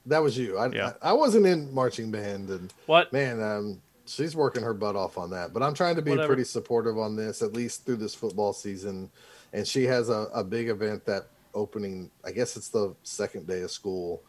that 0.05 0.19
was 0.19 0.37
you. 0.37 0.57
I, 0.57 0.69
Yeah. 0.69 0.93
I, 1.01 1.09
I 1.09 1.13
wasn't 1.13 1.45
in 1.45 1.73
marching 1.73 2.11
band, 2.11 2.49
and 2.49 2.73
What? 2.85 3.11
man, 3.13 3.41
um, 3.41 3.81
she's 4.05 4.35
working 4.35 4.63
her 4.63 4.73
butt 4.73 4.95
off 4.95 5.17
on 5.17 5.29
that. 5.31 5.53
But 5.53 5.63
I'm 5.63 5.73
trying 5.73 5.95
to 5.95 6.01
be 6.01 6.11
Whatever. 6.11 6.27
pretty 6.27 6.43
supportive 6.43 6.97
on 6.97 7.15
this, 7.15 7.41
at 7.41 7.53
least 7.53 7.85
through 7.85 7.97
this 7.97 8.15
football 8.15 8.53
season. 8.53 9.09
And 9.53 9.65
she 9.67 9.83
has 9.85 10.09
a, 10.09 10.27
a 10.33 10.43
big 10.43 10.67
event 10.69 11.05
that 11.05 11.27
opening. 11.53 12.11
I 12.25 12.31
guess 12.31 12.57
it's 12.57 12.69
the 12.69 12.93
second 13.03 13.47
day 13.47 13.61
of 13.61 13.71
school, 13.71 14.21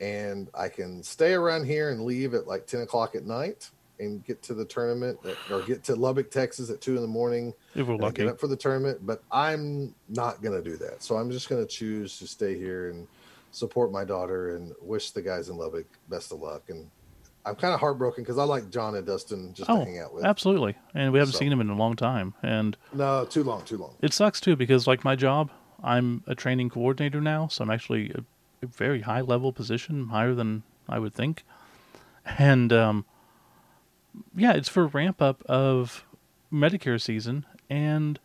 and 0.00 0.48
I 0.54 0.68
can 0.68 1.02
stay 1.02 1.32
around 1.34 1.66
here 1.66 1.90
and 1.90 2.04
leave 2.04 2.34
at 2.34 2.46
like 2.46 2.66
10 2.66 2.82
o'clock 2.82 3.14
at 3.16 3.26
night 3.26 3.70
and 4.00 4.24
get 4.24 4.42
to 4.44 4.54
the 4.54 4.64
tournament 4.64 5.18
at- 5.24 5.36
or 5.52 5.62
get 5.62 5.84
to 5.84 5.94
Lubbock, 5.94 6.30
Texas 6.30 6.70
at 6.70 6.80
two 6.80 6.96
in 6.96 7.02
the 7.02 7.08
morning. 7.08 7.54
If 7.74 7.86
we're 7.86 7.96
lucky. 7.96 8.22
get 8.22 8.28
up 8.28 8.40
for 8.40 8.46
the 8.48 8.56
tournament. 8.56 9.06
But 9.06 9.22
I'm 9.30 9.94
not 10.08 10.42
going 10.42 10.60
to 10.62 10.68
do 10.68 10.76
that. 10.78 11.02
So 11.02 11.16
I'm 11.16 11.30
just 11.30 11.48
going 11.48 11.62
to 11.62 11.68
choose 11.68 12.18
to 12.18 12.26
stay 12.26 12.56
here 12.58 12.90
and 12.90 13.06
support 13.52 13.92
my 13.92 14.04
daughter 14.04 14.56
and 14.56 14.72
wish 14.80 15.10
the 15.12 15.22
guys 15.22 15.48
in 15.48 15.56
Lubbock 15.56 15.86
best 16.08 16.32
of 16.32 16.40
luck. 16.40 16.62
And 16.70 16.88
I'm 17.46 17.54
kind 17.56 17.72
of 17.74 17.80
heartbroken 17.80 18.22
because 18.22 18.38
I 18.38 18.44
like 18.44 18.70
John 18.70 18.94
and 18.96 19.06
Dustin 19.06 19.52
just 19.54 19.66
to 19.68 19.72
Oh, 19.76 19.84
hang 19.84 19.98
out 19.98 20.14
with. 20.14 20.24
absolutely. 20.24 20.76
And 20.94 21.12
we 21.12 21.18
haven't 21.18 21.32
So- 21.32 21.38
seen 21.38 21.52
him 21.52 21.60
in 21.60 21.68
a 21.70 21.76
long 21.76 21.96
time. 21.96 22.34
And 22.42 22.76
No, 22.92 23.24
too 23.24 23.42
long, 23.44 23.62
too 23.64 23.78
long. 23.78 23.94
it 24.02 24.12
sucks 24.12 24.40
too 24.40 24.56
because, 24.56 24.86
like 24.86 25.04
my 25.04 25.16
job, 25.16 25.50
I'm 25.82 26.22
a 26.26 26.34
training 26.34 26.68
coordinator 26.70 27.20
now, 27.20 27.48
so 27.48 27.64
I'm 27.64 27.70
actually 27.70 28.10
a, 28.10 28.20
a 28.62 28.66
very 28.66 29.00
high 29.00 29.22
level 29.22 29.52
position, 29.52 30.08
higher 30.08 30.34
than 30.34 30.62
I 30.88 30.98
would 30.98 31.14
think. 31.14 31.44
And 32.38 32.72
um, 32.72 33.06
yeah, 34.34 34.52
it's 34.52 34.68
for 34.68 34.86
ramp 34.86 35.20
up 35.22 35.42
of 35.46 36.04
Medicare 36.52 37.00
season, 37.00 37.46
and 37.68 38.18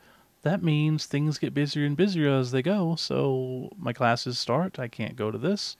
that 0.43 0.63
means 0.63 1.05
things 1.05 1.37
get 1.37 1.53
busier 1.53 1.85
and 1.85 1.97
busier 1.97 2.29
as 2.29 2.51
they 2.51 2.61
go. 2.61 2.95
So 2.95 3.71
my 3.77 3.93
classes 3.93 4.37
start. 4.39 4.79
I 4.79 4.87
can't 4.87 5.15
go 5.15 5.31
to 5.31 5.37
this. 5.37 5.75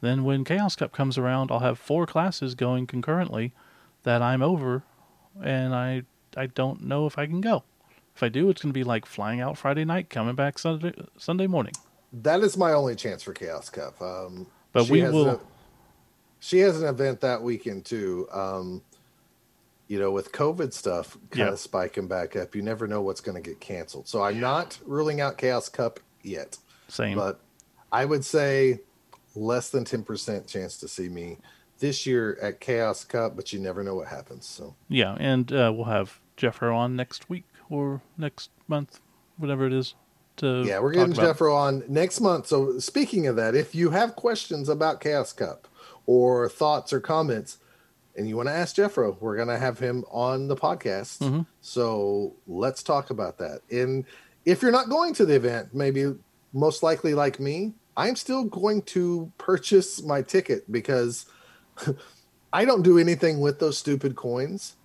Then 0.00 0.24
when 0.24 0.44
Chaos 0.44 0.74
Cup 0.76 0.92
comes 0.92 1.16
around, 1.16 1.50
I'll 1.50 1.60
have 1.60 1.78
four 1.78 2.06
classes 2.06 2.54
going 2.54 2.86
concurrently 2.86 3.52
that 4.02 4.20
I'm 4.22 4.42
over, 4.42 4.82
and 5.42 5.74
I 5.74 6.02
I 6.36 6.46
don't 6.46 6.82
know 6.82 7.06
if 7.06 7.18
I 7.18 7.26
can 7.26 7.40
go. 7.40 7.62
If 8.14 8.22
I 8.22 8.28
do, 8.28 8.50
it's 8.50 8.60
going 8.60 8.72
to 8.72 8.78
be 8.78 8.84
like 8.84 9.06
flying 9.06 9.40
out 9.40 9.56
Friday 9.56 9.84
night, 9.84 10.10
coming 10.10 10.34
back 10.34 10.58
Sunday 10.58 10.92
Sunday 11.16 11.46
morning. 11.46 11.72
That 12.12 12.40
is 12.40 12.56
my 12.58 12.72
only 12.72 12.94
chance 12.96 13.22
for 13.22 13.32
Chaos 13.32 13.70
Cup. 13.70 14.00
Um, 14.02 14.46
But 14.72 14.84
she 14.86 14.92
we 14.92 15.00
has 15.00 15.12
will- 15.14 15.28
a- 15.30 15.40
she 16.40 16.58
has 16.58 16.82
an 16.82 16.88
event 16.88 17.20
that 17.20 17.40
weekend 17.42 17.84
too. 17.84 18.26
Um, 18.32 18.82
you 19.92 19.98
know, 19.98 20.10
with 20.10 20.32
COVID 20.32 20.72
stuff 20.72 21.18
kind 21.30 21.48
Yeah. 21.48 21.52
of 21.52 21.58
spiking 21.58 22.08
back 22.08 22.34
up, 22.34 22.54
you 22.54 22.62
never 22.62 22.86
know 22.86 23.02
what's 23.02 23.20
going 23.20 23.34
to 23.34 23.42
get 23.46 23.60
canceled. 23.60 24.08
So 24.08 24.22
I'm 24.22 24.40
not 24.40 24.78
ruling 24.86 25.20
out 25.20 25.36
Chaos 25.36 25.68
Cup 25.68 26.00
yet. 26.22 26.56
Same. 26.88 27.14
but 27.18 27.40
I 27.92 28.06
would 28.06 28.24
say 28.24 28.80
less 29.34 29.68
than 29.68 29.84
10% 29.84 30.46
chance 30.46 30.78
to 30.78 30.88
see 30.88 31.10
me 31.10 31.36
this 31.78 32.06
year 32.06 32.38
at 32.40 32.58
Chaos 32.58 33.04
Cup, 33.04 33.36
but 33.36 33.52
you 33.52 33.58
never 33.60 33.84
know 33.84 33.94
what 33.94 34.08
happens. 34.08 34.46
So, 34.46 34.76
Yeah, 34.88 35.14
and 35.20 35.52
uh, 35.52 35.70
we'll 35.74 35.84
have 35.84 36.20
Jeffro 36.38 36.74
on 36.74 36.96
next 36.96 37.28
week 37.28 37.44
or 37.68 38.00
next 38.16 38.48
month, 38.68 39.00
whatever 39.36 39.66
it 39.66 39.74
is. 39.74 39.94
To 40.38 40.64
yeah, 40.66 40.78
we're 40.80 40.92
getting. 40.92 41.12
Jeffro 41.12 41.54
on 41.54 41.84
next 41.86 42.18
month. 42.18 42.46
So, 42.46 42.78
speaking 42.78 43.26
of 43.26 43.36
that, 43.36 43.54
if 43.54 43.74
you 43.74 43.90
have 43.90 44.16
questions 44.16 44.70
about 44.70 45.02
Chaos 45.02 45.34
Cup 45.34 45.68
or 46.06 46.48
thoughts 46.48 46.94
or 46.94 47.00
comments, 47.00 47.58
and 48.16 48.28
you 48.28 48.36
want 48.36 48.48
to 48.48 48.52
ask 48.54 48.76
Jeffro, 48.76 49.16
we're 49.20 49.36
going 49.36 49.48
to 49.48 49.58
have 49.58 49.78
him 49.78 50.04
on 50.10 50.48
the 50.48 50.56
podcast. 50.56 51.18
Mhm. 51.18 51.46
So, 51.60 52.34
let's 52.46 52.82
talk 52.82 53.10
about 53.10 53.38
that. 53.38 53.60
And 53.70 54.04
if 54.44 54.60
you're 54.62 54.72
not 54.72 54.88
going 54.88 55.14
to 55.14 55.24
the 55.26 55.34
event, 55.34 55.68
maybe 55.74 56.14
most 56.52 56.82
likely 56.82 57.14
like 57.14 57.40
me, 57.40 57.74
I'm 57.96 58.16
still 58.16 58.44
going 58.44 58.82
to 58.82 59.30
purchase 59.38 60.02
my 60.02 60.22
ticket 60.22 60.70
because 60.70 61.26
I 62.52 62.64
don't 62.64 62.82
do 62.82 62.98
anything 62.98 63.40
with 63.40 63.58
those 63.60 63.78
stupid 63.78 64.16
coins, 64.16 64.76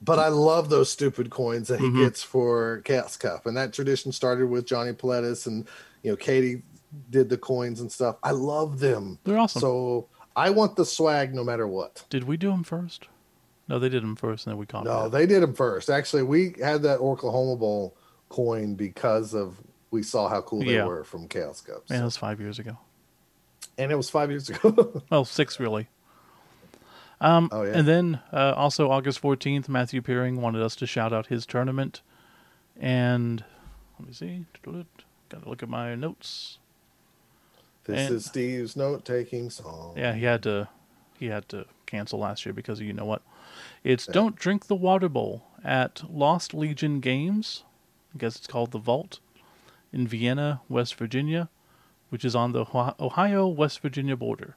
but 0.00 0.18
I 0.18 0.28
love 0.28 0.70
those 0.70 0.90
stupid 0.90 1.30
coins 1.30 1.68
that 1.68 1.80
he 1.80 1.86
Mhm. 1.88 2.04
gets 2.04 2.22
for 2.22 2.80
Chaos 2.84 3.16
Cup. 3.16 3.46
And 3.46 3.56
that 3.56 3.72
tradition 3.72 4.12
started 4.12 4.48
with 4.48 4.66
Johnny 4.66 4.92
Palettis 4.92 5.46
and, 5.46 5.66
you 6.02 6.10
know, 6.12 6.16
Katie 6.16 6.62
did 7.10 7.28
the 7.28 7.36
coins 7.38 7.80
and 7.80 7.90
stuff. 7.90 8.16
I 8.22 8.30
love 8.30 8.78
them. 8.78 9.18
They're 9.24 9.38
awesome. 9.38 9.60
So 9.60 10.08
I 10.36 10.50
want 10.50 10.76
the 10.76 10.84
swag 10.84 11.34
no 11.34 11.44
matter 11.44 11.66
what. 11.66 12.04
Did 12.10 12.24
we 12.24 12.36
do 12.36 12.50
them 12.50 12.64
first? 12.64 13.06
No, 13.68 13.78
they 13.78 13.88
did 13.88 14.02
them 14.02 14.16
first, 14.16 14.46
and 14.46 14.52
then 14.52 14.58
we 14.58 14.66
copied. 14.66 14.88
No, 14.88 15.06
it. 15.06 15.10
they 15.10 15.26
did 15.26 15.42
them 15.42 15.54
first. 15.54 15.88
Actually, 15.88 16.24
we 16.24 16.54
had 16.60 16.82
that 16.82 16.98
Oklahoma 17.00 17.56
Bowl 17.56 17.96
coin 18.28 18.74
because 18.74 19.32
of 19.34 19.56
we 19.90 20.02
saw 20.02 20.28
how 20.28 20.40
cool 20.42 20.60
they 20.60 20.74
Yeah. 20.74 20.84
were 20.86 21.04
from 21.04 21.28
Chaos 21.28 21.60
Cups. 21.60 21.88
Man, 21.88 22.00
that 22.00 22.04
was 22.04 22.16
five 22.16 22.40
years 22.40 22.58
ago. 22.58 22.76
and 23.78 23.90
it 23.90 23.96
was 23.96 24.10
five 24.10 24.30
years 24.30 24.48
ago. 24.50 25.02
Well, 25.10 25.24
six 25.24 25.58
really. 25.60 25.88
Um, 27.20 27.48
Oh, 27.52 27.62
yeah. 27.62 27.72
And 27.78 27.88
then 27.88 28.20
uh, 28.32 28.52
also 28.56 28.90
August 28.90 29.22
14th, 29.22 29.68
Matthew 29.68 30.02
Peering 30.02 30.40
wanted 30.40 30.62
us 30.62 30.76
to 30.76 30.86
shout 30.86 31.12
out 31.12 31.26
his 31.28 31.46
tournament. 31.46 32.02
And 32.78 33.44
let 33.98 34.08
me 34.08 34.12
see. 34.14 34.44
Got 34.62 35.42
to 35.42 35.48
look 35.48 35.62
at 35.62 35.68
my 35.68 35.94
notes. 35.94 36.58
This 37.84 38.06
And- 38.08 38.14
is 38.16 38.24
Steve's 38.26 38.76
note 38.76 39.04
taking 39.04 39.50
song. 39.50 39.94
Yeah, 39.96 40.12
he 40.14 40.24
had 40.24 40.42
to 40.44 40.68
he 41.18 41.26
had 41.26 41.48
to 41.50 41.66
cancel 41.86 42.18
last 42.18 42.44
year 42.44 42.52
because 42.52 42.80
of 42.80 42.86
you 42.86 42.92
know 42.92 43.04
what. 43.04 43.22
It's 43.84 44.06
Don't 44.06 44.36
Drink 44.36 44.66
the 44.66 44.74
Water 44.74 45.08
Bowl 45.08 45.44
at 45.62 46.02
Lost 46.10 46.52
Legion 46.54 47.00
Games. 47.00 47.62
I 48.14 48.18
guess 48.18 48.36
it's 48.36 48.46
called 48.46 48.72
the 48.72 48.78
Vault 48.78 49.20
in 49.92 50.06
Vienna, 50.08 50.60
West 50.68 50.94
Virginia, 50.96 51.48
which 52.08 52.24
is 52.24 52.34
on 52.34 52.52
the 52.52 52.64
Ohio 53.00 53.46
West 53.46 53.80
Virginia 53.80 54.16
border. 54.16 54.56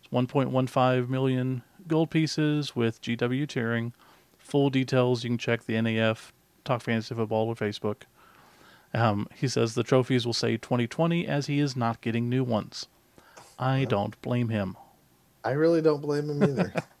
It's 0.00 0.12
1.15 0.12 1.08
million 1.08 1.62
gold 1.88 2.10
pieces 2.10 2.76
with 2.76 3.00
GW 3.02 3.46
tiering. 3.46 3.92
Full 4.38 4.70
details 4.70 5.24
you 5.24 5.30
can 5.30 5.38
check 5.38 5.64
the 5.64 5.74
NAF 5.74 6.30
Talk 6.64 6.82
Fantasy 6.82 7.14
Football 7.14 7.48
or 7.48 7.54
Facebook. 7.56 8.02
Um, 8.96 9.28
he 9.34 9.46
says 9.46 9.74
the 9.74 9.82
trophies 9.82 10.24
will 10.24 10.32
say 10.32 10.56
2020 10.56 11.26
as 11.26 11.48
he 11.48 11.60
is 11.60 11.76
not 11.76 12.00
getting 12.00 12.30
new 12.30 12.42
ones. 12.42 12.86
I 13.58 13.84
don't 13.84 14.20
blame 14.22 14.48
him. 14.48 14.76
I 15.44 15.50
really 15.50 15.82
don't 15.82 16.00
blame 16.00 16.30
him 16.30 16.42
either. 16.42 16.72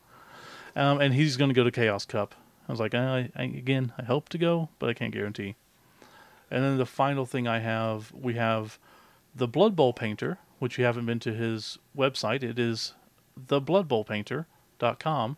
Um, 0.76 1.00
and 1.00 1.14
he's 1.14 1.38
going 1.38 1.48
to 1.48 1.54
go 1.54 1.64
to 1.64 1.70
Chaos 1.70 2.04
Cup. 2.04 2.34
I 2.68 2.72
was 2.72 2.78
like, 2.78 2.94
I, 2.94 3.30
I, 3.34 3.44
again, 3.44 3.94
I 3.98 4.04
hope 4.04 4.28
to 4.28 4.36
go, 4.36 4.68
but 4.78 4.90
I 4.90 4.92
can't 4.92 5.10
guarantee. 5.10 5.56
And 6.50 6.62
then 6.62 6.76
the 6.76 6.84
final 6.84 7.24
thing 7.24 7.48
I 7.48 7.60
have, 7.60 8.12
we 8.12 8.34
have 8.34 8.78
the 9.34 9.48
Blood 9.48 9.74
Bowl 9.74 9.94
Painter, 9.94 10.36
which 10.58 10.76
you 10.76 10.84
haven't 10.84 11.06
been 11.06 11.18
to 11.20 11.32
his 11.32 11.78
website. 11.96 12.42
It 12.42 12.58
is 12.58 12.92
thebloodbowlpainter.com. 13.40 15.36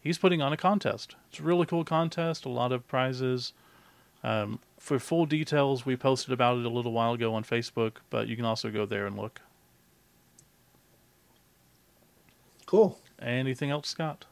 He's 0.00 0.18
putting 0.18 0.42
on 0.42 0.52
a 0.52 0.56
contest. 0.56 1.14
It's 1.30 1.38
a 1.38 1.44
really 1.44 1.66
cool 1.66 1.84
contest, 1.84 2.44
a 2.44 2.48
lot 2.48 2.72
of 2.72 2.88
prizes. 2.88 3.52
Um, 4.24 4.58
for 4.78 4.98
full 4.98 5.26
details, 5.26 5.86
we 5.86 5.96
posted 5.96 6.32
about 6.32 6.58
it 6.58 6.64
a 6.64 6.68
little 6.68 6.92
while 6.92 7.12
ago 7.12 7.34
on 7.34 7.44
Facebook, 7.44 7.92
but 8.10 8.28
you 8.28 8.36
can 8.36 8.44
also 8.44 8.70
go 8.70 8.86
there 8.86 9.06
and 9.06 9.16
look. 9.16 9.40
cool. 12.68 12.98
Anything 13.20 13.70
else, 13.70 13.88
Scott? 13.88 14.26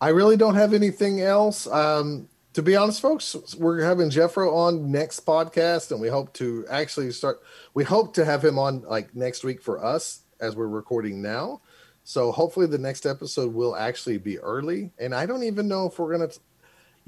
I 0.00 0.10
really 0.10 0.36
don't 0.36 0.54
have 0.54 0.74
anything 0.74 1.22
else. 1.22 1.66
Um, 1.66 2.28
to 2.52 2.62
be 2.62 2.76
honest, 2.76 3.00
folks, 3.00 3.34
we're 3.56 3.82
having 3.82 4.10
Jeffro 4.10 4.52
on 4.52 4.92
next 4.92 5.26
podcast, 5.26 5.90
and 5.90 6.00
we 6.00 6.08
hope 6.08 6.32
to 6.34 6.64
actually 6.70 7.10
start. 7.10 7.40
We 7.74 7.84
hope 7.84 8.14
to 8.14 8.24
have 8.24 8.44
him 8.44 8.58
on 8.58 8.82
like 8.82 9.16
next 9.16 9.44
week 9.44 9.62
for 9.62 9.82
us 9.82 10.20
as 10.40 10.54
we're 10.54 10.68
recording 10.68 11.20
now. 11.22 11.62
So 12.04 12.30
hopefully, 12.30 12.66
the 12.66 12.78
next 12.78 13.06
episode 13.06 13.52
will 13.52 13.74
actually 13.74 14.18
be 14.18 14.38
early. 14.38 14.90
And 14.98 15.14
I 15.14 15.26
don't 15.26 15.42
even 15.42 15.66
know 15.66 15.86
if 15.86 15.98
we're 15.98 16.12
gonna. 16.12 16.30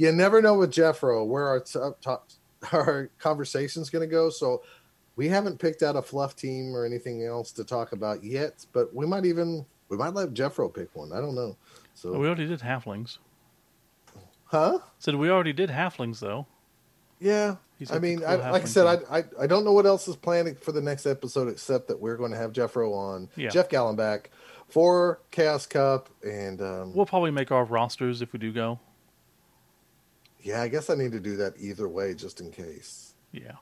You 0.00 0.12
never 0.12 0.40
know 0.40 0.54
with 0.54 0.70
Jeffro 0.72 1.26
where 1.26 1.46
our 1.46 1.60
t- 1.60 1.78
top, 2.00 2.28
our 2.72 3.10
conversation's 3.18 3.90
gonna 3.90 4.06
go. 4.06 4.30
So 4.30 4.62
we 5.16 5.28
haven't 5.28 5.58
picked 5.58 5.82
out 5.82 5.94
a 5.94 6.00
fluff 6.00 6.34
team 6.36 6.74
or 6.74 6.86
anything 6.86 7.22
else 7.24 7.52
to 7.52 7.64
talk 7.64 7.92
about 7.92 8.24
yet. 8.24 8.64
But 8.72 8.94
we 8.94 9.04
might 9.06 9.26
even 9.26 9.66
we 9.90 9.98
might 9.98 10.14
let 10.14 10.32
Jeffro 10.32 10.72
pick 10.72 10.88
one. 10.96 11.12
I 11.12 11.20
don't 11.20 11.34
know. 11.34 11.56
So 11.94 12.18
We 12.18 12.26
already 12.26 12.46
did 12.46 12.60
halflings. 12.60 13.18
huh? 14.44 14.78
Said 14.98 15.16
we 15.16 15.28
already 15.30 15.52
did 15.52 15.68
halflings 15.68 16.20
though. 16.20 16.46
Yeah. 17.18 17.56
I 17.90 17.98
mean, 17.98 18.22
I, 18.24 18.36
like 18.50 18.62
I 18.62 18.66
said. 18.66 18.86
I, 18.86 19.18
I 19.18 19.24
I 19.40 19.46
don't 19.46 19.64
know 19.64 19.72
what 19.72 19.84
else 19.86 20.08
is 20.08 20.16
planned 20.16 20.58
for 20.60 20.72
the 20.72 20.80
next 20.82 21.04
episode 21.06 21.48
except 21.48 21.88
that 21.88 22.00
we're 22.00 22.16
going 22.16 22.30
to 22.30 22.36
have 22.38 22.52
Jeffro 22.52 22.92
on, 22.94 23.28
Yeah. 23.36 23.48
Jeff 23.50 23.68
Gallenback 23.68 24.26
for 24.68 25.20
Chaos 25.30 25.66
Cup, 25.66 26.08
and 26.22 26.60
um, 26.62 26.94
We'll 26.94 27.06
probably 27.06 27.30
make 27.30 27.50
our 27.52 27.64
rosters 27.64 28.22
if 28.22 28.32
we 28.32 28.38
do 28.38 28.52
go. 28.52 28.78
Yeah, 30.42 30.62
I 30.62 30.68
guess 30.68 30.90
I 30.90 30.94
need 30.94 31.12
to 31.12 31.20
do 31.20 31.36
that 31.36 31.54
either 31.58 31.88
way 31.88 32.14
just 32.14 32.40
in 32.40 32.50
case. 32.50 33.14
Yeah, 33.32 33.52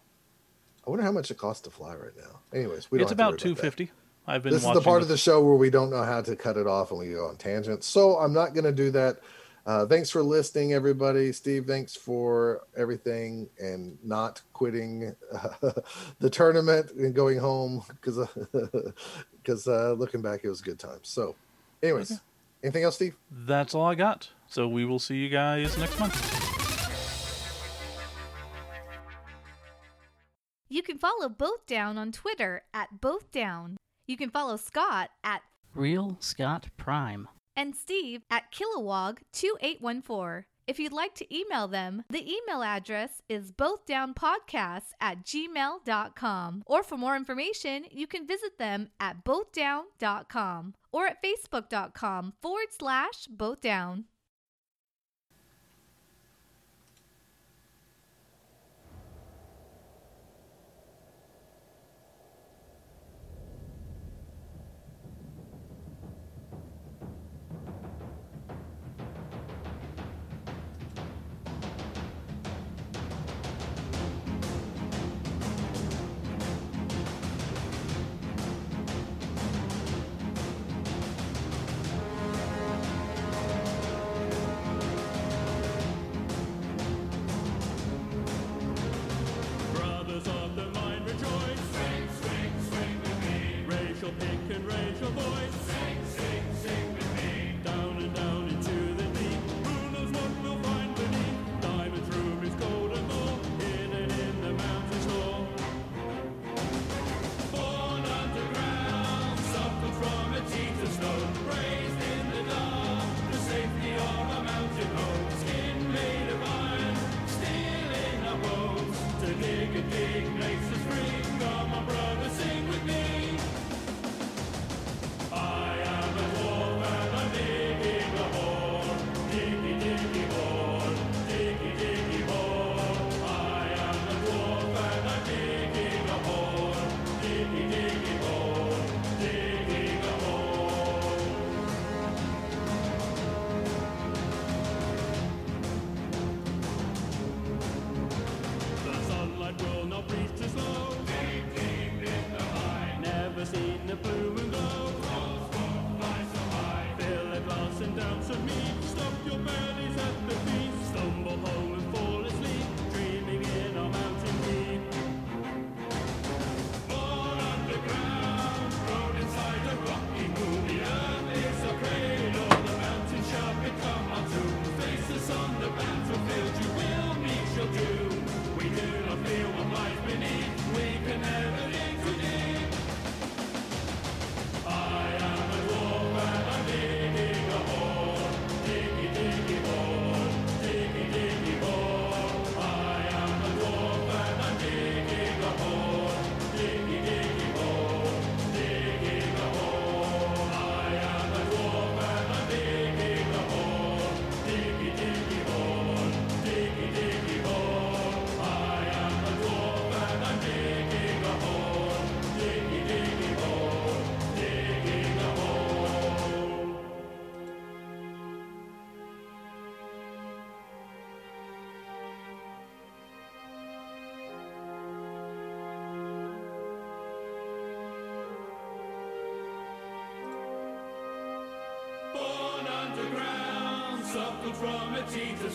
I 0.87 0.91
wonder 0.91 1.05
how 1.05 1.13
much 1.13 1.31
it 1.31 1.39
costs 1.39 1.63
to 1.63 1.71
fly 1.71 1.95
right 1.95 2.17
now. 2.17 2.41
Anyways, 2.53 2.91
we 2.91 3.01
it's 3.01 3.13
about 3.13 3.39
two 3.39 3.55
fifty. 3.55 3.91
I've 4.27 4.43
been 4.43 4.53
This 4.53 4.65
is 4.65 4.73
the 4.75 4.83
part 4.83 5.01
of 5.01 5.09
the 5.09 5.17
show 5.17 5.43
where 5.43 5.55
we 5.57 5.71
don't 5.71 5.91
know 5.91 6.03
how 6.05 6.21
to 6.21 6.37
cut 6.37 6.59
it 6.59 6.67
off 6.67 6.91
and 6.91 7.01
we 7.01 7.13
go 7.13 7.27
on 7.29 7.37
tangents. 7.37 7.87
So 7.87 8.19
I'm 8.19 8.35
not 8.35 8.53
going 8.53 8.65
to 8.65 8.73
do 8.73 8.91
that. 8.91 9.21
Uh, 9.65 9.87
thanks 9.87 10.11
for 10.11 10.23
listening, 10.23 10.75
everybody. 10.75 11.33
Steve, 11.33 11.67
thanks 11.67 11.95
for 11.97 12.63
everything 12.77 13.49
and 13.59 13.99
not 14.03 14.43
quitting 14.53 15.15
uh, 15.33 15.71
the 16.21 16.29
tournament 16.31 16.91
and 16.93 17.15
going 17.15 17.39
home 17.39 17.83
because 17.89 18.19
because 19.43 19.67
uh, 19.69 19.93
looking 19.93 20.21
back, 20.23 20.41
it 20.45 20.49
was 20.49 20.61
a 20.61 20.65
good 20.65 20.79
time. 20.79 21.01
So, 21.03 21.35
anyways, 21.83 22.13
Okay. 22.13 22.21
anything 22.65 22.85
else, 22.85 22.97
Steve? 22.97 23.17
That's 23.31 23.75
all 23.75 23.87
I 23.87 23.95
got. 23.95 24.29
So 24.47 24.69
we 24.69 24.85
will 24.85 24.99
see 24.99 25.17
you 25.17 25.29
guys 25.31 25.77
next 25.79 25.99
month. 25.99 26.48
You 30.69 30.83
can 30.83 30.99
follow 30.99 31.29
Both 31.29 31.67
Down 31.67 31.97
on 31.97 32.13
Twitter 32.13 32.63
at 32.75 33.01
Both 33.01 33.31
Down. 33.33 33.77
You 34.07 34.17
can 34.17 34.31
follow 34.31 34.57
Scott 34.57 35.11
at 35.25 35.43
Real 35.75 36.17
Scott 36.21 36.69
Prime. 36.77 37.29
and 37.57 37.75
Steve 37.75 38.23
at 38.31 38.53
Kilowog2814. 38.53 40.45
If 40.67 40.79
you'd 40.79 40.93
like 40.93 41.15
to 41.15 41.35
email 41.35 41.67
them, 41.67 42.05
the 42.11 42.31
email 42.31 42.63
address 42.63 43.23
is 43.29 43.53
bothdownpodcasts 43.53 44.91
at 45.01 45.25
gmail.com. 45.25 46.63
Or 46.67 46.83
for 46.83 46.99
more 46.99 47.17
information, 47.17 47.87
you 47.91 48.07
can 48.07 48.27
visit 48.27 48.59
them 48.59 48.91
at 49.01 49.25
bothdown.com 49.25 50.75
or 50.93 51.07
at 51.07 51.23
facebook.com 51.23 52.35
forward 52.43 52.67
slash 52.79 53.27
bothdown. 53.35 54.05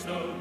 A 0.06 0.33